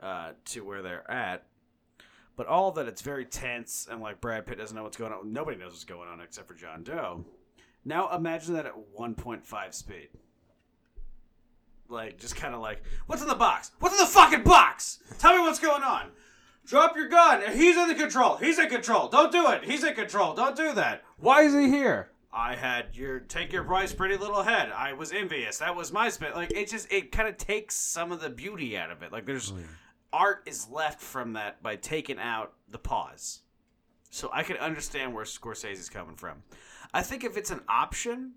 uh, 0.00 0.32
to 0.46 0.60
where 0.64 0.82
they're 0.82 1.10
at. 1.10 1.46
But 2.36 2.46
all 2.46 2.70
that, 2.72 2.86
it's 2.86 3.02
very 3.02 3.24
tense, 3.24 3.88
and 3.90 4.00
like 4.00 4.20
Brad 4.20 4.46
Pitt 4.46 4.58
doesn't 4.58 4.76
know 4.76 4.82
what's 4.82 4.96
going 4.96 5.12
on. 5.12 5.32
Nobody 5.32 5.56
knows 5.56 5.72
what's 5.72 5.84
going 5.84 6.08
on 6.08 6.20
except 6.20 6.46
for 6.46 6.54
John 6.54 6.82
Doe. 6.84 7.24
Now 7.84 8.14
imagine 8.14 8.54
that 8.54 8.66
at 8.66 8.74
1.5 8.96 9.74
speed. 9.74 10.08
like 11.88 12.18
just 12.18 12.36
kind 12.36 12.54
of 12.54 12.60
like, 12.60 12.82
what's 13.06 13.22
in 13.22 13.28
the 13.28 13.34
box? 13.34 13.72
What's 13.80 13.94
in 13.98 14.00
the 14.04 14.10
fucking 14.10 14.42
box? 14.42 14.98
Tell 15.18 15.34
me 15.36 15.42
what's 15.42 15.58
going 15.60 15.82
on. 15.82 16.10
Drop 16.66 16.96
your 16.96 17.08
gun. 17.08 17.42
He's 17.52 17.76
in 17.76 17.88
the 17.88 17.94
control. 17.94 18.36
He's 18.36 18.58
in 18.58 18.68
control. 18.68 19.08
Don't 19.08 19.30
do 19.30 19.50
it. 19.50 19.64
He's 19.64 19.84
in 19.84 19.94
control. 19.94 20.34
Don't 20.34 20.56
do 20.56 20.72
that. 20.74 21.04
Why 21.18 21.42
is 21.42 21.54
he 21.54 21.68
here? 21.68 22.10
I 22.32 22.56
had 22.56 22.96
your 22.96 23.20
take 23.20 23.52
your 23.52 23.62
price, 23.62 23.92
pretty 23.92 24.16
little 24.16 24.42
head. 24.42 24.72
I 24.72 24.92
was 24.92 25.12
envious. 25.12 25.58
That 25.58 25.76
was 25.76 25.92
my 25.92 26.08
spit. 26.08 26.34
Like 26.34 26.52
it 26.52 26.68
just 26.68 26.90
it 26.92 27.12
kind 27.12 27.28
of 27.28 27.36
takes 27.36 27.76
some 27.76 28.10
of 28.10 28.20
the 28.20 28.30
beauty 28.30 28.76
out 28.76 28.90
of 28.90 29.02
it. 29.02 29.12
Like 29.12 29.24
there's 29.24 29.52
oh, 29.52 29.60
art 30.12 30.42
is 30.46 30.68
left 30.68 31.00
from 31.00 31.34
that 31.34 31.62
by 31.62 31.76
taking 31.76 32.18
out 32.18 32.54
the 32.70 32.78
pause. 32.78 33.42
So 34.10 34.30
I 34.32 34.42
can 34.42 34.56
understand 34.56 35.14
where 35.14 35.24
Scorsese's 35.24 35.88
coming 35.88 36.16
from. 36.16 36.42
I 36.92 37.02
think 37.02 37.24
if 37.24 37.36
it's 37.36 37.50
an 37.50 37.60
option, 37.68 38.32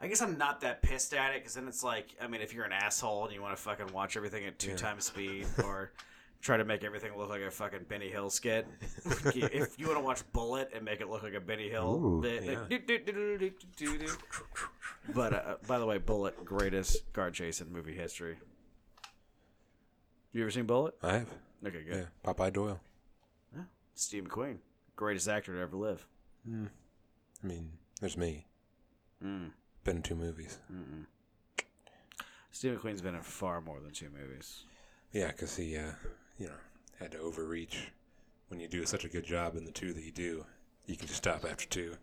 I 0.00 0.08
guess 0.08 0.22
I'm 0.22 0.38
not 0.38 0.60
that 0.60 0.82
pissed 0.82 1.12
at 1.14 1.34
it 1.34 1.42
because 1.42 1.54
then 1.54 1.68
it's 1.68 1.82
like, 1.84 2.14
I 2.20 2.28
mean, 2.28 2.40
if 2.40 2.54
you're 2.54 2.64
an 2.64 2.72
asshole 2.72 3.24
and 3.24 3.34
you 3.34 3.42
want 3.42 3.56
to 3.56 3.62
fucking 3.62 3.92
watch 3.92 4.16
everything 4.16 4.46
at 4.46 4.58
two 4.58 4.74
times 4.74 5.06
speed 5.06 5.46
or 5.64 5.92
try 6.42 6.56
to 6.56 6.64
make 6.64 6.84
everything 6.84 7.16
look 7.16 7.30
like 7.30 7.40
a 7.40 7.50
fucking 7.50 7.86
Benny 7.88 8.10
Hill 8.10 8.28
skit, 8.28 8.66
if 9.34 9.78
you 9.78 9.86
want 9.86 9.98
to 9.98 10.04
watch 10.04 10.22
Bullitt 10.32 10.72
and 10.74 10.84
make 10.84 11.00
it 11.00 11.08
look 11.08 11.22
like 11.22 11.34
a 11.34 11.40
Benny 11.40 11.70
Hill, 11.70 11.94
Ooh, 11.94 12.20
bit, 12.20 12.42
yeah. 12.42 12.64
do, 12.68 12.78
do, 12.80 12.98
do, 12.98 13.12
do, 13.12 13.38
do, 13.38 13.50
do, 13.76 13.98
do. 13.98 14.08
but 15.14 15.32
uh, 15.32 15.54
by 15.66 15.78
the 15.78 15.86
way, 15.86 15.98
Bullitt, 15.98 16.44
greatest 16.44 17.10
car 17.12 17.30
chase 17.30 17.60
in 17.60 17.72
movie 17.72 17.94
history. 17.94 18.36
You 20.32 20.42
ever 20.42 20.50
seen 20.50 20.66
Bullitt? 20.66 20.94
I 21.02 21.12
have. 21.18 21.28
Okay, 21.64 21.84
good. 21.84 21.96
Yeah, 21.96 22.32
Popeye 22.32 22.52
Doyle. 22.52 22.80
Yeah. 23.54 23.62
Steve 23.94 24.24
McQueen, 24.24 24.56
greatest 24.96 25.28
actor 25.28 25.54
to 25.54 25.60
ever 25.60 25.76
live. 25.76 26.06
I 26.46 27.46
mean, 27.46 27.70
there's 28.00 28.16
me. 28.16 28.46
Mm. 29.24 29.50
Been 29.84 29.96
in 29.96 30.02
two 30.02 30.16
movies. 30.16 30.58
Steve 32.50 32.78
McQueen's 32.78 33.00
been 33.00 33.14
in 33.14 33.22
far 33.22 33.60
more 33.60 33.78
than 33.80 33.92
two 33.92 34.08
movies. 34.10 34.64
Yeah, 35.12 35.28
because 35.28 35.56
he, 35.56 35.76
uh, 35.76 35.92
you 36.38 36.46
know, 36.46 36.52
had 36.98 37.12
to 37.12 37.18
overreach. 37.18 37.90
When 38.48 38.60
you 38.60 38.68
do 38.68 38.84
such 38.84 39.04
a 39.04 39.08
good 39.08 39.24
job 39.24 39.56
in 39.56 39.64
the 39.64 39.70
two 39.72 39.92
that 39.92 40.04
you 40.04 40.12
do, 40.12 40.44
you 40.86 40.96
can 40.96 41.06
just 41.06 41.18
stop 41.18 41.44
after 41.44 41.66
two. 41.66 41.94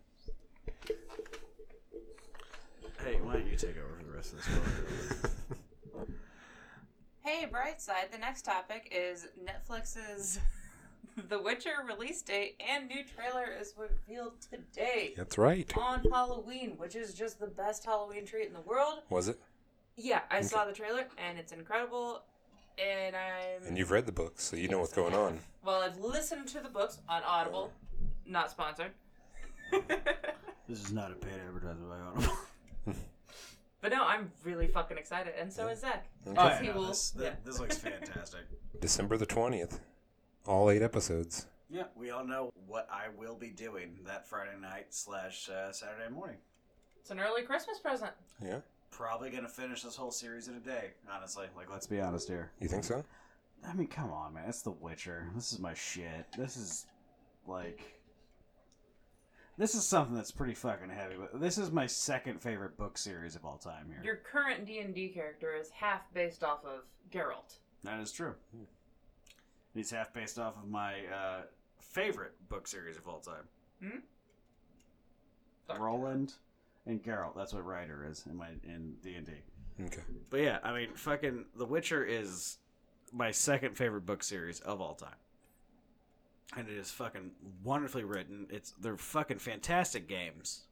Hey, 3.04 3.18
why 3.22 3.34
don't 3.34 3.46
you 3.46 3.56
take 3.56 3.76
over 3.78 3.96
for 3.98 4.04
the 4.04 4.12
rest 4.12 4.32
of 4.32 4.38
this 4.38 4.48
one? 4.48 6.10
Hey, 7.22 7.46
Brightside, 7.46 8.10
the 8.10 8.18
next 8.18 8.46
topic 8.46 8.90
is 8.90 9.28
Netflix's 9.44 10.40
The 11.28 11.40
Witcher 11.40 11.84
release 11.86 12.22
date 12.22 12.60
and 12.66 12.88
new 12.88 13.04
trailer 13.04 13.46
is 13.60 13.74
revealed 13.76 14.40
today 14.40 15.12
That's 15.16 15.36
right. 15.36 15.70
on 15.76 16.02
Halloween, 16.10 16.74
which 16.76 16.96
is 16.96 17.14
just 17.14 17.38
the 17.38 17.46
best 17.46 17.84
Halloween 17.84 18.24
treat 18.24 18.46
in 18.46 18.54
the 18.54 18.60
world. 18.60 19.00
Was 19.10 19.28
it? 19.28 19.38
Yeah, 19.96 20.20
I 20.30 20.40
saw 20.40 20.64
the 20.64 20.72
trailer 20.72 21.06
and 21.18 21.38
it's 21.38 21.52
incredible. 21.52 22.22
And 22.78 23.14
I'm. 23.16 23.66
And 23.66 23.78
you've 23.78 23.90
read 23.90 24.06
the 24.06 24.12
books, 24.12 24.44
so 24.44 24.56
you 24.56 24.68
know 24.68 24.78
what's 24.78 24.92
going 24.92 25.14
on. 25.14 25.40
Well, 25.64 25.82
I've 25.82 25.98
listened 25.98 26.48
to 26.48 26.60
the 26.60 26.68
books 26.68 26.98
on 27.08 27.22
Audible, 27.22 27.72
not 28.26 28.50
sponsored. 28.50 28.92
this 30.68 30.82
is 30.82 30.92
not 30.92 31.12
a 31.12 31.14
paid 31.14 31.40
advertisement 31.46 31.88
by 31.90 31.98
Audible. 31.98 32.36
But 33.80 33.92
no, 33.92 34.04
I'm 34.04 34.30
really 34.44 34.66
fucking 34.66 34.98
excited, 34.98 35.32
and 35.38 35.50
so 35.50 35.68
is 35.68 35.80
Zach. 35.80 36.06
Okay. 36.26 36.36
Oh, 36.38 36.48
yeah, 36.48 36.60
he 36.60 36.66
no, 36.68 36.74
will- 36.74 36.86
this, 36.88 37.14
yeah. 37.18 37.30
this 37.44 37.58
looks 37.58 37.78
fantastic. 37.78 38.40
December 38.80 39.16
the 39.16 39.26
20th. 39.26 39.80
All 40.46 40.70
eight 40.70 40.82
episodes. 40.82 41.46
yeah, 41.70 41.84
we 41.96 42.10
all 42.10 42.26
know 42.26 42.52
what 42.66 42.88
I 42.90 43.06
will 43.16 43.36
be 43.36 43.48
doing 43.48 44.00
that 44.06 44.28
Friday 44.28 44.58
night 44.60 44.86
slash 44.90 45.48
uh, 45.48 45.72
Saturday 45.72 46.10
morning. 46.12 46.36
It's 46.98 47.10
an 47.10 47.20
early 47.20 47.42
Christmas 47.42 47.78
present. 47.78 48.12
Yeah? 48.44 48.60
Probably 48.90 49.30
gonna 49.30 49.48
finish 49.48 49.82
this 49.82 49.96
whole 49.96 50.10
series 50.10 50.48
in 50.48 50.54
a 50.54 50.60
day, 50.60 50.90
honestly. 51.10 51.46
Like, 51.56 51.70
let's 51.70 51.86
be 51.86 52.00
honest 52.00 52.28
here. 52.28 52.52
You 52.60 52.68
think 52.68 52.84
so? 52.84 53.04
I 53.66 53.72
mean, 53.74 53.88
come 53.88 54.10
on, 54.10 54.34
man. 54.34 54.44
It's 54.48 54.62
The 54.62 54.70
Witcher. 54.70 55.30
This 55.34 55.52
is 55.52 55.58
my 55.58 55.74
shit. 55.74 56.26
This 56.36 56.56
is 56.56 56.86
like. 57.46 57.96
This 59.58 59.74
is 59.74 59.86
something 59.86 60.14
that's 60.14 60.30
pretty 60.30 60.54
fucking 60.54 60.88
heavy, 60.88 61.16
but 61.18 61.38
this 61.38 61.58
is 61.58 61.70
my 61.70 61.86
second 61.86 62.40
favorite 62.40 62.78
book 62.78 62.96
series 62.96 63.36
of 63.36 63.44
all 63.44 63.58
time 63.58 63.86
here. 63.88 64.00
Your 64.02 64.16
current 64.16 64.64
D 64.64 64.78
and 64.78 64.94
D 64.94 65.08
character 65.08 65.54
is 65.54 65.68
half 65.68 66.02
based 66.14 66.42
off 66.42 66.64
of 66.64 66.84
Geralt. 67.12 67.58
That 67.84 68.00
is 68.00 68.10
true. 68.10 68.34
He's 69.74 69.90
half 69.90 70.14
based 70.14 70.38
off 70.38 70.56
of 70.56 70.68
my 70.68 70.94
uh, 71.14 71.42
favorite 71.78 72.32
book 72.48 72.66
series 72.66 72.96
of 72.96 73.06
all 73.06 73.20
time. 73.20 74.02
Dark 75.68 75.80
Roland 75.80 76.34
and 76.86 77.02
Geralt. 77.02 77.36
That's 77.36 77.52
what 77.52 77.64
Ryder 77.64 78.06
is 78.08 78.24
in 78.28 78.36
my 78.36 78.48
in 78.64 78.94
D 79.02 79.14
and 79.14 79.26
D. 79.26 79.32
Okay. 79.84 80.02
But 80.30 80.40
yeah, 80.40 80.58
I 80.62 80.72
mean, 80.72 80.94
fucking 80.94 81.46
The 81.56 81.64
Witcher 81.64 82.04
is 82.04 82.58
my 83.12 83.30
second 83.30 83.76
favorite 83.76 84.06
book 84.06 84.22
series 84.22 84.60
of 84.60 84.80
all 84.80 84.94
time. 84.94 85.14
And 86.56 86.68
it 86.68 86.76
is 86.76 86.90
fucking 86.90 87.30
wonderfully 87.62 88.04
written. 88.04 88.46
It's 88.50 88.72
they're 88.80 88.96
fucking 88.96 89.38
fantastic 89.38 90.08
games. 90.08 90.64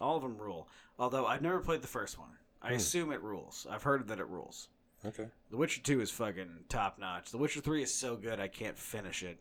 All 0.00 0.16
of 0.16 0.22
them 0.22 0.36
rule. 0.36 0.68
Although 0.98 1.26
I've 1.26 1.42
never 1.42 1.60
played 1.60 1.82
the 1.82 1.88
first 1.88 2.18
one. 2.18 2.30
I 2.62 2.70
hmm. 2.70 2.74
assume 2.74 3.12
it 3.12 3.22
rules. 3.22 3.66
I've 3.70 3.82
heard 3.82 4.08
that 4.08 4.18
it 4.18 4.28
rules. 4.28 4.68
Okay. 5.04 5.28
The 5.50 5.56
Witcher 5.56 5.80
2 5.80 6.00
is 6.02 6.10
fucking 6.10 6.64
top 6.68 6.98
notch. 6.98 7.30
The 7.30 7.38
Witcher 7.38 7.60
3 7.60 7.82
is 7.82 7.94
so 7.94 8.16
good 8.16 8.38
I 8.38 8.48
can't 8.48 8.78
finish 8.78 9.22
it. 9.22 9.38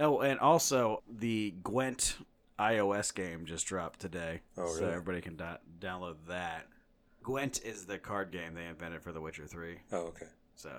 Oh, 0.00 0.20
and 0.20 0.38
also 0.40 1.02
the 1.08 1.54
Gwent 1.62 2.16
iOS 2.58 3.14
game 3.14 3.44
just 3.44 3.66
dropped 3.66 4.00
today. 4.00 4.40
Oh, 4.56 4.66
So 4.74 4.86
everybody 4.88 5.20
can 5.20 5.36
do- 5.36 5.58
download 5.80 6.16
that. 6.28 6.66
Gwent 7.22 7.60
is 7.64 7.86
the 7.86 7.98
card 7.98 8.30
game 8.32 8.54
they 8.54 8.66
invented 8.66 9.02
for 9.02 9.12
The 9.12 9.20
Witcher 9.20 9.46
3. 9.46 9.78
Oh, 9.92 9.96
okay. 10.08 10.26
So 10.56 10.70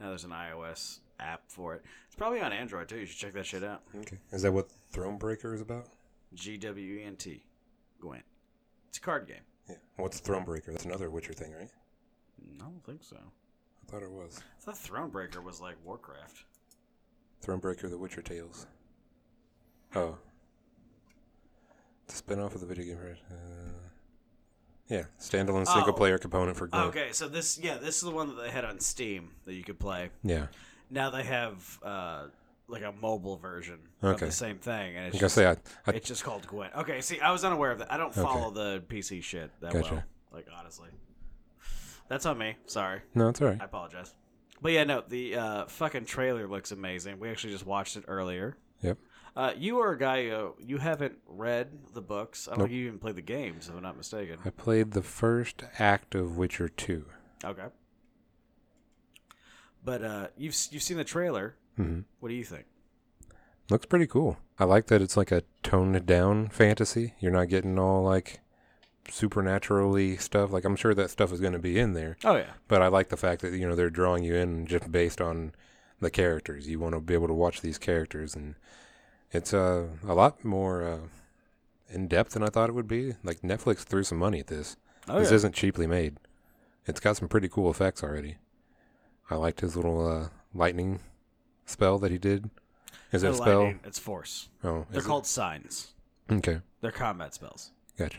now 0.00 0.08
there's 0.08 0.24
an 0.24 0.30
iOS 0.30 1.00
app 1.20 1.42
for 1.48 1.74
it. 1.74 1.82
It's 2.06 2.14
probably 2.16 2.40
on 2.40 2.52
Android 2.52 2.88
too. 2.88 2.98
You 2.98 3.06
should 3.06 3.18
check 3.18 3.32
that 3.34 3.46
shit 3.46 3.64
out. 3.64 3.82
Okay. 3.96 4.18
Is 4.32 4.42
that 4.42 4.52
what 4.52 4.68
Thronebreaker 4.92 5.52
is 5.54 5.60
about? 5.60 5.88
G 6.34 6.56
W 6.58 6.98
E 6.98 7.04
N 7.04 7.16
T. 7.16 7.44
Gwent. 8.00 8.24
It's 8.88 8.98
a 8.98 9.00
card 9.00 9.26
game. 9.26 9.42
Yeah. 9.68 9.76
What's 9.96 10.20
Thronebreaker? 10.20 10.66
That's 10.72 10.84
another 10.84 11.10
Witcher 11.10 11.32
thing, 11.32 11.52
right? 11.52 11.70
I 12.40 12.58
don't 12.64 12.84
think 12.84 13.02
so. 13.02 13.16
I 13.16 13.90
thought 13.90 14.02
it 14.02 14.10
was. 14.10 14.40
I 14.58 14.62
thought 14.62 14.74
Thronebreaker 14.76 15.42
was 15.42 15.60
like 15.60 15.76
Warcraft. 15.84 16.44
Thronebreaker, 17.44 17.88
The 17.90 17.98
Witcher 17.98 18.22
Tales. 18.22 18.66
Oh. 19.94 20.18
It's 22.08 22.14
a 22.14 22.18
spin 22.18 22.40
off 22.40 22.54
of 22.54 22.62
the 22.62 22.66
video 22.66 22.86
game, 22.86 22.98
right? 23.04 23.18
Uh, 23.30 23.34
yeah. 24.88 25.02
Standalone 25.20 25.64
Oh. 25.68 25.74
single 25.74 25.92
player 25.92 26.16
component 26.16 26.56
for 26.56 26.66
Gwent. 26.66 26.86
Okay, 26.86 27.12
so 27.12 27.28
this 27.28 27.58
yeah, 27.58 27.76
this 27.76 27.96
is 27.96 28.00
the 28.02 28.10
one 28.10 28.28
that 28.28 28.40
they 28.42 28.48
had 28.50 28.64
on 28.64 28.80
Steam 28.80 29.32
that 29.44 29.52
you 29.52 29.62
could 29.62 29.78
play. 29.78 30.08
Yeah. 30.24 30.46
Now 30.90 31.10
they 31.10 31.22
have 31.24 31.78
uh, 31.82 32.28
like 32.66 32.82
a 32.82 32.92
mobile 32.92 33.36
version 33.36 33.78
of 34.00 34.14
Okay. 34.14 34.24
the 34.26 34.32
same 34.32 34.56
thing, 34.56 34.96
and 34.96 35.08
it's 35.08 35.18
just, 35.18 35.34
say, 35.34 35.46
I, 35.46 35.56
I, 35.86 35.90
it's 35.92 36.08
just 36.08 36.24
called 36.24 36.46
Gwent. 36.46 36.74
Okay, 36.76 37.02
see, 37.02 37.20
I 37.20 37.30
was 37.30 37.44
unaware 37.44 37.72
of 37.72 37.80
that. 37.80 37.92
I 37.92 37.98
don't 37.98 38.14
follow 38.14 38.50
the 38.50 38.82
PC 38.88 39.22
shit 39.22 39.50
that 39.60 39.74
Gotcha. 39.74 39.92
well. 39.96 40.04
Like 40.32 40.46
honestly, 40.58 40.88
that's 42.08 42.24
on 42.24 42.38
me. 42.38 42.56
Sorry, 42.64 43.02
no, 43.14 43.28
it's 43.28 43.42
alright. 43.42 43.60
I 43.60 43.66
apologize. 43.66 44.14
But 44.62 44.72
yeah, 44.72 44.84
no, 44.84 45.02
the 45.06 45.36
uh, 45.36 45.66
fucking 45.66 46.06
trailer 46.06 46.48
looks 46.48 46.72
amazing. 46.72 47.20
We 47.20 47.28
actually 47.28 47.52
just 47.52 47.66
watched 47.66 47.98
it 47.98 48.04
earlier. 48.08 48.56
Yep. 48.80 48.96
Uh, 49.38 49.52
you 49.56 49.78
are 49.78 49.92
a 49.92 49.98
guy. 49.98 50.26
Uh, 50.28 50.48
you 50.58 50.78
haven't 50.78 51.16
read 51.28 51.68
the 51.94 52.02
books. 52.02 52.48
I 52.48 52.50
don't 52.50 52.58
Nope. 52.58 52.68
think 52.70 52.76
you 52.80 52.86
even 52.88 52.98
played 52.98 53.14
the 53.14 53.22
games, 53.22 53.68
if 53.68 53.74
I'm 53.76 53.82
not 53.84 53.96
mistaken. 53.96 54.38
I 54.44 54.50
played 54.50 54.90
the 54.90 55.02
first 55.02 55.62
act 55.78 56.16
of 56.16 56.36
Witcher 56.36 56.68
2. 56.68 57.04
Okay. 57.44 57.66
But 59.84 60.02
uh, 60.02 60.26
you've 60.36 60.56
you've 60.72 60.82
seen 60.82 60.96
the 60.96 61.04
trailer. 61.04 61.54
hmm 61.76 62.00
What 62.20 62.30
do 62.30 62.34
you 62.34 62.42
think? 62.44 62.64
Looks 63.70 63.86
pretty 63.86 64.08
cool. 64.08 64.38
I 64.58 64.64
like 64.64 64.86
that 64.86 65.00
it's 65.02 65.16
like 65.16 65.30
a 65.30 65.44
toned 65.62 66.04
down 66.04 66.48
fantasy. 66.48 67.14
You're 67.20 67.30
not 67.30 67.48
getting 67.48 67.78
all 67.78 68.02
like 68.02 68.40
supernaturally 69.08 70.16
stuff. 70.16 70.52
Like 70.52 70.64
I'm 70.64 70.74
sure 70.76 70.94
that 70.94 71.10
stuff 71.10 71.32
is 71.32 71.40
going 71.40 71.52
to 71.52 71.58
be 71.60 71.78
in 71.78 71.92
there, 71.92 72.16
Oh 72.24 72.34
yeah. 72.36 72.54
but 72.66 72.82
I 72.82 72.88
like 72.88 73.08
the 73.08 73.16
fact 73.16 73.40
that 73.42 73.52
you 73.52 73.68
know 73.68 73.76
they're 73.76 73.88
drawing 73.88 74.24
you 74.24 74.34
in 74.34 74.66
just 74.66 74.90
based 74.90 75.20
on 75.20 75.52
the 76.00 76.10
characters. 76.10 76.66
You 76.68 76.80
want 76.80 76.94
to 76.94 77.00
be 77.00 77.14
able 77.14 77.28
to 77.28 77.34
watch 77.34 77.60
these 77.60 77.78
characters, 77.78 78.34
and 78.34 78.56
it's 79.30 79.52
uh, 79.54 79.86
a 80.06 80.14
lot 80.14 80.44
more 80.44 80.82
uh, 80.82 80.98
in 81.90 82.08
depth 82.08 82.32
than 82.32 82.42
I 82.42 82.48
thought 82.48 82.68
it 82.68 82.74
would 82.74 82.88
be. 82.88 83.14
Like 83.22 83.40
Netflix 83.42 83.78
threw 83.78 84.02
some 84.04 84.18
money 84.18 84.40
at 84.40 84.46
this. 84.48 84.76
Oh 85.08 85.18
this 85.18 85.30
yeah. 85.30 85.36
isn't 85.36 85.54
cheaply 85.54 85.86
made. 85.86 86.16
It's 86.86 87.00
got 87.00 87.16
some 87.16 87.28
pretty 87.28 87.48
cool 87.48 87.70
effects 87.70 88.02
already. 88.02 88.36
I 89.30 89.34
liked 89.36 89.60
his 89.60 89.76
little 89.76 90.06
uh, 90.06 90.28
lightning 90.54 91.00
spell 91.66 91.98
that 91.98 92.10
he 92.10 92.18
did. 92.18 92.48
Is 93.12 93.22
it 93.22 93.30
a 93.30 93.34
spell? 93.34 93.58
lightning, 93.64 93.80
It's 93.84 93.98
force. 93.98 94.48
Oh, 94.64 94.86
They're 94.90 95.00
is 95.00 95.04
it? 95.04 95.08
called 95.08 95.26
signs. 95.26 95.92
Okay, 96.30 96.60
They're 96.80 96.90
combat 96.92 97.34
spells. 97.34 97.70
gotcha. 97.98 98.18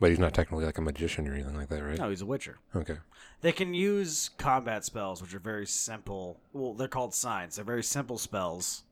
But 0.00 0.10
he's 0.10 0.20
not 0.20 0.32
technically 0.34 0.64
like 0.64 0.78
a 0.78 0.82
magician 0.82 1.26
or 1.26 1.34
anything 1.34 1.56
like 1.56 1.68
that, 1.70 1.82
right? 1.82 1.98
No, 1.98 2.08
he's 2.08 2.22
a 2.22 2.26
witcher. 2.26 2.58
Okay. 2.76 2.98
They 3.40 3.50
can 3.50 3.74
use 3.74 4.30
combat 4.38 4.84
spells, 4.84 5.20
which 5.20 5.34
are 5.34 5.40
very 5.40 5.66
simple. 5.66 6.38
Well, 6.52 6.74
they're 6.74 6.86
called 6.86 7.14
signs. 7.14 7.56
They're 7.56 7.64
very 7.64 7.82
simple 7.82 8.16
spells. 8.18 8.84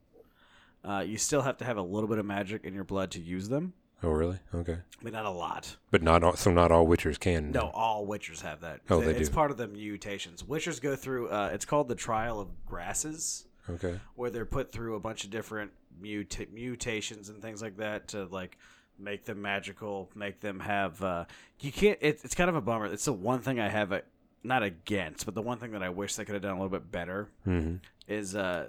Uh, 0.87 1.01
you 1.01 1.19
still 1.19 1.43
have 1.43 1.57
to 1.59 1.65
have 1.65 1.77
a 1.77 1.83
little 1.83 2.09
bit 2.09 2.19
of 2.19 2.25
magic 2.27 2.65
in 2.65 2.73
your 2.75 2.85
blood 2.85 3.11
to 3.13 3.21
use 3.21 3.49
them. 3.49 3.73
Oh, 4.03 4.11
really? 4.11 4.39
Okay. 4.55 4.79
But 5.03 5.13
not 5.15 5.25
a 5.25 5.31
lot. 5.31 5.75
But 5.91 6.03
not 6.03 6.23
all, 6.23 6.37
so 6.37 6.51
not 6.51 6.71
all 6.71 6.87
Witchers 6.87 7.19
can. 7.19 7.51
No, 7.51 7.71
all 7.75 8.07
Witchers 8.07 8.43
have 8.43 8.61
that. 8.61 8.81
Oh, 8.91 9.01
they 9.01 9.13
it's 9.15 9.29
do. 9.31 9.35
part 9.35 9.51
of 9.51 9.57
the 9.57 9.67
mutations. 9.67 10.43
Witchers 10.43 10.81
go 10.81 10.95
through. 10.95 11.29
Uh, 11.29 11.51
it's 11.53 11.65
called 11.65 11.89
the 11.89 11.95
trial 11.95 12.39
of 12.39 12.49
grasses, 12.67 13.47
Okay. 13.71 13.99
where 14.15 14.31
they're 14.31 14.45
put 14.45 14.71
through 14.71 14.95
a 14.97 15.01
bunch 15.01 15.25
of 15.25 15.31
different 15.31 15.73
muta- 16.01 16.47
mutations 16.53 17.31
and 17.31 17.41
things 17.41 17.63
like 17.63 17.79
that 17.79 18.09
to 18.09 18.27
like 18.27 18.59
make 18.99 19.25
them 19.25 19.41
magical, 19.43 20.11
make 20.15 20.41
them 20.41 20.61
have. 20.61 21.03
Uh, 21.03 21.25
you 21.61 21.73
can't. 21.73 21.99
It, 22.03 22.21
it's 22.23 22.35
kind 22.35 22.51
of 22.51 22.55
a 22.57 22.61
bummer. 22.61 22.87
It's 22.87 23.07
the 23.07 23.13
one 23.15 23.41
thing 23.41 23.59
I 23.59 23.69
have. 23.69 23.93
A, 23.93 24.03
not 24.45 24.63
against, 24.63 25.25
but 25.25 25.35
the 25.35 25.43
one 25.43 25.59
thing 25.59 25.73
that 25.73 25.83
I 25.83 25.89
wish 25.89 26.15
they 26.15 26.25
could 26.25 26.35
have 26.35 26.43
done 26.43 26.53
a 26.53 26.61
little 26.63 26.69
bit 26.69 26.93
better 26.93 27.29
hmm 27.45 27.77
is 28.07 28.37
uh, 28.37 28.67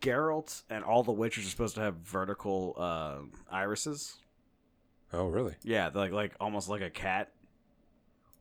Geralt 0.00 0.62
and 0.70 0.82
all 0.84 1.02
the 1.02 1.12
Witchers 1.12 1.38
are 1.46 1.50
supposed 1.50 1.74
to 1.76 1.80
have 1.82 1.94
vertical 1.96 2.74
uh, 2.76 3.18
irises. 3.50 4.16
Oh, 5.12 5.26
really? 5.28 5.54
Yeah, 5.62 5.90
like 5.94 6.12
like 6.12 6.34
almost 6.40 6.68
like 6.68 6.82
a 6.82 6.90
cat. 6.90 7.30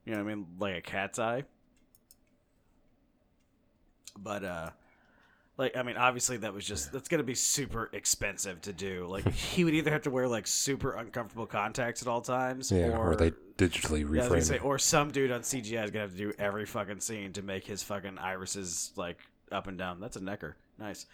You 0.06 0.14
know 0.16 0.24
what 0.24 0.32
I 0.32 0.36
mean? 0.36 0.46
Like 0.60 0.76
a 0.76 0.82
cat's 0.82 1.20
eye. 1.20 1.44
But 4.18 4.44
uh 4.44 4.70
like 5.58 5.76
I 5.78 5.84
mean 5.84 5.98
obviously 5.98 6.38
that 6.38 6.54
was 6.54 6.66
just 6.66 6.92
that's 6.92 7.08
going 7.08 7.20
to 7.20 7.24
be 7.26 7.36
super 7.36 7.90
expensive 7.94 8.62
to 8.62 8.74
do. 8.74 9.06
Like 9.08 9.28
he 9.32 9.64
would 9.64 9.74
either 9.74 9.92
have 9.92 10.04
to 10.04 10.10
wear 10.12 10.28
like 10.28 10.48
super 10.48 10.94
uncomfortable 10.94 11.46
contacts 11.46 12.02
at 12.02 12.08
all 12.08 12.22
times 12.22 12.72
Yeah. 12.72 12.88
or, 12.98 13.12
Or, 13.14 13.16
they 13.16 13.32
digitally 13.58 14.00
yeah, 14.02 14.24
gonna 14.24 14.36
reframe 14.36 14.44
say, 14.44 14.56
it. 14.56 14.64
or 14.66 14.78
some 14.80 15.12
dude 15.12 15.32
on 15.32 15.42
CGI 15.42 15.84
is 15.84 15.92
going 15.92 15.94
to 15.94 16.00
have 16.00 16.12
to 16.12 16.18
do 16.18 16.34
every 16.40 16.66
fucking 16.66 17.00
scene 17.00 17.34
to 17.34 17.42
make 17.42 17.66
his 17.66 17.82
fucking 17.84 18.18
irises 18.18 18.92
like 18.96 19.18
up 19.52 19.68
and 19.68 19.78
down. 19.78 20.00
That's 20.00 20.16
a 20.18 20.24
necker. 20.24 20.58
Nice. 20.80 21.06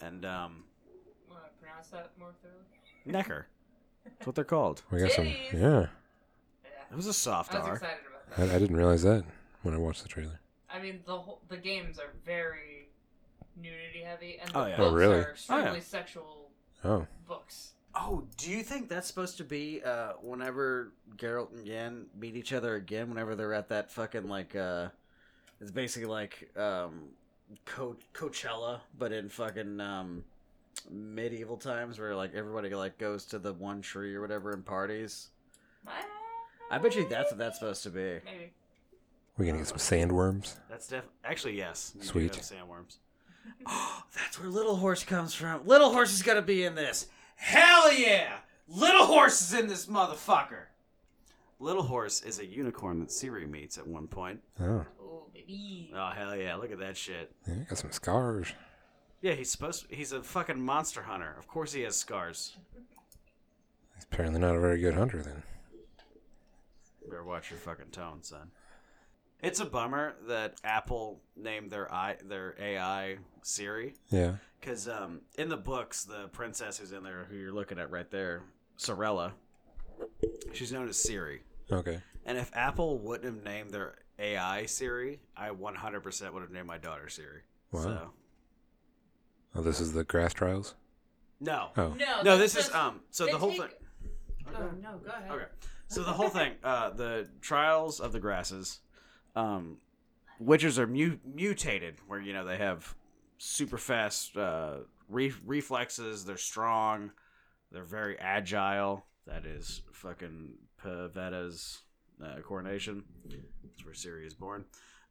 And 0.00 0.24
um 0.24 0.64
Want 1.30 1.42
to 1.44 1.50
pronounce 1.64 1.88
that 1.88 2.10
more 2.18 2.30
thoroughly? 2.42 2.64
necker. 3.04 3.46
That's 4.04 4.26
what 4.26 4.34
they're 4.36 4.44
called. 4.44 4.82
We 4.90 5.00
got 5.00 5.10
some. 5.12 5.24
Titties. 5.24 5.52
Yeah. 5.52 5.60
Yeah. 5.60 5.86
It 6.90 6.96
was 6.96 7.06
a 7.06 7.12
soft 7.12 7.54
I 7.54 7.58
was 7.58 7.66
R. 7.68 7.74
excited 7.74 7.96
about 8.08 8.42
I, 8.42 8.46
that. 8.46 8.54
I 8.54 8.58
didn't 8.58 8.76
realize 8.76 9.02
that 9.02 9.24
when 9.62 9.74
I 9.74 9.78
watched 9.78 10.02
the 10.02 10.08
trailer. 10.08 10.40
I 10.70 10.80
mean, 10.80 11.00
the 11.06 11.16
whole, 11.18 11.40
the 11.48 11.56
games 11.56 11.98
are 11.98 12.10
very 12.24 12.88
nudity 13.56 14.02
heavy, 14.04 14.38
and 14.40 14.50
the 14.50 14.58
Oh, 14.58 14.66
yeah. 14.66 14.76
books 14.76 14.90
Oh, 14.92 14.94
really? 14.94 15.14
are 15.16 15.30
extremely 15.30 15.68
Oh, 15.70 15.74
yeah. 15.74 15.80
sexual 15.80 16.50
Oh. 16.84 17.06
books. 17.26 17.72
Oh, 17.94 18.24
do 18.36 18.50
you 18.50 18.62
think 18.62 18.88
that's 18.88 19.06
supposed 19.06 19.38
to 19.38 19.44
be 19.44 19.82
uh, 19.82 20.12
whenever 20.20 20.92
Geralt 21.16 21.50
and 21.56 21.66
Yen 21.66 22.06
meet 22.14 22.36
each 22.36 22.52
other 22.52 22.74
again? 22.76 23.08
Whenever 23.08 23.34
they're 23.34 23.54
at 23.54 23.68
that 23.70 23.90
fucking 23.90 24.28
like, 24.28 24.54
uh, 24.54 24.88
it's 25.60 25.70
basically 25.70 26.08
like 26.08 26.50
um, 26.56 27.08
Co- 27.64 27.96
Coachella, 28.12 28.80
but 28.98 29.12
in 29.12 29.28
fucking 29.28 29.80
um, 29.80 30.24
medieval 30.90 31.56
times, 31.56 31.98
where 31.98 32.14
like 32.14 32.34
everybody 32.34 32.70
like 32.74 32.98
goes 32.98 33.24
to 33.26 33.38
the 33.38 33.52
one 33.52 33.82
tree 33.82 34.14
or 34.14 34.20
whatever 34.20 34.52
and 34.52 34.64
parties. 34.64 35.28
I 36.70 36.78
bet 36.78 36.96
you 36.96 37.06
that's 37.08 37.30
what 37.30 37.38
that's 37.38 37.58
supposed 37.58 37.82
to 37.84 37.90
be. 37.90 38.00
Maybe. 38.24 38.52
We're 39.38 39.46
gonna 39.46 39.58
get 39.58 39.68
some 39.68 39.76
sandworms. 39.78 40.56
That's 40.68 40.88
def 40.88 41.04
actually 41.24 41.56
yes. 41.56 41.92
You 41.94 42.00
do 42.00 42.06
Sweet. 42.06 42.34
have 42.34 42.44
sandworms. 42.44 42.96
Oh, 43.64 44.02
that's 44.16 44.40
where 44.40 44.48
Little 44.48 44.74
Horse 44.74 45.04
comes 45.04 45.32
from. 45.32 45.64
Little 45.68 45.92
Horse 45.92 46.12
is 46.12 46.22
gonna 46.24 46.42
be 46.42 46.64
in 46.64 46.74
this. 46.74 47.06
Hell 47.36 47.92
yeah! 47.92 48.38
Little 48.66 49.06
Horse 49.06 49.40
is 49.40 49.54
in 49.54 49.68
this 49.68 49.86
motherfucker. 49.86 50.64
Little 51.60 51.84
Horse 51.84 52.22
is 52.22 52.40
a 52.40 52.44
unicorn 52.44 52.98
that 52.98 53.10
Ciri 53.10 53.48
meets 53.48 53.78
at 53.78 53.86
one 53.86 54.08
point. 54.08 54.40
Oh. 54.60 54.84
Oh, 55.36 55.46
baby. 55.46 55.92
Oh 55.94 56.10
hell 56.10 56.36
yeah! 56.36 56.56
Look 56.56 56.72
at 56.72 56.78
that 56.78 56.96
shit. 56.96 57.32
Yeah, 57.46 57.54
he 57.54 57.60
got 57.60 57.78
some 57.78 57.92
scars. 57.92 58.48
Yeah, 59.22 59.32
he's 59.32 59.50
supposed. 59.50 59.86
he's 59.90 60.12
a 60.12 60.22
fucking 60.22 60.60
monster 60.60 61.02
hunter. 61.02 61.34
Of 61.38 61.48
course 61.48 61.72
he 61.72 61.82
has 61.82 61.96
scars. 61.96 62.56
He's 63.94 64.04
apparently 64.04 64.40
not 64.40 64.54
a 64.54 64.60
very 64.60 64.80
good 64.80 64.94
hunter 64.94 65.22
then. 65.22 65.42
Better 67.08 67.24
watch 67.24 67.50
your 67.50 67.58
fucking 67.60 67.90
tone, 67.92 68.22
son. 68.22 68.50
It's 69.42 69.60
a 69.60 69.64
bummer 69.64 70.16
that 70.28 70.54
Apple 70.64 71.20
named 71.36 71.70
their 71.70 71.92
i 71.92 72.16
their 72.24 72.54
AI 72.60 73.18
Siri. 73.42 73.94
Yeah. 74.10 74.36
Because 74.60 74.88
um, 74.88 75.20
in 75.38 75.48
the 75.48 75.56
books, 75.56 76.04
the 76.04 76.28
princess 76.28 76.78
who's 76.78 76.92
in 76.92 77.02
there, 77.02 77.26
who 77.30 77.36
you're 77.36 77.52
looking 77.52 77.78
at 77.78 77.90
right 77.90 78.10
there, 78.10 78.42
Cirilla, 78.78 79.32
she's 80.52 80.72
known 80.72 80.88
as 80.88 80.96
Ciri. 80.96 81.40
Okay. 81.70 82.00
And 82.24 82.38
if 82.38 82.50
Apple 82.54 82.98
wouldn't 82.98 83.24
have 83.24 83.44
named 83.44 83.70
their 83.70 83.94
AI 84.18 84.66
Siri, 84.66 85.20
I 85.36 85.50
100% 85.50 86.32
would 86.32 86.42
have 86.42 86.50
named 86.50 86.66
my 86.66 86.78
daughter 86.78 87.08
Siri. 87.08 87.42
Wow. 87.72 87.82
So, 87.82 88.10
Oh, 89.56 89.62
this 89.62 89.80
is 89.80 89.92
the 89.94 90.04
grass 90.04 90.32
trials. 90.34 90.74
no. 91.40 91.70
Oh. 91.76 91.88
No, 91.98 92.22
No, 92.22 92.38
this 92.38 92.56
is 92.56 92.70
um. 92.74 93.00
So 93.10 93.26
the 93.26 93.38
whole 93.38 93.50
take- 93.50 93.60
thing. 93.60 93.70
Oh 94.54 94.70
no, 94.80 94.98
go 94.98 95.10
ahead. 95.10 95.30
Okay. 95.30 95.44
So 95.88 96.02
the 96.02 96.12
whole 96.12 96.28
thing, 96.28 96.52
uh, 96.62 96.90
the 96.90 97.28
trials 97.40 98.00
of 98.00 98.12
the 98.12 98.20
grasses, 98.20 98.80
um, 99.34 99.78
witches 100.38 100.78
are 100.78 100.86
mu- 100.86 101.18
mutated, 101.24 101.96
where 102.06 102.20
you 102.20 102.32
know 102.32 102.44
they 102.44 102.56
have 102.58 102.94
super 103.38 103.78
fast 103.78 104.36
uh, 104.36 104.78
re- 105.08 105.32
reflexes. 105.44 106.24
They're 106.24 106.36
strong. 106.36 107.12
They're 107.72 107.82
very 107.84 108.18
agile. 108.18 109.04
That 109.26 109.44
is 109.46 109.82
fucking 109.92 110.52
Pavetta's 110.82 111.82
uh, 112.22 112.40
coronation. 112.42 113.04
That's 113.28 113.84
where 113.84 113.94
Ciri 113.94 114.26
is 114.26 114.34
born. 114.34 114.64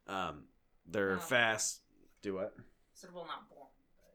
Um, 0.08 0.44
they're 0.86 1.16
Oh. 1.16 1.20
fast. 1.20 1.80
Do 2.22 2.34
what? 2.34 2.54
Said 2.94 3.10
well, 3.14 3.26
not 3.26 3.48
born. 3.50 3.66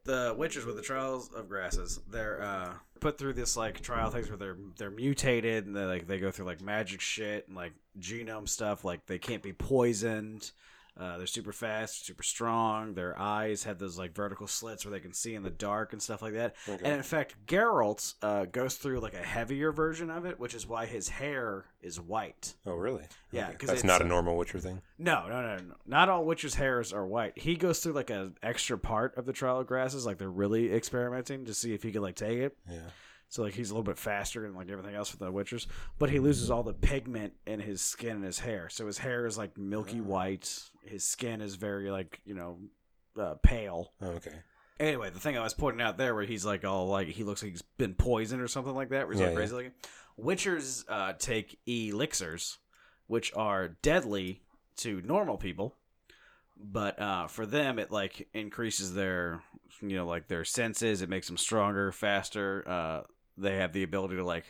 the 0.04 0.34
witches 0.36 0.64
with 0.64 0.74
the 0.76 0.82
trials 0.82 1.32
of 1.32 1.48
grasses 1.48 2.00
they're 2.10 2.42
uh 2.42 2.72
put 2.98 3.16
through 3.18 3.32
this 3.32 3.56
like 3.56 3.80
trial 3.80 4.10
things 4.10 4.28
where 4.28 4.36
they're 4.36 4.56
they're 4.76 4.90
mutated 4.90 5.64
and 5.66 5.76
they 5.76 5.84
like 5.84 6.08
they 6.08 6.18
go 6.18 6.32
through 6.32 6.44
like 6.44 6.60
magic 6.60 7.00
shit 7.00 7.46
and 7.46 7.56
like 7.56 7.72
genome 8.00 8.48
stuff 8.48 8.84
like 8.84 9.06
they 9.06 9.18
can't 9.20 9.44
be 9.44 9.52
poisoned 9.52 10.50
uh, 10.98 11.16
they're 11.16 11.26
super 11.26 11.52
fast 11.52 12.04
super 12.06 12.22
strong 12.22 12.94
their 12.94 13.18
eyes 13.18 13.64
have 13.64 13.78
those 13.78 13.96
like 13.98 14.14
vertical 14.14 14.46
slits 14.46 14.84
where 14.84 14.92
they 14.92 15.00
can 15.00 15.12
see 15.14 15.34
in 15.34 15.42
the 15.42 15.50
dark 15.50 15.92
and 15.92 16.02
stuff 16.02 16.20
like 16.22 16.34
that 16.34 16.54
Okay. 16.68 16.84
and 16.84 16.94
in 16.94 17.02
fact 17.02 17.34
Geralt 17.46 18.14
uh, 18.22 18.44
goes 18.44 18.76
through 18.76 19.00
like 19.00 19.14
a 19.14 19.18
heavier 19.18 19.72
version 19.72 20.10
of 20.10 20.24
it 20.26 20.38
which 20.38 20.54
is 20.54 20.66
why 20.66 20.86
his 20.86 21.08
hair 21.08 21.64
is 21.80 21.98
white 22.00 22.54
Oh, 22.66 22.74
really? 22.74 23.04
Yeah, 23.30 23.48
Okay. 23.48 23.56
'cause 23.56 23.68
that's 23.70 23.84
not 23.84 24.02
a 24.02 24.04
normal 24.04 24.36
Witcher 24.36 24.60
thing. 24.60 24.82
no, 24.98 25.26
no, 25.28 25.40
no, 25.42 25.56
no. 25.56 25.74
Not 25.86 26.08
all 26.08 26.24
witches' 26.24 26.54
hairs 26.54 26.92
are 26.92 27.06
white. 27.06 27.36
He 27.38 27.56
goes 27.56 27.80
through 27.80 27.94
like 27.94 28.10
an 28.10 28.36
extra 28.42 28.78
part 28.78 29.16
of 29.16 29.24
the 29.26 29.32
trial 29.32 29.60
of 29.60 29.66
grasses, 29.66 30.04
like 30.06 30.18
they're 30.18 30.30
really 30.30 30.72
experimenting 30.72 31.46
to 31.46 31.54
see 31.54 31.72
if 31.74 31.82
he 31.82 31.90
can 31.90 32.02
like 32.02 32.14
take 32.16 32.38
it. 32.38 32.56
Yeah. 32.70 32.80
So 33.32 33.42
like 33.42 33.54
he's 33.54 33.70
a 33.70 33.72
little 33.72 33.82
bit 33.82 33.96
faster 33.96 34.44
and 34.44 34.54
like 34.54 34.68
everything 34.68 34.94
else 34.94 35.10
with 35.10 35.20
the 35.20 35.32
witchers, 35.32 35.66
but 35.98 36.10
he 36.10 36.18
loses 36.18 36.50
all 36.50 36.62
the 36.62 36.74
pigment 36.74 37.32
in 37.46 37.60
his 37.60 37.80
skin 37.80 38.16
and 38.16 38.24
his 38.24 38.38
hair. 38.38 38.68
So 38.68 38.86
his 38.86 38.98
hair 38.98 39.24
is 39.24 39.38
like 39.38 39.56
milky 39.56 40.00
Oh. 40.00 40.04
white. 40.04 40.62
His 40.84 41.02
skin 41.02 41.40
is 41.40 41.54
very 41.54 41.90
like 41.90 42.20
you 42.26 42.34
know 42.34 42.58
uh, 43.18 43.36
pale. 43.42 43.94
Oh, 44.02 44.08
okay. 44.08 44.34
Anyway, 44.78 45.08
the 45.08 45.18
thing 45.18 45.38
I 45.38 45.42
was 45.42 45.54
pointing 45.54 45.80
out 45.80 45.96
there, 45.96 46.14
where 46.14 46.24
he's 46.24 46.44
like 46.44 46.66
all 46.66 46.88
like 46.88 47.08
he 47.08 47.24
looks 47.24 47.42
like 47.42 47.52
he's 47.52 47.62
been 47.62 47.94
poisoned 47.94 48.42
or 48.42 48.48
something 48.48 48.74
like 48.74 48.90
that, 48.90 49.06
where 49.06 49.12
he's 49.14 49.20
Yeah, 49.22 49.30
like 49.30 49.48
yeah. 49.48 49.56
looking. 49.56 49.72
Witchers 50.20 50.84
uh, 50.90 51.14
take 51.18 51.58
elixirs, 51.66 52.58
which 53.06 53.32
are 53.34 53.68
deadly 53.80 54.42
to 54.76 55.00
normal 55.06 55.38
people, 55.38 55.74
but 56.62 57.00
uh, 57.00 57.28
for 57.28 57.46
them 57.46 57.78
it 57.78 57.90
like 57.90 58.28
increases 58.34 58.92
their 58.92 59.42
you 59.80 59.96
know 59.96 60.06
like 60.06 60.28
their 60.28 60.44
senses. 60.44 61.00
It 61.00 61.08
makes 61.08 61.28
them 61.28 61.38
stronger, 61.38 61.92
faster. 61.92 62.62
Uh, 62.68 63.00
they 63.38 63.56
have 63.56 63.72
the 63.72 63.82
ability 63.82 64.16
to 64.16 64.24
like 64.24 64.44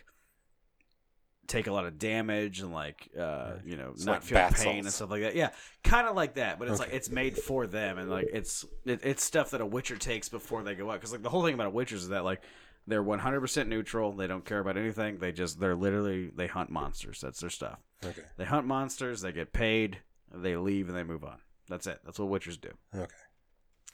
take 1.49 1.67
a 1.67 1.73
lot 1.73 1.85
of 1.85 1.99
damage 1.99 2.61
and 2.61 2.73
like 2.73 3.09
uh, 3.19 3.55
you 3.65 3.77
know 3.77 3.91
It's 3.95 4.05
not 4.07 4.13
like 4.13 4.23
feel 4.23 4.49
pain 4.53 4.81
and 4.85 4.93
stuff 4.93 5.11
like 5.11 5.23
that. 5.23 5.35
Yeah, 5.35 5.51
kind 5.85 6.07
of 6.07 6.15
like 6.17 6.35
that, 6.35 6.59
but 6.59 6.69
it's 6.69 6.81
Okay. 6.81 6.89
like 6.91 6.97
it's 6.97 7.11
made 7.11 7.37
for 7.37 7.67
them 7.67 7.99
and 7.99 8.11
like 8.11 8.29
it's 8.33 8.65
it, 8.85 9.01
it's 9.03 9.23
stuff 9.25 9.51
that 9.51 9.61
a 9.61 9.67
witcher 9.67 9.97
takes 9.97 10.29
before 10.29 10.63
they 10.63 10.75
go 10.75 10.91
out. 10.91 10.95
Because 10.95 11.13
like 11.13 11.23
the 11.23 11.31
whole 11.31 11.45
thing 11.45 11.55
about 11.55 11.67
a 11.67 11.71
witcher 11.71 11.97
is 11.97 12.09
that 12.11 12.25
like 12.25 12.43
they're 12.87 13.03
one 13.03 13.19
hundred 13.19 13.41
percent 13.41 13.69
neutral. 13.69 14.13
They 14.13 14.27
don't 14.27 14.45
care 14.45 14.61
about 14.61 14.77
anything. 14.77 15.19
They 15.19 15.33
just 15.33 15.61
they're 15.61 15.77
literally 15.77 16.31
they 16.35 16.47
hunt 16.47 16.71
monsters. 16.71 17.21
That's 17.21 17.41
their 17.41 17.51
stuff. 17.51 17.79
Okay. 18.05 18.23
They 18.37 18.45
hunt 18.45 18.67
monsters. 18.67 19.21
They 19.21 19.33
get 19.33 19.53
paid. 19.53 19.99
They 20.35 20.57
leave 20.57 20.89
and 20.89 20.97
they 20.97 21.05
move 21.05 21.25
on. 21.25 21.39
That's 21.69 21.87
it. 21.87 22.01
That's 22.05 22.19
what 22.19 22.29
witchers 22.29 22.61
do. 22.61 22.71
Okay. 22.95 23.13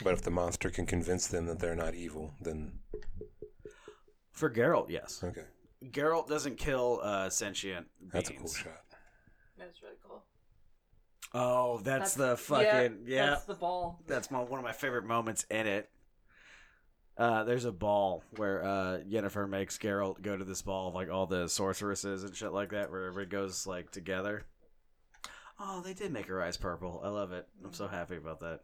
But 0.05 0.13
if 0.13 0.23
the 0.23 0.31
monster 0.31 0.71
can 0.71 0.87
convince 0.87 1.27
them 1.27 1.47
that 1.47 1.59
they're 1.59 1.75
not 1.75 1.95
evil, 1.95 2.35
then 2.41 2.79
For 4.39 4.49
Geralt, 4.49 4.89
yes. 4.89 5.21
okay, 5.25 5.43
Geralt 5.85 6.29
doesn't 6.29 6.59
kill 6.59 7.01
uh, 7.03 7.29
sentient 7.29 7.87
beings. 7.99 8.13
that's 8.13 8.31
a 8.31 8.33
cool 8.35 8.49
shot. 8.49 8.83
That's 9.59 9.83
really 9.83 9.97
cool. 10.07 10.23
Oh, 11.35 11.81
that's, 11.83 12.15
the 12.15 12.37
fucking 12.37 13.01
yeah. 13.07 13.31
That's 13.31 13.47
the 13.47 13.55
ball. 13.55 14.01
that's 14.07 14.31
my 14.31 14.39
one 14.39 14.61
of 14.61 14.65
my 14.65 14.71
favorite 14.71 15.05
moments 15.05 15.45
in 15.51 15.67
it. 15.67 15.91
Uh, 17.17 17.43
there's 17.43 17.65
a 17.65 17.73
ball 17.73 18.23
where 18.37 18.63
uh, 18.63 18.99
Yennefer 19.11 19.49
makes 19.49 19.77
Geralt 19.77 20.23
go 20.23 20.37
to 20.37 20.45
this 20.45 20.63
ball 20.63 20.87
of 20.87 20.95
like 20.95 21.11
all 21.11 21.27
the 21.27 21.49
sorceresses 21.49 22.23
and 22.23 22.37
shit 22.37 22.53
like 22.53 22.71
that, 22.71 22.93
where 22.93 23.07
everybody 23.07 23.29
goes 23.29 23.67
like 23.67 23.91
together. 23.91 24.47
Oh, 25.59 25.83
they 25.85 25.95
did 25.95 26.13
make 26.13 26.27
her 26.27 26.41
eyes 26.41 26.57
purple. 26.57 27.03
I 27.05 27.09
love 27.09 27.33
it. 27.33 27.49
I'm 27.65 27.73
so 27.73 27.89
happy 27.89 28.17
about 28.17 28.39
that. 28.39 28.61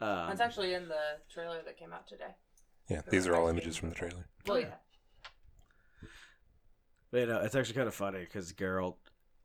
Um, 0.00 0.28
That's 0.28 0.40
actually 0.40 0.74
in 0.74 0.88
the 0.88 1.20
trailer 1.32 1.62
that 1.64 1.78
came 1.78 1.92
out 1.92 2.08
today. 2.08 2.34
Yeah, 2.88 3.00
these 3.10 3.26
are 3.26 3.34
all 3.34 3.48
images 3.48 3.76
from 3.76 3.88
the 3.88 3.94
trailer. 3.94 4.26
Oh 4.48 4.56
yeah. 4.56 4.74
But 7.10 7.18
you 7.18 7.26
know, 7.26 7.40
it's 7.40 7.54
actually 7.54 7.74
kind 7.74 7.88
of 7.88 7.94
funny 7.94 8.20
because 8.20 8.52
Geralt 8.52 8.96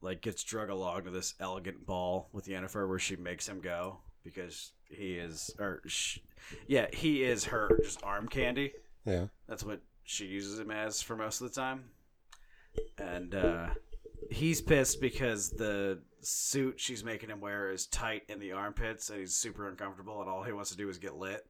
like 0.02 0.22
gets 0.22 0.44
drug 0.44 0.70
along 0.70 1.06
to 1.06 1.12
this 1.12 1.36
elegant 1.40 1.86
ball 1.86 2.30
with 2.34 2.46
Yennefer 2.46 2.88
where 2.88 3.00
she 3.00 3.16
makes 3.16 3.48
him 3.48 3.62
go 3.62 4.00
because 4.24 4.74
he 4.90 5.14
is, 5.14 5.52
or 5.60 5.82
sh- 5.86 6.20
yeah, 6.68 6.88
he 6.92 7.24
is 7.24 7.46
her 7.46 7.80
just 7.84 8.04
arm 8.04 8.28
candy. 8.28 8.74
Yeah. 9.06 9.28
That's 9.48 9.64
what 9.64 9.82
she 10.04 10.26
uses 10.26 10.60
him 10.60 10.72
as 10.72 11.02
for 11.02 11.16
most 11.16 11.42
of 11.42 11.50
the 11.50 11.60
time. 11.60 11.86
And 12.98 13.34
uh, 13.36 13.68
he's 14.30 14.62
pissed 14.62 15.02
because 15.02 15.50
the 15.50 16.02
suit 16.22 16.80
she's 16.80 17.04
making 17.04 17.30
him 17.30 17.40
wear 17.40 17.72
is 17.72 17.88
tight 17.88 18.24
in 18.30 18.40
the 18.40 18.52
armpits 18.52 19.10
and 19.10 19.20
he's 19.20 19.36
super 19.36 19.68
uncomfortable 19.68 20.22
and 20.22 20.30
all 20.30 20.44
he 20.44 20.52
wants 20.52 20.72
to 20.72 20.78
do 20.78 20.90
is 20.90 20.98
get 20.98 21.16
lit. 21.16 21.46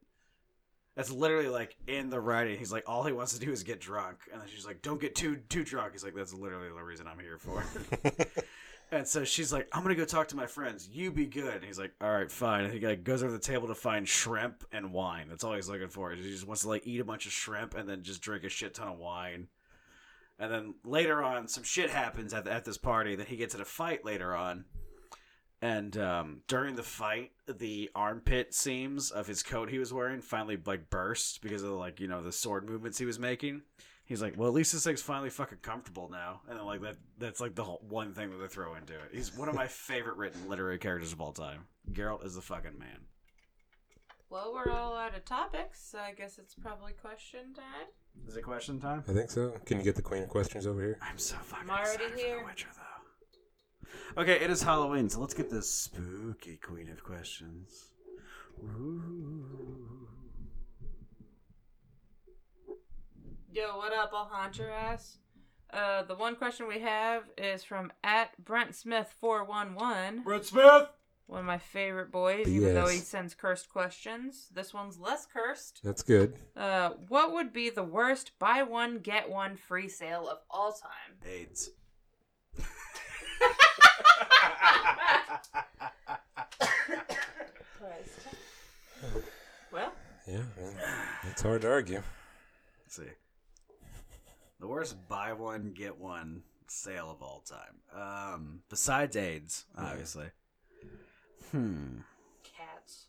That's 0.95 1.09
literally 1.09 1.47
like 1.47 1.77
in 1.87 2.09
the 2.09 2.19
writing. 2.19 2.57
He's 2.57 2.71
like, 2.71 2.83
all 2.87 3.03
he 3.03 3.13
wants 3.13 3.33
to 3.33 3.39
do 3.39 3.51
is 3.51 3.63
get 3.63 3.79
drunk, 3.79 4.17
and 4.31 4.41
then 4.41 4.47
she's 4.49 4.65
like, 4.65 4.81
"Don't 4.81 4.99
get 4.99 5.15
too 5.15 5.37
too 5.47 5.63
drunk." 5.63 5.93
He's 5.93 6.03
like, 6.03 6.15
"That's 6.15 6.33
literally 6.33 6.67
the 6.67 6.83
reason 6.83 7.07
I'm 7.07 7.19
here 7.19 7.37
for." 7.37 7.63
and 8.91 9.07
so 9.07 9.23
she's 9.23 9.53
like, 9.53 9.69
"I'm 9.71 9.83
gonna 9.83 9.95
go 9.95 10.03
talk 10.03 10.27
to 10.29 10.35
my 10.35 10.47
friends. 10.47 10.89
You 10.91 11.11
be 11.11 11.25
good." 11.25 11.55
And 11.55 11.63
he's 11.63 11.79
like, 11.79 11.93
"All 12.01 12.11
right, 12.11 12.29
fine." 12.29 12.65
And 12.65 12.73
he 12.73 12.79
like 12.85 13.05
goes 13.05 13.23
over 13.23 13.31
the 13.31 13.39
table 13.39 13.69
to 13.69 13.75
find 13.75 14.07
shrimp 14.07 14.65
and 14.73 14.91
wine. 14.91 15.27
That's 15.29 15.45
all 15.45 15.53
he's 15.53 15.69
looking 15.69 15.87
for. 15.87 16.11
He 16.11 16.23
just 16.23 16.45
wants 16.45 16.63
to 16.63 16.69
like 16.69 16.85
eat 16.85 16.99
a 16.99 17.05
bunch 17.05 17.25
of 17.25 17.31
shrimp 17.31 17.73
and 17.73 17.87
then 17.87 18.03
just 18.03 18.21
drink 18.21 18.43
a 18.43 18.49
shit 18.49 18.73
ton 18.73 18.89
of 18.89 18.97
wine. 18.97 19.47
And 20.39 20.51
then 20.51 20.73
later 20.83 21.23
on, 21.23 21.47
some 21.47 21.63
shit 21.63 21.89
happens 21.91 22.33
at, 22.33 22.47
at 22.47 22.65
this 22.65 22.77
party. 22.77 23.15
Then 23.15 23.27
he 23.27 23.37
gets 23.37 23.55
in 23.55 23.61
a 23.61 23.65
fight 23.65 24.03
later 24.03 24.35
on. 24.35 24.65
And 25.61 25.95
um, 25.97 26.41
during 26.47 26.75
the 26.75 26.83
fight, 26.83 27.31
the 27.47 27.91
armpit 27.93 28.53
seams 28.53 29.11
of 29.11 29.27
his 29.27 29.43
coat 29.43 29.69
he 29.69 29.77
was 29.77 29.93
wearing 29.93 30.21
finally 30.21 30.57
like 30.65 30.89
burst 30.89 31.41
because 31.41 31.61
of 31.61 31.71
like 31.71 31.99
you 31.99 32.07
know 32.07 32.23
the 32.23 32.31
sword 32.31 32.67
movements 32.67 32.97
he 32.97 33.05
was 33.05 33.19
making. 33.19 33.61
He's 34.03 34.21
like, 34.21 34.37
well, 34.37 34.47
at 34.49 34.53
least 34.53 34.73
this 34.73 34.83
thing's 34.83 35.01
finally 35.01 35.29
fucking 35.29 35.59
comfortable 35.61 36.09
now. 36.11 36.41
And 36.49 36.57
then 36.57 36.65
like 36.65 36.81
that, 36.81 36.97
that's 37.17 37.39
like 37.39 37.55
the 37.55 37.63
whole 37.63 37.81
one 37.87 38.13
thing 38.13 38.29
that 38.31 38.37
they 38.37 38.47
throw 38.47 38.75
into 38.75 38.93
it. 38.93 39.09
He's 39.13 39.33
one 39.37 39.47
of 39.47 39.55
my 39.55 39.67
favorite 39.67 40.17
written 40.17 40.49
literary 40.49 40.79
characters 40.79 41.13
of 41.13 41.21
all 41.21 41.31
time. 41.31 41.65
Geralt 41.91 42.25
is 42.25 42.35
the 42.35 42.41
fucking 42.41 42.77
man. 42.77 43.05
Well, 44.29 44.53
we're 44.53 44.71
all 44.71 44.95
out 44.95 45.15
of 45.15 45.25
topics, 45.25 45.81
so 45.91 45.99
I 45.99 46.13
guess 46.13 46.39
it's 46.39 46.55
probably 46.55 46.93
question 46.93 47.53
time. 47.53 47.87
Is 48.27 48.35
it 48.35 48.41
question 48.43 48.79
time? 48.79 49.03
I 49.07 49.13
think 49.13 49.29
so. 49.29 49.53
Can 49.65 49.77
you 49.77 49.83
get 49.83 49.95
the 49.95 50.01
queen 50.01 50.23
of 50.23 50.29
questions 50.29 50.65
over 50.65 50.81
here? 50.81 50.97
I'm 51.01 51.17
so 51.17 51.35
fucking 51.35 51.69
I'm 51.69 51.77
already 51.77 52.05
here. 52.15 52.35
for 52.35 52.39
The 52.41 52.45
Witcher, 52.45 52.67
though. 52.75 52.90
Okay, 54.17 54.33
it 54.43 54.49
is 54.49 54.61
Halloween, 54.61 55.09
so 55.09 55.19
let's 55.21 55.33
get 55.33 55.49
this 55.49 55.69
spooky 55.69 56.57
queen 56.57 56.89
of 56.89 57.03
questions. 57.03 57.91
Ooh. 58.63 60.07
Yo, 63.53 63.77
what 63.77 63.93
up? 63.93 64.11
I'll 64.13 64.25
haunt 64.31 64.57
your 64.57 64.69
ass. 64.71 65.17
Uh, 65.71 66.03
the 66.03 66.15
one 66.15 66.35
question 66.35 66.67
we 66.67 66.79
have 66.79 67.23
is 67.37 67.63
from 67.63 67.91
at 68.03 68.31
Brent 68.43 68.75
Smith 68.75 69.13
four 69.21 69.43
one 69.45 69.75
one. 69.75 70.23
Brent 70.23 70.45
Smith. 70.45 70.87
One 71.27 71.39
of 71.39 71.45
my 71.45 71.59
favorite 71.59 72.11
boys, 72.11 72.45
even 72.49 72.73
though 72.73 72.87
he 72.87 72.97
Yes. 72.97 73.07
sends 73.07 73.33
cursed 73.33 73.69
questions. 73.69 74.49
This 74.53 74.73
one's 74.73 74.99
less 74.99 75.25
cursed. 75.25 75.79
That's 75.81 76.03
good. 76.03 76.37
Uh, 76.57 76.89
what 77.07 77.31
would 77.31 77.53
be 77.53 77.69
the 77.69 77.83
worst 77.83 78.37
buy 78.37 78.63
one 78.63 78.99
get 78.99 79.29
one 79.29 79.55
free 79.55 79.87
sale 79.87 80.27
of 80.27 80.39
all 80.49 80.73
time? 80.73 81.17
AIDS. 81.25 81.69
Well, 89.71 89.93
Yeah, 90.27 90.43
man. 90.57 90.75
It's 91.29 91.41
hard 91.41 91.61
to 91.61 91.71
argue. 91.71 92.03
Let's 92.83 92.95
see. 92.97 93.03
The 94.59 94.67
worst 94.67 94.97
buy 95.07 95.33
one 95.33 95.71
get 95.73 95.97
one 95.97 96.43
sale 96.67 97.09
of 97.09 97.21
all 97.21 97.41
time. 97.41 97.79
Um, 97.99 98.59
besides 98.69 99.15
AIDS, 99.15 99.65
obviously. 99.77 100.27
Hmm. 101.51 101.99
cats. 102.43 103.07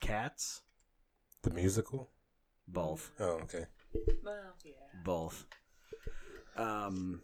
Cats. 0.00 0.62
The 1.42 1.50
musical? 1.50 2.10
Both. 2.66 3.10
Oh, 3.20 3.40
okay. 3.42 3.66
Well, 4.24 4.54
yeah. 4.64 4.72
Both. 5.04 5.46
Um. 6.62 7.20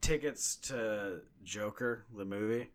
Tickets 0.00 0.56
to 0.56 1.20
Joker, 1.44 2.06
the 2.16 2.24
movie. 2.24 2.70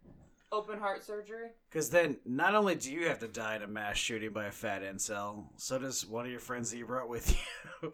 Open 0.52 0.78
heart 0.78 1.04
surgery. 1.04 1.48
Because 1.70 1.90
then, 1.90 2.18
not 2.26 2.54
only 2.54 2.76
do 2.76 2.92
you 2.92 3.08
have 3.08 3.20
to 3.20 3.28
die 3.28 3.56
in 3.56 3.64
a 3.64 3.68
mass 3.68 3.98
shooting 3.98 4.32
by 4.32 4.46
a 4.46 4.52
fat 4.52 4.84
incel, 4.84 5.46
so 5.56 5.80
does 5.80 6.06
one 6.06 6.26
of 6.26 6.32
your 6.32 6.40
friends 6.40 6.70
that 6.70 6.78
you 6.78 6.86
brought 6.86 7.10
with 7.10 7.36
you. 7.82 7.92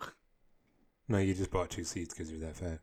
No, 1.07 1.17
you 1.17 1.33
just 1.33 1.49
bought 1.51 1.69
two 1.69 1.83
seats 1.83 2.13
because 2.13 2.29
you're 2.29 2.41
that 2.41 2.55
fat. 2.55 2.79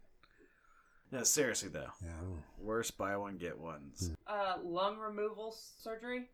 no, 1.12 1.22
seriously 1.22 1.68
though. 1.68 1.92
Yeah. 2.02 2.10
I 2.10 2.40
Worst 2.58 2.96
buy 2.98 3.16
one 3.16 3.36
get 3.36 3.56
ones. 3.58 4.10
Uh, 4.26 4.54
lung 4.64 4.98
removal 4.98 5.54
surgery. 5.78 6.30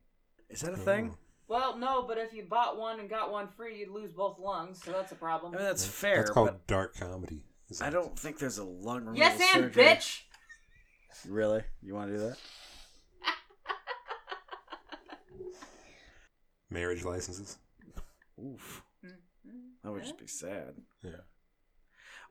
Is 0.49 0.61
that 0.61 0.73
a 0.73 0.77
thing? 0.79 1.15
Well, 1.49 1.77
no, 1.77 2.03
but 2.03 2.19
if 2.19 2.33
you 2.33 2.45
bought 2.45 2.79
one 2.79 3.01
and 3.01 3.11
got 3.11 3.31
one 3.31 3.49
free, 3.49 3.81
you'd 3.81 3.91
lose 3.91 4.13
both 4.13 4.39
lungs, 4.39 4.83
so 4.83 4.93
that's 4.93 5.13
a 5.13 5.17
problem. 5.17 5.55
I 5.55 5.59
mean, 5.59 5.67
that's 5.67 5.85
fair. 5.85 6.19
That's 6.19 6.31
called 6.31 6.49
but 6.49 6.67
dark 6.67 6.97
comedy. 6.97 7.45
Is 7.69 7.83
I 7.83 7.91
don't 7.91 8.19
think 8.19 8.39
there's 8.39 8.59
a 8.59 8.65
lung 8.65 9.01
removal 9.01 9.19
yes, 9.19 9.41
and 9.55 9.65
surgery. 9.65 9.85
bitch. 9.85 10.21
Really? 11.29 11.63
You 11.83 11.95
want 11.95 12.11
to 12.11 12.17
do 12.17 12.23
that? 12.23 12.37
Marriage 16.71 17.05
licenses? 17.05 17.59
Oof. 18.41 18.83
Mm-hmm. 19.05 19.59
That 19.85 19.93
would 19.93 20.03
just 20.03 20.19
be 20.19 20.27
sad. 20.27 20.75
Yeah. 21.03 21.11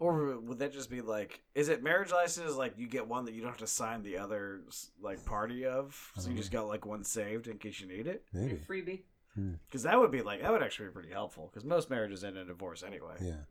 Or 0.02 0.40
would 0.40 0.57
that 0.57 0.73
just 0.73 0.90
be 0.90 1.02
like, 1.02 1.44
is 1.53 1.69
it 1.69 1.84
marriage 1.84 2.11
license? 2.11 2.56
Like 2.56 2.73
you 2.76 2.88
get 2.88 3.07
one 3.07 3.26
that 3.26 3.36
you 3.36 3.41
don't 3.41 3.52
have 3.52 3.60
to 3.60 3.68
sign 3.68 4.02
the 4.02 4.18
other 4.18 4.61
like 4.99 5.23
party 5.28 5.68
of, 5.68 6.11
so 6.15 6.23
you 6.23 6.30
mm-hmm. 6.30 6.38
just 6.38 6.52
got 6.52 6.68
like 6.68 6.88
one 6.88 7.03
saved 7.03 7.45
in 7.45 7.60
case 7.60 7.80
you 7.80 7.88
need 7.88 8.07
it. 8.07 8.23
Maybe. 8.34 8.56
Freebie. 8.68 9.02
Hmm. 9.36 9.53
Because 9.68 9.84
that 9.84 9.99
would 9.99 10.10
be 10.10 10.23
like 10.23 10.41
that 10.41 10.52
would 10.52 10.64
actually 10.64 10.88
be 10.88 10.94
pretty 10.94 11.11
helpful. 11.11 11.52
Because 11.53 11.64
most 11.64 11.91
marriages 11.91 12.23
end 12.23 12.36
in 12.36 12.48
divorce 12.48 12.82
anyway. 12.82 13.14
Yeah. 13.22 13.44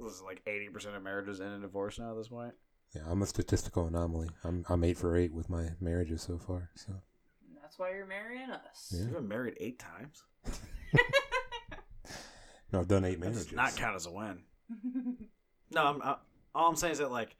This 0.00 0.14
is 0.14 0.22
like 0.22 0.40
eighty 0.46 0.70
percent 0.70 0.96
of 0.96 1.02
marriages 1.02 1.42
end 1.42 1.52
in 1.52 1.60
divorce 1.60 1.98
now 1.98 2.12
at 2.12 2.16
this 2.16 2.28
point. 2.28 2.54
Yeah, 2.96 3.02
I'm 3.06 3.20
a 3.20 3.26
statistical 3.26 3.86
anomaly. 3.86 4.30
I'm 4.42 4.64
I'm 4.70 4.84
eight 4.84 4.96
for 4.96 5.14
eight 5.14 5.34
with 5.34 5.50
my 5.50 5.68
marriages 5.82 6.22
so 6.22 6.38
far. 6.38 6.70
So 6.76 6.94
And 6.94 7.58
that's 7.62 7.78
why 7.78 7.90
you're 7.90 8.06
marrying 8.06 8.48
us. 8.50 8.90
Yeah. 8.90 9.02
You've 9.02 9.12
been 9.12 9.28
married 9.28 9.58
eight 9.60 9.78
times. 9.78 10.22
no, 12.72 12.80
I've 12.80 12.88
done 12.88 13.04
eight 13.04 13.20
That 13.20 13.26
marriages. 13.26 13.44
does 13.48 13.54
not 13.54 13.76
count 13.76 13.96
as 13.96 14.06
a 14.06 14.12
win. 14.12 14.38
No, 15.74 15.84
I'm, 15.86 16.02
I, 16.02 16.16
all 16.54 16.68
I'm 16.70 16.76
saying 16.76 16.92
is 16.92 16.98
that 16.98 17.10
like, 17.10 17.36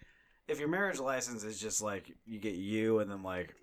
if 0.49 0.59
your 0.59 0.69
marriage 0.69 0.99
license 0.99 1.45
is 1.45 1.59
just 1.59 1.81
like 1.83 2.11
you 2.27 2.39
get 2.39 2.55
you 2.55 2.99
and 2.99 3.11
then 3.11 3.23
like 3.23 3.55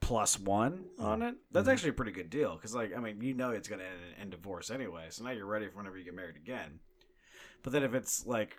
plus 0.00 0.38
one 0.38 0.84
on 0.98 1.22
it, 1.22 1.34
that's 1.52 1.68
Mhm. 1.68 1.72
actually 1.72 1.90
a 1.90 1.94
pretty 1.94 2.12
good 2.12 2.30
deal. 2.30 2.54
Because 2.54 2.74
like, 2.74 2.96
I 2.96 3.00
mean, 3.00 3.20
you 3.20 3.34
know 3.34 3.50
it's 3.50 3.68
gonna 3.68 3.84
end 3.84 4.00
in, 4.16 4.22
in 4.24 4.30
divorce 4.30 4.70
anyway, 4.70 5.06
so 5.10 5.24
now 5.24 5.30
you're 5.30 5.46
ready 5.46 5.68
for 5.68 5.76
whenever 5.78 5.96
you 5.98 6.04
get 6.04 6.14
married 6.14 6.36
again. 6.36 6.80
But 7.62 7.72
then 7.72 7.82
if 7.82 7.94
it's 7.94 8.24
like 8.26 8.56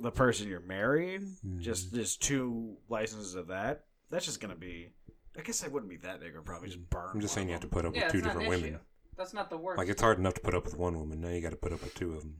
the 0.00 0.10
person 0.10 0.48
you're 0.48 0.60
marrying, 0.60 1.36
just 1.58 1.94
just 1.94 2.22
two 2.22 2.76
licenses 2.88 3.34
of 3.34 3.48
that, 3.48 3.84
that's 4.10 4.24
just 4.26 4.40
gonna 4.40 4.56
be. 4.56 4.90
I 5.38 5.42
guess 5.42 5.62
it 5.62 5.70
wouldn't 5.70 5.90
be 5.90 5.98
that 5.98 6.18
big, 6.20 6.34
or 6.34 6.42
probably 6.42 6.68
just 6.68 6.90
burn. 6.90 7.10
I'm 7.14 7.20
just 7.20 7.32
one 7.32 7.42
saying 7.42 7.48
you 7.48 7.52
have 7.52 7.60
to 7.62 7.68
put 7.68 7.84
up 7.84 7.94
Yeah, 7.94 8.04
with 8.04 8.12
two 8.12 8.18
it's 8.18 8.26
not 8.26 8.34
an 8.34 8.40
different 8.40 8.62
women. 8.64 8.80
That's 9.16 9.32
not 9.34 9.50
the 9.50 9.56
worst. 9.56 9.78
Like 9.78 9.88
it's 9.88 10.02
hard 10.02 10.18
enough 10.18 10.34
to 10.34 10.40
put 10.40 10.54
up 10.54 10.64
with 10.64 10.76
one 10.76 10.98
woman. 10.98 11.20
Now 11.20 11.28
you 11.28 11.40
got 11.40 11.50
to 11.50 11.56
put 11.56 11.72
up 11.72 11.82
with 11.82 11.94
two 11.94 12.12
of 12.14 12.22
them. 12.22 12.36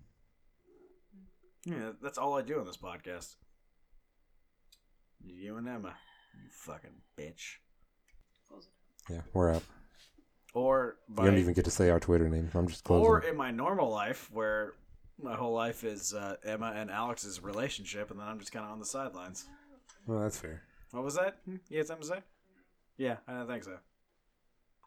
Yeah, 1.65 1.91
that's 2.03 2.19
all 2.19 2.35
I 2.37 2.43
do 2.43 2.59
on 2.61 2.67
this 2.67 2.77
podcast. 2.77 3.37
You 5.25 5.57
and 5.57 5.69
Emma, 5.69 5.95
you 6.35 6.49
fucking 6.51 6.91
bitch. 7.19 7.57
Yeah, 9.11 9.21
we're 9.33 9.53
out. 9.55 9.63
Or 10.55 10.97
You 11.09 11.17
don't 11.25 11.39
even 11.39 11.55
get 11.55 11.65
to 11.67 11.71
say 11.71 11.91
our 11.91 12.01
Twitter 12.01 12.29
name. 12.29 12.51
I'm 12.55 12.69
just 12.69 12.85
closing. 12.85 13.07
or 13.07 13.21
in 13.21 13.37
my 13.37 13.51
normal 13.51 13.91
life 13.91 14.31
where 14.33 14.75
my 15.23 15.35
whole 15.35 15.53
life 15.55 15.85
is 15.85 16.15
uh, 16.15 16.37
Emma 16.45 16.73
and 16.77 16.91
Alex's 16.91 17.43
relationship, 17.43 18.11
and 18.11 18.21
then 18.21 18.27
I'm 18.27 18.39
just 18.39 18.53
kind 18.53 18.65
of 18.65 18.71
on 18.73 18.79
the 18.79 18.87
sidelines. 18.87 19.47
well, 20.07 20.21
that's 20.21 20.39
fair. 20.39 20.63
What 20.93 21.05
was 21.05 21.17
that? 21.17 21.39
Hmm? 21.45 21.57
You 21.69 21.79
had 21.79 21.87
something 21.87 22.09
to 22.09 22.15
say? 22.17 22.21
Yeah, 22.97 23.17
I 23.27 23.33
don't 23.35 23.47
think 23.47 23.65
so. 23.65 23.77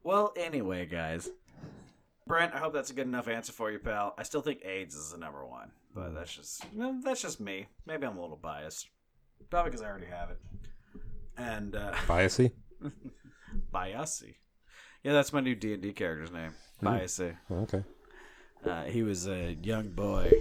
Well, 0.04 0.34
anyway, 0.36 0.86
guys. 0.86 1.30
Brent, 2.32 2.56
I 2.56 2.60
hope 2.60 2.72
that's 2.72 2.90
a 2.90 2.94
good 2.94 3.08
enough 3.08 3.28
answer 3.28 3.52
for 3.52 3.70
you, 3.72 3.78
pal. 3.78 4.14
I 4.18 4.24
still 4.24 4.40
think 4.40 4.64
AIDS 4.64 4.96
is 4.96 5.12
the 5.12 5.18
number 5.18 5.46
one, 5.46 5.70
but 5.94 6.16
that's 6.16 6.34
just 6.34 6.64
that's 7.04 7.22
just 7.22 7.42
me. 7.42 7.68
Maybe 7.86 8.08
I'm 8.08 8.18
a 8.18 8.22
little 8.22 8.40
biased, 8.42 8.88
probably 9.50 9.72
because 9.72 9.82
I 9.82 9.90
already 9.90 10.06
have 10.06 10.30
it. 10.30 10.40
And 11.36 11.76
uh, 11.76 11.92
Biasy? 12.08 12.54
Biasi, 13.74 14.36
yeah, 15.04 15.12
that's 15.12 15.34
my 15.34 15.42
new 15.42 15.56
D 15.56 15.74
and 15.74 15.84
D 15.84 15.92
character's 15.92 16.32
name. 16.32 16.54
Biasi. 16.82 17.36
Okay. 17.52 17.84
Uh, 18.66 18.84
he 18.84 19.04
was 19.04 19.28
a 19.28 19.58
young 19.62 19.90
boy. 19.90 20.32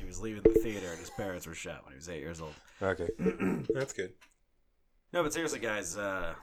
He 0.00 0.06
was 0.06 0.20
leaving 0.20 0.42
the 0.42 0.58
theater, 0.58 0.88
and 0.90 0.98
his 0.98 1.10
parents 1.10 1.46
were 1.46 1.54
shot 1.54 1.84
when 1.84 1.92
he 1.92 1.96
was 1.98 2.08
eight 2.08 2.22
years 2.22 2.40
old. 2.40 2.54
Okay. 2.82 3.08
that's 3.72 3.92
good. 3.92 4.14
No, 5.12 5.22
but 5.22 5.32
seriously, 5.32 5.60
guys, 5.60 5.96
uh, 5.96 6.34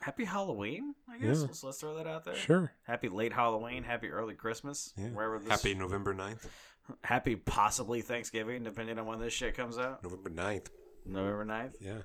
happy 0.00 0.24
Halloween. 0.24 0.94
I 1.08 1.18
guess 1.18 1.38
Yeah. 1.40 1.42
let's, 1.46 1.64
let's 1.64 1.80
throw 1.80 1.96
that 1.96 2.06
out 2.06 2.24
there. 2.24 2.34
Sure. 2.36 2.72
Happy 2.84 3.08
late 3.08 3.32
Halloween. 3.32 3.82
Happy 3.84 4.08
early 4.08 4.34
Christmas. 4.34 4.92
Yeah. 4.96 5.08
Wherever 5.08 5.38
this 5.38 5.48
Happy 5.48 5.74
November 5.74 6.14
9th. 6.14 6.46
happy 7.04 7.36
possibly 7.36 8.00
Thanksgiving, 8.00 8.62
depending 8.64 8.98
on 8.98 9.06
when 9.06 9.18
this 9.20 9.32
shit 9.32 9.56
comes 9.56 9.78
out. 9.78 10.02
November 10.02 10.30
9th. 10.30 10.66
November 11.06 11.44
9th. 11.44 11.74
Yeah. 11.80 11.98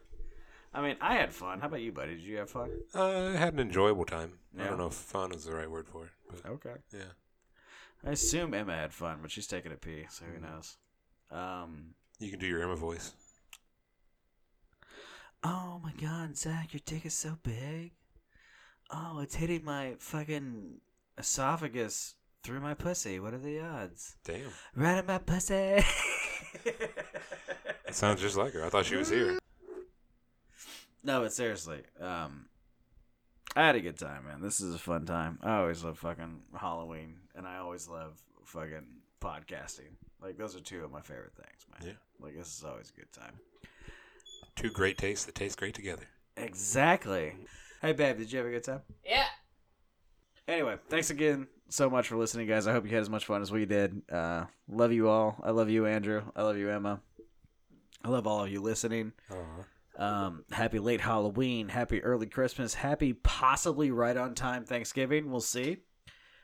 I 0.74 0.82
mean, 0.82 0.96
I 1.02 1.16
had 1.16 1.32
fun. 1.32 1.60
How 1.60 1.68
about 1.68 1.82
you, 1.82 1.92
buddy? 1.92 2.16
Did 2.16 2.24
you 2.24 2.38
have 2.38 2.50
fun? 2.50 2.72
Uh, 2.96 3.30
I 3.34 3.38
had 3.38 3.54
an 3.54 3.60
enjoyable 3.60 4.06
time. 4.06 4.40
I 4.60 4.64
don't 4.66 4.78
know 4.80 4.88
if 4.88 4.94
fun 4.94 5.32
is 5.32 5.46
the 5.46 5.54
right 5.54 5.70
word 5.70 5.88
for 5.88 6.06
it, 6.06 6.12
but 6.30 6.50
Okay. 6.50 6.74
yeah. 6.92 7.04
I 8.06 8.12
assume 8.12 8.54
Emma 8.54 8.74
had 8.76 8.92
fun, 8.92 9.20
but 9.22 9.30
she's 9.32 9.46
taking 9.48 9.72
a 9.72 9.76
pee, 9.76 10.06
so 10.10 10.26
who 10.26 10.42
knows? 10.42 10.78
Um. 11.32 11.94
You 12.20 12.30
can 12.32 12.40
do 12.40 12.48
your 12.48 12.62
Emma 12.64 12.76
voice. 12.76 13.14
Oh 15.44 15.80
my 15.84 15.92
god, 16.00 16.38
Zach, 16.38 16.74
your 16.74 16.82
dick 16.86 17.06
is 17.06 17.14
so 17.14 17.38
big. 17.44 17.92
Oh, 18.90 19.20
it's 19.22 19.36
hitting 19.36 19.66
my 19.66 19.96
fucking 20.00 20.80
esophagus 21.18 22.16
through 22.44 22.62
my 22.62 22.74
pussy. 22.74 23.20
What 23.20 23.34
are 23.34 23.40
the 23.40 23.60
odds? 23.60 24.16
Damn. 24.24 24.52
Right 24.76 25.00
in 25.00 25.06
my 25.06 25.18
pussy. 25.18 25.84
It 27.94 27.98
sounds 27.98 28.22
just 28.22 28.36
like 28.36 28.54
her. 28.54 28.66
I 28.66 28.70
thought 28.70 28.88
she 28.88 28.96
was 28.96 29.10
here. 29.12 29.38
no, 31.04 31.22
but 31.22 31.32
seriously, 31.32 31.82
um, 32.02 32.48
I 33.56 33.68
had 33.68 33.76
a 33.76 33.82
good 33.82 34.00
time, 34.00 34.26
man. 34.26 34.42
This 34.42 34.60
is 34.62 34.74
a 34.74 34.80
fun 34.80 35.06
time. 35.06 35.38
I 35.44 35.58
always 35.58 35.84
love 35.84 36.00
fucking 36.00 36.42
Halloween, 36.60 37.18
and 37.36 37.46
I 37.46 37.58
always 37.58 37.88
love 37.88 38.20
fucking 38.46 38.88
podcasting. 39.22 39.94
Like 40.20 40.38
those 40.38 40.56
are 40.56 40.60
two 40.60 40.84
of 40.84 40.92
my 40.92 41.02
favorite 41.02 41.36
things, 41.36 41.68
man. 41.72 41.90
Yeah. 41.94 42.26
Like 42.26 42.36
this 42.36 42.58
is 42.58 42.64
always 42.64 42.90
a 42.90 43.00
good 43.00 43.12
time. 43.12 43.34
Two 44.56 44.70
great 44.70 44.98
tastes 44.98 45.26
that 45.26 45.36
taste 45.36 45.58
great 45.58 45.74
together. 45.74 46.08
Exactly. 46.38 47.36
Hey, 47.82 47.94
babe, 47.94 48.18
did 48.18 48.32
you 48.32 48.38
have 48.40 48.48
a 48.48 48.52
good 48.52 48.64
time? 48.64 48.82
Yeah. 49.06 49.26
Anyway, 50.48 50.78
thanks 50.90 51.10
again 51.10 51.48
so 51.74 51.90
much 51.90 52.08
for 52.08 52.18
listening, 52.18 52.48
guys. 52.48 52.68
I 52.68 52.72
hope 52.72 52.86
you 52.86 52.92
had 52.92 53.02
as 53.02 53.10
much 53.10 53.26
fun 53.26 53.42
as 53.42 53.52
we 53.52 53.66
did. 53.66 54.02
Uh, 54.12 54.46
love 54.68 54.92
you 54.92 55.10
all. 55.10 55.38
I 55.44 55.52
love 55.52 55.70
you, 55.70 55.86
Andrew. 55.86 56.24
I 56.36 56.44
love 56.44 56.58
you, 56.58 56.70
Emma. 56.70 57.02
I 58.04 58.10
love 58.10 58.28
all 58.28 58.44
of 58.44 58.52
you 58.52 58.62
listening. 58.62 59.14
Uh-huh. 59.32 60.04
Um, 60.04 60.46
happy 60.52 60.80
late 60.80 61.02
Halloween. 61.02 61.70
Happy 61.70 62.04
early 62.04 62.28
Christmas. 62.28 62.76
Happy 62.76 63.14
possibly 63.14 63.92
right 63.92 64.18
on 64.18 64.36
time 64.36 64.66
Thanksgiving. 64.66 65.32
We'll 65.32 65.42
see. 65.42 65.78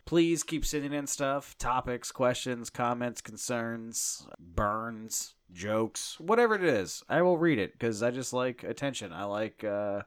Please 0.10 0.41
keep 0.41 0.65
sending 0.65 0.91
in 0.91 1.06
stuff, 1.06 1.56
topics, 1.60 2.11
questions, 2.11 2.72
comments, 2.72 3.22
concerns, 3.22 4.27
burns, 4.40 5.36
jokes, 5.53 6.19
whatever 6.19 6.56
it 6.56 6.64
is. 6.64 7.03
I 7.07 7.22
will 7.22 7.38
read 7.38 7.60
it 7.60 7.73
because 7.73 8.02
I 8.02 8.10
just 8.10 8.34
like 8.34 8.64
attention. 8.64 9.14
I 9.14 9.26
like, 9.26 9.64
uh, 9.64 10.02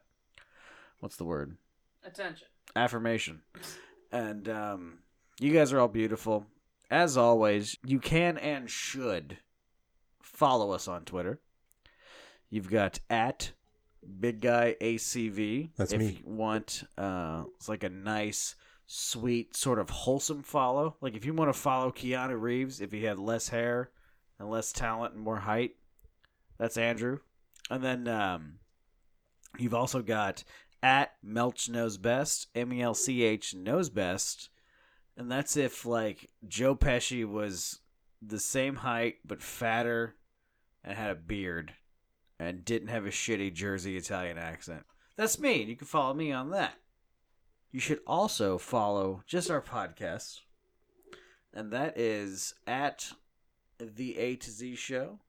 what's 0.98 1.14
the 1.14 1.24
word? 1.24 1.56
Attention. 2.04 2.48
affirmation. 2.74 3.42
And 4.10 4.48
um, 4.48 4.98
you 5.38 5.52
guys 5.52 5.72
are 5.72 5.78
all 5.78 5.86
beautiful. 5.86 6.46
As 6.90 7.16
always, 7.16 7.76
you 7.86 8.00
can 8.00 8.38
and 8.38 8.68
should 8.68 9.38
follow 10.20 10.72
us 10.72 10.88
on 10.88 11.04
Twitter. 11.04 11.38
You've 12.50 12.68
got 12.68 12.98
at 13.08 13.52
Big 14.18 14.40
Guy 14.40 14.74
ACV. 14.80 15.70
That's 15.76 15.92
if 15.92 16.00
me. 16.00 16.06
you 16.06 16.18
want, 16.24 16.82
uh, 16.98 17.44
it's 17.54 17.68
like 17.68 17.84
a 17.84 17.88
nice, 17.88 18.56
sweet, 18.94 19.56
sort 19.56 19.78
of 19.78 19.88
wholesome 19.88 20.42
follow. 20.42 20.96
Like 21.00 21.16
if 21.16 21.24
you 21.24 21.32
want 21.32 21.52
to 21.52 21.58
follow 21.58 21.90
Keanu 21.90 22.38
Reeves, 22.38 22.80
if 22.80 22.92
he 22.92 23.04
had 23.04 23.18
less 23.18 23.48
hair 23.48 23.90
and 24.38 24.50
less 24.50 24.70
talent 24.70 25.14
and 25.14 25.22
more 25.22 25.38
height, 25.38 25.76
that's 26.58 26.76
Andrew. 26.76 27.20
And 27.70 27.82
then 27.82 28.06
um, 28.06 28.58
you've 29.58 29.74
also 29.74 30.02
got 30.02 30.44
at 30.82 31.12
Melch 31.26 31.70
knows 31.70 31.96
best, 31.96 32.48
M 32.54 32.70
E 32.72 32.82
L 32.82 32.92
C 32.92 33.22
H 33.22 33.54
knows 33.54 33.88
best, 33.88 34.50
and 35.16 35.30
that's 35.30 35.56
if 35.56 35.86
like 35.86 36.28
Joe 36.46 36.74
Pesci 36.76 37.24
was 37.24 37.80
the 38.20 38.40
same 38.40 38.76
height 38.76 39.16
but 39.24 39.42
fatter 39.42 40.16
and 40.84 40.98
had 40.98 41.10
a 41.10 41.14
beard 41.14 41.72
and 42.38 42.64
didn't 42.64 42.88
have 42.88 43.06
a 43.06 43.10
shitty 43.10 43.54
Jersey 43.54 43.96
Italian 43.96 44.36
accent. 44.36 44.84
That's 45.16 45.38
me. 45.38 45.62
You 45.62 45.76
can 45.76 45.86
follow 45.86 46.12
me 46.12 46.30
on 46.30 46.50
that. 46.50 46.74
You 47.72 47.80
should 47.80 48.00
also 48.06 48.58
follow 48.58 49.22
just 49.26 49.50
our 49.50 49.62
podcast, 49.62 50.40
and 51.54 51.72
that 51.72 51.98
is 51.98 52.54
at 52.66 53.10
the 53.80 54.18
A 54.18 54.36
to 54.36 54.50
Z 54.50 54.76
Show. 54.76 55.20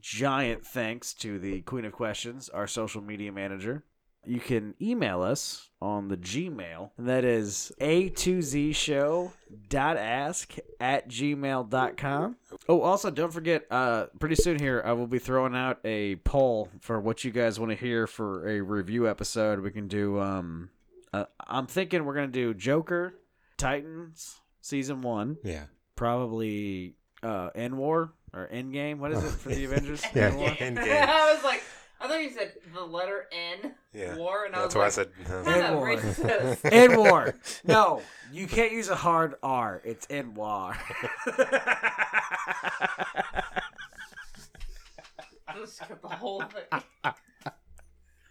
Giant 0.00 0.64
thanks 0.64 1.12
to 1.14 1.40
the 1.40 1.62
Queen 1.62 1.84
of 1.84 1.92
Questions, 1.92 2.48
our 2.48 2.68
social 2.68 3.02
media 3.02 3.32
manager. 3.32 3.82
You 4.24 4.38
can 4.38 4.74
email 4.80 5.22
us 5.22 5.70
on 5.82 6.06
the 6.08 6.16
Gmail, 6.16 6.90
and 6.96 7.08
that 7.08 7.24
is 7.24 7.72
a2zshow.ask 7.80 10.56
at 10.80 11.08
gmail.com. 11.08 12.36
Oh, 12.68 12.80
also, 12.82 13.10
don't 13.10 13.32
forget, 13.32 13.64
uh, 13.70 14.06
pretty 14.20 14.34
soon 14.36 14.58
here, 14.58 14.82
I 14.84 14.92
will 14.92 15.06
be 15.06 15.18
throwing 15.18 15.56
out 15.56 15.78
a 15.84 16.16
poll 16.16 16.68
for 16.80 17.00
what 17.00 17.24
you 17.24 17.30
guys 17.30 17.58
want 17.58 17.70
to 17.70 17.76
hear 17.76 18.06
for 18.06 18.46
a 18.48 18.60
review 18.60 19.08
episode. 19.08 19.60
We 19.60 19.70
can 19.70 19.88
do, 19.88 20.20
um, 20.20 20.70
uh, 21.12 21.24
I'm 21.46 21.66
thinking 21.66 22.04
we're 22.04 22.14
going 22.14 22.30
to 22.30 22.32
do 22.32 22.54
Joker, 22.54 23.14
Titans, 23.56 24.40
Season 24.60 25.00
1, 25.02 25.38
Yeah. 25.44 25.64
probably 25.96 26.94
uh, 27.22 27.50
End 27.54 27.76
War 27.76 28.12
or 28.34 28.48
End 28.50 28.72
Game. 28.72 28.98
What 29.00 29.12
is 29.12 29.22
it 29.24 29.28
for 29.30 29.48
the 29.50 29.64
Avengers? 29.66 30.02
Yeah. 30.14 30.26
End 30.26 30.36
War? 30.36 30.48
Endgame. 30.50 31.02
I 31.08 31.34
was 31.34 31.42
like, 31.44 31.62
I 32.00 32.06
thought 32.06 32.22
you 32.22 32.30
said 32.30 32.52
the 32.74 32.84
letter 32.84 33.26
N. 33.32 33.72
Yeah. 33.92 34.16
War, 34.16 34.44
and 34.44 34.54
I 34.54 34.60
That's 34.60 34.74
was 34.76 34.96
why 34.96 35.02
like, 35.02 35.10
I 35.26 35.32
said. 35.32 35.46
uh, 35.48 35.60
kind 35.62 35.76
War. 35.76 35.88
racist. 35.96 36.72
End 36.72 36.96
War. 36.96 37.34
No, 37.64 38.02
you 38.32 38.46
can't 38.46 38.70
use 38.70 38.88
a 38.88 38.94
hard 38.94 39.34
R. 39.42 39.80
It's 39.84 40.06
End 40.08 40.36
War. 40.36 40.76
I'm 45.48 45.56
just 45.60 45.76
skip 45.76 46.00
the 46.02 46.08
whole 46.08 46.42
thing. 46.42 46.80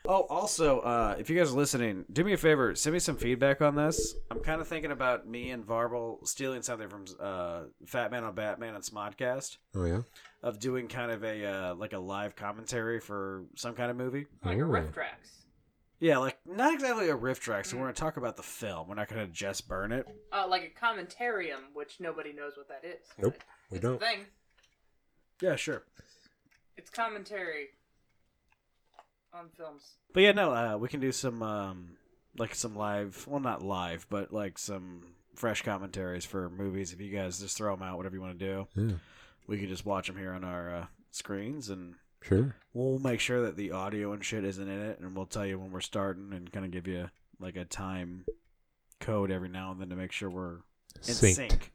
Oh, 0.09 0.25
also, 0.29 0.79
uh, 0.79 1.17
if 1.19 1.29
you 1.29 1.37
guys 1.37 1.51
are 1.51 1.57
listening, 1.57 2.05
do 2.11 2.23
me 2.23 2.31
a 2.31 2.37
favor, 2.37 2.73
send 2.75 2.93
me 2.93 2.99
some 2.99 3.17
feedback 3.17 3.61
on 3.61 3.75
this. 3.75 4.15
I'm 4.31 4.39
kind 4.39 4.61
of 4.61 4.67
thinking 4.67 4.91
about 4.91 5.27
me 5.27 5.51
and 5.51 5.67
Varble 5.67 6.25
stealing 6.25 6.61
something 6.61 6.87
from 6.87 7.05
uh, 7.19 7.63
Fatman 7.85 8.23
on 8.23 8.33
Batman 8.33 8.75
and 8.75 8.83
Smodcast 8.83 9.57
oh 9.75 9.83
yeah. 9.83 10.01
of 10.41 10.59
doing 10.59 10.87
kind 10.87 11.11
of 11.11 11.25
a 11.25 11.45
uh, 11.45 11.75
like 11.75 11.91
a 11.91 11.99
live 11.99 12.37
commentary 12.37 13.01
for 13.01 13.43
some 13.55 13.75
kind 13.75 13.91
of 13.91 13.97
movie. 13.97 14.27
Like 14.45 14.59
a 14.59 14.61
RiffTrax. 14.61 15.43
Yeah, 15.99 16.19
like 16.19 16.37
not 16.45 16.73
exactly 16.73 17.09
a 17.09 17.15
riff 17.15 17.41
track. 17.41 17.65
So 17.65 17.75
we're 17.75 17.83
gonna 17.83 17.93
talk 17.93 18.15
about 18.15 18.37
the 18.37 18.43
film. 18.43 18.87
We're 18.87 18.95
not 18.95 19.09
gonna 19.09 19.27
just 19.27 19.67
burn 19.67 19.91
it. 19.91 20.07
Uh, 20.31 20.47
like 20.47 20.73
a 20.73 20.85
commentarium, 20.85 21.73
which 21.73 21.99
nobody 21.99 22.31
knows 22.31 22.53
what 22.55 22.69
that 22.69 22.87
is. 22.87 23.07
Nope, 23.17 23.35
we 23.71 23.77
it's 23.77 23.83
don't. 23.83 23.99
thing. 23.99 24.19
Yeah, 25.41 25.57
sure. 25.57 25.83
It's 26.77 26.89
commentary 26.89 27.69
on 29.33 29.49
films. 29.55 29.95
But 30.13 30.23
yeah, 30.23 30.31
no, 30.31 30.51
uh, 30.53 30.77
we 30.77 30.87
can 30.87 30.99
do 30.99 31.11
some 31.11 31.41
um, 31.43 31.89
like 32.37 32.55
some 32.55 32.75
live. 32.75 33.25
Well, 33.27 33.39
not 33.39 33.61
live, 33.63 34.05
but 34.09 34.33
like 34.33 34.57
some 34.57 35.03
fresh 35.35 35.61
commentaries 35.61 36.25
for 36.25 36.49
movies. 36.49 36.93
If 36.93 37.01
you 37.01 37.11
guys 37.15 37.39
just 37.39 37.57
throw 37.57 37.75
them 37.75 37.83
out, 37.83 37.97
whatever 37.97 38.15
you 38.15 38.21
want 38.21 38.39
to 38.39 38.45
do, 38.45 38.67
Yeah. 38.75 38.95
we 39.47 39.57
can 39.59 39.67
just 39.67 39.85
watch 39.85 40.07
them 40.07 40.17
here 40.17 40.33
on 40.33 40.43
our 40.43 40.73
uh, 40.75 40.85
screens, 41.11 41.69
and 41.69 41.95
Sure. 42.23 42.55
we'll 42.73 42.97
make 42.99 43.19
sure 43.19 43.43
that 43.43 43.55
the 43.55 43.71
audio 43.71 44.11
and 44.13 44.25
shit 44.25 44.43
isn't 44.43 44.67
in 44.67 44.81
it, 44.81 44.99
and 44.99 45.15
we'll 45.15 45.27
tell 45.27 45.45
you 45.45 45.59
when 45.59 45.71
we're 45.71 45.81
starting, 45.81 46.33
and 46.33 46.51
kind 46.51 46.65
of 46.65 46.71
give 46.71 46.87
you 46.87 47.09
like 47.39 47.55
a 47.55 47.65
time 47.65 48.25
code 48.99 49.29
every 49.29 49.49
now 49.49 49.71
and 49.71 49.79
then 49.79 49.89
to 49.89 49.95
make 49.95 50.11
sure 50.11 50.27
we're 50.29 50.55
in 50.95 51.13
Synced. 51.13 51.35
sync. 51.35 51.71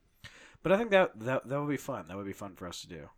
But 0.65 0.73
I 0.73 0.77
think 0.79 0.91
that 0.91 1.19
that 1.21 1.49
that 1.49 1.61
would 1.61 1.69
be 1.71 1.77
fun. 1.77 2.09
That 2.09 2.17
would 2.17 2.27
be 2.27 2.33
fun 2.33 2.57
for 2.57 2.67
us 2.67 2.81
to 2.83 2.89
do. 2.89 3.09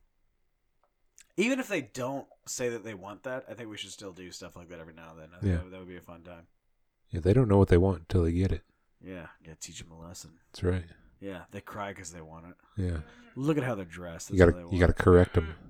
Even 1.36 1.58
if 1.58 1.66
they 1.68 1.80
don't 1.82 2.26
say 2.46 2.68
that 2.68 2.84
they 2.84 2.94
want 2.94 3.24
that, 3.24 3.44
I 3.50 3.54
think 3.54 3.68
we 3.68 3.76
should 3.76 3.90
still 3.90 4.12
do 4.12 4.30
stuff 4.30 4.54
like 4.56 4.68
that 4.68 4.78
every 4.78 4.94
now 4.94 5.10
and 5.10 5.18
then. 5.20 5.28
I 5.36 5.40
think 5.40 5.50
Yeah. 5.50 5.56
that, 5.56 5.64
would- 5.64 5.72
that 5.72 5.78
would 5.80 5.88
be 5.88 5.96
a 5.96 6.00
fun 6.00 6.22
time. 6.22 6.46
Yeah, 7.10 7.20
they 7.20 7.32
don't 7.32 7.48
know 7.48 7.58
what 7.58 7.68
they 7.68 7.76
want 7.76 8.00
until 8.00 8.22
they 8.24 8.32
get 8.32 8.52
it. 8.52 8.62
Yeah, 9.00 9.26
yeah, 9.44 9.54
teach 9.60 9.78
them 9.80 9.90
a 9.92 10.00
lesson. 10.00 10.38
That's 10.52 10.62
right. 10.62 10.84
Yeah, 11.20 11.42
they 11.50 11.60
cry 11.60 11.90
because 11.90 12.10
they 12.12 12.20
want 12.20 12.46
it. 12.46 12.54
Yeah. 12.82 12.98
Look 13.36 13.56
at 13.58 13.64
how 13.64 13.74
they're 13.74 13.84
dressed. 13.84 14.30
You 14.30 14.38
That's 14.38 14.52
gotta 14.52 14.66
they 14.66 14.72
you 14.74 14.80
gotta 14.80 14.90
want. 14.92 14.98
correct 14.98 15.34
them. 15.34 15.54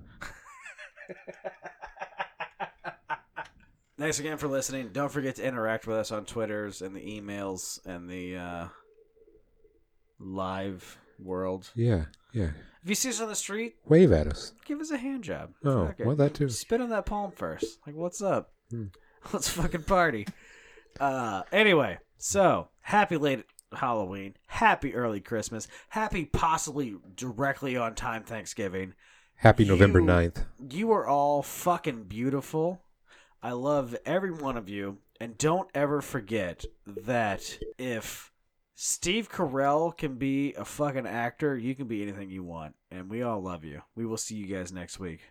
Thanks 3.97 4.19
again 4.19 4.37
for 4.37 4.47
listening. 4.49 4.89
Don't 4.91 5.11
forget 5.11 5.35
to 5.37 5.43
interact 5.45 5.87
with 5.87 5.95
us 5.97 6.11
on 6.11 6.25
Twitters 6.25 6.81
and 6.81 6.93
the 6.95 6.99
emails 6.99 7.79
and 7.85 8.09
the 8.09 8.35
uh, 8.35 8.67
live 10.19 10.97
world. 11.19 11.71
Yeah. 11.75 12.05
Yeah. 12.33 12.49
If 12.83 12.89
you 12.89 12.95
see 12.95 13.09
us 13.09 13.19
on 13.21 13.29
the 13.29 13.35
street, 13.35 13.75
Wave 13.87 14.11
at 14.11 14.27
us. 14.27 14.53
give 14.65 14.79
us 14.79 14.91
a 14.91 14.97
hand 14.97 15.23
job. 15.23 15.51
Oh, 15.63 15.91
well, 15.99 16.15
that 16.17 16.35
too. 16.35 16.49
Spit 16.49 16.81
on 16.81 16.89
that 16.89 17.05
palm 17.07 17.31
first. 17.31 17.79
Like, 17.87 17.95
what's 17.95 18.21
up? 18.21 18.51
Hmm. 18.69 18.85
Let's 19.33 19.49
fucking 19.49 19.83
party. 19.83 20.27
Uh, 20.99 21.41
anyway, 21.51 21.97
so 22.17 22.69
happy 22.81 23.17
late 23.17 23.43
Halloween, 23.73 24.35
happy 24.47 24.93
early 24.95 25.19
Christmas, 25.19 25.67
happy 25.89 26.25
possibly 26.25 26.95
directly 27.15 27.75
on 27.75 27.95
time 27.95 28.23
Thanksgiving. 28.23 28.93
Happy 29.37 29.65
November 29.65 29.99
You- 29.99 30.05
9th. 30.05 30.45
You 30.69 30.91
are 30.91 31.07
all 31.07 31.41
fucking 31.41 32.03
beautiful. 32.03 32.81
I 33.41 33.51
love 33.51 33.95
every 34.05 34.31
one 34.31 34.57
of 34.57 34.69
you. 34.69 34.99
And 35.19 35.37
don't 35.37 35.69
ever 35.73 36.01
forget 36.01 36.65
that 36.85 37.57
if 37.77 38.31
Steve 38.77 39.31
Carell 39.31 39.97
can 39.97 40.15
be 40.15 40.53
a 40.55 40.65
fucking 40.65 41.07
actor, 41.07 41.57
you 41.57 41.75
can 41.75 41.87
be 41.87 42.01
anything 42.01 42.29
you 42.29 42.43
want. 42.43 42.75
And 42.91 43.09
we 43.09 43.21
all 43.21 43.41
love 43.41 43.63
you. 43.63 43.81
We 43.95 44.05
will 44.05 44.17
see 44.17 44.35
you 44.35 44.53
guys 44.53 44.73
next 44.73 44.99
week. 44.99 45.21